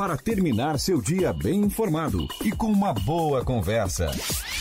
para 0.00 0.16
terminar 0.16 0.78
seu 0.78 0.98
dia 0.98 1.30
bem 1.30 1.60
informado 1.60 2.26
e 2.42 2.50
com 2.50 2.68
uma 2.68 2.94
boa 2.94 3.44
conversa. 3.44 4.10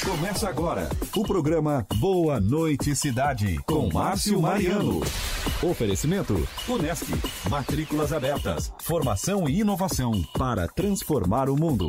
Começa 0.03 0.49
agora 0.49 0.89
o 1.15 1.23
programa 1.23 1.87
Boa 1.95 2.41
Noite 2.41 2.93
Cidade 2.93 3.57
com 3.65 3.89
Márcio 3.89 4.41
Mariano. 4.41 4.99
Oferecimento 5.63 6.45
Unesc, 6.67 7.05
matrículas 7.49 8.11
abertas, 8.11 8.73
formação 8.81 9.47
e 9.47 9.61
inovação 9.61 10.11
para 10.37 10.67
transformar 10.67 11.49
o 11.49 11.55
mundo. 11.55 11.87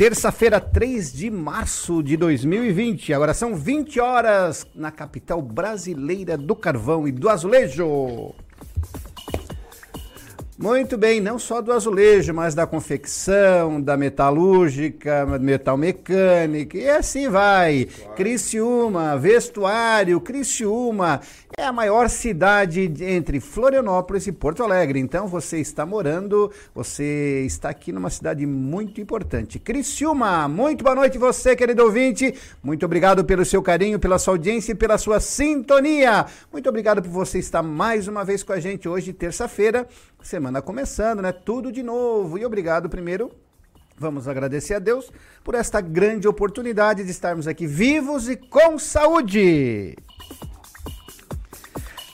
Terça-feira, 0.00 0.58
3 0.58 1.12
de 1.12 1.30
março 1.30 2.02
de 2.02 2.16
2020. 2.16 3.12
Agora 3.12 3.34
são 3.34 3.54
20 3.54 4.00
horas 4.00 4.66
na 4.74 4.90
capital 4.90 5.42
brasileira 5.42 6.38
do 6.38 6.56
carvão 6.56 7.06
e 7.06 7.12
do 7.12 7.28
azulejo. 7.28 8.34
Muito 10.62 10.98
bem, 10.98 11.22
não 11.22 11.38
só 11.38 11.62
do 11.62 11.72
azulejo, 11.72 12.34
mas 12.34 12.54
da 12.54 12.66
confecção, 12.66 13.80
da 13.80 13.96
metalúrgica, 13.96 15.24
metal 15.40 15.74
mecânica, 15.74 16.76
e 16.76 16.86
assim 16.86 17.30
vai. 17.30 17.86
Claro. 17.86 18.14
Criciúma, 18.14 19.16
vestuário, 19.16 20.20
Criciúma 20.20 21.22
é 21.56 21.64
a 21.64 21.72
maior 21.72 22.08
cidade 22.08 22.92
entre 23.00 23.40
Florianópolis 23.40 24.26
e 24.26 24.32
Porto 24.32 24.62
Alegre. 24.62 24.98
Então 24.98 25.26
você 25.26 25.58
está 25.58 25.86
morando, 25.86 26.50
você 26.74 27.42
está 27.46 27.70
aqui 27.70 27.90
numa 27.90 28.10
cidade 28.10 28.44
muito 28.44 29.00
importante. 29.00 29.58
Criciúma, 29.58 30.46
muito 30.46 30.84
boa 30.84 30.94
noite 30.94 31.18
você, 31.18 31.56
querido 31.56 31.84
ouvinte. 31.84 32.34
Muito 32.62 32.84
obrigado 32.84 33.24
pelo 33.24 33.44
seu 33.44 33.62
carinho, 33.62 33.98
pela 33.98 34.18
sua 34.18 34.34
audiência 34.34 34.72
e 34.72 34.74
pela 34.74 34.98
sua 34.98 35.20
sintonia. 35.20 36.26
Muito 36.52 36.68
obrigado 36.68 37.02
por 37.02 37.10
você 37.10 37.38
estar 37.38 37.62
mais 37.62 38.06
uma 38.06 38.24
vez 38.24 38.42
com 38.42 38.52
a 38.52 38.60
gente 38.60 38.88
hoje, 38.88 39.12
terça-feira. 39.12 39.88
Semana 40.22 40.62
começando, 40.62 41.20
né? 41.22 41.32
Tudo 41.32 41.72
de 41.72 41.82
novo. 41.82 42.38
E 42.38 42.44
obrigado 42.44 42.88
primeiro 42.88 43.30
Vamos 44.00 44.26
agradecer 44.26 44.72
a 44.72 44.78
Deus 44.78 45.12
por 45.44 45.54
esta 45.54 45.78
grande 45.78 46.26
oportunidade 46.26 47.04
de 47.04 47.10
estarmos 47.10 47.46
aqui 47.46 47.66
vivos 47.66 48.30
e 48.30 48.36
com 48.36 48.78
saúde. 48.78 49.94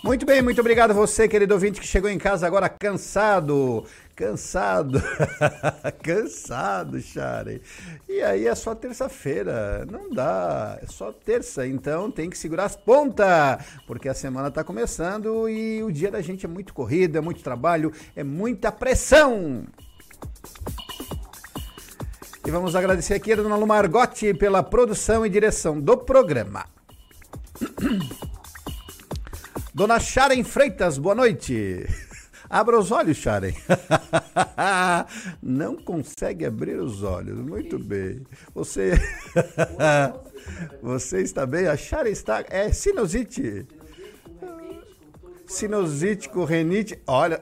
Muito 0.02 0.26
bem, 0.26 0.42
muito 0.42 0.60
obrigado 0.60 0.92
você, 0.92 1.28
querido 1.28 1.54
ouvinte, 1.54 1.80
que 1.80 1.86
chegou 1.86 2.10
em 2.10 2.18
casa 2.18 2.44
agora 2.44 2.68
cansado. 2.68 3.84
Cansado. 4.16 5.02
cansado, 6.02 6.98
Shari. 6.98 7.60
E 8.08 8.22
aí 8.22 8.46
é 8.46 8.54
só 8.54 8.74
terça-feira. 8.74 9.86
Não 9.90 10.08
dá. 10.08 10.78
É 10.82 10.86
só 10.86 11.12
terça. 11.12 11.66
Então 11.66 12.10
tem 12.10 12.30
que 12.30 12.38
segurar 12.38 12.64
as 12.64 12.74
pontas. 12.74 13.62
Porque 13.86 14.08
a 14.08 14.14
semana 14.14 14.48
está 14.48 14.64
começando 14.64 15.46
e 15.50 15.82
o 15.82 15.92
dia 15.92 16.10
da 16.10 16.22
gente 16.22 16.46
é 16.46 16.48
muito 16.48 16.72
corrida, 16.72 17.18
é 17.18 17.20
muito 17.20 17.42
trabalho, 17.42 17.92
é 18.16 18.24
muita 18.24 18.72
pressão. 18.72 19.66
E 22.46 22.50
vamos 22.50 22.74
agradecer 22.74 23.12
aqui 23.12 23.34
a 23.34 23.36
dona 23.36 23.56
Lu 23.56 23.66
Margotti 23.66 24.32
pela 24.32 24.62
produção 24.62 25.26
e 25.26 25.28
direção 25.28 25.78
do 25.78 25.94
programa. 25.94 26.64
Dona 29.74 30.00
Sharon 30.00 30.42
Freitas, 30.42 30.96
boa 30.96 31.14
noite. 31.14 31.86
Abra 32.48 32.78
os 32.78 32.90
olhos, 32.90 33.16
Sharon. 33.16 33.52
Não 35.42 35.76
consegue 35.76 36.44
abrir 36.44 36.78
os 36.78 37.02
olhos. 37.02 37.38
Muito 37.38 37.78
bem. 37.78 38.24
Você. 38.54 38.92
Você 40.80 41.22
está 41.22 41.44
bem? 41.44 41.66
A 41.66 41.76
Sharon 41.76 42.08
está. 42.08 42.44
É 42.48 42.72
sinusite. 42.72 43.66
Sinusite 45.46 46.28
com 46.28 46.44
renite. 46.44 46.98
Olha. 47.06 47.40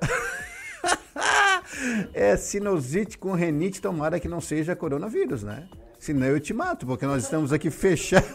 é 2.14 2.36
sinusite 2.36 3.18
com 3.18 3.32
renite. 3.32 3.80
Tomara 3.80 4.18
que 4.18 4.28
não 4.28 4.40
seja 4.40 4.74
coronavírus, 4.74 5.42
né? 5.42 5.68
Senão 5.98 6.26
eu 6.26 6.38
te 6.38 6.52
mato, 6.52 6.84
porque 6.86 7.06
nós 7.06 7.22
estamos 7.22 7.50
aqui 7.50 7.70
fechados. 7.70 8.28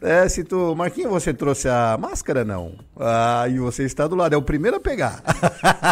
é, 0.00 0.26
se 0.28 0.42
tu. 0.44 0.74
Marquinhos, 0.74 1.10
você 1.10 1.34
trouxe 1.34 1.68
a 1.68 1.98
máscara, 1.98 2.42
não? 2.42 2.74
Ah, 3.02 3.48
e 3.48 3.58
você 3.58 3.84
está 3.84 4.06
do 4.06 4.14
lado, 4.14 4.34
é 4.34 4.36
o 4.36 4.42
primeiro 4.42 4.76
a 4.76 4.80
pegar. 4.80 5.22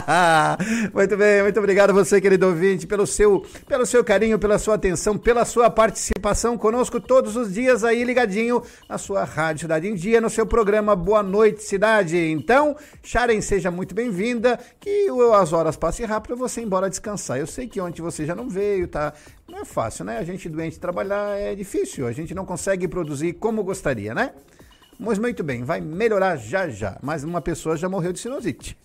muito 0.92 1.16
bem, 1.16 1.42
muito 1.42 1.58
obrigado 1.58 1.94
você, 1.94 2.20
querido 2.20 2.46
ouvinte, 2.46 2.86
pelo 2.86 3.06
seu, 3.06 3.46
pelo 3.66 3.86
seu 3.86 4.04
carinho, 4.04 4.38
pela 4.38 4.58
sua 4.58 4.74
atenção, 4.74 5.16
pela 5.16 5.46
sua 5.46 5.70
participação 5.70 6.58
conosco 6.58 7.00
todos 7.00 7.34
os 7.34 7.50
dias 7.50 7.82
aí 7.82 8.04
ligadinho 8.04 8.62
na 8.86 8.98
sua 8.98 9.24
Rádio 9.24 9.62
Cidade 9.62 9.88
em 9.88 9.94
Dia, 9.94 10.20
no 10.20 10.28
seu 10.28 10.44
programa 10.44 10.94
Boa 10.94 11.22
Noite 11.22 11.62
Cidade. 11.62 12.18
Então, 12.18 12.76
Sharon, 13.02 13.40
seja 13.40 13.70
muito 13.70 13.94
bem-vinda, 13.94 14.60
que 14.78 15.06
as 15.34 15.54
horas 15.54 15.78
passem 15.78 16.04
rápido 16.04 16.36
você 16.36 16.60
embora 16.60 16.90
descansar. 16.90 17.38
Eu 17.38 17.46
sei 17.46 17.66
que 17.66 17.80
ontem 17.80 18.02
você 18.02 18.26
já 18.26 18.34
não 18.34 18.50
veio, 18.50 18.86
tá? 18.86 19.14
Não 19.48 19.60
é 19.60 19.64
fácil, 19.64 20.04
né? 20.04 20.18
A 20.18 20.24
gente 20.24 20.46
doente 20.46 20.78
trabalhar 20.78 21.38
é 21.38 21.54
difícil, 21.54 22.06
a 22.06 22.12
gente 22.12 22.34
não 22.34 22.44
consegue 22.44 22.86
produzir 22.86 23.32
como 23.32 23.64
gostaria, 23.64 24.12
né? 24.12 24.32
Mas 24.98 25.18
muito 25.18 25.44
bem, 25.44 25.62
vai 25.62 25.80
melhorar 25.80 26.36
já 26.36 26.68
já. 26.68 26.96
Mas 27.00 27.22
uma 27.22 27.40
pessoa 27.40 27.76
já 27.76 27.88
morreu 27.88 28.12
de 28.12 28.18
sinusite. 28.18 28.76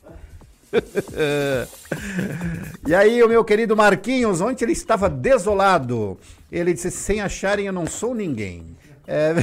e 2.88 2.96
aí, 2.96 3.24
o 3.24 3.29
meu 3.29 3.44
querido 3.44 3.75
Marquinhos, 3.75 4.41
ontem 4.41 4.66
ele 4.66 4.74
estava 4.74 5.09
desolado. 5.09 6.19
Ele 6.51 6.74
disse: 6.74 6.91
sem 6.91 7.22
acharem, 7.22 7.68
eu 7.68 7.74
não 7.74 7.88
sou 7.88 8.13
ninguém. 8.13 8.75
É... 9.07 9.34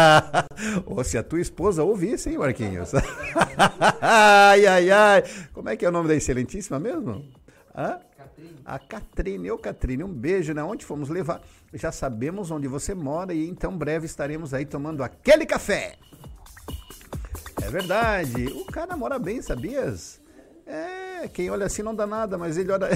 Ou 0.86 1.02
se 1.02 1.18
a 1.18 1.22
tua 1.22 1.40
esposa 1.40 1.82
ouvisse, 1.82 2.30
hein, 2.30 2.38
Marquinhos? 2.38 2.92
ai, 4.00 4.66
ai, 4.66 4.90
ai. 4.90 5.24
Como 5.52 5.68
é 5.68 5.76
que 5.76 5.84
é 5.84 5.88
o 5.88 5.92
nome 5.92 6.08
da 6.08 6.14
excelentíssima 6.14 6.78
mesmo? 6.78 7.24
Hã? 7.76 7.98
A 8.64 8.78
Catrine, 8.78 9.50
ô 9.50 9.58
Catrine, 9.58 10.04
um 10.04 10.12
beijo, 10.12 10.52
né? 10.52 10.62
Onde 10.62 10.84
fomos 10.84 11.08
levar? 11.08 11.40
Já 11.72 11.92
sabemos 11.92 12.50
onde 12.50 12.68
você 12.68 12.94
mora 12.94 13.32
e 13.32 13.48
então 13.48 13.76
breve 13.76 14.06
estaremos 14.06 14.52
aí 14.52 14.64
tomando 14.64 15.02
aquele 15.02 15.46
café. 15.46 15.96
É 17.62 17.70
verdade. 17.70 18.46
O 18.46 18.64
cara 18.66 18.96
mora 18.96 19.18
bem, 19.18 19.40
sabias? 19.40 20.20
É, 20.66 21.28
quem 21.28 21.48
olha 21.48 21.66
assim 21.66 21.82
não 21.82 21.94
dá 21.94 22.06
nada, 22.06 22.36
mas 22.36 22.56
ele 22.56 22.72
olha. 22.72 22.88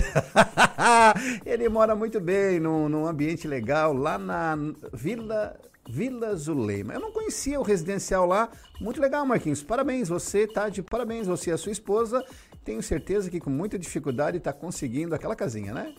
ele 1.47 1.69
mora 1.69 1.95
muito 1.95 2.21
bem, 2.21 2.59
num, 2.59 2.89
num 2.89 3.07
ambiente 3.07 3.47
legal, 3.47 3.93
lá 3.93 4.19
na 4.19 4.57
Vila 4.93 5.57
Vila 5.89 6.37
Zuleima. 6.37 6.95
Eu 6.95 7.01
não 7.01 7.13
conhecia 7.13 7.59
o 7.59 7.65
residencial 7.65 8.27
lá. 8.27 8.49
Muito 8.81 9.01
legal, 9.01 9.27
Marquinhos. 9.27 9.63
Parabéns, 9.63 10.09
você 10.09 10.47
tá 10.47 10.69
de 10.69 10.83
parabéns, 10.83 11.27
você 11.27 11.51
e 11.51 11.53
a 11.53 11.59
sua 11.59 11.73
esposa. 11.73 12.25
Tenho 12.65 12.83
certeza 12.83 13.31
que 13.31 13.41
com 13.41 13.51
muita 13.51 13.79
dificuldade 13.79 14.37
está 14.37 14.53
conseguindo 14.53 15.15
aquela 15.15 15.35
casinha, 15.35 15.73
né? 15.73 15.95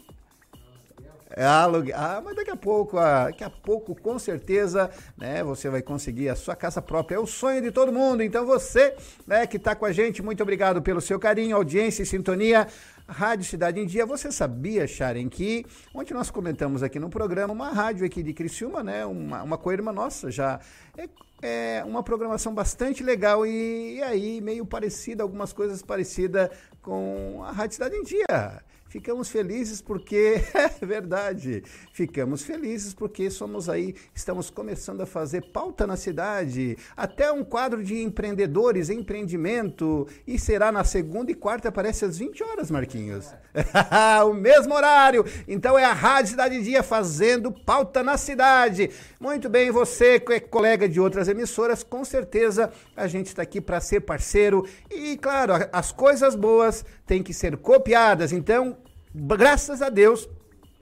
É 1.36 1.46
alugue... 1.46 1.94
Ah, 1.94 2.22
mas 2.24 2.36
daqui 2.36 2.52
a 2.52 2.56
pouco, 2.56 2.98
ah, 2.98 3.26
daqui 3.26 3.44
a 3.44 3.50
pouco, 3.50 3.96
com 3.96 4.18
certeza, 4.20 4.90
né, 5.18 5.44
você 5.44 5.70
vai 5.70 5.82
conseguir 5.82 6.30
a 6.30 6.36
sua 6.36 6.56
casa 6.56 6.82
própria. 6.82 7.16
É 7.16 7.20
o 7.20 7.28
sonho 7.28 7.62
de 7.62 7.72
todo 7.72 7.92
mundo. 7.92 8.24
Então 8.24 8.46
você, 8.46 8.96
né, 9.26 9.48
que 9.48 9.58
está 9.58 9.76
com 9.76 9.86
a 9.86 9.92
gente, 9.92 10.22
muito 10.22 10.42
obrigado 10.44 10.82
pelo 10.82 11.02
seu 11.02 11.20
carinho, 11.20 11.56
audiência 11.56 12.04
e 12.04 12.06
sintonia. 12.06 12.68
Rádio 13.08 13.46
Cidade 13.46 13.80
em 13.80 13.86
Dia. 13.86 14.06
Você 14.06 14.32
sabia, 14.32 14.88
Sharon, 14.88 15.28
que 15.28 15.66
nós 16.12 16.32
comentamos 16.32 16.82
aqui 16.82 17.00
no 17.00 17.10
programa 17.10 17.54
uma 17.54 17.70
rádio 17.70 18.06
aqui 18.06 18.24
de 18.24 18.34
Criciúma, 18.34 18.84
né, 18.84 19.06
uma, 19.06 19.44
uma 19.44 19.58
co-irmã 19.58 19.92
nossa 19.92 20.32
já 20.32 20.60
é 20.98 21.08
é 21.42 21.84
uma 21.86 22.04
programação 22.04 22.54
bastante 22.54 23.04
legal 23.04 23.46
e, 23.46 23.96
e 23.96 24.04
aí 24.04 24.42
meio 24.42 24.66
parecida, 24.66 25.24
algumas 25.24 25.52
coisas 25.52 25.82
parecidas 25.82 26.50
com 26.82 27.44
a 27.44 27.52
Rádio 27.52 27.74
Cidade 27.74 27.96
em 27.96 28.04
Dia. 28.04 28.62
Ficamos 28.92 29.30
felizes 29.30 29.82
porque 29.82 30.44
é 30.54 30.86
verdade. 30.86 31.64
Ficamos 31.94 32.44
felizes 32.44 32.94
porque 32.94 33.30
somos 33.30 33.70
aí, 33.70 33.96
estamos 34.14 34.50
começando 34.50 35.00
a 35.00 35.06
fazer 35.06 35.50
pauta 35.54 35.88
na 35.88 35.96
cidade, 35.96 36.78
até 36.96 37.32
um 37.32 37.42
quadro 37.42 37.82
de 37.82 38.04
empreendedores, 38.04 38.90
empreendimento, 38.90 40.06
e 40.28 40.38
será 40.38 40.74
na 40.74 40.84
segunda 40.84 41.32
e 41.32 41.34
quarta, 41.34 41.70
aparece 41.70 42.04
às 42.04 42.18
20 42.18 42.44
horas, 42.44 42.70
Marquinhos. 42.70 43.34
o 44.28 44.34
mesmo 44.34 44.74
horário. 44.74 45.26
Então 45.48 45.80
é 45.80 45.86
a 45.86 45.94
Rádio 45.94 46.32
Cidade 46.32 46.62
Dia 46.62 46.84
fazendo 46.84 47.50
pauta 47.50 48.04
na 48.04 48.18
cidade. 48.18 48.90
Muito 49.22 49.48
bem, 49.48 49.72
você 49.72 50.20
que 50.20 50.34
é 50.34 50.40
colega 50.42 50.90
de 50.90 51.00
outras 51.00 51.30
emissoras, 51.30 51.82
com 51.82 52.04
certeza 52.04 52.70
a 52.98 53.08
gente 53.08 53.28
está 53.28 53.42
aqui 53.42 53.62
para 53.62 53.80
ser 53.80 54.02
parceiro 54.02 54.68
e, 54.90 55.16
claro, 55.16 55.54
as 55.72 55.94
coisas 55.94 56.36
boas 56.36 56.84
têm 57.06 57.24
que 57.24 57.34
ser 57.34 57.56
copiadas. 57.56 58.34
Então, 58.34 58.81
graças 59.14 59.82
a 59.82 59.90
Deus, 59.90 60.28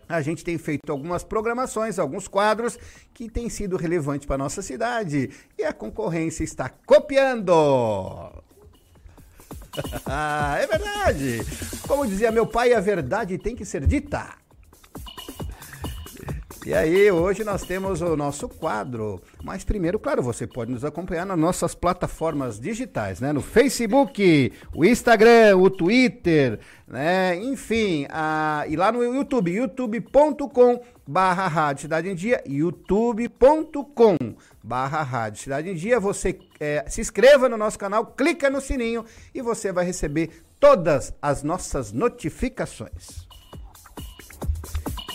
a 0.07 0.21
gente 0.21 0.43
tem 0.43 0.57
feito 0.57 0.91
algumas 0.91 1.23
programações, 1.23 1.99
alguns 1.99 2.27
quadros 2.27 2.77
que 3.13 3.29
têm 3.29 3.49
sido 3.49 3.77
relevantes 3.77 4.25
para 4.25 4.37
nossa 4.37 4.61
cidade 4.61 5.29
e 5.57 5.63
a 5.63 5.71
concorrência 5.71 6.43
está 6.43 6.67
copiando. 6.67 7.53
é 10.59 10.65
verdade. 10.65 11.41
Como 11.87 12.07
dizia 12.07 12.31
meu 12.31 12.47
pai, 12.47 12.73
a 12.73 12.79
verdade 12.79 13.37
tem 13.37 13.55
que 13.55 13.63
ser 13.63 13.85
dita. 13.85 14.35
E 16.65 16.73
aí, 16.73 17.09
hoje 17.09 17.43
nós 17.43 17.63
temos 17.63 18.01
o 18.01 18.17
nosso 18.17 18.49
quadro. 18.49 19.21
Mas 19.41 19.63
primeiro, 19.63 19.97
claro, 19.97 20.21
você 20.21 20.45
pode 20.45 20.71
nos 20.71 20.83
acompanhar 20.83 21.25
nas 21.25 21.39
nossas 21.39 21.73
plataformas 21.73 22.59
digitais, 22.59 23.21
né? 23.21 23.31
No 23.31 23.41
Facebook, 23.41 24.51
o 24.75 24.83
Instagram, 24.83 25.57
o 25.57 25.69
Twitter, 25.69 26.59
né? 26.85 27.37
Enfim, 27.37 28.05
a... 28.09 28.65
e 28.67 28.75
lá 28.75 28.91
no 28.91 29.01
YouTube, 29.01 29.51
youtube.com 29.51 30.81
barra 31.07 31.47
Rádio 31.47 31.83
Cidade 31.83 32.09
em 32.09 32.15
Dia, 32.15 32.43
youtube.com 32.45 34.17
barra 34.61 35.01
Rádio 35.01 35.43
Cidade 35.43 35.69
em 35.69 35.75
Dia. 35.75 35.99
Você 35.99 36.39
é, 36.59 36.83
se 36.89 36.99
inscreva 36.99 37.47
no 37.47 37.57
nosso 37.57 37.79
canal, 37.79 38.05
clica 38.05 38.49
no 38.49 38.59
sininho 38.59 39.05
e 39.33 39.41
você 39.41 39.71
vai 39.71 39.85
receber 39.85 40.43
todas 40.59 41.13
as 41.21 41.41
nossas 41.41 41.93
notificações. 41.93 43.28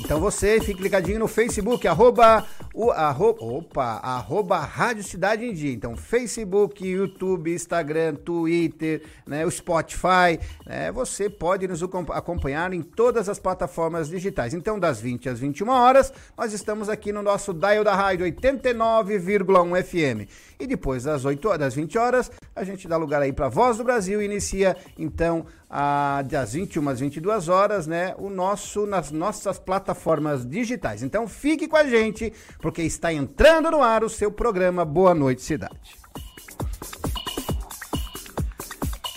Então 0.05 0.21
você 0.21 0.61
fique 0.61 0.83
ligadinho 0.83 1.19
no 1.19 1.27
Facebook, 1.27 1.89
arroba, 1.89 2.47
o, 2.75 2.91
arroba, 2.91 3.43
opa, 3.43 3.85
arroba 4.03 4.59
Rádio 4.59 5.03
Cidade 5.03 5.47
em 5.47 5.55
Dia. 5.55 5.73
Então, 5.73 5.97
Facebook, 5.97 6.87
YouTube, 6.87 7.55
Instagram, 7.55 8.15
Twitter, 8.17 9.03
né, 9.27 9.47
o 9.47 9.51
Spotify, 9.51 10.39
né, 10.67 10.93
você 10.93 11.31
pode 11.31 11.67
nos 11.67 11.83
acompanhar 11.83 12.75
em 12.75 12.83
todas 12.83 13.31
as 13.31 13.39
plataformas 13.39 14.11
digitais. 14.11 14.53
Então, 14.53 14.79
das 14.79 15.01
20 15.01 15.31
às 15.31 15.41
21 15.41 15.71
horas, 15.71 16.13
nós 16.37 16.53
estamos 16.53 16.91
aqui 16.91 17.11
no 17.11 17.23
nosso 17.23 17.55
dial 17.55 17.83
da 17.83 17.95
rádio 17.95 18.27
89,1 18.27 19.83
FM. 19.83 20.31
E 20.61 20.67
depois 20.67 21.05
das 21.05 21.25
8 21.25 21.57
das 21.57 21.75
20 21.75 21.97
horas, 21.97 22.31
a 22.55 22.63
gente 22.63 22.87
dá 22.87 22.99
lugar 22.99 23.23
aí 23.23 23.33
para 23.33 23.49
Voz 23.49 23.79
do 23.79 23.85
Brasil 23.85 24.21
e 24.21 24.27
inicia 24.27 24.77
então 24.99 25.47
a, 25.69 26.23
das 26.23 26.53
21 26.53 26.89
às 26.89 27.01
22 27.01 27.49
horas, 27.49 27.87
né, 27.87 28.15
o 28.19 28.31
nosso 28.31 28.87
nas 28.87 29.11
nossas 29.11 29.59
plataformas 29.59 30.47
digitais. 30.47 31.03
Então 31.03 31.27
fique 31.27 31.67
com 31.67 31.77
a 31.77 31.85
gente, 31.85 32.33
porque 32.61 32.83
está 32.83 33.13
entrando 33.13 33.71
no 33.71 33.83
ar 33.83 34.05
o 34.05 34.09
seu 34.09 34.31
programa 34.31 34.85
Boa 34.85 35.15
Noite 35.15 35.43
Cidade. 35.43 36.04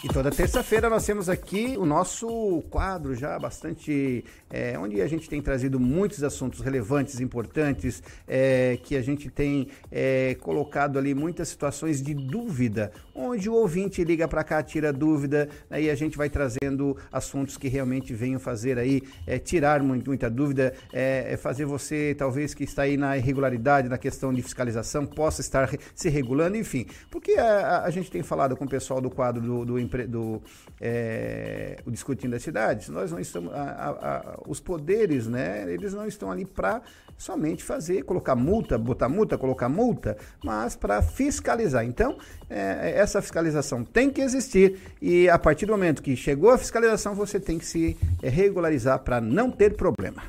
E 0.07 0.13
toda 0.13 0.31
terça-feira 0.31 0.89
nós 0.89 1.05
temos 1.05 1.27
aqui 1.27 1.75
o 1.77 1.85
nosso 1.85 2.63
quadro 2.69 3.13
já 3.13 3.37
bastante. 3.37 4.23
É, 4.49 4.79
onde 4.79 5.01
a 5.01 5.07
gente 5.07 5.27
tem 5.27 5.41
trazido 5.41 5.77
muitos 5.81 6.23
assuntos 6.23 6.61
relevantes, 6.61 7.19
importantes, 7.19 8.01
é, 8.25 8.79
que 8.81 8.95
a 8.95 9.01
gente 9.01 9.29
tem 9.29 9.67
é, 9.91 10.37
colocado 10.39 10.97
ali 10.97 11.13
muitas 11.13 11.49
situações 11.49 12.01
de 12.01 12.13
dúvida, 12.13 12.93
onde 13.13 13.49
o 13.49 13.53
ouvinte 13.53 14.01
liga 14.05 14.25
para 14.25 14.45
cá, 14.45 14.63
tira 14.63 14.93
dúvida, 14.93 15.49
aí 15.69 15.87
né, 15.87 15.91
a 15.91 15.95
gente 15.95 16.17
vai 16.17 16.29
trazendo 16.29 16.95
assuntos 17.11 17.57
que 17.57 17.67
realmente 17.67 18.13
venham 18.13 18.39
fazer 18.39 18.79
aí, 18.79 19.01
é, 19.25 19.37
tirar 19.37 19.83
muito, 19.83 20.09
muita 20.09 20.29
dúvida, 20.29 20.73
é, 20.93 21.33
é, 21.33 21.35
fazer 21.35 21.65
você, 21.65 22.15
talvez, 22.17 22.53
que 22.53 22.63
está 22.63 22.83
aí 22.83 22.95
na 22.95 23.17
irregularidade, 23.17 23.89
na 23.89 23.97
questão 23.97 24.33
de 24.33 24.41
fiscalização, 24.41 25.05
possa 25.05 25.41
estar 25.41 25.69
se 25.93 26.07
regulando, 26.07 26.55
enfim. 26.55 26.85
Porque 27.11 27.33
a, 27.33 27.83
a 27.83 27.89
gente 27.89 28.09
tem 28.09 28.23
falado 28.23 28.55
com 28.55 28.63
o 28.63 28.69
pessoal 28.69 29.01
do 29.01 29.09
quadro 29.09 29.41
do, 29.41 29.65
do 29.65 29.77
do 30.05 30.41
é, 30.79 31.77
o 31.85 31.91
discutindo 31.91 32.31
das 32.31 32.43
cidades, 32.43 32.89
nós 32.89 33.11
não 33.11 33.19
estamos, 33.19 33.53
a, 33.53 33.61
a, 33.61 33.89
a, 33.89 34.39
os 34.47 34.59
poderes, 34.59 35.27
né, 35.27 35.65
eles 35.71 35.93
não 35.93 36.05
estão 36.05 36.31
ali 36.31 36.45
para 36.45 36.81
somente 37.17 37.63
fazer, 37.63 38.03
colocar 38.03 38.35
multa, 38.35 38.77
botar 38.77 39.09
multa, 39.09 39.37
colocar 39.37 39.69
multa, 39.69 40.17
mas 40.43 40.75
para 40.75 41.01
fiscalizar. 41.01 41.83
Então, 41.83 42.17
é, 42.49 42.93
essa 42.95 43.21
fiscalização 43.21 43.83
tem 43.83 44.09
que 44.09 44.21
existir 44.21 44.77
e 45.01 45.27
a 45.29 45.39
partir 45.39 45.65
do 45.65 45.71
momento 45.71 46.03
que 46.03 46.15
chegou 46.15 46.51
a 46.51 46.57
fiscalização, 46.57 47.15
você 47.15 47.39
tem 47.39 47.57
que 47.57 47.65
se 47.65 47.97
é, 48.21 48.29
regularizar 48.29 48.99
para 48.99 49.19
não 49.19 49.49
ter 49.49 49.75
problema. 49.75 50.21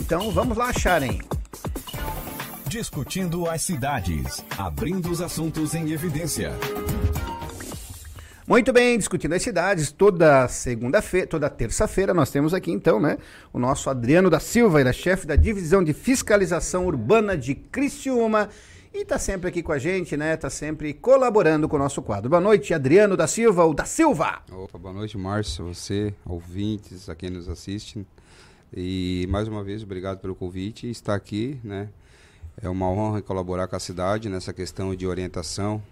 Então, 0.00 0.30
vamos 0.30 0.56
lá, 0.56 0.72
Sharon. 0.72 1.18
Discutindo 2.66 3.48
as 3.48 3.62
cidades, 3.62 4.44
abrindo 4.56 5.10
os 5.10 5.20
assuntos 5.20 5.74
em 5.74 5.90
evidência. 5.90 6.52
Muito 8.48 8.72
bem, 8.72 8.96
discutindo 8.96 9.34
as 9.34 9.42
cidades, 9.42 9.92
toda 9.92 10.48
segunda-feira, 10.48 11.26
toda 11.26 11.50
terça-feira 11.50 12.14
nós 12.14 12.30
temos 12.30 12.54
aqui 12.54 12.72
então, 12.72 12.98
né, 12.98 13.18
o 13.52 13.58
nosso 13.58 13.90
Adriano 13.90 14.30
da 14.30 14.40
Silva, 14.40 14.80
ele 14.80 14.88
é 14.88 14.92
chefe 14.94 15.26
da 15.26 15.36
divisão 15.36 15.84
de 15.84 15.92
fiscalização 15.92 16.86
urbana 16.86 17.36
de 17.36 17.54
Criciúma 17.54 18.48
e 18.90 19.02
está 19.02 19.18
sempre 19.18 19.50
aqui 19.50 19.62
com 19.62 19.70
a 19.70 19.78
gente, 19.78 20.16
né, 20.16 20.32
está 20.32 20.48
sempre 20.48 20.94
colaborando 20.94 21.68
com 21.68 21.76
o 21.76 21.78
nosso 21.78 22.00
quadro. 22.00 22.30
Boa 22.30 22.40
noite, 22.40 22.72
Adriano 22.72 23.18
da 23.18 23.26
Silva, 23.26 23.66
o 23.66 23.74
da 23.74 23.84
Silva. 23.84 24.40
Opa, 24.50 24.78
boa 24.78 24.94
noite, 24.94 25.18
Márcio, 25.18 25.66
você, 25.66 26.14
ouvintes, 26.24 27.10
a 27.10 27.14
quem 27.14 27.28
nos 27.28 27.50
assiste. 27.50 28.06
E 28.74 29.26
mais 29.28 29.46
uma 29.46 29.62
vez, 29.62 29.82
obrigado 29.82 30.20
pelo 30.20 30.34
convite. 30.34 30.88
Estar 30.88 31.14
aqui, 31.14 31.60
né, 31.62 31.90
é 32.62 32.68
uma 32.70 32.88
honra 32.88 33.20
colaborar 33.20 33.68
com 33.68 33.76
a 33.76 33.80
cidade 33.80 34.30
nessa 34.30 34.54
questão 34.54 34.94
de 34.94 35.06
orientação, 35.06 35.82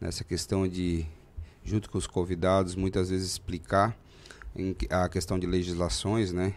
nessa 0.00 0.24
questão 0.24 0.66
de 0.66 1.06
junto 1.64 1.90
com 1.90 1.98
os 1.98 2.06
convidados, 2.06 2.74
muitas 2.74 3.10
vezes 3.10 3.32
explicar 3.32 3.96
a 4.90 5.08
questão 5.08 5.38
de 5.38 5.46
legislações, 5.46 6.32
né, 6.32 6.54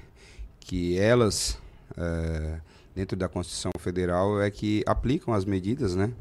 que 0.60 0.98
elas, 0.98 1.58
é, 1.98 2.60
dentro 2.94 3.18
da 3.18 3.28
Constituição 3.28 3.72
Federal, 3.80 4.42
é 4.42 4.52
que 4.52 4.84
aplicam 4.86 5.34
as 5.34 5.46
medidas, 5.46 5.96
né, 5.96 6.12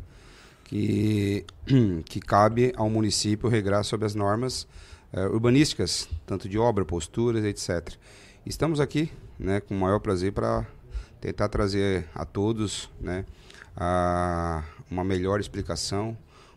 que, 0.64 1.44
que 2.06 2.20
cabe 2.20 2.72
ao 2.76 2.88
município 2.88 3.48
regrar 3.48 3.84
sobre 3.84 4.06
as 4.06 4.14
normas 4.14 4.66
é, 5.12 5.26
urbanísticas, 5.26 6.08
tanto 6.24 6.48
de 6.48 6.58
obra, 6.58 6.84
posturas, 6.84 7.44
etc. 7.44 7.94
Estamos 8.44 8.80
aqui, 8.80 9.12
né, 9.38 9.60
com 9.60 9.74
o 9.74 9.80
maior 9.80 9.98
prazer 9.98 10.32
para 10.32 10.66
tentar 11.20 11.48
trazer 11.48 12.08
a 12.14 12.24
todos, 12.24 12.88
né, 13.00 13.26
a, 13.76 14.64
uma 14.90 15.04
melhor 15.04 15.40
explicação 15.40 16.16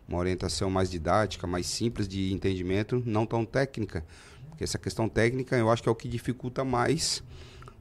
uma 0.10 0.18
orientação 0.18 0.70
mais 0.70 0.90
didática, 0.90 1.46
mais 1.46 1.68
simples 1.68 2.08
de 2.08 2.34
entendimento, 2.34 3.02
não 3.06 3.26
tão 3.26 3.46
técnica. 3.46 4.04
Porque 4.50 4.64
essa 4.64 4.80
questão 4.80 5.08
técnica 5.08 5.56
eu 5.56 5.70
acho 5.70 5.84
que 5.84 5.88
é 5.88 5.92
o 5.92 5.96
que 5.96 6.08
dificulta 6.08 6.66
mais 6.66 7.24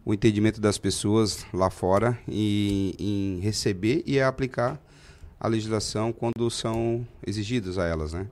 o 0.05 0.15
entendimento 0.15 0.61
das 0.61 0.79
pessoas 0.79 1.45
lá 1.53 1.71
fora 1.71 2.19
em, 2.29 2.95
em 2.99 3.41
receber 3.41 4.03
e 4.07 4.21
aplicar 4.21 4.81
a 5.41 5.49
legislação 5.49 6.13
quando 6.13 6.51
são 6.51 7.07
exigidas 7.27 7.79
a 7.79 7.87
elas, 7.87 8.13
né? 8.13 8.27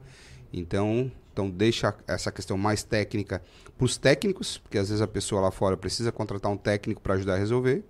Então, 0.52 1.10
então 1.32 1.50
deixa 1.50 1.94
essa 2.06 2.30
questão 2.30 2.56
mais 2.56 2.82
técnica 2.82 3.42
para 3.76 3.84
os 3.84 3.96
técnicos, 3.96 4.58
porque 4.58 4.78
às 4.78 4.88
vezes 4.88 5.02
a 5.02 5.06
pessoa 5.06 5.40
lá 5.40 5.50
fora 5.50 5.76
precisa 5.76 6.10
contratar 6.12 6.50
um 6.50 6.56
técnico 6.56 7.00
para 7.00 7.14
ajudar 7.14 7.34
a 7.34 7.38
resolver. 7.38 7.84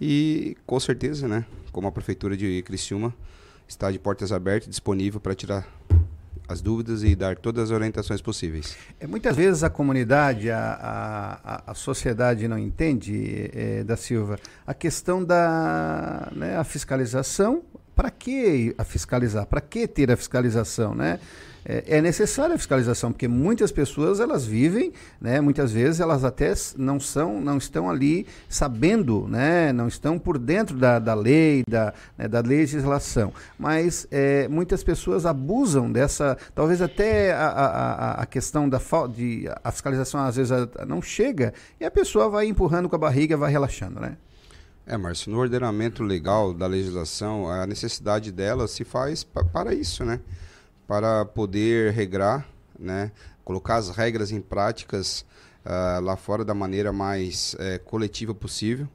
E 0.00 0.56
com 0.66 0.78
certeza, 0.78 1.26
né, 1.26 1.46
como 1.72 1.88
a 1.88 1.92
prefeitura 1.92 2.36
de 2.36 2.62
Criciúma 2.62 3.14
está 3.68 3.90
de 3.90 3.98
portas 3.98 4.32
abertas, 4.32 4.68
disponível 4.68 5.20
para 5.20 5.34
tirar 5.34 5.66
as 6.48 6.60
dúvidas 6.60 7.02
e 7.02 7.14
dar 7.14 7.36
todas 7.36 7.64
as 7.64 7.70
orientações 7.70 8.22
possíveis. 8.22 8.76
É, 9.00 9.06
muitas 9.06 9.36
vezes 9.36 9.64
a 9.64 9.70
comunidade, 9.70 10.50
a, 10.50 11.40
a, 11.44 11.70
a 11.72 11.74
sociedade 11.74 12.46
não 12.46 12.58
entende, 12.58 13.50
é, 13.52 13.84
da 13.84 13.96
Silva, 13.96 14.38
a 14.66 14.72
questão 14.72 15.24
da 15.24 16.30
né, 16.34 16.56
a 16.56 16.64
fiscalização. 16.64 17.62
Para 17.94 18.10
que 18.10 18.74
a 18.76 18.84
fiscalizar? 18.84 19.46
Para 19.46 19.60
que 19.60 19.88
ter 19.88 20.12
a 20.12 20.18
fiscalização, 20.18 20.94
né? 20.94 21.18
É, 21.68 21.98
é 21.98 22.00
necessária 22.00 22.54
a 22.54 22.58
fiscalização, 22.58 23.10
porque 23.10 23.26
muitas 23.26 23.72
pessoas 23.72 24.20
elas 24.20 24.46
vivem, 24.46 24.92
né, 25.20 25.40
muitas 25.40 25.72
vezes 25.72 26.00
elas 26.00 26.24
até 26.24 26.54
não 26.76 27.00
são, 27.00 27.40
não 27.40 27.58
estão 27.58 27.90
ali 27.90 28.26
sabendo, 28.48 29.26
né, 29.26 29.72
não 29.72 29.88
estão 29.88 30.18
por 30.18 30.38
dentro 30.38 30.76
da, 30.76 31.00
da 31.00 31.14
lei, 31.14 31.64
da, 31.68 31.92
né, 32.16 32.28
da 32.28 32.40
legislação, 32.40 33.32
mas 33.58 34.06
é, 34.12 34.46
muitas 34.46 34.84
pessoas 34.84 35.26
abusam 35.26 35.90
dessa, 35.90 36.38
talvez 36.54 36.80
até 36.80 37.32
a, 37.32 37.48
a, 37.48 38.22
a 38.22 38.26
questão 38.26 38.68
da 38.68 38.80
de 39.12 39.48
a 39.64 39.72
fiscalização 39.72 40.20
às 40.20 40.36
vezes 40.36 40.52
não 40.86 41.02
chega 41.02 41.52
e 41.80 41.84
a 41.84 41.90
pessoa 41.90 42.28
vai 42.28 42.46
empurrando 42.46 42.88
com 42.88 42.94
a 42.94 42.98
barriga, 42.98 43.36
vai 43.36 43.50
relaxando, 43.50 44.00
né? 44.00 44.16
É, 44.86 44.96
Márcio, 44.96 45.32
no 45.32 45.38
ordenamento 45.38 46.04
legal 46.04 46.54
da 46.54 46.66
legislação, 46.68 47.50
a 47.50 47.66
necessidade 47.66 48.30
dela 48.30 48.68
se 48.68 48.84
faz 48.84 49.24
para 49.24 49.74
isso, 49.74 50.04
né? 50.04 50.20
Para 50.86 51.24
poder 51.24 51.92
regrar, 51.92 52.46
né, 52.78 53.10
colocar 53.44 53.76
as 53.76 53.90
regras 53.90 54.30
em 54.30 54.40
práticas 54.40 55.24
uh, 55.64 56.00
lá 56.00 56.16
fora 56.16 56.44
da 56.44 56.54
maneira 56.54 56.92
mais 56.92 57.54
uh, 57.54 57.82
coletiva 57.84 58.34
possível, 58.34 58.88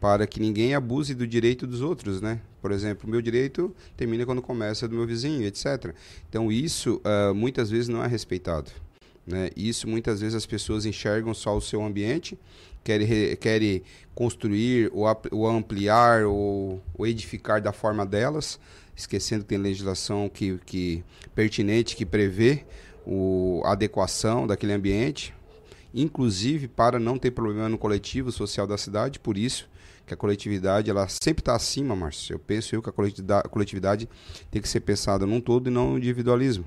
para 0.00 0.26
que 0.26 0.40
ninguém 0.40 0.74
abuse 0.74 1.14
do 1.14 1.26
direito 1.26 1.66
dos 1.66 1.80
outros, 1.80 2.20
né? 2.20 2.40
Por 2.62 2.72
exemplo, 2.72 3.06
o 3.06 3.10
meu 3.10 3.20
direito 3.20 3.74
termina 3.96 4.24
quando 4.24 4.40
começa 4.40 4.88
do 4.88 4.96
meu 4.96 5.06
vizinho, 5.06 5.46
etc. 5.46 5.94
Então 6.28 6.50
isso 6.50 7.00
uh, 7.04 7.34
muitas 7.34 7.70
vezes 7.70 7.88
não 7.88 8.02
é 8.02 8.06
respeitado. 8.06 8.70
Né? 9.26 9.50
Isso 9.56 9.88
muitas 9.88 10.20
vezes 10.20 10.34
as 10.34 10.46
pessoas 10.46 10.84
enxergam 10.84 11.32
só 11.34 11.56
o 11.56 11.60
seu 11.60 11.82
ambiente, 11.84 12.38
querem, 12.82 13.36
querem 13.36 13.82
construir 14.14 14.90
ou, 14.92 15.06
ou 15.30 15.48
ampliar 15.48 16.24
ou, 16.24 16.82
ou 16.94 17.06
edificar 17.06 17.60
da 17.60 17.72
forma 17.72 18.04
delas, 18.04 18.58
esquecendo 19.00 19.42
que 19.42 19.48
tem 19.48 19.58
legislação 19.58 20.28
que, 20.28 20.58
que 20.64 21.04
pertinente 21.34 21.96
que 21.96 22.06
prevê 22.06 22.64
o, 23.06 23.62
a 23.64 23.72
adequação 23.72 24.46
daquele 24.46 24.72
ambiente. 24.72 25.34
inclusive 25.92 26.68
para 26.68 27.00
não 27.00 27.18
ter 27.18 27.32
problema 27.32 27.68
no 27.68 27.76
coletivo 27.76 28.30
social 28.30 28.66
da 28.66 28.78
cidade, 28.78 29.18
por 29.18 29.36
isso 29.36 29.68
que 30.06 30.14
a 30.14 30.16
coletividade 30.16 30.90
ela 30.90 31.06
sempre 31.08 31.40
está 31.40 31.54
acima, 31.54 31.94
Márcio. 31.94 32.34
Eu 32.34 32.38
penso 32.38 32.74
eu 32.74 32.82
que 32.82 32.88
a 32.88 32.92
coletividade, 32.92 33.42
a 33.46 33.48
coletividade 33.48 34.08
tem 34.50 34.60
que 34.60 34.68
ser 34.68 34.80
pensada 34.80 35.24
num 35.24 35.40
todo 35.40 35.68
e 35.68 35.70
não 35.70 35.92
no 35.92 35.98
individualismo. 35.98 36.64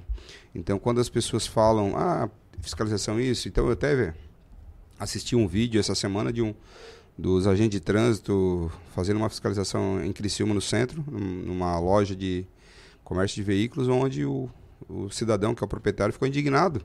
Então, 0.55 0.79
quando 0.79 1.01
as 1.01 1.09
pessoas 1.09 1.45
falam, 1.45 1.93
ah, 1.95 2.29
fiscalização 2.61 3.19
isso, 3.19 3.49
então 3.49 3.65
eu 3.65 3.73
até 3.73 4.13
assisti 4.97 5.35
um 5.35 5.45
vídeo 5.45 5.79
essa 5.79 5.93
semana 5.93 6.31
de 6.31 6.41
um 6.41 6.53
dos 7.17 7.45
agentes 7.47 7.71
de 7.71 7.79
trânsito 7.79 8.71
fazendo 8.95 9.17
uma 9.17 9.29
fiscalização 9.29 10.03
em 10.03 10.11
Criciúma, 10.11 10.53
no 10.53 10.61
centro, 10.61 11.03
numa 11.07 11.79
loja 11.79 12.15
de 12.15 12.45
comércio 13.03 13.35
de 13.35 13.43
veículos, 13.43 13.87
onde 13.87 14.25
o, 14.25 14.49
o 14.89 15.09
cidadão, 15.09 15.53
que 15.53 15.63
é 15.63 15.65
o 15.65 15.67
proprietário, 15.67 16.13
ficou 16.13 16.27
indignado 16.27 16.81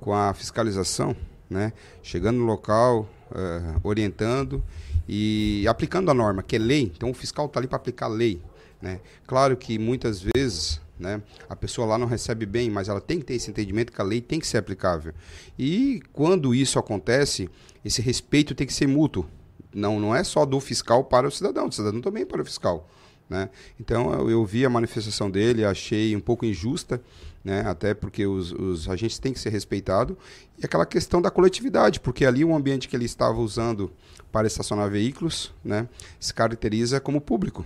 com 0.00 0.14
a 0.14 0.32
fiscalização, 0.34 1.14
né? 1.48 1.72
chegando 2.02 2.38
no 2.38 2.44
local, 2.44 3.08
uh, 3.30 3.80
orientando 3.82 4.62
e 5.08 5.66
aplicando 5.68 6.10
a 6.10 6.14
norma, 6.14 6.42
que 6.42 6.56
é 6.56 6.58
lei. 6.58 6.92
Então, 6.96 7.10
o 7.10 7.14
fiscal 7.14 7.46
está 7.46 7.60
ali 7.60 7.68
para 7.68 7.76
aplicar 7.76 8.06
a 8.06 8.08
lei. 8.08 8.42
Né? 8.80 9.00
Claro 9.26 9.56
que 9.56 9.78
muitas 9.78 10.24
vezes 10.34 10.80
né? 11.00 11.22
A 11.48 11.56
pessoa 11.56 11.86
lá 11.86 11.96
não 11.96 12.06
recebe 12.06 12.44
bem, 12.44 12.68
mas 12.68 12.88
ela 12.88 13.00
tem 13.00 13.18
que 13.18 13.24
ter 13.24 13.34
esse 13.34 13.50
entendimento 13.50 13.90
que 13.90 14.00
a 14.00 14.04
lei 14.04 14.20
tem 14.20 14.38
que 14.38 14.46
ser 14.46 14.58
aplicável. 14.58 15.14
E 15.58 16.02
quando 16.12 16.54
isso 16.54 16.78
acontece, 16.78 17.48
esse 17.82 18.02
respeito 18.02 18.54
tem 18.54 18.66
que 18.66 18.72
ser 18.72 18.86
mútuo. 18.86 19.26
Não, 19.72 20.00
não 20.00 20.14
é 20.14 20.24
só 20.24 20.44
do 20.44 20.58
fiscal 20.60 21.04
para 21.04 21.28
o 21.28 21.30
cidadão, 21.30 21.68
do 21.68 21.74
cidadão 21.74 22.00
também 22.00 22.26
para 22.26 22.42
o 22.42 22.44
fiscal. 22.44 22.88
Né? 23.30 23.48
Então 23.78 24.12
eu, 24.12 24.28
eu, 24.28 24.44
vi 24.44 24.66
a 24.66 24.70
manifestação 24.70 25.30
dele, 25.30 25.64
achei 25.64 26.16
um 26.16 26.20
pouco 26.20 26.44
injusta, 26.44 27.00
né? 27.44 27.60
até 27.60 27.94
porque 27.94 28.26
os, 28.26 28.50
os, 28.50 28.88
agentes 28.88 29.20
têm 29.20 29.32
que 29.32 29.38
ser 29.38 29.50
respeitados, 29.50 30.16
e 30.58 30.66
aquela 30.66 30.84
questão 30.84 31.22
da 31.22 31.30
coletividade, 31.30 32.00
porque 32.00 32.26
ali 32.26 32.44
o 32.44 32.54
ambiente 32.54 32.88
que 32.88 32.96
ele 32.96 33.04
estava 33.04 33.38
usando 33.38 33.92
para 34.32 34.48
estacionar 34.48 34.90
veículos 34.90 35.52
né, 35.64 35.88
se 36.18 36.34
caracteriza 36.34 37.00
como 37.00 37.20
público, 37.20 37.64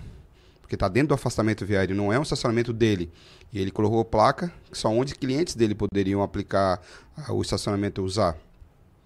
porque 0.60 0.76
está 0.76 0.86
dentro 0.86 1.08
do 1.08 1.14
afastamento 1.14 1.64
viário, 1.64 1.96
não 1.96 2.12
é 2.12 2.18
um 2.18 2.22
estacionamento 2.22 2.72
dele. 2.72 3.10
E 3.50 3.58
ele 3.58 3.70
colocou 3.70 4.04
placa 4.04 4.52
que 4.70 4.76
só 4.76 4.88
onde 4.88 5.14
clientes 5.14 5.54
dele 5.54 5.74
poderiam 5.74 6.22
aplicar 6.22 6.82
o 7.28 7.40
estacionamento 7.40 8.02
usar. 8.02 8.36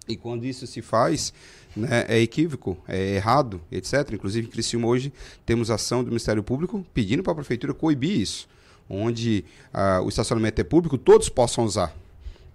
E 0.07 0.17
quando 0.17 0.43
isso 0.43 0.65
se 0.65 0.81
faz, 0.81 1.31
né, 1.75 2.05
é 2.07 2.19
equívoco, 2.19 2.77
é 2.87 3.15
errado, 3.15 3.61
etc. 3.71 4.11
Inclusive, 4.13 4.47
em 4.47 4.49
Criciúma 4.49 4.87
hoje 4.87 5.13
temos 5.45 5.69
ação 5.69 6.03
do 6.03 6.07
Ministério 6.07 6.43
Público 6.43 6.85
pedindo 6.93 7.23
para 7.23 7.33
a 7.33 7.35
Prefeitura 7.35 7.73
coibir 7.73 8.19
isso, 8.19 8.47
onde 8.89 9.45
uh, 9.73 10.03
o 10.03 10.09
estacionamento 10.09 10.59
é 10.59 10.63
público, 10.63 10.97
todos 10.97 11.29
possam 11.29 11.63
usar. 11.63 11.95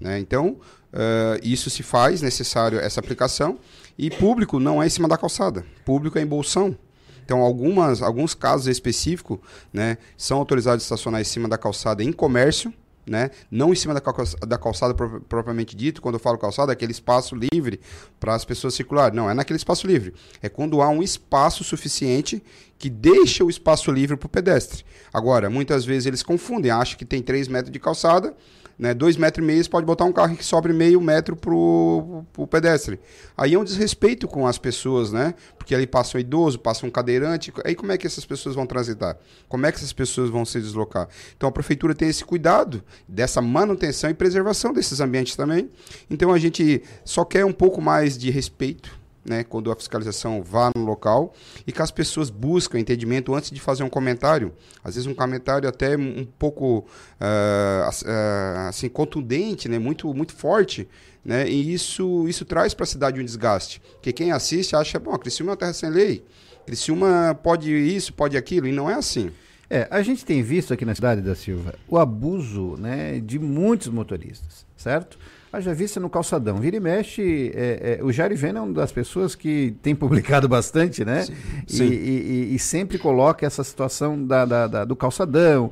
Né? 0.01 0.19
Então, 0.19 0.57
uh, 0.93 1.39
isso 1.43 1.71
se 1.71 1.83
faz 1.83 2.21
necessário 2.21 2.79
essa 2.79 3.01
aplicação 3.01 3.59
e 3.97 4.11
público 4.11 4.59
não 4.59 4.83
é 4.83 4.87
em 4.87 4.91
cima 4.91 5.09
da 5.09 5.17
calçada, 5.17 5.65
público 5.85 6.19
é 6.19 6.23
em 6.23 6.27
bolsão. 6.27 6.77
Então, 7.25 7.41
algumas, 7.41 8.03
alguns 8.03 8.35
casos 8.35 8.67
específicos 8.67 9.39
né, 9.73 9.97
são 10.17 10.39
autorizados 10.39 10.83
a 10.83 10.85
estacionar 10.85 11.21
em 11.21 11.25
cima 11.25 11.49
da 11.49 11.57
calçada 11.57 12.03
em 12.05 12.13
comércio, 12.13 12.73
né? 13.07 13.31
Não 13.51 13.73
em 13.73 13.77
cima 13.77 13.95
da, 13.95 14.01
calçada, 14.01 14.47
da 14.47 14.59
calçada 14.59 14.95
propriamente 14.95 15.77
dito, 15.77 16.01
quando 16.01 16.15
eu 16.15 16.21
falo 16.21 16.39
calçada, 16.39 16.73
é 16.73 16.75
aquele 16.75 16.93
espaço 16.93 17.35
livre 17.35 17.81
para 18.19 18.35
as 18.35 18.45
pessoas 18.45 18.75
circularem. 18.75 19.17
Não, 19.17 19.29
é 19.29 19.35
naquele 19.35 19.57
espaço 19.57 19.87
livre. 19.87 20.15
É 20.43 20.49
quando 20.49 20.81
há 20.81 20.89
um 20.89 21.03
espaço 21.03 21.65
suficiente 21.65 22.43
que 22.79 22.91
deixa 22.91 23.45
o 23.45 23.51
espaço 23.51 23.91
livre 23.91 24.17
para 24.17 24.27
o 24.27 24.29
pedestre. 24.29 24.85
Agora, 25.13 25.49
muitas 25.49 25.85
vezes 25.85 26.07
eles 26.07 26.23
confundem, 26.23 26.71
acham 26.71 26.99
que 26.99 27.05
tem 27.05 27.23
3 27.23 27.49
metros 27.49 27.73
de 27.73 27.79
calçada, 27.79 28.35
né, 28.79 28.93
dois 28.93 29.17
metros 29.17 29.45
e 29.45 29.47
meio, 29.47 29.63
você 29.63 29.71
pode 29.71 29.87
botar 29.87 30.05
um 30.05 30.13
carro 30.13 30.37
que 30.37 30.45
sobre 30.45 30.73
meio 30.73 31.01
metro 31.01 31.37
para 31.37 31.55
o 31.55 32.47
pedestre. 32.51 32.99
Aí 33.37 33.55
é 33.55 33.59
um 33.59 33.65
desrespeito 33.65 34.27
com 34.27 34.47
as 34.47 34.59
pessoas, 34.59 35.13
né? 35.13 35.35
Porque 35.57 35.75
ali 35.75 35.87
passa 35.87 36.17
um 36.17 36.21
idoso, 36.21 36.59
passa 36.59 36.87
um 36.87 36.91
cadeirante. 36.91 37.53
Aí 37.65 37.75
como 37.75 37.93
é 37.93 37.99
que 37.99 38.07
essas 38.07 38.25
pessoas 38.25 38.55
vão 38.55 38.67
transitar? 38.67 39.17
Como 39.49 39.65
é 39.67 39.73
que 39.73 39.79
essas 39.79 39.93
pessoas 39.93 40.31
vão 40.31 40.45
se 40.45 40.61
deslocar? 40.61 41.09
Então 41.37 41.49
a 41.49 41.53
prefeitura 41.53 41.95
tem 41.95 42.09
esse 42.09 42.25
cuidado 42.25 42.83
dessa 43.09 43.41
manutenção 43.41 44.11
e 44.11 44.15
preservação 44.15 44.73
desses 44.73 45.01
ambientes 45.01 45.37
também. 45.37 45.71
Então 46.11 46.33
a 46.33 46.39
gente 46.39 46.83
só 47.05 47.25
quer 47.25 47.45
um 47.45 47.53
pouco 47.53 47.81
mais 47.81 48.19
de 48.19 48.31
respeito 48.31 49.04
né, 49.25 49.43
quando 49.43 49.71
a 49.73 49.77
fiscalização 49.77 50.43
vá 50.43 50.71
no 50.77 50.85
local 50.85 51.33
e 51.67 51.73
que 51.73 51.81
as 51.81 51.91
pessoas 51.91 52.31
buscam 52.31 52.79
entendimento 52.79 53.35
antes 53.35 53.51
de 53.51 53.61
fazer 53.61 53.83
um 53.83 53.89
comentário. 53.89 54.53
Às 54.83 54.95
vezes 54.95 55.07
um 55.07 55.15
comentário 55.15 55.69
até 55.69 55.97
um 55.97 56.27
pouco 56.39 56.79
uh, 56.79 57.89
uh, 57.89 58.69
assim 58.69 58.89
contundente, 58.89 59.69
né, 59.69 59.79
muito 59.79 60.13
muito 60.13 60.35
forte, 60.35 60.89
né, 61.25 61.49
e 61.49 61.73
isso 61.73 62.29
isso 62.29 62.45
traz 62.45 62.75
para 62.75 62.85
a 62.85 62.87
cidade 62.87 63.21
um 63.21 63.25
desgaste. 63.25 63.81
Que 64.03 64.13
quem 64.13 64.33
assiste 64.33 64.77
acha, 64.77 64.99
bom, 64.99 65.17
Criciúma 65.19 65.51
é 65.51 65.53
uma 65.53 65.57
terra 65.57 65.73
sem 65.73 65.91
lei. 65.91 66.25
Criciúma 66.67 67.39
pode 67.43 67.71
isso, 67.71 68.13
pode 68.13 68.37
aquilo, 68.37 68.67
e 68.67 68.73
não 68.73 68.91
é 68.91 68.95
assim. 68.95 69.31
É, 69.69 69.89
a 69.91 70.03
gente 70.03 70.25
tem 70.25 70.43
visto 70.43 70.73
aqui 70.75 70.85
na 70.85 70.95
cidade 70.95 71.21
da 71.23 71.35
Silva 71.35 71.75
o 71.89 71.99
abuso 71.99 72.77
né, 72.77 73.19
de 73.21 73.39
muitos 73.39 73.89
motoristas, 73.89 74.67
certo? 74.77 75.19
Haja 75.55 75.73
vista 75.73 76.01
no 76.01 76.11
calçadão. 76.11 76.57
Vira 76.57 76.77
e 76.77 76.81
mexe, 76.81 77.53
é, 77.55 77.99
é, 78.01 78.05
o 78.05 78.11
Jair 78.11 78.37
Vena 78.37 78.59
é 78.59 78.63
uma 78.63 78.73
das 78.73 78.91
pessoas 78.91 79.37
que 79.37 79.77
tem 79.81 79.95
publicado 79.95 80.49
bastante, 80.49 81.05
né? 81.05 81.23
Sim, 81.23 81.35
sim. 81.69 81.85
E, 81.85 82.51
e, 82.51 82.55
e, 82.57 82.59
sempre 82.59 82.99
coloca 82.99 83.47
essa 83.47 83.63
situação 83.63 84.21
da, 84.27 84.45
da, 84.45 84.67
da 84.67 84.85
do 84.85 84.97
calçadão, 84.97 85.71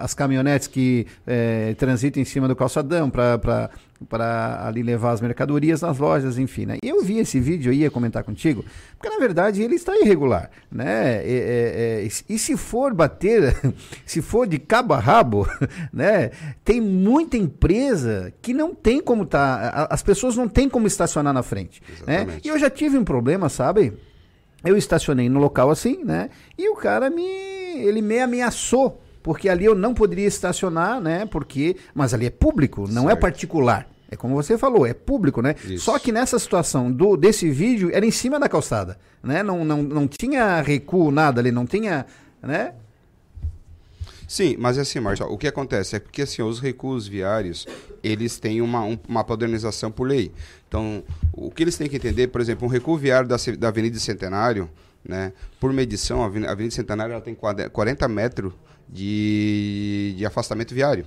as 0.00 0.12
caminhonetes 0.12 0.68
que 0.68 1.06
é, 1.26 1.72
transitam 1.78 2.20
em 2.20 2.24
cima 2.26 2.46
do 2.46 2.54
calçadão 2.54 3.08
para 3.08 3.70
para 4.08 4.66
ali 4.66 4.82
levar 4.82 5.12
as 5.12 5.20
mercadorias 5.20 5.80
nas 5.80 5.98
lojas, 5.98 6.38
enfim. 6.38 6.66
Né? 6.66 6.78
Eu 6.82 7.02
vi 7.02 7.18
esse 7.18 7.40
vídeo, 7.40 7.70
eu 7.70 7.74
ia 7.74 7.90
comentar 7.90 8.22
contigo, 8.22 8.64
porque 8.96 9.08
na 9.08 9.18
verdade 9.18 9.62
ele 9.62 9.74
está 9.74 9.96
irregular, 9.96 10.50
né? 10.70 11.16
É, 11.24 12.02
é, 12.04 12.08
e 12.28 12.38
se 12.38 12.56
for 12.56 12.94
bater, 12.94 13.56
se 14.06 14.22
for 14.22 14.46
de 14.46 14.58
cabo 14.58 14.94
a 14.94 14.98
rabo, 14.98 15.48
né? 15.92 16.30
Tem 16.64 16.80
muita 16.80 17.36
empresa 17.36 18.32
que 18.40 18.52
não 18.52 18.74
tem 18.74 19.00
como 19.00 19.26
tá, 19.26 19.88
as 19.90 20.02
pessoas 20.02 20.36
não 20.36 20.48
têm 20.48 20.68
como 20.68 20.86
estacionar 20.86 21.34
na 21.34 21.42
frente, 21.42 21.82
né? 22.06 22.26
E 22.44 22.48
eu 22.48 22.58
já 22.58 22.70
tive 22.70 22.96
um 22.96 23.04
problema, 23.04 23.48
sabe? 23.48 23.92
Eu 24.64 24.76
estacionei 24.76 25.28
no 25.28 25.38
local 25.38 25.70
assim, 25.70 26.04
né? 26.04 26.30
E 26.56 26.68
o 26.68 26.74
cara 26.74 27.08
me, 27.10 27.22
ele 27.22 28.02
me 28.02 28.18
ameaçou 28.20 29.00
porque 29.28 29.46
ali 29.46 29.66
eu 29.66 29.74
não 29.74 29.92
poderia 29.92 30.26
estacionar, 30.26 31.02
né? 31.02 31.26
Porque, 31.26 31.76
mas 31.94 32.14
ali 32.14 32.24
é 32.24 32.30
público, 32.30 32.88
não 32.88 33.02
é 33.02 33.08
certo. 33.08 33.18
é 33.18 33.20
particular. 33.20 33.86
É 34.10 34.16
como 34.16 34.34
você 34.34 34.56
falou, 34.56 34.86
é 34.86 34.94
público, 34.94 35.42
né? 35.42 35.54
Isso. 35.66 35.84
Só 35.84 35.98
que 35.98 36.10
nessa 36.10 36.38
situação 36.38 36.90
do 36.90 37.14
desse 37.14 37.50
vídeo 37.50 37.90
era 37.92 38.06
em 38.06 38.10
cima 38.10 38.40
da 38.40 38.48
calçada, 38.48 38.98
né? 39.22 39.42
Não, 39.42 39.66
não, 39.66 39.82
não 39.82 40.08
tinha 40.08 40.62
recuo 40.62 41.10
nada 41.10 41.42
ali, 41.42 41.52
não 41.52 41.66
tinha, 41.66 42.06
né? 42.40 42.72
Sim, 44.26 44.56
mas 44.58 44.78
é 44.78 44.80
assim, 44.80 44.98
Marcelo, 44.98 45.30
o 45.30 45.36
que 45.36 45.46
acontece 45.46 45.96
é 45.96 46.00
porque 46.00 46.22
assim, 46.22 46.40
os 46.40 46.58
recuos 46.58 47.06
viários, 47.06 47.66
eles 48.02 48.40
têm 48.40 48.62
uma, 48.62 48.82
um, 48.82 48.98
uma 49.06 49.22
padronização 49.22 49.90
por 49.90 50.08
lei. 50.08 50.32
Então, 50.66 51.04
o 51.34 51.50
que 51.50 51.64
eles 51.64 51.76
têm 51.76 51.86
que 51.86 51.96
entender, 51.96 52.28
por 52.28 52.40
exemplo, 52.40 52.66
um 52.66 52.70
recuo 52.70 52.96
viário 52.96 53.28
da, 53.28 53.36
da 53.58 53.68
Avenida 53.68 53.98
Centenário, 53.98 54.70
né, 55.04 55.34
por 55.60 55.70
medição, 55.70 56.22
a 56.22 56.26
Avenida 56.26 56.70
Centenário 56.70 57.12
ela 57.12 57.20
tem 57.20 57.34
40 57.34 58.08
metros 58.08 58.54
de, 58.88 60.14
de 60.16 60.26
afastamento 60.26 60.74
viário. 60.74 61.06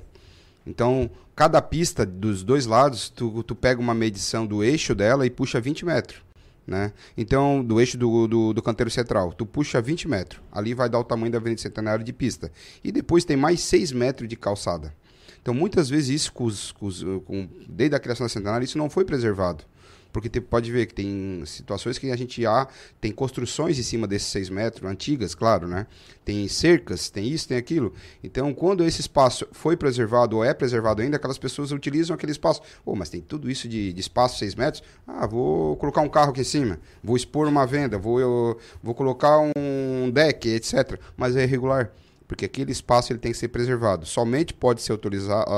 Então, 0.66 1.10
cada 1.36 1.62
pista 1.62 2.06
dos 2.06 2.44
dois 2.44 2.66
lados, 2.66 3.10
tu, 3.10 3.44
tu 3.44 3.56
pega 3.56 3.82
uma 3.82 3.94
medição 3.94 4.46
do 4.46 4.64
eixo 4.64 4.94
dela 4.94 5.26
e 5.26 5.30
puxa 5.30 5.60
20 5.60 5.86
metros. 5.86 6.22
Né? 6.66 6.94
Então, 7.18 7.64
do 7.64 7.80
eixo 7.80 7.98
do, 7.98 8.28
do, 8.28 8.54
do, 8.54 8.62
canteiro 8.62 8.92
central, 8.92 9.34
tu 9.34 9.46
puxa 9.46 9.82
20 9.82 10.08
metros. 10.08 10.42
Ali 10.52 10.74
vai 10.74 10.88
dar 10.88 11.00
o 11.00 11.04
tamanho 11.04 11.32
da 11.32 11.40
Avenida 11.40 11.62
Centenário 11.62 12.04
de 12.04 12.14
pista. 12.14 12.52
E 12.84 12.92
depois 12.92 13.26
tem 13.26 13.36
mais 13.36 13.62
6 13.62 13.92
metros 13.92 14.30
de 14.30 14.36
calçada. 14.36 14.94
Então, 15.42 15.54
muitas 15.54 15.90
vezes, 15.90 16.10
isso, 16.22 16.32
com 16.32 16.44
os, 16.44 16.72
com 16.72 16.86
os, 16.86 17.04
com, 17.26 17.50
desde 17.68 17.96
a 17.96 18.00
criação 18.00 18.26
da 18.26 18.30
Centenário, 18.30 18.64
isso 18.64 18.78
não 18.78 18.90
foi 18.90 19.04
preservado. 19.04 19.64
Porque 20.12 20.30
te, 20.30 20.41
pode 20.41 20.72
ver 20.72 20.86
que 20.86 20.94
tem 20.94 21.44
situações 21.46 21.98
que 21.98 22.12
a 22.12 22.15
gente 22.15 22.46
há, 22.46 22.68
tem 23.00 23.12
construções 23.12 23.80
em 23.80 23.84
cima 23.84 24.08
desses 24.08 24.27
6 24.30 24.50
metros, 24.50 24.89
antigas, 24.89 25.34
claro, 25.34 25.68
né? 25.68 25.88
Tem 26.24 26.48
cercas, 26.48 27.10
tem 27.10 27.27
isso, 27.27 27.48
tem 27.48 27.58
aquilo. 27.58 27.94
Então, 28.24 28.53
quando 28.53 28.84
esse 28.84 29.01
espaço 29.01 29.48
foi 29.51 29.75
preservado 29.75 30.38
ou 30.38 30.44
é 30.44 30.53
preservado 30.53 31.01
ainda, 31.01 31.18
aquelas 31.18 31.38
pessoas 31.38 31.72
utilizam 31.72 32.13
aquele 32.13 32.32
espaço. 32.32 32.62
Oh, 32.86 32.96
mas 32.96 33.10
tem 33.10 33.22
tudo 33.22 33.50
isso 33.50 33.68
de, 33.68 33.94
de 33.94 34.00
espaço, 34.00 34.39
6 34.39 34.56
metros? 34.56 34.84
Ah, 35.08 35.25
vou 35.25 35.75
colocar 35.77 36.01
um 36.01 36.10
carro 36.10 36.32
aqui 36.32 36.41
em 36.41 36.46
cima, 36.46 36.80
vou 37.03 37.15
expor 37.15 37.48
uma 37.48 37.65
venda, 37.65 37.98
vou, 37.98 38.20
eu, 38.20 38.60
vou 38.84 38.94
colocar 38.94 39.39
um 39.39 40.10
deck, 40.12 40.48
etc. 40.50 41.00
Mas 41.18 41.36
é 41.36 41.44
irregular 41.44 41.91
porque 42.32 42.46
aquele 42.46 42.72
espaço 42.72 43.12
ele 43.12 43.20
tem 43.20 43.34
que 43.34 43.38
ser 43.38 43.50
preservado. 43.50 44.06
Somente 44.06 44.53
pode 44.53 44.82
ser 44.82 44.94
autorizado, 44.94 45.51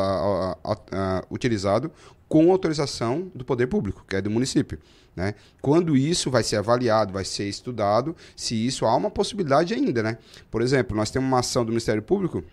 utilizado 1.30 1.92
com 2.34 2.52
autorização 2.52 3.32
do 3.36 3.46
poder 3.46 3.68
público, 3.68 4.04
que 4.10 4.16
é 4.16 4.22
do 4.22 4.32
município. 4.32 4.80
Né? 5.16 5.36
Quando 5.62 5.96
isso 5.96 6.32
vai 6.32 6.42
ser 6.42 6.56
avaliado, 6.56 7.14
vai 7.14 7.24
ser 7.24 7.48
estudado, 7.48 8.16
se 8.36 8.56
isso 8.56 8.88
há 8.88 8.96
uma 8.96 9.12
possibilidade 9.12 9.72
ainda. 9.72 10.02
Né? 10.02 10.18
Por 10.50 10.64
exemplo, 10.64 10.98
nós 10.98 11.12
temos 11.12 11.28
uma 11.28 11.42
ação 11.42 11.64
do 11.64 11.70
Ministério 11.70 12.02
Público 12.02 12.44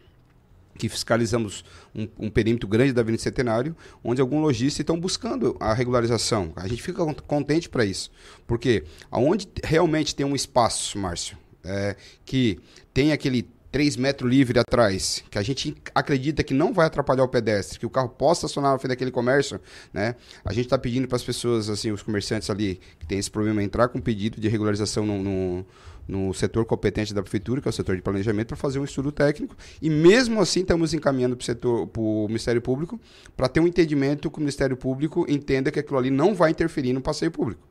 que 0.77 0.87
fiscalizamos 0.87 1.65
um, 1.95 2.07
um, 2.19 2.29
perímetro 2.29 2.69
grande 2.69 2.93
da 2.93 3.01
Avenida 3.01 3.23
Centenário, 3.23 3.75
onde 4.05 4.21
alguns 4.21 4.43
lojistas 4.43 4.81
estão 4.81 5.01
buscando 5.01 5.57
a 5.59 5.73
regularização. 5.73 6.53
A 6.57 6.69
gente 6.69 6.83
fica 6.83 7.03
contente 7.27 7.67
para 7.67 7.83
isso. 7.83 8.11
Porque 8.47 8.85
aonde 9.11 9.49
realmente 9.65 10.15
tem 10.15 10.27
um 10.27 10.37
espaço, 10.37 10.99
Márcio, 10.99 11.39
é, 11.65 11.97
que 12.27 12.59
tem 12.93 13.13
aquele 13.13 13.49
3 13.71 13.97
metros 13.97 14.29
livre 14.29 14.59
atrás, 14.59 15.23
que 15.31 15.39
a 15.39 15.43
gente 15.43 15.77
acredita 15.95 16.43
que 16.43 16.53
não 16.53 16.73
vai 16.73 16.87
atrapalhar 16.87 17.23
o 17.23 17.29
pedestre, 17.29 17.79
que 17.79 17.87
o 17.87 17.91
carro 17.91 18.09
possa 18.09 18.47
estacionar 18.47 18.73
na 18.73 18.79
frente 18.79 18.91
daquele 18.91 19.11
comércio, 19.11 19.61
né? 19.93 20.17
A 20.45 20.53
gente 20.53 20.67
está 20.67 20.77
pedindo 20.77 21.07
para 21.07 21.17
as 21.17 21.23
pessoas, 21.23 21.69
assim, 21.71 21.93
os 21.93 22.03
comerciantes 22.03 22.51
ali 22.51 22.81
que 22.99 23.07
tem 23.07 23.19
esse 23.19 23.31
problema, 23.31 23.63
entrar 23.63 23.89
com 23.89 24.01
pedido 24.01 24.41
de 24.41 24.49
regularização 24.49 25.07
no, 25.07 25.23
no, 25.23 25.67
no 26.09 26.35
setor 26.35 26.65
competente 26.65 27.15
da 27.15 27.23
prefeitura, 27.23 27.61
que 27.61 27.69
é 27.69 27.71
o 27.71 27.73
setor 27.73 27.95
de 27.95 28.03
planejamento, 28.03 28.49
para 28.49 28.57
fazer 28.57 28.81
um 28.81 28.85
estudo 28.85 29.13
técnico. 29.13 29.57
E 29.81 29.89
mesmo 29.89 30.41
assim 30.41 30.61
estamos 30.61 30.93
encaminhando 30.93 31.37
para 31.37 31.43
o 31.43 31.47
setor, 31.47 31.87
para 31.87 32.03
o 32.03 32.27
Ministério 32.27 32.61
Público, 32.61 33.01
para 33.37 33.49
ter 33.49 33.61
um 33.61 33.69
entendimento 33.69 34.31
que 34.31 34.39
o 34.39 34.41
Ministério 34.41 34.77
Público 34.77 35.25
entenda 35.29 35.71
que 35.71 35.79
aquilo 35.79 35.99
ali 35.99 36.11
não 36.11 36.35
vai 36.35 36.51
interferir 36.51 36.93
no 36.93 37.01
passeio 37.01 37.31
público 37.31 37.71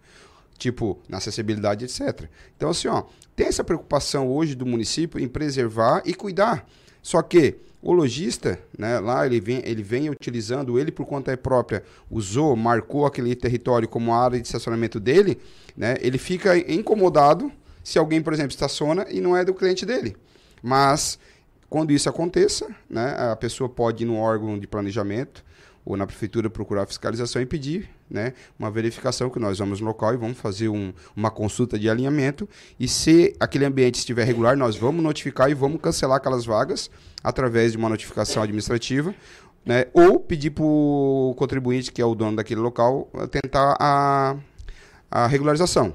tipo, 0.60 1.00
na 1.08 1.18
acessibilidade, 1.18 1.86
etc. 1.86 2.30
Então, 2.56 2.70
assim, 2.70 2.88
ó, 2.88 3.04
tem 3.36 3.48
essa 3.48 3.64
preocupação 3.64 4.28
hoje 4.28 4.54
do 4.54 4.66
município 4.66 5.20
em 5.20 5.28
preservar 5.28 6.04
e 6.06 6.14
cuidar. 6.14 6.68
Só 7.02 7.22
que 7.22 7.56
o 7.82 7.94
lojista, 7.94 8.60
né, 8.78 9.00
lá 9.00 9.26
ele 9.26 9.40
vem, 9.40 9.62
ele 9.66 9.82
vem 9.82 10.10
utilizando, 10.10 10.78
ele 10.78 10.92
por 10.92 11.06
conta 11.06 11.36
própria, 11.38 11.82
usou, 12.12 12.56
marcou 12.56 13.06
aquele 13.06 13.34
território 13.36 13.88
como 13.88 14.14
área 14.14 14.40
de 14.40 14.46
estacionamento 14.46 15.00
dele, 15.00 15.40
né, 15.78 15.96
ele 16.02 16.18
fica 16.18 16.58
incomodado 16.58 17.50
se 17.82 17.98
alguém, 17.98 18.22
por 18.22 18.34
exemplo, 18.34 18.52
estaciona 18.52 19.08
e 19.10 19.22
não 19.22 19.36
é 19.36 19.46
do 19.46 19.54
cliente 19.54 19.86
dele. 19.86 20.18
Mas, 20.62 21.18
quando 21.70 21.92
isso 21.94 22.10
aconteça, 22.10 22.68
né, 22.90 23.16
a 23.32 23.36
pessoa 23.38 23.70
pode 23.70 24.04
ir 24.04 24.08
no 24.08 24.18
órgão 24.18 24.60
de 24.60 24.68
planejamento, 24.68 25.44
ou 25.86 25.96
na 25.96 26.06
prefeitura 26.06 26.50
procurar 26.50 26.86
fiscalização 26.86 27.42
e 27.42 27.46
pedir 27.46 27.90
né, 28.10 28.34
uma 28.58 28.72
verificação 28.72 29.30
que 29.30 29.40
nós 29.40 29.60
vamos 29.60 29.80
no 29.80 29.88
local 29.88 30.14
e 30.14 30.18
vamos 30.18 30.38
fazer 30.38 30.70
um, 30.70 30.92
uma 31.16 31.30
consulta 31.30 31.78
de 31.78 31.90
alinhamento 31.90 32.50
e 32.80 32.88
se 32.88 33.36
aquele 33.40 33.66
ambiente 33.66 33.96
estiver 33.96 34.24
regular, 34.24 34.58
nós 34.58 34.76
vamos 34.76 35.04
notificar 35.04 35.50
e 35.50 35.54
vamos 35.54 35.80
cancelar 35.82 36.18
aquelas 36.18 36.46
vagas 36.46 36.90
através 37.24 37.74
de 37.74 37.78
uma 37.78 37.90
notificação 37.90 38.42
administrativa 38.42 39.14
né, 39.66 39.86
ou 39.94 40.20
pedir 40.20 40.52
para 40.52 40.64
o 40.64 41.36
contribuinte, 41.38 41.92
que 41.92 42.02
é 42.02 42.06
o 42.06 42.16
dono 42.16 42.38
daquele 42.38 42.60
local, 42.60 43.10
tentar 43.30 43.76
a, 43.80 44.36
a 45.12 45.28
regularização. 45.28 45.94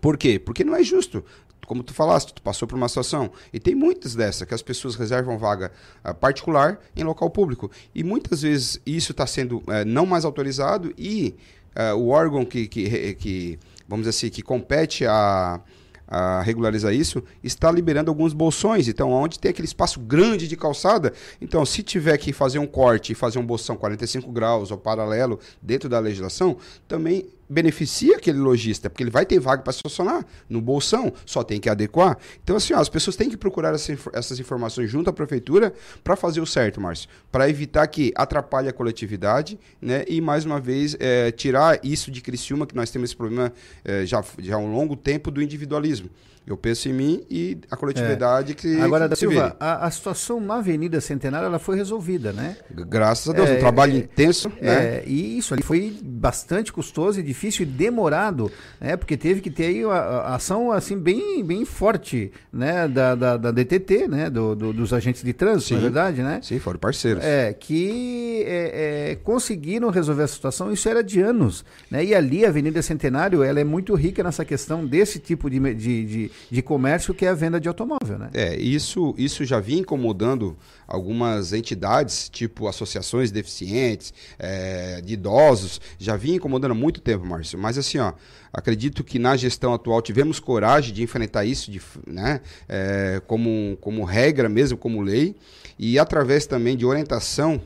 Por 0.00 0.16
quê? 0.16 0.38
Porque 0.38 0.64
não 0.64 0.74
é 0.74 0.82
justo 0.82 1.24
como 1.70 1.84
tu 1.84 1.94
falaste, 1.94 2.34
tu 2.34 2.42
passou 2.42 2.66
por 2.66 2.74
uma 2.74 2.88
situação. 2.88 3.30
E 3.52 3.60
tem 3.60 3.76
muitas 3.76 4.16
dessas, 4.16 4.44
que 4.44 4.52
as 4.52 4.60
pessoas 4.60 4.96
reservam 4.96 5.38
vaga 5.38 5.70
uh, 6.04 6.12
particular 6.12 6.80
em 6.96 7.04
local 7.04 7.30
público. 7.30 7.70
E 7.94 8.02
muitas 8.02 8.42
vezes 8.42 8.80
isso 8.84 9.12
está 9.12 9.24
sendo 9.24 9.58
uh, 9.58 9.84
não 9.86 10.04
mais 10.04 10.24
autorizado 10.24 10.92
e 10.98 11.36
uh, 11.76 11.94
o 11.94 12.08
órgão 12.08 12.44
que, 12.44 12.66
que, 12.66 13.14
que, 13.14 13.58
vamos 13.86 14.04
dizer 14.04 14.18
assim, 14.18 14.30
que 14.30 14.42
compete 14.42 15.06
a, 15.06 15.60
a 16.08 16.42
regularizar 16.42 16.92
isso, 16.92 17.22
está 17.40 17.70
liberando 17.70 18.10
alguns 18.10 18.32
bolsões. 18.32 18.88
Então, 18.88 19.12
onde 19.12 19.38
tem 19.38 19.52
aquele 19.52 19.68
espaço 19.68 20.00
grande 20.00 20.48
de 20.48 20.56
calçada, 20.56 21.12
então, 21.40 21.64
se 21.64 21.84
tiver 21.84 22.18
que 22.18 22.32
fazer 22.32 22.58
um 22.58 22.66
corte 22.66 23.12
e 23.12 23.14
fazer 23.14 23.38
um 23.38 23.46
bolsão 23.46 23.76
45 23.76 24.28
graus 24.32 24.72
ou 24.72 24.76
paralelo 24.76 25.38
dentro 25.62 25.88
da 25.88 26.00
legislação, 26.00 26.56
também 26.88 27.28
beneficia 27.50 28.16
aquele 28.16 28.38
lojista, 28.38 28.88
porque 28.88 29.02
ele 29.02 29.10
vai 29.10 29.26
ter 29.26 29.40
vaga 29.40 29.62
para 29.62 29.72
estacionar 29.72 30.24
no 30.48 30.60
bolsão, 30.60 31.12
só 31.26 31.42
tem 31.42 31.60
que 31.60 31.68
adequar. 31.68 32.16
Então, 32.42 32.54
assim, 32.54 32.72
ó, 32.72 32.78
as 32.78 32.88
pessoas 32.88 33.16
têm 33.16 33.28
que 33.28 33.36
procurar 33.36 33.74
essa, 33.74 33.92
essas 34.12 34.38
informações 34.38 34.88
junto 34.88 35.10
à 35.10 35.12
prefeitura 35.12 35.74
para 36.04 36.14
fazer 36.14 36.40
o 36.40 36.46
certo, 36.46 36.80
Márcio, 36.80 37.08
para 37.32 37.50
evitar 37.50 37.84
que 37.88 38.12
atrapalhe 38.14 38.68
a 38.68 38.72
coletividade, 38.72 39.58
né? 39.82 40.04
E, 40.06 40.20
mais 40.20 40.44
uma 40.44 40.60
vez, 40.60 40.96
é, 41.00 41.32
tirar 41.32 41.80
isso 41.82 42.10
de 42.10 42.20
Criciúma, 42.20 42.66
que 42.66 42.76
nós 42.76 42.90
temos 42.90 43.10
esse 43.10 43.16
problema 43.16 43.52
é, 43.84 44.06
já, 44.06 44.22
já 44.38 44.54
há 44.54 44.58
um 44.58 44.72
longo 44.72 44.94
tempo 44.94 45.30
do 45.30 45.42
individualismo. 45.42 46.08
Eu 46.50 46.56
penso 46.56 46.88
em 46.88 46.92
mim 46.92 47.24
e 47.30 47.58
a 47.70 47.76
coletividade 47.76 48.52
é. 48.52 48.54
que. 48.56 48.80
Agora, 48.80 49.08
da 49.08 49.14
Silva, 49.14 49.56
a, 49.60 49.86
a, 49.86 49.90
situação 49.90 50.40
na 50.40 50.56
Avenida 50.56 51.00
Centenária 51.00 51.46
ela 51.46 51.60
foi 51.60 51.76
resolvida, 51.76 52.32
né? 52.32 52.56
Graças 52.68 53.28
a 53.28 53.32
Deus, 53.32 53.48
é, 53.48 53.54
um 53.54 53.58
trabalho 53.60 53.92
é, 53.92 53.98
intenso. 53.98 54.50
É, 54.60 54.66
né? 54.66 55.02
E 55.06 55.38
isso 55.38 55.54
ali 55.54 55.62
foi 55.62 55.96
bastante 56.02 56.72
custoso 56.72 57.20
e 57.20 57.22
difícil 57.22 57.62
e 57.62 57.66
demorado, 57.66 58.50
né? 58.80 58.96
Porque 58.96 59.16
teve 59.16 59.40
que 59.40 59.48
ter 59.48 59.66
aí 59.66 59.84
a, 59.84 59.90
a 59.90 60.34
ação 60.34 60.72
assim 60.72 60.98
bem, 60.98 61.44
bem 61.44 61.64
forte, 61.64 62.32
né? 62.52 62.88
Da, 62.88 63.14
da, 63.14 63.36
da 63.36 63.50
DTT, 63.52 64.08
né? 64.08 64.28
Do, 64.28 64.56
do, 64.56 64.72
dos 64.72 64.92
agentes 64.92 65.22
de 65.22 65.32
trânsito, 65.32 65.68
Sim. 65.68 65.74
na 65.76 65.80
verdade, 65.82 66.20
né? 66.20 66.40
Sim, 66.42 66.58
foram 66.58 66.80
parceiros. 66.80 67.22
É, 67.24 67.52
que 67.52 68.42
é, 68.44 69.12
é, 69.12 69.14
conseguiram 69.22 69.88
resolver 69.88 70.24
a 70.24 70.28
situação, 70.28 70.72
isso 70.72 70.88
era 70.88 71.04
de 71.04 71.20
anos, 71.20 71.64
né? 71.88 72.04
E 72.04 72.12
ali 72.12 72.44
a 72.44 72.48
Avenida 72.48 72.82
Centenário, 72.82 73.44
ela 73.44 73.60
é 73.60 73.64
muito 73.64 73.94
rica 73.94 74.24
nessa 74.24 74.44
questão 74.44 74.84
desse 74.84 75.20
tipo 75.20 75.48
de, 75.48 75.60
de, 75.74 76.04
de 76.04 76.30
de, 76.50 76.62
comércio 76.62 77.12
que 77.12 77.26
é 77.26 77.28
a 77.28 77.34
venda 77.34 77.60
de 77.60 77.68
automóvel, 77.68 78.18
né? 78.18 78.30
É, 78.34 78.56
isso, 78.56 79.14
isso 79.18 79.44
já 79.44 79.58
vinha 79.58 79.80
incomodando 79.80 80.56
algumas 80.86 81.52
entidades, 81.52 82.28
tipo 82.28 82.68
associações 82.68 83.30
deficientes, 83.30 84.12
é, 84.38 85.00
de 85.00 85.14
idosos, 85.14 85.80
já 85.98 86.16
vinha 86.16 86.36
incomodando 86.36 86.72
há 86.72 86.74
muito 86.74 87.00
tempo, 87.00 87.26
Márcio. 87.26 87.58
Mas 87.58 87.76
assim, 87.78 87.98
ó, 87.98 88.12
acredito 88.52 89.02
que 89.02 89.18
na 89.18 89.36
gestão 89.36 89.74
atual 89.74 90.00
tivemos 90.02 90.38
coragem 90.38 90.94
de 90.94 91.02
enfrentar 91.02 91.44
isso, 91.44 91.70
de, 91.70 91.80
né, 92.06 92.40
é, 92.68 93.20
como, 93.26 93.76
como 93.80 94.04
regra 94.04 94.48
mesmo, 94.48 94.78
como 94.78 95.00
lei, 95.00 95.36
e 95.78 95.98
através 95.98 96.46
também 96.46 96.76
de 96.76 96.84
orientação 96.84 97.60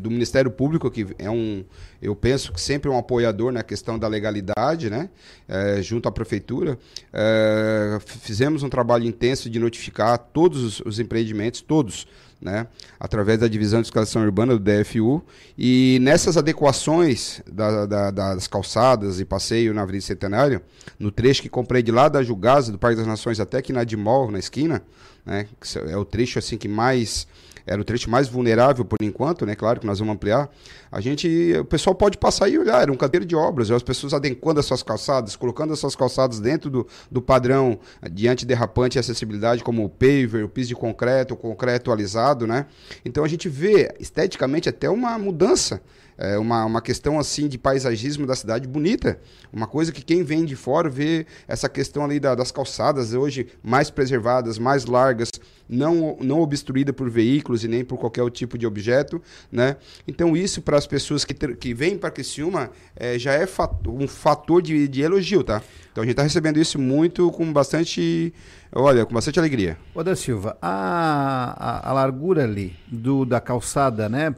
do 0.00 0.10
Ministério 0.10 0.50
Público, 0.50 0.90
que 0.90 1.06
é 1.18 1.30
um, 1.30 1.64
eu 2.02 2.16
penso 2.16 2.52
que 2.52 2.60
sempre 2.60 2.90
um 2.90 2.98
apoiador 2.98 3.52
na 3.52 3.62
questão 3.62 3.96
da 3.96 4.08
legalidade, 4.08 4.90
né? 4.90 5.08
É, 5.48 5.80
junto 5.80 6.08
à 6.08 6.12
Prefeitura. 6.12 6.76
É, 7.12 7.98
fizemos 8.04 8.64
um 8.64 8.68
trabalho 8.68 9.04
intenso 9.04 9.48
de 9.48 9.60
notificar 9.60 10.18
todos 10.18 10.62
os, 10.64 10.80
os 10.80 10.98
empreendimentos, 10.98 11.60
todos, 11.60 12.08
né? 12.40 12.66
através 12.98 13.38
da 13.38 13.46
Divisão 13.46 13.80
de 13.80 13.86
Fiscalização 13.86 14.22
Urbana 14.22 14.58
do 14.58 14.58
DFU. 14.58 15.24
E 15.56 15.98
nessas 16.02 16.36
adequações 16.36 17.40
da, 17.46 17.86
da, 17.86 18.10
das 18.10 18.48
calçadas 18.48 19.20
e 19.20 19.24
passeio 19.24 19.72
na 19.72 19.82
Avenida 19.82 20.04
Centenário, 20.04 20.60
no 20.98 21.12
trecho 21.12 21.40
que 21.40 21.48
comprei 21.48 21.84
de 21.84 21.92
lá 21.92 22.08
da 22.08 22.20
Jugasa, 22.20 22.72
do 22.72 22.78
Parque 22.78 22.96
das 22.96 23.06
Nações, 23.06 23.38
até 23.38 23.58
aqui 23.58 23.72
na 23.72 23.84
Dimol, 23.84 24.28
na 24.28 24.40
esquina, 24.40 24.82
né? 25.24 25.46
é 25.88 25.96
o 25.96 26.04
trecho 26.04 26.40
assim 26.40 26.58
que 26.58 26.66
mais 26.66 27.28
era 27.66 27.80
o 27.80 27.84
trecho 27.84 28.10
mais 28.10 28.28
vulnerável 28.28 28.84
por 28.84 28.98
enquanto, 29.02 29.46
né? 29.46 29.54
Claro 29.54 29.80
que 29.80 29.86
nós 29.86 29.98
vamos 29.98 30.14
ampliar. 30.14 30.50
A 30.90 31.00
gente, 31.00 31.54
o 31.58 31.64
pessoal 31.64 31.94
pode 31.94 32.18
passar 32.18 32.48
e 32.48 32.58
olhar, 32.58 32.82
era 32.82 32.92
um 32.92 32.96
canteiro 32.96 33.24
de 33.24 33.34
obras, 33.34 33.70
as 33.70 33.82
pessoas 33.82 34.12
adequando 34.12 34.60
as 34.60 34.66
suas 34.66 34.82
calçadas, 34.82 35.36
colocando 35.36 35.72
as 35.72 35.78
suas 35.78 35.96
calçadas 35.96 36.40
dentro 36.40 36.70
do, 36.70 36.86
do 37.10 37.22
padrão 37.22 37.78
de 38.10 38.28
antiderrapante 38.28 38.98
e 38.98 39.00
acessibilidade, 39.00 39.62
como 39.62 39.84
o 39.84 39.88
paver, 39.88 40.44
o 40.44 40.48
piso 40.48 40.68
de 40.68 40.76
concreto, 40.76 41.34
o 41.34 41.36
concreto 41.36 41.90
alisado, 41.90 42.46
né? 42.46 42.66
Então 43.04 43.24
a 43.24 43.28
gente 43.28 43.48
vê 43.48 43.94
esteticamente 43.98 44.68
até 44.68 44.88
uma 44.90 45.18
mudança 45.18 45.80
é 46.16 46.38
uma, 46.38 46.64
uma 46.64 46.80
questão 46.80 47.18
assim 47.18 47.48
de 47.48 47.58
paisagismo 47.58 48.26
da 48.26 48.34
cidade 48.34 48.68
bonita. 48.68 49.18
Uma 49.52 49.66
coisa 49.66 49.92
que 49.92 50.02
quem 50.02 50.22
vem 50.22 50.44
de 50.44 50.56
fora 50.56 50.88
vê 50.88 51.26
essa 51.48 51.68
questão 51.68 52.04
ali 52.04 52.20
da, 52.20 52.34
das 52.34 52.50
calçadas 52.50 53.12
hoje 53.14 53.48
mais 53.62 53.90
preservadas, 53.90 54.58
mais 54.58 54.84
largas, 54.84 55.30
não, 55.68 56.16
não 56.20 56.40
obstruída 56.40 56.92
por 56.92 57.08
veículos 57.08 57.64
e 57.64 57.68
nem 57.68 57.84
por 57.84 57.98
qualquer 57.98 58.28
tipo 58.30 58.58
de 58.58 58.66
objeto. 58.66 59.20
Né? 59.50 59.76
Então, 60.06 60.36
isso 60.36 60.60
para 60.62 60.76
as 60.76 60.86
pessoas 60.86 61.24
que, 61.24 61.34
ter, 61.34 61.56
que 61.56 61.72
vêm 61.72 61.96
para 61.96 62.10
Criciúma 62.10 62.70
é, 62.94 63.18
já 63.18 63.32
é 63.32 63.46
um 63.86 64.06
fator 64.06 64.60
de, 64.60 64.86
de 64.86 65.02
elogio. 65.02 65.42
Tá? 65.42 65.62
Então, 65.90 66.02
a 66.02 66.04
gente 66.04 66.12
está 66.12 66.22
recebendo 66.22 66.58
isso 66.58 66.78
muito 66.78 67.30
com 67.32 67.52
bastante. 67.52 68.32
Olha, 68.74 69.04
com 69.04 69.14
bastante 69.14 69.38
alegria. 69.38 69.76
Ô 69.94 70.02
da 70.02 70.16
Silva, 70.16 70.56
a, 70.60 71.56
a, 71.58 71.90
a 71.90 71.92
largura 71.92 72.44
ali 72.44 72.74
do, 72.86 73.24
da 73.24 73.40
calçada, 73.40 74.08
né? 74.08 74.34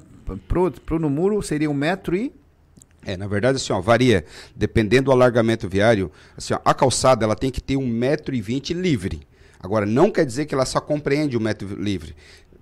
Pro, 0.49 0.71
pro 0.71 0.99
no 0.99 1.11
muro 1.11 1.43
seria 1.43 1.71
um 1.71 1.75
metro 1.75 2.17
e 2.17 2.33
é, 3.07 3.17
na 3.17 3.27
verdade, 3.27 3.57
assim, 3.57 3.73
ó, 3.73 3.81
varia. 3.81 4.25
Dependendo 4.57 5.05
do 5.05 5.13
alargamento 5.13 5.69
viário, 5.69 6.11
assim, 6.37 6.55
ó, 6.55 6.61
a 6.65 6.73
calçada 6.73 7.25
ela 7.25 7.37
tem 7.37 7.51
que 7.51 7.61
ter 7.61 7.77
um 7.77 7.87
metro 7.87 8.35
e 8.35 8.41
vinte 8.41 8.73
livre. 8.73 9.27
Agora, 9.61 9.87
não 9.87 10.11
quer 10.11 10.25
dizer 10.25 10.47
que 10.47 10.55
ela 10.55 10.65
só 10.65 10.81
compreende 10.81 11.37
o 11.37 11.41
metro 11.41 11.69
livre. 11.81 12.15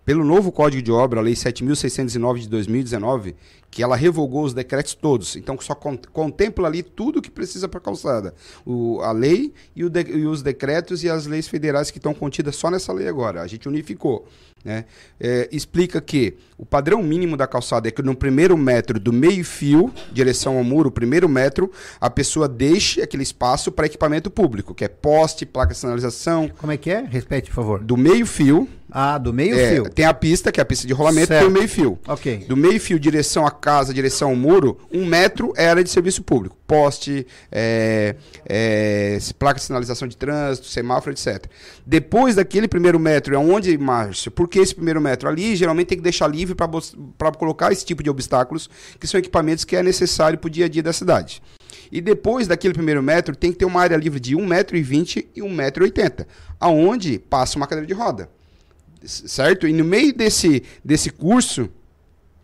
Pelo 0.05 0.25
novo 0.25 0.51
Código 0.51 0.83
de 0.83 0.91
Obra, 0.91 1.21
a 1.21 1.23
Lei 1.23 1.35
7.609 1.35 2.41
de 2.41 2.49
2019, 2.49 3.37
que 3.73 3.83
ela 3.83 3.97
revogou 3.97 4.45
os 4.45 4.53
decretos 4.53 4.93
todos. 4.93 5.35
Então, 5.35 5.59
só 5.59 5.75
contempla 5.75 6.69
ali 6.69 6.83
tudo 6.83 7.23
que 7.23 7.31
precisa 7.31 7.67
para 7.67 7.79
a 7.79 7.83
calçada. 7.83 8.35
O, 8.67 9.01
a 9.01 9.13
lei 9.13 9.55
e, 9.75 9.89
de, 9.89 10.03
e, 10.03 10.27
os 10.27 10.43
decretos 10.43 11.03
e 11.03 11.09
as 11.09 11.27
leis 11.27 11.49
federais 11.49 11.91
que 11.91 11.97
estão 11.97 12.13
contidas 12.13 12.55
só 12.55 12.71
nessa 12.71 12.93
lei 12.93 13.09
agora. 13.09 13.41
A 13.41 13.47
gente 13.47 13.67
unificou. 13.67 14.29
Né? 14.65 14.85
É, 15.19 15.49
explica 15.51 16.01
que 16.01 16.37
o 16.57 16.65
padrão 16.65 17.03
mínimo 17.03 17.37
da 17.37 17.49
calçada 17.49 17.89
é 17.89 17.91
que 17.91 18.01
no 18.03 18.15
primeiro 18.15 18.57
metro 18.57 19.01
do 19.01 19.13
meio-fio, 19.13 19.93
direção 20.13 20.57
ao 20.57 20.63
muro, 20.63 20.89
o 20.89 20.93
primeiro 20.93 21.29
metro, 21.29 21.73
a 22.01 22.09
pessoa 22.09 22.47
deixe 22.49 23.03
aquele 23.03 23.25
espaço 23.25 23.73
para 23.73 23.87
equipamento 23.87 24.31
público, 24.31 24.73
que 24.73 24.85
é 24.85 24.89
poste, 24.89 25.45
placa 25.45 25.73
de 25.73 25.81
sinalização. 25.81 26.49
Como 26.59 26.71
é 26.71 26.77
que 26.77 26.91
é? 26.91 27.01
Repete, 27.01 27.49
por 27.49 27.57
favor. 27.57 27.83
Do 27.83 27.97
meio-fio, 27.97 28.69
Ah, 28.95 29.17
do 29.17 29.33
meio 29.33 29.59
É, 29.59 29.81
tem 29.89 30.05
a 30.05 30.13
pista, 30.15 30.53
que 30.53 30.61
é 30.61 30.63
a 30.63 30.67
pista 30.67 30.87
de 30.87 30.93
rolamento, 30.93 31.29
Certo. 31.29 31.41
tem 31.41 31.49
o 31.49 31.51
meio 31.51 31.67
fio. 31.69 31.99
Ok. 32.07 32.45
Do 32.47 32.57
meio 32.57 32.79
fio, 32.79 33.01
direção 33.01 33.47
à 33.47 33.51
casa, 33.63 33.95
direção 33.95 34.31
ao 34.31 34.37
muro, 34.37 34.77
um 34.93 35.07
metro 35.07 35.53
é 35.57 35.69
área 35.69 35.85
de 35.85 35.89
serviço 35.89 36.21
público. 36.23 36.57
Poste, 36.67 37.25
é, 37.51 38.17
é, 38.45 39.19
placa 39.39 39.61
de 39.61 39.65
sinalização 39.65 40.09
de 40.09 40.17
trânsito, 40.17 40.67
semáforo, 40.67 41.13
etc. 41.13 41.47
Depois 41.87 42.35
daquele 42.35 42.67
primeiro 42.67 42.99
metro, 42.99 43.37
é 43.37 43.39
onde, 43.39 43.79
Márcio? 43.79 44.33
Por 44.33 44.49
que 44.49 44.59
esse 44.59 44.75
primeiro 44.75 45.01
metro? 45.01 45.29
Ali, 45.29 45.55
geralmente, 45.55 45.89
tem 45.89 45.99
que 45.99 46.03
deixar 46.03 46.27
livre 46.27 46.57
para 46.57 47.33
colocar 47.33 47.71
esse 47.71 47.85
tipo 47.85 48.03
de 48.03 48.11
obstáculos, 48.11 48.69
que 48.99 49.07
são 49.07 49.21
equipamentos 49.21 49.65
que 49.65 49.77
é 49.77 49.83
necessário 49.83 50.39
para 50.39 50.49
o 50.49 50.51
dia 50.51 50.65
a 50.65 50.69
dia 50.69 50.83
da 50.83 50.93
cidade. 50.93 51.41
E 51.93 52.01
depois 52.01 52.49
daquele 52.49 52.75
primeiro 52.75 53.03
metro, 53.03 53.37
tem 53.37 53.53
que 53.53 53.59
ter 53.59 53.65
uma 53.65 53.81
área 53.81 53.97
livre 53.97 54.19
de 54.19 54.35
1,20m 54.35 55.27
e 55.37 55.41
1,80m, 55.41 56.27
aonde 56.59 57.21
passa 57.21 57.57
uma 57.57 57.67
cadeira 57.69 57.87
de 57.87 57.95
roda 57.95 58.29
certo? 59.05 59.67
E 59.67 59.73
no 59.73 59.85
meio 59.85 60.15
desse, 60.15 60.63
desse 60.85 61.11
curso, 61.11 61.69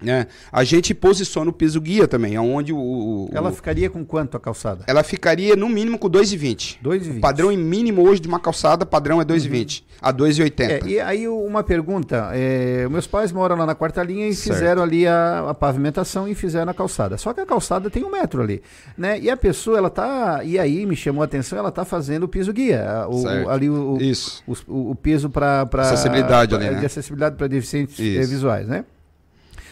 né, 0.00 0.26
a 0.52 0.62
gente 0.64 0.94
posiciona 0.94 1.50
o 1.50 1.52
piso 1.52 1.80
guia 1.80 2.06
também, 2.06 2.38
onde 2.38 2.72
o, 2.72 2.78
o- 2.78 3.28
Ela 3.32 3.50
ficaria 3.52 3.90
com 3.90 4.04
quanto 4.04 4.37
a 4.37 4.40
calçada? 4.40 4.84
ela 4.87 5.02
ficaria 5.02 5.56
no 5.56 5.68
mínimo 5.68 5.98
com 5.98 6.08
2,20. 6.08 6.78
2,20. 6.82 7.16
O 7.18 7.20
padrão 7.20 7.50
em 7.52 7.56
mínimo 7.58 8.02
hoje 8.08 8.20
de 8.20 8.28
uma 8.28 8.38
calçada, 8.40 8.87
padrão 8.87 9.20
é 9.20 9.24
2,20 9.24 9.82
a 10.00 10.12
2,80. 10.12 10.61
É, 10.61 10.80
e 10.87 11.00
aí 11.00 11.26
uma 11.26 11.62
pergunta, 11.64 12.30
é, 12.32 12.88
meus 12.88 13.06
pais 13.06 13.32
moram 13.32 13.56
lá 13.56 13.66
na 13.66 13.74
quarta 13.74 14.02
linha 14.02 14.28
e 14.28 14.34
Certo. 14.34 14.54
fizeram 14.56 14.82
ali 14.82 15.06
a, 15.06 15.46
a 15.50 15.54
pavimentação 15.54 16.28
e 16.28 16.34
fizeram 16.34 16.70
a 16.70 16.74
calçada. 16.74 17.16
Só 17.18 17.32
que 17.32 17.40
a 17.40 17.46
calçada 17.46 17.90
tem 17.90 18.04
um 18.04 18.11
metro 18.11 18.40
ali, 18.42 18.62
né? 18.96 19.18
E 19.18 19.28
a 19.28 19.37
pessoa, 19.37 19.78
ela 19.78 19.90
tá, 19.90 20.42
e 20.44 20.58
aí 20.58 20.87
me 20.87 20.94
chamou 20.94 21.22
a 21.22 21.24
atenção, 21.24 21.58
ela 21.58 21.72
tá 21.72 21.84
fazendo 21.84 22.22
o 22.24 22.28
piso 22.28 22.52
guia, 22.52 23.06
o, 23.08 23.22
o- 23.24 23.48
ali 23.50 23.68
o, 23.68 23.98
Isso. 24.00 24.42
o- 24.46 24.90
o 24.90 24.94
piso 24.94 25.28
para 25.28 25.62
Acessibilidade 25.62 26.54
ali, 26.54 26.70
né? 26.70 26.78
de 26.80 26.87
acessibilidade 26.87 27.37
para 27.37 27.46
deficientes 27.48 27.98
Isso. 27.98 28.28
visuais, 28.30 28.66
né? 28.68 28.84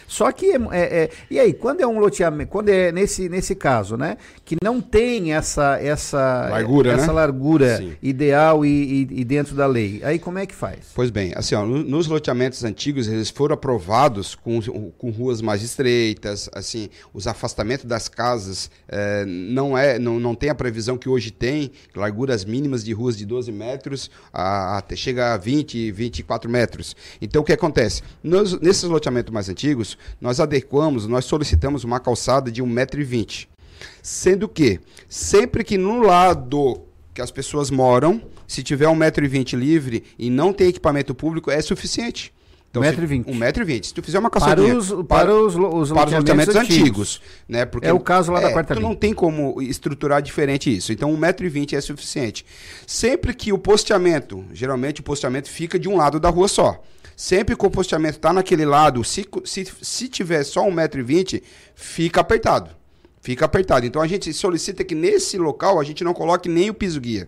Só 0.07 0.31
que 0.31 0.45
é, 0.51 0.55
é- 0.71 1.03
é- 1.03 1.09
e 1.29 1.39
aí 1.39 1.53
quando 1.53 1.81
é 1.81 1.87
um 1.87 1.99
loteamento, 1.99 2.49
quando 2.49 2.69
é 2.69 2.91
nesse, 2.91 3.27
nesse 3.29 3.53
caso, 3.53 3.97
né, 3.97 4.17
que 4.45 4.55
não 4.63 4.79
tem 4.81 5.33
essa 5.33 5.77
essa 5.81 6.47
Largura, 6.49 6.93
essa 6.93 7.07
né? 7.07 7.13
largura 7.13 7.77
Sim. 7.77 7.93
ideal 8.01 8.65
e, 8.65 8.69
e- 9.11 9.19
e 9.21 9.23
dentro 9.25 9.53
da 9.55 9.67
lei, 9.67 10.01
aí 10.03 10.17
como 10.17 10.39
é 10.39 10.45
que 10.45 10.55
faz? 10.55 10.79
Pois 10.95 11.09
bem, 11.09 11.33
assim, 11.35 11.55
ó, 11.55 11.65
no- 11.65 11.83
nos 11.83 12.07
loteamentos 12.07 12.63
antigos, 12.63 13.07
eles 13.07 13.29
foram 13.29 13.53
aprovados 13.55 14.33
com, 14.35 14.61
com 14.97 15.09
ruas 15.11 15.41
mais 15.41 15.61
estreitas, 15.61 16.49
assim, 16.53 16.89
os 17.13 17.27
afastamentos 17.27 17.85
das 17.85 18.07
casas 18.07 18.69
eh, 18.87 19.25
não, 19.27 19.77
é, 19.77 19.99
não, 19.99 20.19
não 20.19 20.33
tem 20.33 20.49
a 20.49 20.55
previsão 20.55 20.97
que 20.97 21.09
hoje 21.09 21.31
tem, 21.31 21.71
larguras 21.95 22.45
mínimas 22.45 22.83
de 22.83 22.93
ruas 22.93 23.17
de 23.17 23.25
12 23.25 23.51
metros, 23.51 24.09
a, 24.31 24.77
até 24.77 24.95
chega 24.95 25.33
a 25.33 25.37
20, 25.37 25.91
24 25.91 26.49
metros. 26.49 26.95
Então, 27.21 27.41
o 27.41 27.45
que 27.45 27.53
acontece? 27.53 28.01
Nos- 28.23 28.59
nesses 28.61 28.83
loteamentos 28.83 29.33
mais 29.33 29.49
antigos, 29.49 29.96
nós 30.21 30.39
adequamos, 30.39 31.07
nós 31.07 31.25
solicitamos 31.25 31.83
uma 31.83 31.99
calçada 31.99 32.51
de 32.51 32.61
1,20m. 32.63 33.47
Sendo 34.01 34.47
que, 34.47 34.79
sempre 35.07 35.63
que 35.63 35.77
no 35.77 35.99
lado 36.01 36.81
que 37.13 37.21
as 37.21 37.31
pessoas 37.31 37.69
moram, 37.71 38.21
se 38.47 38.61
tiver 38.63 38.85
1,20m 38.87 39.53
livre 39.57 40.03
e 40.17 40.29
não 40.29 40.53
tem 40.53 40.67
equipamento 40.69 41.13
público, 41.15 41.49
é 41.51 41.61
suficiente. 41.61 42.33
Então, 42.69 42.83
se- 42.83 42.89
1,20m. 42.91 43.25
1,20m. 43.25 43.83
Se 43.85 43.93
tu 43.93 44.03
fizer 44.03 44.19
uma 44.19 44.29
Para 44.29 44.39
calçadinha... 44.41 44.75
os, 44.77 44.91
para 45.07 45.33
os, 45.33 45.55
lo- 45.55 45.75
os 45.75 45.91
para 45.91 46.07
os 46.09 46.13
loteamentos 46.13 46.55
antigos, 46.55 47.21
né? 47.47 47.65
Porque 47.65 47.87
É 47.87 47.93
o 47.93 47.99
caso 47.99 48.31
lá 48.31 48.39
da 48.41 48.51
quarta 48.51 48.73
tu 48.75 48.79
linha. 48.79 48.89
não 48.89 48.95
tem 48.95 49.13
como 49.13 49.61
estruturar 49.61 50.21
diferente 50.21 50.75
isso. 50.75 50.91
Então, 50.91 51.11
1,20m 51.17 51.73
é 51.77 51.81
suficiente. 51.81 52.45
Sempre 52.85 53.33
que 53.33 53.51
o 53.53 53.57
posteamento, 53.57 54.43
geralmente 54.53 54.99
o 55.01 55.03
posteamento 55.03 55.49
fica 55.49 55.79
de 55.79 55.87
um 55.89 55.97
lado 55.97 56.19
da 56.19 56.29
rua 56.29 56.47
só. 56.47 56.83
Sempre 57.17 57.55
que 57.55 57.65
o 57.65 57.71
posteamento 57.71 58.19
está 58.19 58.31
naquele 58.31 58.63
lado, 58.63 59.03
se, 59.03 59.27
se, 59.43 59.65
se 59.81 60.07
tiver 60.07 60.43
só 60.43 60.61
1,20m, 60.69 61.41
fica 61.73 62.21
apertado. 62.21 62.69
Fica 63.19 63.43
apertado. 63.43 63.87
Então, 63.87 64.03
a 64.03 64.07
gente 64.07 64.31
solicita 64.31 64.83
que 64.83 64.93
nesse 64.93 65.35
local 65.35 65.79
a 65.79 65.83
gente 65.83 66.03
não 66.03 66.13
coloque 66.13 66.47
nem 66.47 66.69
o 66.69 66.75
piso 66.75 67.01
guia. 67.01 67.27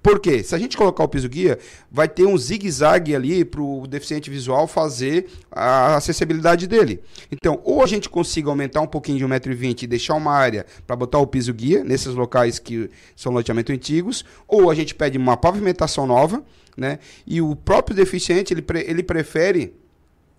Por 0.00 0.20
quê? 0.20 0.42
Se 0.44 0.54
a 0.54 0.58
gente 0.58 0.76
colocar 0.76 1.02
o 1.02 1.08
piso 1.08 1.28
guia, 1.28 1.58
vai 1.90 2.06
ter 2.06 2.26
um 2.26 2.38
zigue-zague 2.38 3.12
ali 3.12 3.44
para 3.44 3.60
o 3.60 3.88
deficiente 3.88 4.30
visual 4.30 4.68
fazer 4.68 5.26
a 5.50 5.96
acessibilidade 5.96 6.68
dele. 6.68 7.00
Então, 7.32 7.60
ou 7.64 7.82
a 7.82 7.86
gente 7.86 8.08
consiga 8.08 8.50
aumentar 8.50 8.82
um 8.82 8.86
pouquinho 8.86 9.18
de 9.18 9.24
1,20m 9.26 9.82
e 9.82 9.86
deixar 9.88 10.14
uma 10.14 10.30
área 10.30 10.64
para 10.86 10.94
botar 10.94 11.18
o 11.18 11.26
piso 11.26 11.52
guia 11.52 11.82
nesses 11.82 12.14
locais 12.14 12.60
que 12.60 12.88
são 13.16 13.32
loteamento 13.32 13.72
antigos, 13.72 14.24
ou 14.46 14.70
a 14.70 14.74
gente 14.76 14.94
pede 14.94 15.18
uma 15.18 15.36
pavimentação 15.36 16.06
nova, 16.06 16.44
né? 16.76 16.98
E 17.26 17.40
o 17.40 17.54
próprio 17.54 17.96
deficiente, 17.96 18.52
ele, 18.52 18.62
pre- 18.62 18.84
ele 18.86 19.02
prefere 19.02 19.74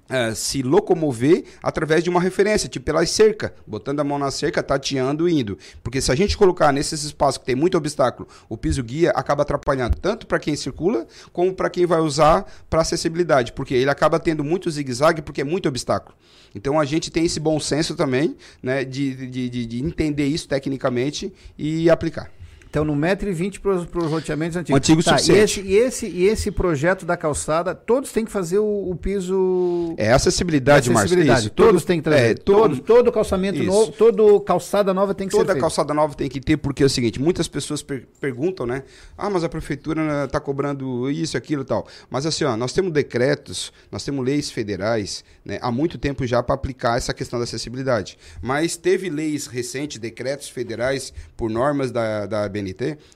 eh, 0.08 0.36
se 0.36 0.62
locomover 0.62 1.44
através 1.64 2.04
de 2.04 2.10
uma 2.12 2.22
referência, 2.22 2.70
tipo 2.70 2.86
pelas 2.86 3.10
cerca, 3.10 3.56
botando 3.66 4.00
a 4.02 4.04
mão 4.04 4.20
na 4.20 4.30
cerca, 4.30 4.62
tateando 4.62 5.28
e 5.28 5.40
indo. 5.40 5.58
Porque 5.84 6.00
se 6.00 6.12
a 6.12 6.16
gente 6.16 6.38
colocar 6.38 6.72
nesses 6.72 7.04
espaços 7.04 7.40
que 7.40 7.46
tem 7.46 7.56
muito 7.56 7.78
obstáculo, 7.78 8.28
o 8.48 8.56
piso 8.56 8.84
guia 8.84 9.10
acaba 9.12 9.42
atrapalhando 9.42 9.98
tanto 9.98 10.28
para 10.28 10.38
quem 10.38 10.56
circula, 10.56 11.08
como 11.34 11.54
para 11.54 11.70
quem 11.72 11.86
vai 11.88 12.02
usar 12.02 12.46
para 12.70 12.82
acessibilidade, 12.82 13.54
porque 13.54 13.74
ele 13.74 13.90
acaba 13.90 14.20
tendo 14.20 14.44
muito 14.44 14.70
zigue-zague 14.70 15.24
porque 15.24 15.42
é 15.42 15.46
muito 15.46 15.68
obstáculo. 15.68 16.16
Então 16.54 16.80
a 16.80 16.86
gente 16.86 17.10
tem 17.10 17.26
esse 17.26 17.40
bom 17.40 17.60
senso 17.60 17.96
também, 17.96 18.38
né, 18.62 18.86
de, 18.86 19.28
de, 19.28 19.66
de 19.66 19.84
entender 19.84 20.26
isso 20.28 20.48
tecnicamente 20.48 21.34
e 21.58 21.90
aplicar. 21.90 22.32
Então, 22.76 22.84
no 22.84 22.94
1,20m 22.94 23.88
para 23.88 24.04
os 24.04 24.12
loteamentos 24.12 24.58
antigos. 24.58 24.78
Antigo 24.78 25.02
tá, 25.02 25.16
e 25.16 25.32
esse, 25.32 25.62
e, 25.62 25.76
esse, 25.78 26.08
e 26.08 26.26
esse 26.26 26.52
projeto 26.52 27.06
da 27.06 27.16
calçada, 27.16 27.74
todos 27.74 28.12
têm 28.12 28.26
que 28.26 28.32
fazer 28.32 28.60
o, 28.60 28.90
o 28.92 28.96
piso. 28.98 29.94
É 29.96 30.12
acessibilidade, 30.12 30.92
acessibilidade. 30.92 31.40
Isso, 31.40 31.50
Todos 31.52 31.84
todo- 31.84 31.88
têm 31.88 32.00
que 32.00 32.04
trazer. 32.04 32.32
é, 32.32 32.34
todo- 32.34 32.60
todos, 32.60 32.80
todo 32.82 33.12
calçamento 33.14 33.60
Isso. 33.60 33.68
novo, 33.68 33.92
todo 33.94 34.42
calçada 34.42 34.94
nova 34.94 35.14
tem 35.16 35.26
que 35.26 35.34
ser 35.34 35.40
Toda 35.46 35.58
calçada 35.58 35.94
nova 35.94 36.16
tem 36.16 36.28
que 36.28 36.42
ter, 36.42 36.58
porque 36.58 36.84
é 36.84 36.86
o 36.86 36.90
seguinte, 36.90 37.18
muitas 37.18 37.48
pessoas 37.48 37.82
per- 37.82 38.10
perguntam, 38.20 38.66
né? 38.66 38.84
Ah, 39.18 39.30
mas 39.30 39.46
a 39.46 39.48
prefeitura 39.48 40.26
está 40.26 40.42
cobrando 40.42 41.10
isso, 41.10 41.38
aquilo 41.38 41.62
e 41.62 41.66
tal. 41.66 41.88
Mas 42.10 42.26
assim, 42.26 42.44
ó, 42.44 42.58
nós 42.58 42.74
temos 42.74 42.92
decretos, 42.92 43.72
nós 43.90 44.04
temos 44.04 44.26
leis 44.26 44.52
federais, 44.52 45.24
né, 45.46 45.60
há 45.62 45.72
muito 45.72 45.98
tempo 45.98 46.28
já 46.28 46.44
para 46.44 46.56
aplicar 46.56 46.98
essa 46.98 47.14
questão 47.14 47.40
da 47.40 47.46
acessibilidade. 47.46 48.18
Mas 48.42 48.76
teve 48.76 49.10
leis 49.10 49.48
recentes, 49.48 49.98
decretos 49.98 50.50
federais, 50.50 51.14
por 51.38 51.50
normas 51.50 51.90
da, 51.90 52.26
da 52.26 52.50
BNT, 52.50 52.65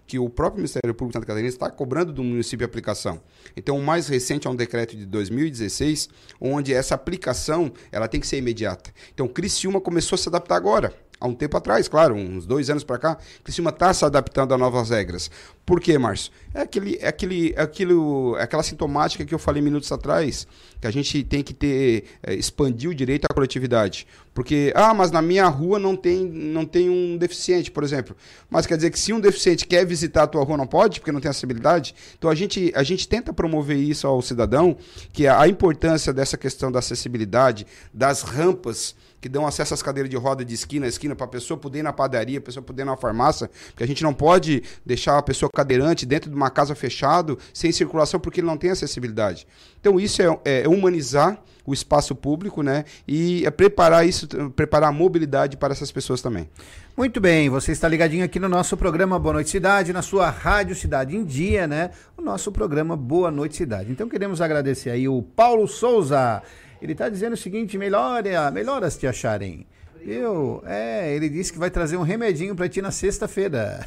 que 0.06 0.20
o 0.20 0.30
próprio 0.30 0.58
Ministério 0.58 0.94
Público 0.94 1.12
de 1.12 1.14
Santa 1.14 1.26
Catarina 1.26 1.50
está 1.50 1.70
cobrando 1.70 2.12
do 2.14 2.24
município 2.24 2.66
a 2.66 2.68
aplicação. 2.68 3.22
Então, 3.56 3.78
o 3.78 3.84
mais 3.84 4.08
recente 4.08 4.48
é 4.48 4.50
um 4.50 4.56
decreto 4.56 4.96
de 4.96 5.06
2016, 5.06 6.10
onde 6.40 6.74
essa 6.74 6.96
aplicação 6.96 7.72
ela 7.92 8.08
tem 8.08 8.20
que 8.20 8.28
ser 8.28 8.38
imediata. 8.38 8.94
Então, 9.14 9.28
Criciúma 9.28 9.82
começou 9.82 10.16
a 10.16 10.20
se 10.20 10.30
adaptar 10.30 10.56
agora 10.56 10.94
há 11.20 11.28
um 11.28 11.34
tempo 11.34 11.58
atrás, 11.58 11.88
claro, 11.88 12.16
uns 12.16 12.46
dois 12.46 12.70
anos 12.70 12.84
para 12.84 12.98
cá, 12.98 13.18
Criciúma 13.44 13.72
está 13.72 13.94
se 13.94 14.06
adaptando 14.06 14.54
a 14.54 14.58
novas 14.58 14.90
regras. 14.90 15.30
Por 15.66 15.80
quê, 15.80 15.98
Márcio? 15.98 16.32
É, 16.54 16.62
aquele, 16.62 16.98
é, 17.00 17.08
aquele, 17.08 17.54
é, 17.56 17.62
aquilo, 17.62 18.36
é 18.38 18.44
aquela 18.44 18.64
sintomática 18.64 19.24
que 19.24 19.34
eu 19.34 19.38
falei 19.38 19.62
minutos 19.62 19.92
atrás, 19.92 20.48
que 20.82 20.88
a 20.88 20.92
gente 20.92 21.24
tem 21.24 21.44
que 21.44 21.54
ter, 21.54 22.06
é, 22.24 22.34
expandir 22.34 22.90
o 22.90 22.96
direito 22.96 23.26
à 23.30 23.34
coletividade. 23.34 24.08
Porque, 24.34 24.72
ah, 24.76 24.94
mas 24.94 25.12
na 25.12 25.22
minha 25.22 25.46
rua 25.48 25.78
não 25.78 25.96
tem, 25.96 26.26
não 26.26 26.66
tem 26.66 26.90
um 26.90 27.18
deficiente, 27.18 27.70
por 27.70 27.84
exemplo. 27.84 28.16
Mas 28.50 28.66
quer 28.66 28.78
dizer 28.78 28.90
que 28.90 29.00
se 29.00 29.12
um 29.12 29.20
deficiente 29.20 29.68
quer 29.68 29.86
visitar 29.86 30.24
a 30.24 30.28
tua 30.28 30.44
rua, 30.44 30.58
não 30.58 30.66
pode, 30.66 31.00
porque 31.00 31.12
não 31.12 31.20
tem 31.20 31.30
acessibilidade? 31.30 31.94
Então 32.18 32.30
a 32.30 32.36
gente, 32.36 32.72
a 32.74 32.82
gente 32.82 33.08
tenta 33.08 33.34
promover 33.34 33.78
isso 33.78 34.08
ao 34.08 34.22
cidadão, 34.22 34.78
que 35.12 35.28
a, 35.28 35.42
a 35.42 35.48
importância 35.48 36.14
dessa 36.14 36.38
questão 36.38 36.72
da 36.72 36.80
acessibilidade, 36.80 37.68
das 37.94 38.22
rampas, 38.22 38.96
que 39.20 39.30
dão 39.30 39.46
acesso 39.46 39.74
às 39.74 39.82
cadeiras 39.82 40.10
de 40.10 40.18
roda 40.18 40.44
de 40.44 40.54
esquina 40.54 40.86
a 40.86 40.90
esquina 40.90 41.16
para 41.16 41.26
a 41.26 41.30
pessoa 41.30 41.58
poder 41.58 41.80
ir 41.80 41.84
na 41.84 41.94
padaria, 41.94 42.40
a 42.40 42.42
pessoa 42.42 42.64
poder 42.64 42.84
ir 42.84 42.86
na 42.86 42.98
farmácia, 42.98 43.50
porque 43.70 43.84
a 43.84 43.88
gente 43.88 44.04
não 44.04 44.14
pode 44.14 44.64
deixar 44.86 45.18
a 45.18 45.22
pessoa 45.22 45.50
cadeirante 45.54 46.06
dentro 46.06 46.30
de 46.30 46.36
uma 46.36 46.50
casa 46.50 46.76
fechado, 46.76 47.38
sem 47.54 47.72
circulação, 47.72 48.20
porque 48.20 48.40
ele 48.40 48.48
não 48.48 48.58
tem 48.58 48.72
acessibilidade. 48.72 49.48
Então 49.80 50.00
isso 50.00 50.22
é, 50.22 50.40
é 50.46 50.68
humanizar 50.68 51.42
o 51.66 51.74
espaço 51.74 52.16
público, 52.16 52.64
né? 52.64 52.84
E 53.08 53.46
é 53.46 53.52
preparar 53.52 54.08
isso, 54.08 54.28
preparar 54.56 54.90
a 54.90 54.92
mobilidade 54.92 55.56
para 55.56 55.72
essas 55.72 55.92
pessoas 55.92 56.22
também. 56.22 56.50
Muito 56.98 57.22
bem, 57.22 57.50
você 57.50 57.72
está 57.72 57.88
ligadinho 57.88 58.26
aqui 58.26 58.40
no 58.40 58.50
nosso 58.50 58.76
programa 58.76 59.20
Boa 59.20 59.34
Noite 59.34 59.52
Cidade, 59.52 59.94
na 59.94 60.02
sua 60.02 60.30
Rádio 60.30 60.76
Cidade 60.76 61.16
em 61.16 61.24
Dia, 61.24 61.68
né? 61.68 61.92
O 62.18 62.22
nosso 62.22 62.52
programa 62.52 62.98
Boa 62.98 63.30
Noite 63.30 63.56
Cidade. 63.56 63.92
Então 63.92 64.10
queremos 64.10 64.42
agradecer 64.42 64.90
aí 64.90 65.08
o 65.08 65.22
Paulo 65.22 65.68
Souza. 65.68 66.42
Ele 66.82 66.94
está 66.94 67.10
dizendo 67.10 67.34
o 67.34 67.38
seguinte: 67.38 67.78
melhora, 67.78 68.50
melhoras 68.52 68.98
te 68.98 69.08
acharem. 69.08 69.66
Viu? 70.04 70.64
É, 70.66 71.14
ele 71.14 71.30
disse 71.30 71.52
que 71.52 71.60
vai 71.60 71.70
trazer 71.70 71.98
um 71.98 72.02
remedinho 72.02 72.56
para 72.56 72.70
ti 72.70 72.82
na 72.82 72.90
sexta-feira. 72.90 73.86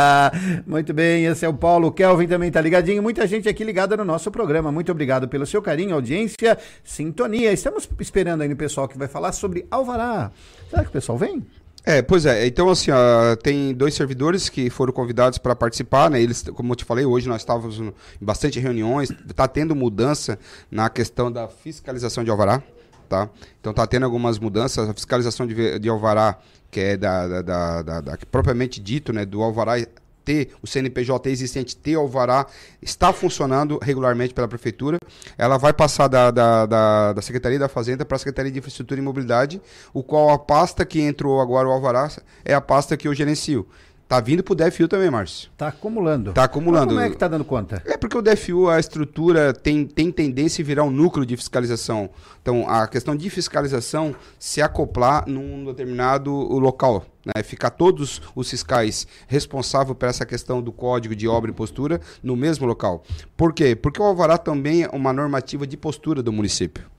Muito 0.66 0.92
bem, 0.92 1.26
esse 1.26 1.44
é 1.44 1.48
o 1.48 1.54
Paulo. 1.54 1.88
O 1.88 1.92
Kelvin 1.92 2.26
também 2.26 2.50
tá 2.50 2.60
ligadinho. 2.60 3.02
Muita 3.02 3.26
gente 3.26 3.48
aqui 3.48 3.62
ligada 3.62 3.96
no 3.96 4.04
nosso 4.04 4.30
programa. 4.30 4.72
Muito 4.72 4.90
obrigado 4.90 5.28
pelo 5.28 5.46
seu 5.46 5.62
carinho, 5.62 5.94
audiência, 5.94 6.58
sintonia. 6.82 7.52
Estamos 7.52 7.88
esperando 8.00 8.42
aí 8.42 8.48
no 8.48 8.56
pessoal 8.56 8.88
que 8.88 8.98
vai 8.98 9.08
falar 9.08 9.32
sobre 9.32 9.64
Alvará. 9.70 10.32
Será 10.68 10.82
que 10.82 10.88
o 10.88 10.92
pessoal 10.92 11.16
vem? 11.16 11.44
É, 11.86 12.00
pois 12.00 12.24
é. 12.24 12.46
Então, 12.46 12.70
assim, 12.70 12.90
ó, 12.90 13.36
tem 13.36 13.74
dois 13.74 13.92
servidores 13.94 14.48
que 14.48 14.70
foram 14.70 14.90
convidados 14.90 15.36
para 15.36 15.54
participar, 15.54 16.10
né? 16.10 16.20
Eles, 16.20 16.42
como 16.54 16.72
eu 16.72 16.76
te 16.76 16.84
falei, 16.84 17.04
hoje 17.04 17.28
nós 17.28 17.42
estávamos 17.42 17.78
em 17.78 17.92
bastante 18.20 18.58
reuniões, 18.58 19.10
está 19.10 19.46
tendo 19.46 19.76
mudança 19.76 20.38
na 20.70 20.88
questão 20.88 21.30
da 21.30 21.46
fiscalização 21.46 22.24
de 22.24 22.30
alvará, 22.30 22.62
tá? 23.06 23.28
Então 23.60 23.70
está 23.70 23.86
tendo 23.86 24.04
algumas 24.04 24.38
mudanças, 24.38 24.88
a 24.88 24.94
fiscalização 24.94 25.46
de, 25.46 25.78
de 25.78 25.88
alvará, 25.90 26.38
que 26.70 26.80
é 26.80 26.96
da, 26.96 27.42
da, 27.42 27.82
da, 27.82 28.00
da, 28.00 28.18
propriamente 28.30 28.80
dito, 28.80 29.12
né, 29.12 29.26
do 29.26 29.42
alvará 29.42 29.74
ter 30.24 30.50
o 30.62 30.66
CNPJ 30.66 31.30
existente, 31.30 31.76
ter 31.76 31.94
alvará, 31.96 32.46
está 32.80 33.12
funcionando 33.12 33.78
regularmente 33.82 34.32
pela 34.32 34.48
Prefeitura. 34.48 34.98
Ela 35.36 35.58
vai 35.58 35.72
passar 35.72 36.08
da, 36.08 36.30
da, 36.30 36.66
da, 36.66 37.12
da 37.12 37.22
Secretaria 37.22 37.58
da 37.58 37.68
Fazenda 37.68 38.04
para 38.04 38.16
a 38.16 38.18
Secretaria 38.18 38.50
de 38.50 38.58
Infraestrutura 38.58 39.00
e 39.00 39.04
Mobilidade, 39.04 39.60
o 39.92 40.02
qual 40.02 40.30
a 40.30 40.38
pasta 40.38 40.84
que 40.84 41.00
entrou 41.00 41.40
agora 41.40 41.68
o 41.68 41.72
alvará 41.72 42.10
é 42.44 42.54
a 42.54 42.60
pasta 42.60 42.96
que 42.96 43.06
eu 43.06 43.14
gerencio. 43.14 43.66
Tá 44.06 44.20
vindo 44.20 44.42
pro 44.42 44.54
DFU 44.54 44.86
também, 44.86 45.10
Márcio. 45.10 45.50
Tá 45.56 45.68
acumulando. 45.68 46.32
Tá 46.32 46.44
acumulando. 46.44 46.86
Mas 46.86 46.94
como 46.94 47.06
é 47.06 47.10
que 47.10 47.16
tá 47.16 47.26
dando 47.26 47.44
conta? 47.44 47.82
É 47.86 47.96
porque 47.96 48.16
o 48.16 48.22
DFU, 48.22 48.68
a 48.68 48.78
estrutura, 48.78 49.52
tem, 49.52 49.86
tem 49.86 50.12
tendência 50.12 50.62
a 50.62 50.66
virar 50.66 50.84
um 50.84 50.90
núcleo 50.90 51.24
de 51.24 51.36
fiscalização. 51.36 52.10
Então, 52.42 52.68
a 52.68 52.86
questão 52.86 53.16
de 53.16 53.30
fiscalização 53.30 54.14
se 54.38 54.60
acoplar 54.60 55.24
num 55.26 55.64
determinado 55.64 56.30
local. 56.30 57.06
Né? 57.24 57.42
Ficar 57.42 57.70
todos 57.70 58.20
os 58.36 58.50
fiscais 58.50 59.06
responsáveis 59.26 59.96
por 59.96 60.06
essa 60.06 60.26
questão 60.26 60.60
do 60.60 60.70
código 60.70 61.16
de 61.16 61.26
obra 61.26 61.50
e 61.50 61.54
postura 61.54 62.00
no 62.22 62.36
mesmo 62.36 62.66
local. 62.66 63.02
Por 63.34 63.54
quê? 63.54 63.74
Porque 63.74 64.00
o 64.00 64.04
Alvará 64.04 64.36
também 64.36 64.82
é 64.82 64.88
uma 64.92 65.12
normativa 65.12 65.66
de 65.66 65.78
postura 65.78 66.22
do 66.22 66.32
município 66.32 66.93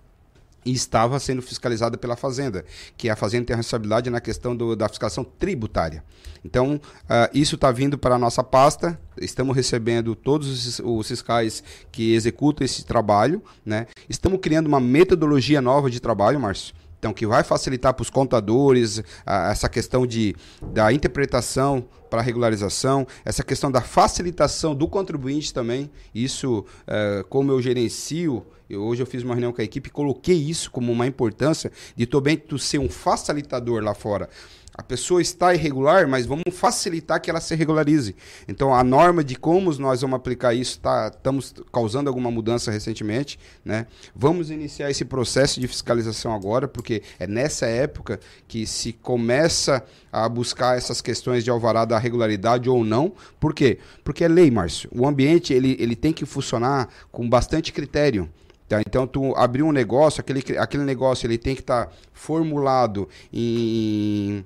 e 0.66 0.74
estava 0.74 1.20
sendo 1.20 1.42
fiscalizada 1.42 1.98
pela 1.98 2.16
Fazenda, 2.16 2.66
que 2.98 3.10
a 3.10 3.16
Fazenda 3.16 3.46
tem 3.46 3.54
a 3.54 3.58
responsabilidade 3.58 4.10
na 4.10 4.20
questão 4.20 4.56
do, 4.56 4.76
da 4.76 4.90
fiscalização 4.90 5.24
tributária. 5.24 6.04
Então, 6.44 6.76
uh, 6.76 7.30
isso 7.34 7.56
está 7.56 7.72
vindo 7.72 7.98
para 7.98 8.16
a 8.16 8.20
nossa 8.20 8.44
pasta, 8.44 9.00
estamos 9.20 9.56
recebendo 9.56 10.16
todos 10.16 10.68
os, 10.68 10.80
os, 10.80 11.08
fiscais 11.08 11.64
que 11.92 12.14
executam 12.14 12.66
esse 12.66 12.86
trabalho, 12.86 13.42
né? 13.66 13.88
estamos 14.10 14.40
criando 14.40 14.68
uma 14.68 14.80
metodologia 14.80 15.62
nova 15.62 15.90
de 15.90 16.00
trabalho, 16.00 16.40
Márcio, 16.40 16.76
então, 16.98 17.14
que 17.14 17.26
vai 17.26 17.44
facilitar 17.44 17.94
para 17.94 18.02
os 18.02 18.10
contadores 18.10 19.04
a, 19.26 19.52
essa 19.52 19.70
questão 19.70 20.06
de, 20.06 20.36
da 20.74 20.92
interpretação 20.92 21.86
para 22.10 22.22
regularização, 22.22 23.06
essa 23.24 23.44
questão 23.44 23.72
da 23.72 23.82
facilitação 23.82 24.74
do 24.74 24.88
contribuinte 24.88 25.54
também. 25.54 25.90
Isso, 26.14 26.60
uh, 26.60 27.24
como 27.28 27.52
eu 27.52 27.62
gerencio 27.62 28.46
eu, 28.70 28.84
hoje 28.84 29.02
eu 29.02 29.06
fiz 29.06 29.24
uma 29.24 29.34
reunião 29.34 29.54
com 29.54 29.62
a 29.62 29.64
equipe 29.64 29.90
coloquei 29.90 30.36
isso 30.36 30.72
como 30.72 30.92
uma 30.92 31.06
importância 31.06 31.72
de 31.96 32.06
também 32.06 32.36
tu 32.36 32.58
ser 32.58 32.80
um 32.80 32.90
facilitador 32.90 33.84
lá 33.84 33.94
fora. 33.94 34.30
A 34.78 34.84
pessoa 34.84 35.22
está 35.22 35.54
irregular, 35.54 36.06
mas 36.06 36.26
vamos 36.26 36.44
facilitar 36.52 37.22
que 37.22 37.30
ela 37.30 37.40
se 37.40 37.56
regularize. 37.56 38.14
Então, 38.46 38.76
a 38.76 38.84
norma 38.84 39.24
de 39.24 39.38
como 39.38 39.74
nós 39.76 40.02
vamos 40.02 40.18
aplicar 40.18 40.54
isso, 40.54 40.80
tá, 40.82 41.10
estamos 41.16 41.54
causando 41.72 42.10
alguma 42.10 42.30
mudança 42.30 42.70
recentemente. 42.72 43.40
Né? 43.64 43.88
Vamos 44.14 44.52
iniciar 44.52 44.92
esse 44.92 45.06
processo 45.06 45.62
de 45.62 45.68
fiscalização 45.70 46.36
agora, 46.36 46.68
porque 46.68 47.02
é 47.18 47.26
nessa 47.26 47.66
época 47.68 48.20
que 48.50 48.68
se 48.68 48.92
começa 48.92 49.82
a 50.12 50.28
buscar 50.28 50.78
essas 50.78 51.00
questões 51.00 51.46
de 51.46 51.50
alvará 51.50 51.86
da 51.86 51.98
regularidade 51.98 52.70
ou 52.70 52.84
não. 52.84 53.14
Por 53.40 53.54
quê? 53.54 53.80
Porque 54.04 54.26
é 54.26 54.28
lei, 54.28 54.52
Márcio. 54.52 54.90
O 54.94 55.08
ambiente 55.08 55.54
ele, 55.54 55.78
ele 55.80 55.96
tem 55.96 56.12
que 56.12 56.26
funcionar 56.26 56.90
com 57.14 57.30
bastante 57.30 57.72
critério. 57.72 58.30
Tá? 58.68 58.82
Então, 58.82 59.08
tu 59.08 59.34
abrir 59.38 59.64
um 59.64 59.72
negócio, 59.72 60.20
aquele, 60.20 60.44
aquele 60.58 60.84
negócio 60.84 61.26
ele 61.26 61.38
tem 61.38 61.56
que 61.56 61.62
estar 61.62 61.86
tá 61.86 61.92
formulado 62.12 63.08
em, 63.32 64.44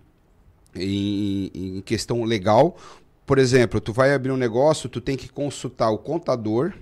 em, 0.75 1.51
em 1.53 1.82
questão 1.82 2.23
legal. 2.23 2.77
Por 3.25 3.38
exemplo, 3.38 3.79
tu 3.79 3.93
vai 3.93 4.13
abrir 4.13 4.32
um 4.32 4.38
negócio, 4.38 4.89
tu 4.89 4.99
tem 4.99 5.15
que 5.15 5.29
consultar 5.29 5.89
o 5.91 5.97
contador, 5.97 6.73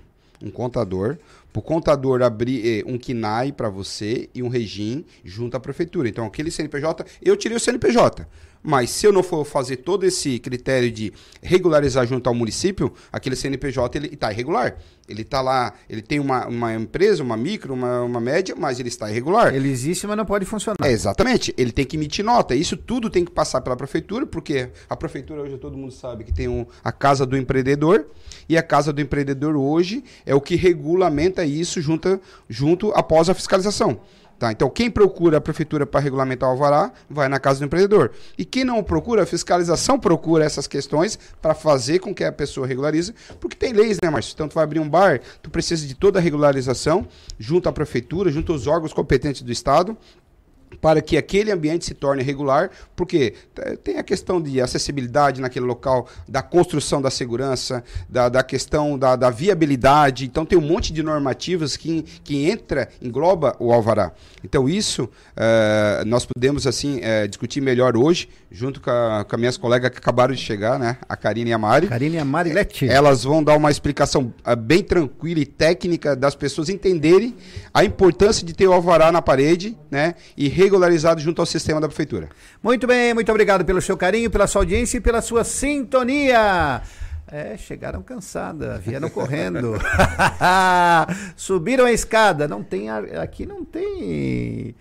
um 0.42 0.50
contador, 0.50 1.18
o 1.58 1.60
contador 1.60 2.22
abrir 2.22 2.64
eh, 2.64 2.84
um 2.86 2.96
KINAI 2.96 3.50
para 3.50 3.68
você 3.68 4.30
e 4.32 4.44
um 4.44 4.48
regime 4.48 5.04
junto 5.24 5.56
à 5.56 5.60
prefeitura. 5.60 6.08
Então, 6.08 6.24
aquele 6.24 6.52
CNPJ, 6.52 7.04
eu 7.20 7.36
tirei 7.36 7.56
o 7.56 7.60
CNPJ. 7.60 8.24
Mas 8.62 8.90
se 8.90 9.06
eu 9.06 9.12
não 9.12 9.22
for 9.22 9.44
fazer 9.44 9.78
todo 9.78 10.04
esse 10.04 10.38
critério 10.38 10.90
de 10.90 11.12
regularizar 11.42 12.06
junto 12.06 12.28
ao 12.28 12.34
município, 12.34 12.92
aquele 13.12 13.36
CNPJ 13.36 13.98
ele 13.98 14.08
está 14.08 14.32
irregular. 14.32 14.76
Ele 15.08 15.22
está 15.22 15.40
lá, 15.40 15.72
ele 15.88 16.02
tem 16.02 16.20
uma, 16.20 16.46
uma 16.46 16.74
empresa, 16.74 17.22
uma 17.22 17.36
micro, 17.36 17.72
uma, 17.72 18.02
uma 18.02 18.20
média, 18.20 18.54
mas 18.54 18.78
ele 18.78 18.90
está 18.90 19.10
irregular. 19.10 19.54
Ele 19.54 19.70
existe, 19.70 20.06
mas 20.06 20.16
não 20.16 20.26
pode 20.26 20.44
funcionar. 20.44 20.76
É, 20.82 20.92
exatamente. 20.92 21.54
Ele 21.56 21.72
tem 21.72 21.86
que 21.86 21.96
emitir 21.96 22.22
nota. 22.22 22.54
Isso 22.54 22.76
tudo 22.76 23.08
tem 23.08 23.24
que 23.24 23.30
passar 23.30 23.62
pela 23.62 23.74
prefeitura, 23.74 24.26
porque 24.26 24.68
a 24.88 24.94
prefeitura 24.94 25.40
hoje 25.40 25.56
todo 25.56 25.78
mundo 25.78 25.92
sabe 25.92 26.24
que 26.24 26.32
tem 26.32 26.46
um, 26.46 26.66
a 26.84 26.92
casa 26.92 27.24
do 27.24 27.38
empreendedor, 27.38 28.06
e 28.48 28.58
a 28.58 28.62
casa 28.62 28.92
do 28.92 29.00
empreendedor 29.00 29.56
hoje 29.56 30.04
é 30.26 30.34
o 30.34 30.40
que 30.40 30.56
regulamenta 30.56 31.44
isso 31.44 31.80
junto, 31.80 32.20
junto 32.48 32.90
após 32.92 33.30
a 33.30 33.34
fiscalização. 33.34 34.00
Tá? 34.38 34.52
Então, 34.52 34.70
quem 34.70 34.88
procura 34.88 35.38
a 35.38 35.40
prefeitura 35.40 35.84
para 35.84 35.98
regulamentar 35.98 36.48
o 36.48 36.52
alvará, 36.52 36.92
vai 37.10 37.28
na 37.28 37.40
casa 37.40 37.58
do 37.58 37.64
empreendedor. 37.64 38.12
E 38.36 38.44
quem 38.44 38.62
não 38.62 38.82
procura, 38.84 39.24
a 39.24 39.26
fiscalização 39.26 39.98
procura 39.98 40.44
essas 40.44 40.68
questões 40.68 41.18
para 41.42 41.54
fazer 41.54 41.98
com 41.98 42.14
que 42.14 42.22
a 42.22 42.30
pessoa 42.30 42.64
regularize, 42.64 43.12
porque 43.40 43.56
tem 43.56 43.72
leis, 43.72 43.98
né, 44.02 44.08
Márcio? 44.08 44.32
Então, 44.34 44.46
tu 44.46 44.54
vai 44.54 44.62
abrir 44.62 44.78
um 44.78 44.88
bar, 44.88 45.20
tu 45.42 45.50
precisa 45.50 45.84
de 45.84 45.94
toda 45.94 46.20
a 46.20 46.22
regularização 46.22 47.08
junto 47.36 47.68
à 47.68 47.72
prefeitura, 47.72 48.30
junto 48.30 48.52
aos 48.52 48.68
órgãos 48.68 48.92
competentes 48.92 49.42
do 49.42 49.50
Estado, 49.50 49.96
para 50.80 51.00
que 51.00 51.16
aquele 51.16 51.50
ambiente 51.50 51.84
se 51.84 51.94
torne 51.94 52.22
regular, 52.22 52.70
porque 52.94 53.34
tem 53.82 53.98
a 53.98 54.02
questão 54.02 54.40
de 54.40 54.60
acessibilidade 54.60 55.40
naquele 55.40 55.66
local, 55.66 56.06
da 56.28 56.42
construção 56.42 57.02
da 57.02 57.10
segurança, 57.10 57.82
da, 58.08 58.28
da 58.28 58.42
questão 58.42 58.98
da, 58.98 59.16
da 59.16 59.30
viabilidade, 59.30 60.24
então 60.24 60.44
tem 60.44 60.58
um 60.58 60.62
monte 60.62 60.92
de 60.92 61.02
normativas 61.02 61.76
que, 61.76 62.02
que 62.22 62.48
entra, 62.48 62.88
engloba 63.00 63.56
o 63.58 63.72
alvará. 63.72 64.12
Então 64.44 64.68
isso 64.68 65.04
uh, 65.04 66.04
nós 66.06 66.26
podemos 66.26 66.66
assim 66.66 66.98
uh, 66.98 67.28
discutir 67.28 67.60
melhor 67.60 67.96
hoje, 67.96 68.28
junto 68.50 68.80
com, 68.80 68.90
a, 68.90 69.24
com 69.28 69.36
as 69.36 69.40
minhas 69.40 69.56
colegas 69.56 69.90
que 69.90 69.98
acabaram 69.98 70.34
de 70.34 70.40
chegar, 70.40 70.78
né, 70.78 70.96
a 71.08 71.16
Karine 71.16 71.50
e 71.50 71.52
a 71.52 71.58
Mari. 71.58 71.88
Karine 71.88 72.16
e 72.16 72.18
a 72.18 72.24
Mari 72.24 72.52
Lete. 72.52 72.88
Elas 72.88 73.24
vão 73.24 73.42
dar 73.42 73.56
uma 73.56 73.70
explicação 73.70 74.32
uh, 74.46 74.56
bem 74.56 74.82
tranquila 74.82 75.40
e 75.40 75.46
técnica 75.46 76.14
das 76.14 76.34
pessoas 76.34 76.68
entenderem 76.68 77.34
a 77.72 77.84
importância 77.84 78.46
de 78.46 78.52
ter 78.52 78.66
o 78.66 78.72
alvará 78.72 79.10
na 79.10 79.20
parede, 79.20 79.76
né, 79.90 80.14
e 80.36 80.48
regularizado 80.68 81.20
junto 81.20 81.40
ao 81.42 81.46
sistema 81.46 81.80
da 81.80 81.88
prefeitura. 81.88 82.28
Muito 82.62 82.86
bem, 82.86 83.14
muito 83.14 83.30
obrigado 83.30 83.64
pelo 83.64 83.80
seu 83.80 83.96
carinho, 83.96 84.30
pela 84.30 84.46
sua 84.46 84.62
audiência 84.62 84.98
e 84.98 85.00
pela 85.00 85.20
sua 85.20 85.42
sintonia. 85.42 86.82
É, 87.30 87.56
chegaram 87.58 88.02
cansadas, 88.02 88.80
vieram 88.82 89.10
correndo. 89.10 89.74
Subiram 91.36 91.84
a 91.84 91.92
escada. 91.92 92.48
Não 92.48 92.62
tem. 92.62 92.88
Aqui 92.90 93.44
não 93.44 93.64
tem. 93.64 94.74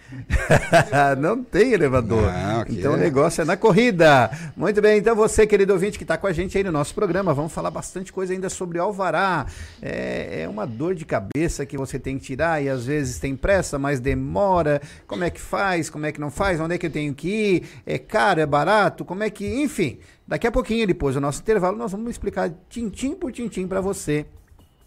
não 1.19 1.43
tem 1.43 1.73
elevador. 1.73 2.31
Não, 2.31 2.62
então 2.69 2.93
é. 2.93 2.95
o 2.95 2.97
negócio 2.97 3.41
é 3.41 3.45
na 3.45 3.57
corrida. 3.57 4.31
Muito 4.55 4.81
bem, 4.81 4.97
então 4.97 5.15
você, 5.15 5.45
querido 5.45 5.73
ouvinte, 5.73 5.97
que 5.97 6.03
está 6.03 6.17
com 6.17 6.27
a 6.27 6.33
gente 6.33 6.57
aí 6.57 6.63
no 6.63 6.71
nosso 6.71 6.93
programa, 6.95 7.33
vamos 7.33 7.51
falar 7.51 7.71
bastante 7.71 8.13
coisa 8.13 8.33
ainda 8.33 8.49
sobre 8.49 8.79
Alvará. 8.79 9.45
É, 9.81 10.43
é 10.43 10.49
uma 10.49 10.65
dor 10.65 10.95
de 10.95 11.05
cabeça 11.05 11.65
que 11.65 11.77
você 11.77 11.99
tem 11.99 12.17
que 12.17 12.25
tirar 12.25 12.63
e 12.63 12.69
às 12.69 12.86
vezes 12.86 13.19
tem 13.19 13.36
pressa, 13.36 13.77
mas 13.77 13.99
demora. 13.99 14.81
Como 15.05 15.23
é 15.23 15.29
que 15.29 15.41
faz? 15.41 15.89
Como 15.89 16.05
é 16.05 16.12
que 16.12 16.19
não 16.19 16.31
faz? 16.31 16.60
Onde 16.60 16.75
é 16.75 16.77
que 16.77 16.86
eu 16.86 16.91
tenho 16.91 17.13
que 17.13 17.27
ir? 17.27 17.63
É 17.86 17.97
caro? 17.97 18.39
É 18.39 18.45
barato? 18.45 19.03
Como 19.03 19.23
é 19.23 19.29
que. 19.29 19.45
Enfim. 19.62 19.99
Daqui 20.28 20.46
a 20.46 20.52
pouquinho, 20.52 20.86
depois 20.86 21.16
do 21.16 21.22
nosso 21.22 21.42
intervalo, 21.42 21.78
nós 21.78 21.94
vamos 21.94 22.10
explicar 22.10 22.52
tintim 22.68 23.16
por 23.16 23.32
tintim 23.32 23.66
para 23.66 23.80
você 23.80 24.26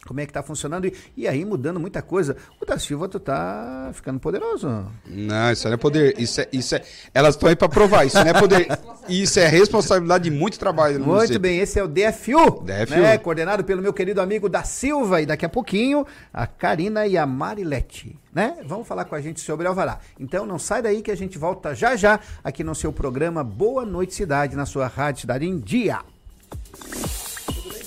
como 0.07 0.19
é 0.21 0.27
que 0.27 0.33
tá 0.33 0.43
funcionando 0.43 0.87
e, 0.87 0.95
e, 1.17 1.29
aí 1.29 1.45
mudando 1.45 1.79
muita 1.79 2.01
coisa. 2.01 2.37
O 2.61 2.65
da 2.65 2.79
Silva, 2.79 3.09
tu 3.09 3.21
tá 3.21 3.91
ficando 3.93 4.19
poderoso. 4.19 4.87
Não, 5.07 5.53
isso 5.53 5.67
não 5.69 5.75
é 5.75 5.77
poder. 5.77 6.19
Isso 6.19 6.41
é, 6.41 6.49
isso 6.53 6.75
é, 6.75 6.83
elas 7.13 7.35
estão 7.35 7.49
aí 7.49 7.57
para 7.57 7.69
provar. 7.69 8.07
Isso 8.07 8.17
não 8.17 8.27
é 8.27 8.33
poder. 8.33 8.67
Isso 9.09 9.39
é 9.39 9.47
responsabilidade 9.47 10.25
de 10.25 10.31
muito 10.31 10.59
trabalho. 10.59 10.95
Muito 10.95 11.09
município. 11.09 11.41
bem, 11.41 11.59
esse 11.59 11.79
é 11.79 11.83
o 11.83 11.89
DFU. 11.89 12.63
DFU. 12.63 13.01
Né, 13.01 13.19
coordenado 13.19 13.63
pelo 13.63 13.83
meu 13.83 13.93
querido 13.93 14.21
amigo 14.21 14.49
da 14.49 14.63
Silva 14.63 15.21
e 15.21 15.27
daqui 15.27 15.45
a 15.45 15.49
pouquinho 15.49 16.07
a 16.33 16.47
Karina 16.47 17.07
e 17.07 17.19
a 17.19 17.27
Marilete. 17.27 18.17
Né? 18.33 18.57
Vamos 18.65 18.87
falar 18.87 19.05
com 19.05 19.15
a 19.15 19.21
gente 19.21 19.41
sobre 19.41 19.67
Alvará. 19.67 19.99
Então 20.19 20.47
não 20.47 20.59
sai 20.59 20.81
daí 20.81 21.03
que 21.03 21.11
a 21.11 21.17
gente 21.17 21.37
volta 21.37 21.75
já 21.75 21.97
já 21.97 22.21
aqui 22.43 22.65
no 22.65 22.75
seu 22.75 22.93
programa 22.93 23.43
Boa 23.45 23.85
Noite 23.85 24.15
Cidade, 24.15 24.57
na 24.57 24.65
sua 24.65 24.87
Rádio 24.87 25.23
Cidade 25.23 25.47
em 25.47 25.59
Dia. 25.59 26.01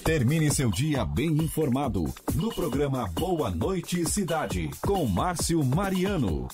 Termine 0.03 0.51
seu 0.51 0.69
dia 0.69 1.05
bem 1.05 1.29
informado 1.29 2.03
no 2.35 2.53
programa 2.53 3.07
Boa 3.13 3.49
Noite 3.49 4.03
Cidade 4.05 4.69
com 4.81 5.05
Márcio 5.05 5.63
Mariano. 5.63 6.49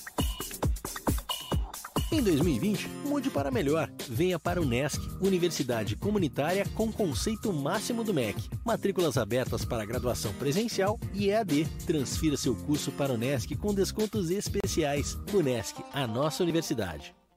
Em 2.11 2.21
2020, 2.21 2.87
mude 3.07 3.31
para 3.31 3.49
melhor. 3.49 3.89
Venha 4.07 4.37
para 4.37 4.61
o 4.61 4.65
NESC, 4.65 4.99
Universidade 5.19 5.95
Comunitária 5.95 6.63
com 6.75 6.91
conceito 6.91 7.51
máximo 7.51 8.03
do 8.03 8.13
MEC. 8.13 8.39
Matrículas 8.63 9.17
abertas 9.17 9.65
para 9.65 9.83
graduação 9.83 10.31
presencial 10.33 10.99
e 11.11 11.31
EAD. 11.31 11.65
Transfira 11.87 12.37
seu 12.37 12.55
curso 12.55 12.91
para 12.91 13.13
o 13.13 13.17
NESC 13.17 13.55
com 13.55 13.73
descontos 13.73 14.29
especiais. 14.29 15.17
O 15.33 15.41
NESC, 15.41 15.83
a 15.91 16.05
nossa 16.05 16.43
universidade. 16.43 17.18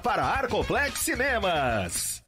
para 0.00 0.24
Arcoplex 0.24 0.98
Cinemas. 1.00 2.22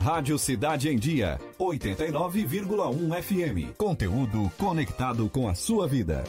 Rádio 0.00 0.36
Cidade 0.36 0.88
em 0.88 0.98
Dia, 0.98 1.38
89,1 1.60 3.22
FM. 3.22 3.76
Conteúdo 3.76 4.50
conectado 4.58 5.28
com 5.28 5.48
a 5.48 5.54
sua 5.54 5.86
vida. 5.86 6.24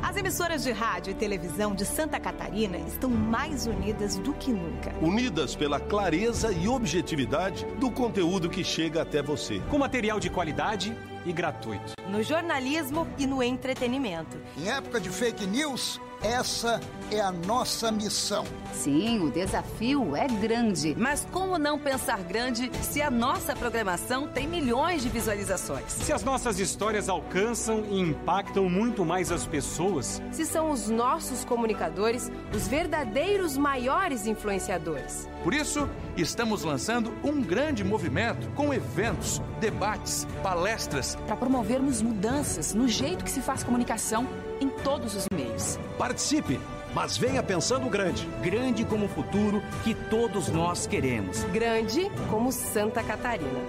As 0.00 0.16
emissoras 0.16 0.62
de 0.62 0.70
rádio 0.70 1.10
e 1.10 1.14
televisão 1.14 1.74
de 1.74 1.84
Santa 1.84 2.20
Catarina 2.20 2.78
estão 2.78 3.10
mais 3.10 3.66
unidas 3.66 4.16
do 4.18 4.32
que 4.34 4.52
nunca. 4.52 4.94
Unidas 5.00 5.56
pela 5.56 5.80
clareza 5.80 6.52
e 6.52 6.68
objetividade 6.68 7.64
do 7.80 7.90
conteúdo 7.90 8.48
que 8.48 8.62
chega 8.62 9.02
até 9.02 9.20
você. 9.20 9.60
Com 9.70 9.78
material 9.78 10.20
de 10.20 10.30
qualidade 10.30 10.96
e 11.24 11.32
gratuito. 11.32 11.94
No 12.08 12.22
jornalismo 12.22 13.06
e 13.18 13.26
no 13.26 13.42
entretenimento. 13.42 14.36
Em 14.56 14.68
época 14.68 15.00
de 15.00 15.10
fake 15.10 15.46
news, 15.46 16.00
essa 16.22 16.80
é 17.10 17.20
a 17.20 17.32
nossa 17.32 17.90
missão. 17.90 18.44
Sim, 18.74 19.20
o 19.20 19.30
desafio 19.30 20.14
é 20.14 20.26
grande. 20.26 20.94
Mas 20.98 21.26
como 21.32 21.56
não 21.58 21.78
pensar 21.78 22.18
grande 22.22 22.70
se 22.82 23.00
a 23.00 23.10
nossa 23.10 23.56
programação 23.56 24.28
tem 24.28 24.46
milhões 24.46 25.02
de 25.02 25.08
visualizações? 25.08 25.90
Se 25.92 26.12
as 26.12 26.22
nossas 26.22 26.58
histórias 26.58 27.08
alcançam 27.08 27.84
e 27.90 27.98
impactam 27.98 28.68
muito 28.68 29.04
mais 29.04 29.32
as 29.32 29.46
pessoas? 29.46 30.20
Se 30.30 30.44
são 30.44 30.70
os 30.70 30.90
nossos 30.90 31.44
comunicadores 31.44 32.30
os 32.54 32.68
verdadeiros 32.68 33.56
maiores 33.56 34.26
influenciadores? 34.26 35.28
Por 35.42 35.54
isso, 35.54 35.88
estamos 36.16 36.64
lançando 36.64 37.12
um 37.22 37.42
grande 37.42 37.84
movimento 37.84 38.48
com 38.54 38.72
eventos, 38.72 39.40
debates, 39.60 40.26
palestras. 40.42 41.16
Para 41.26 41.36
promovermos 41.36 42.02
mudanças 42.02 42.74
no 42.74 42.88
jeito 42.88 43.24
que 43.24 43.30
se 43.30 43.40
faz 43.40 43.62
comunicação 43.62 44.26
em 44.60 44.68
todos 44.68 45.14
os 45.14 45.26
meios. 45.32 45.78
Participe, 45.98 46.60
mas 46.94 47.16
venha 47.16 47.42
pensando 47.42 47.88
grande. 47.88 48.26
Grande 48.42 48.84
como 48.84 49.06
o 49.06 49.08
futuro 49.08 49.62
que 49.84 49.94
todos 49.94 50.48
nós 50.48 50.86
queremos. 50.86 51.44
Grande 51.44 52.10
como 52.28 52.52
Santa 52.52 53.02
Catarina. 53.02 53.60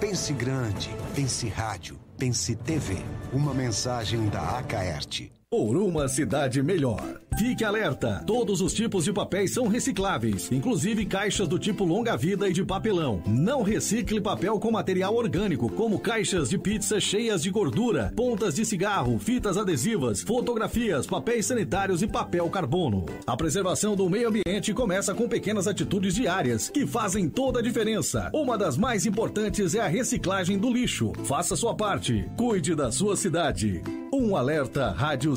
Pense 0.00 0.32
grande, 0.32 0.90
pense 1.14 1.48
rádio, 1.48 1.98
pense 2.16 2.54
TV. 2.54 2.98
Uma 3.32 3.52
mensagem 3.52 4.28
da 4.28 4.58
Acaerte. 4.58 5.37
Por 5.50 5.78
uma 5.78 6.06
cidade 6.08 6.62
melhor. 6.62 7.22
Fique 7.38 7.64
alerta: 7.64 8.22
todos 8.26 8.60
os 8.60 8.74
tipos 8.74 9.04
de 9.04 9.14
papéis 9.14 9.54
são 9.54 9.66
recicláveis, 9.66 10.52
inclusive 10.52 11.06
caixas 11.06 11.48
do 11.48 11.58
tipo 11.58 11.84
longa-vida 11.84 12.50
e 12.50 12.52
de 12.52 12.62
papelão. 12.62 13.22
Não 13.26 13.62
recicle 13.62 14.20
papel 14.20 14.60
com 14.60 14.70
material 14.70 15.14
orgânico, 15.14 15.70
como 15.72 15.98
caixas 15.98 16.50
de 16.50 16.58
pizza 16.58 17.00
cheias 17.00 17.42
de 17.42 17.48
gordura, 17.50 18.12
pontas 18.14 18.56
de 18.56 18.66
cigarro, 18.66 19.18
fitas 19.18 19.56
adesivas, 19.56 20.20
fotografias, 20.20 21.06
papéis 21.06 21.46
sanitários 21.46 22.02
e 22.02 22.06
papel 22.06 22.50
carbono. 22.50 23.06
A 23.26 23.34
preservação 23.34 23.96
do 23.96 24.10
meio 24.10 24.28
ambiente 24.28 24.74
começa 24.74 25.14
com 25.14 25.26
pequenas 25.26 25.66
atitudes 25.66 26.14
diárias 26.14 26.68
que 26.68 26.86
fazem 26.86 27.26
toda 27.26 27.60
a 27.60 27.62
diferença. 27.62 28.30
Uma 28.34 28.58
das 28.58 28.76
mais 28.76 29.06
importantes 29.06 29.74
é 29.74 29.80
a 29.80 29.88
reciclagem 29.88 30.58
do 30.58 30.70
lixo. 30.70 31.14
Faça 31.24 31.56
sua 31.56 31.74
parte. 31.74 32.28
Cuide 32.36 32.74
da 32.74 32.92
sua 32.92 33.16
cidade. 33.16 33.82
Um 34.12 34.34
alerta 34.34 34.90
Rádio 34.90 35.36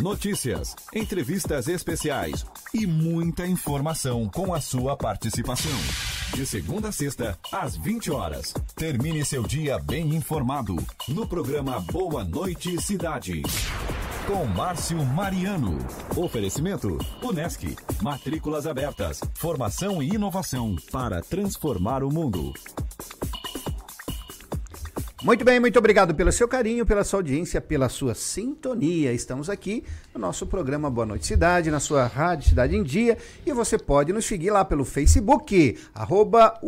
Notícias, 0.00 0.74
entrevistas 0.94 1.68
especiais 1.68 2.46
e 2.72 2.86
muita 2.86 3.46
informação 3.46 4.30
com 4.30 4.54
a 4.54 4.60
sua 4.60 4.96
participação. 4.96 5.70
De 6.34 6.46
segunda 6.46 6.88
a 6.88 6.92
sexta, 6.92 7.38
às 7.52 7.76
20 7.76 8.10
horas. 8.10 8.54
Termine 8.74 9.22
seu 9.26 9.42
dia 9.42 9.78
bem 9.78 10.14
informado 10.14 10.74
no 11.06 11.26
programa 11.26 11.80
Boa 11.80 12.24
Noite 12.24 12.80
Cidade. 12.80 13.42
Com 14.26 14.46
Márcio 14.46 15.04
Mariano. 15.04 15.76
Oferecimento: 16.16 16.96
Unesc. 17.22 17.76
Matrículas 18.00 18.66
abertas. 18.66 19.20
Formação 19.34 20.02
e 20.02 20.14
inovação 20.14 20.76
para 20.90 21.20
transformar 21.20 22.02
o 22.02 22.10
mundo. 22.10 22.54
Muito 25.22 25.44
bem, 25.44 25.60
muito 25.60 25.78
obrigado 25.78 26.14
pelo 26.14 26.32
seu 26.32 26.48
carinho, 26.48 26.86
pela 26.86 27.04
sua 27.04 27.18
audiência, 27.18 27.60
pela 27.60 27.90
sua 27.90 28.14
sintonia. 28.14 29.12
Estamos 29.12 29.50
aqui 29.50 29.84
no 30.14 30.20
nosso 30.20 30.46
programa 30.46 30.88
Boa 30.88 31.04
Noite 31.04 31.26
Cidade, 31.26 31.70
na 31.70 31.78
sua 31.78 32.06
rádio 32.06 32.48
Cidade 32.48 32.74
em 32.74 32.82
Dia, 32.82 33.18
e 33.44 33.52
você 33.52 33.76
pode 33.76 34.14
nos 34.14 34.24
seguir 34.24 34.50
lá 34.50 34.64
pelo 34.64 34.82
Facebook, 34.82 35.78
arroba 35.94 36.58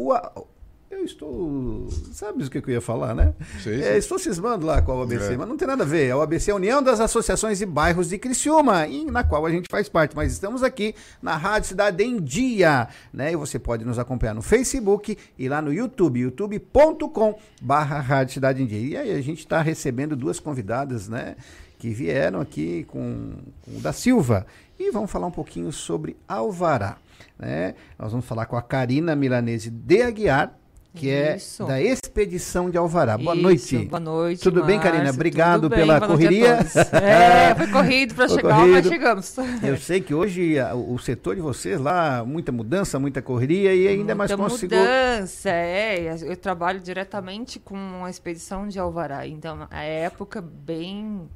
eu 1.03 1.07
estou. 1.07 1.89
Sabe 2.13 2.45
o 2.45 2.51
que 2.51 2.59
eu 2.59 2.75
ia 2.75 2.81
falar, 2.81 3.15
né? 3.15 3.35
Sim, 3.63 3.75
sim. 3.75 3.83
É, 3.83 3.99
estou 3.99 4.19
cismando 4.19 4.65
lá 4.65 4.81
com 4.81 4.93
a 4.93 4.97
OABC, 4.97 5.35
é. 5.35 5.37
mas 5.37 5.49
não 5.49 5.57
tem 5.57 5.67
nada 5.67 5.83
a 5.83 5.87
ver. 5.87 6.11
A 6.11 6.17
OABC 6.17 6.51
é 6.51 6.53
a 6.53 6.57
União 6.57 6.83
das 6.83 7.01
Associações 7.01 7.61
e 7.61 7.67
Bairros 7.67 8.09
de 8.09 8.19
Criciúma, 8.19 8.87
e 8.87 9.05
na 9.05 9.25
qual 9.25 9.45
a 9.45 9.51
gente 9.51 9.69
faz 9.71 9.89
parte. 9.89 10.17
Mas 10.17 10.33
estamos 10.33 10.63
aqui 10.63 10.95
na 11.21 11.37
Rádio 11.37 11.69
Cidade 11.69 12.03
em 12.03 12.21
Dia, 12.21 12.89
né? 13.13 13.33
E 13.33 13.37
você 13.37 13.59
pode 13.59 13.85
nos 13.85 13.99
acompanhar 13.99 14.35
no 14.35 14.43
Facebook 14.43 15.19
e 15.39 15.49
lá 15.49 15.61
no 15.61 15.73
YouTube, 15.73 16.21
youtube.com/barra 16.21 18.01
Rádio 18.01 18.35
Cidade 18.35 18.63
em 18.63 18.67
Dia. 18.67 18.89
E 18.89 18.97
aí 18.97 19.19
a 19.19 19.23
gente 19.23 19.41
está 19.41 19.61
recebendo 19.61 20.17
duas 20.17 20.39
convidadas, 20.39 21.09
né? 21.09 21.37
Que 21.79 21.91
vieram 21.91 22.41
aqui 22.41 22.85
com, 22.85 23.33
com 23.63 23.77
o 23.77 23.81
da 23.81 23.93
Silva. 23.93 24.47
E 24.79 24.91
vamos 24.91 25.11
falar 25.11 25.27
um 25.27 25.33
pouquinho 25.33 25.73
sobre 25.73 26.17
Alvará. 26.29 26.97
Né? 27.39 27.75
Nós 27.99 28.13
vamos 28.13 28.27
falar 28.27 28.47
com 28.47 28.57
a 28.57 28.63
Karina 28.63 29.17
Milanese 29.17 29.71
de 29.71 30.03
Aguiar, 30.03 30.57
que 30.95 31.09
Isso. 31.09 31.63
é 31.65 31.67
da 31.67 31.81
Expedição 31.81 32.71
de 32.71 32.77
Alvará. 32.77 33.17
Boa 33.17 33.35
Isso, 33.35 33.43
noite. 33.43 33.79
Boa 33.87 34.01
noite. 34.01 34.43
Tudo 34.43 34.61
Márcio, 34.61 34.67
bem, 34.67 34.81
Karina? 34.81 35.11
Obrigado 35.11 35.69
bem, 35.69 35.79
pela 35.79 36.01
correria. 36.01 36.59
É, 36.93 37.55
foi 37.55 37.67
corrido 37.69 38.15
para 38.15 38.29
chegar, 38.29 38.57
corrido. 38.57 38.73
mas 38.73 38.87
chegamos. 38.87 39.37
Eu 39.63 39.77
sei 39.79 40.01
que 40.01 40.15
hoje 40.15 40.57
o, 40.75 40.95
o, 40.95 40.99
setor 40.99 41.35
de 41.35 41.41
vocês 41.41 41.81
lá, 41.81 42.25
muita 42.25 42.53
mudança, 42.53 42.99
muita 42.99 43.23
correria 43.23 43.75
e 43.75 43.89
ainda 43.89 44.15
muita 44.15 44.17
mais 44.17 44.33
conseguiu. 44.33 44.79
mudança, 44.79 45.51
é. 45.51 46.17
Eu 46.23 46.37
trabalho 46.37 46.81
diretamente 46.81 47.59
com 47.59 48.05
a 48.05 48.11
Expedição 48.11 48.69
de 48.69 48.79
Alvará. 48.79 49.27
Então, 49.27 49.67
a 49.71 49.83
época 49.83 50.41
bem 50.43 51.29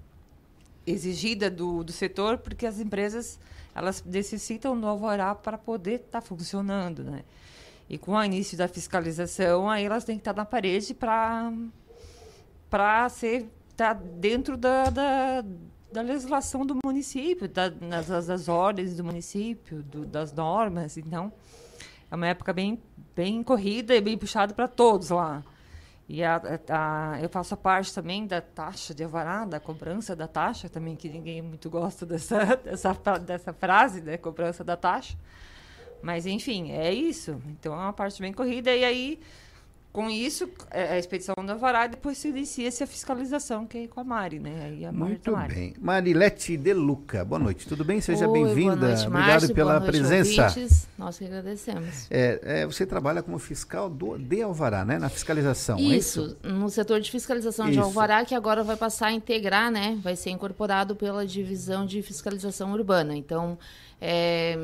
exigida 0.87 1.51
do, 1.51 1.83
do 1.83 1.93
setor, 1.93 2.39
porque 2.39 2.67
as 2.67 2.79
empresas 2.79 3.39
elas 3.75 4.03
necessitam 4.05 4.79
do 4.79 4.87
Alvará 4.87 5.35
para 5.35 5.59
poder 5.59 5.97
estar 5.97 6.21
tá 6.21 6.23
funcionando, 6.23 7.05
né? 7.05 7.23
E 7.89 7.97
com 7.99 8.13
o 8.13 8.25
início 8.25 8.59
da 8.59 8.67
fiscalização, 8.67 9.69
aí 9.69 9.85
elas 9.85 10.05
têm 10.05 10.17
que 10.17 10.21
estar 10.21 10.35
na 10.35 10.45
parede 10.45 10.93
para 10.93 11.53
para 12.69 13.09
ser 13.09 13.49
tá 13.77 13.93
dentro 13.93 14.57
da, 14.57 14.91
da, 14.91 15.45
da, 15.93 16.01
legislação 16.01 16.65
do 16.65 16.77
município, 16.85 17.49
da, 17.49 17.69
das, 17.69 18.27
das 18.27 18.49
ordens 18.49 18.97
do 18.97 19.05
município, 19.05 19.83
do, 19.83 20.05
das 20.07 20.33
normas. 20.33 20.97
Então, 20.97 21.33
é 22.11 22.15
uma 22.15 22.27
época 22.27 22.53
bem, 22.53 22.81
bem 23.15 23.43
corrida 23.43 23.95
e 23.95 24.01
bem 24.01 24.17
puxada 24.17 24.55
para 24.55 24.67
todos 24.67 25.11
lá. 25.11 25.45
E 26.09 26.23
a, 26.23 26.41
a, 26.71 27.21
eu 27.21 27.29
faço 27.29 27.57
parte 27.57 27.93
também 27.93 28.27
da 28.27 28.41
taxa 28.41 28.95
de 28.95 29.03
avará, 29.05 29.45
da 29.45 29.59
cobrança 29.59 30.15
da 30.15 30.29
taxa, 30.29 30.69
também 30.69 30.95
que 30.95 31.09
ninguém 31.09 31.43
muito 31.43 31.69
gosta 31.69 32.07
dessa, 32.07 32.57
dessa, 32.57 32.95
dessa 33.19 33.53
frase, 33.53 34.01
né? 34.01 34.17
Cobrança 34.17 34.63
da 34.63 34.77
taxa. 34.77 35.17
Mas, 36.03 36.27
enfim, 36.27 36.71
é 36.73 36.93
isso. 36.93 37.41
Então, 37.49 37.73
é 37.73 37.77
uma 37.77 37.93
parte 37.93 38.21
bem 38.21 38.33
corrida. 38.33 38.75
E 38.75 38.85
aí, 38.85 39.21
com 39.97 40.11
isso, 40.11 40.47
é, 40.71 40.93
a 40.93 40.99
expedição 40.99 41.35
do 41.35 41.53
alvará, 41.53 41.87
depois 41.87 42.19
se 42.19 42.29
inicia-se 42.29 42.85
a 42.85 42.87
fiscalização, 42.87 43.67
que 43.67 43.79
é 43.79 43.87
com 43.87 43.99
a 43.99 44.05
Mari, 44.05 44.39
né? 44.39 44.65
Aí 44.67 44.85
a 44.85 44.93
Muito 44.93 45.33
Mari. 45.33 45.55
bem. 45.55 45.75
Marilete 45.81 46.55
De 46.55 46.75
Luca, 46.75 47.25
boa 47.25 47.39
noite, 47.39 47.67
tudo 47.67 47.83
bem? 47.83 47.99
Seja 48.03 48.29
bem-vinda. 48.29 48.75
Obrigado 48.89 49.11
Márcio, 49.11 49.55
pela 49.55 49.81
boa 49.81 49.91
noite, 49.91 49.93
presença. 49.93 50.49
ouvintes. 50.49 50.87
Nós 50.99 51.17
que 51.17 51.25
agradecemos. 51.25 52.07
É, 52.11 52.41
é, 52.43 52.67
você 52.67 52.85
trabalha 52.85 53.23
como 53.23 53.39
fiscal 53.39 53.89
do, 53.89 54.19
de 54.19 54.43
Alvará, 54.43 54.85
né? 54.85 54.99
Na 54.99 55.09
fiscalização, 55.09 55.79
é 55.79 55.83
isso? 55.83 56.37
Isso, 56.45 56.53
no 56.53 56.69
setor 56.69 57.01
de 57.01 57.11
fiscalização 57.11 57.65
de 57.65 57.73
Isso. 57.73 57.81
Alvará, 57.81 58.23
que 58.27 58.35
agora 58.35 58.63
vai 58.63 58.77
passar 58.77 59.07
a 59.07 59.13
integrar, 59.13 59.71
né? 59.71 59.99
Vai 60.03 60.15
ser 60.15 60.29
incorporado 60.29 60.95
pela 60.95 61.27
divisão 61.27 61.87
de 61.87 62.03
fiscalização 62.03 62.71
urbana. 62.75 63.17
Então, 63.17 63.59
é, 64.01 64.57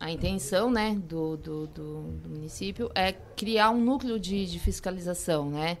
a 0.00 0.10
intenção, 0.10 0.70
né, 0.70 0.98
do, 1.06 1.36
do, 1.36 1.66
do, 1.66 2.02
do 2.02 2.28
município 2.28 2.90
é 2.94 3.12
criar 3.12 3.70
um 3.70 3.80
núcleo 3.80 4.18
de, 4.18 4.46
de 4.46 4.58
fiscalização, 4.58 5.50
né? 5.50 5.78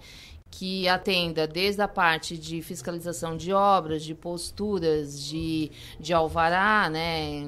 Que 0.50 0.88
atenda 0.88 1.46
desde 1.46 1.82
a 1.82 1.88
parte 1.88 2.38
de 2.38 2.62
fiscalização 2.62 3.36
de 3.36 3.52
obras, 3.52 4.02
de 4.02 4.14
posturas, 4.14 5.22
de, 5.22 5.70
de 6.00 6.14
alvará, 6.14 6.88
né? 6.90 7.42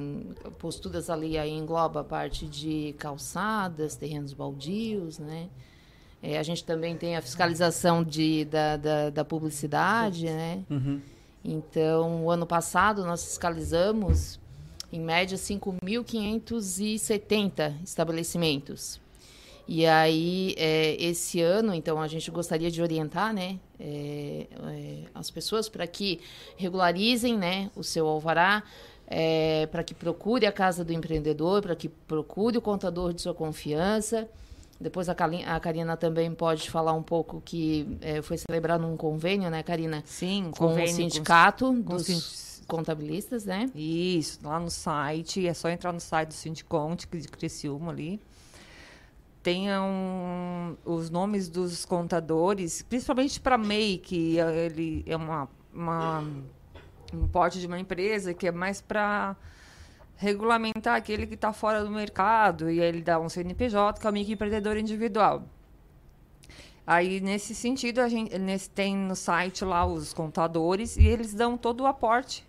Posturas 0.59 1.09
ali 1.09 1.37
aí 1.37 1.51
engloba 1.51 2.01
a 2.01 2.03
parte 2.03 2.45
de 2.45 2.93
calçadas, 2.99 3.95
terrenos 3.95 4.33
baldios, 4.33 5.17
né? 5.17 5.49
É, 6.23 6.37
a 6.37 6.43
gente 6.43 6.63
também 6.63 6.95
tem 6.95 7.17
a 7.17 7.21
fiscalização 7.21 8.03
de, 8.03 8.45
da, 8.45 8.77
da, 8.77 9.09
da 9.09 9.25
publicidade, 9.25 10.25
né? 10.25 10.63
Uhum. 10.69 11.01
Então, 11.43 12.25
o 12.25 12.29
ano 12.29 12.45
passado 12.45 13.03
nós 13.03 13.23
fiscalizamos, 13.23 14.39
em 14.91 14.99
média, 14.99 15.37
5.570 15.37 17.73
estabelecimentos. 17.83 18.99
E 19.67 19.85
aí, 19.85 20.53
é, 20.57 20.95
esse 21.01 21.39
ano, 21.41 21.73
então, 21.73 22.01
a 22.01 22.07
gente 22.07 22.29
gostaria 22.31 22.69
de 22.69 22.81
orientar 22.81 23.33
né, 23.33 23.57
é, 23.79 24.47
é, 24.67 25.03
as 25.13 25.29
pessoas 25.31 25.69
para 25.69 25.87
que 25.87 26.19
regularizem 26.57 27.37
né, 27.37 27.71
o 27.75 27.83
seu 27.83 28.05
alvará, 28.07 28.63
é, 29.07 29.67
para 29.67 29.83
que 29.83 29.93
procure 29.93 30.45
a 30.45 30.51
casa 30.51 30.83
do 30.83 30.91
empreendedor, 30.91 31.61
para 31.61 31.75
que 31.75 31.87
procure 31.87 32.57
o 32.57 32.61
contador 32.61 33.13
de 33.13 33.21
sua 33.21 33.33
confiança. 33.33 34.27
Depois 34.79 35.07
a, 35.07 35.13
a 35.13 35.59
Karina 35.59 35.95
também 35.95 36.33
pode 36.33 36.69
falar 36.69 36.93
um 36.93 37.03
pouco 37.03 37.41
que 37.45 37.87
é, 38.01 38.21
foi 38.21 38.37
celebrado 38.37 38.85
um 38.85 38.97
convênio, 38.97 39.49
né, 39.49 39.63
Karina? 39.63 40.01
Sim, 40.05 40.49
com 40.51 40.67
convênio 40.67 40.89
o 40.91 40.95
com- 40.95 40.97
sindicato 40.97 41.65
com 41.85 41.95
dos 41.95 42.07
sin- 42.07 42.19
contabilistas, 42.71 43.43
né? 43.43 43.69
Isso, 43.75 44.39
lá 44.43 44.57
no 44.57 44.69
site, 44.71 45.45
é 45.45 45.53
só 45.53 45.69
entrar 45.69 45.91
no 45.91 45.99
site 45.99 46.29
do 46.29 46.33
Sindiconte 46.33 47.05
de 47.05 47.27
Criciúma 47.27 47.91
ali. 47.91 48.17
Tenham 49.43 50.77
os 50.85 51.09
nomes 51.09 51.49
dos 51.49 51.83
contadores, 51.83 52.81
principalmente 52.83 53.41
para 53.41 53.57
MEI, 53.57 53.97
que 53.97 54.37
ele 54.37 55.03
é 55.05 55.17
uma, 55.17 55.49
uma- 55.73 56.23
um 57.13 57.27
porte 57.27 57.59
de 57.59 57.67
uma 57.67 57.77
empresa 57.79 58.33
que 58.33 58.47
é 58.47 58.51
mais 58.51 58.79
para 58.79 59.35
regulamentar 60.15 60.95
aquele 60.95 61.25
que 61.27 61.33
está 61.33 61.51
fora 61.51 61.83
do 61.83 61.89
mercado 61.89 62.69
e 62.69 62.79
aí 62.79 62.87
ele 62.87 63.01
dá 63.01 63.19
um 63.19 63.27
CNPJ, 63.27 63.99
que 63.99 64.07
é 64.07 64.09
o 64.09 64.13
microempreendedor 64.13 64.77
individual. 64.77 65.43
Aí, 66.85 67.19
nesse 67.19 67.53
sentido, 67.53 67.99
a 67.99 68.07
gente 68.07 68.37
nesse, 68.37 68.69
tem 68.69 68.95
no 68.95 69.15
site 69.15 69.65
lá 69.65 69.85
os 69.85 70.13
contadores 70.13 70.95
e 70.97 71.05
eles 71.07 71.33
dão 71.33 71.57
todo 71.57 71.81
o 71.81 71.87
aporte. 71.87 72.45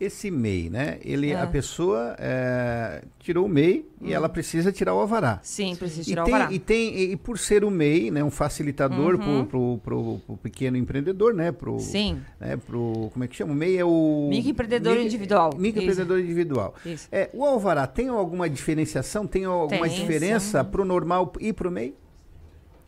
Esse 0.00 0.30
MEI, 0.30 0.68
né? 0.70 0.98
Ele, 1.04 1.30
É. 1.30 1.40
A 1.40 1.46
pessoa 1.46 2.16
é, 2.18 3.02
tirou 3.18 3.46
o 3.46 3.48
MEI 3.48 3.86
e 4.02 4.12
ela 4.12 4.28
precisa 4.28 4.72
tirar 4.72 4.92
o 4.94 4.98
alvará. 4.98 5.38
Sim, 5.42 5.76
precisa 5.76 6.02
E 6.02 6.04
tirar 6.04 6.22
o 6.22 6.24
tem, 6.26 6.34
alvará. 6.34 6.52
e 6.52 6.58
tem 6.58 7.00
e 7.12 7.16
por 7.16 7.38
ser 7.38 7.64
o 7.64 7.70
MEI, 7.70 8.10
né, 8.10 8.22
um 8.24 8.30
facilitador 8.30 9.14
Uhum. 9.14 9.44
pro, 9.46 9.78
pro, 9.78 10.18
pro 10.26 10.36
pequeno 10.38 10.76
empreendedor, 10.76 11.32
né, 11.32 11.52
pro 11.52 11.78
Sim. 11.78 12.20
né, 12.40 12.56
pro 12.56 13.08
como 13.12 13.24
é 13.24 13.28
que 13.28 13.36
chama? 13.36 13.52
O 13.52 13.54
MEI 13.54 13.78
é 13.78 13.84
o 13.84 14.26
Microempreendedor 14.30 14.92
Micro- 14.94 15.06
individual. 15.06 15.50
Microempreendedor 15.56 16.18
individual. 16.20 16.74
Isso. 16.84 17.08
É, 17.12 17.30
o 17.32 17.44
alvará 17.44 17.86
tem 17.86 18.08
alguma 18.08 18.48
diferenciação? 18.50 19.26
Tem 19.26 19.44
alguma 19.44 19.88
Tem, 19.88 20.00
diferença 20.00 20.62
pro 20.64 20.84
normal 20.84 21.32
e 21.40 21.52
pro 21.52 21.70
MEI? 21.70 21.94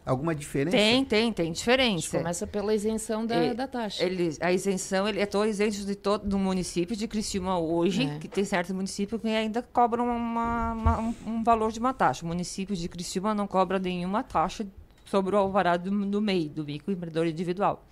Alguma 0.07 0.37
diferença? 0.37 0.77
Tem, 0.77 1.05
tem, 1.05 1.33
tem 1.33 1.51
diferença. 1.51 2.19
Começa 2.19 2.47
pela 2.47 2.73
isenção 2.73 3.27
da, 3.27 3.35
É, 3.35 3.53
da 3.53 3.67
taxa. 3.67 4.05
Eles, 4.05 4.41
a 4.41 4.53
isenção, 4.53 5.09
ele 5.09 5.19
é 5.19 5.27
todo 5.27 5.49
isento 5.49 5.85
de 5.85 5.97
todo 5.97 6.29
do 6.29 6.39
município 6.39 6.95
de 6.95 7.09
Criciúma 7.09 7.59
hoje, 7.59 8.05
É. 8.05 8.19
que 8.21 8.29
tem 8.29 8.45
certos 8.45 8.71
municípios 8.73 9.21
que 9.21 9.27
ainda 9.27 9.63
cobram 9.63 10.07
uma- 10.07 10.73
uma- 10.75 10.99
um, 11.01 11.15
um 11.27 11.43
valor 11.43 11.73
de 11.73 11.81
uma 11.81 11.93
taxa. 11.93 12.25
O 12.25 12.29
município 12.29 12.77
de 12.77 12.89
Criciúma 12.89 13.35
não 13.35 13.49
cobra 13.49 13.81
nenhuma 13.81 14.23
taxa 14.23 14.65
sobre 15.05 15.35
o 15.35 15.39
alvará 15.39 15.77
do, 15.77 15.91
do 16.07 16.21
MEI, 16.23 16.49
do 16.51 16.65
microempreendedor 16.65 17.27
individual. 17.27 17.85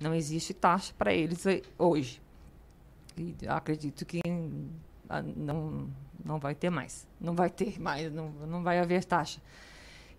Não 0.00 0.12
existe 0.12 0.52
taxa 0.52 0.92
para 0.98 1.14
eles 1.14 1.46
aí- 1.46 1.62
hoje. 1.78 2.20
E 3.16 3.32
acredito 3.46 4.04
que 4.04 4.20
ah, 5.08 5.22
não, 5.22 5.88
não 6.24 6.38
vai 6.40 6.54
ter 6.56 6.68
mais. 6.70 7.06
Não 7.20 7.34
vai 7.34 7.48
ter 7.48 7.80
mais, 7.80 8.12
não, 8.12 8.30
não 8.48 8.62
vai 8.64 8.80
haver 8.80 9.04
taxa. 9.04 9.40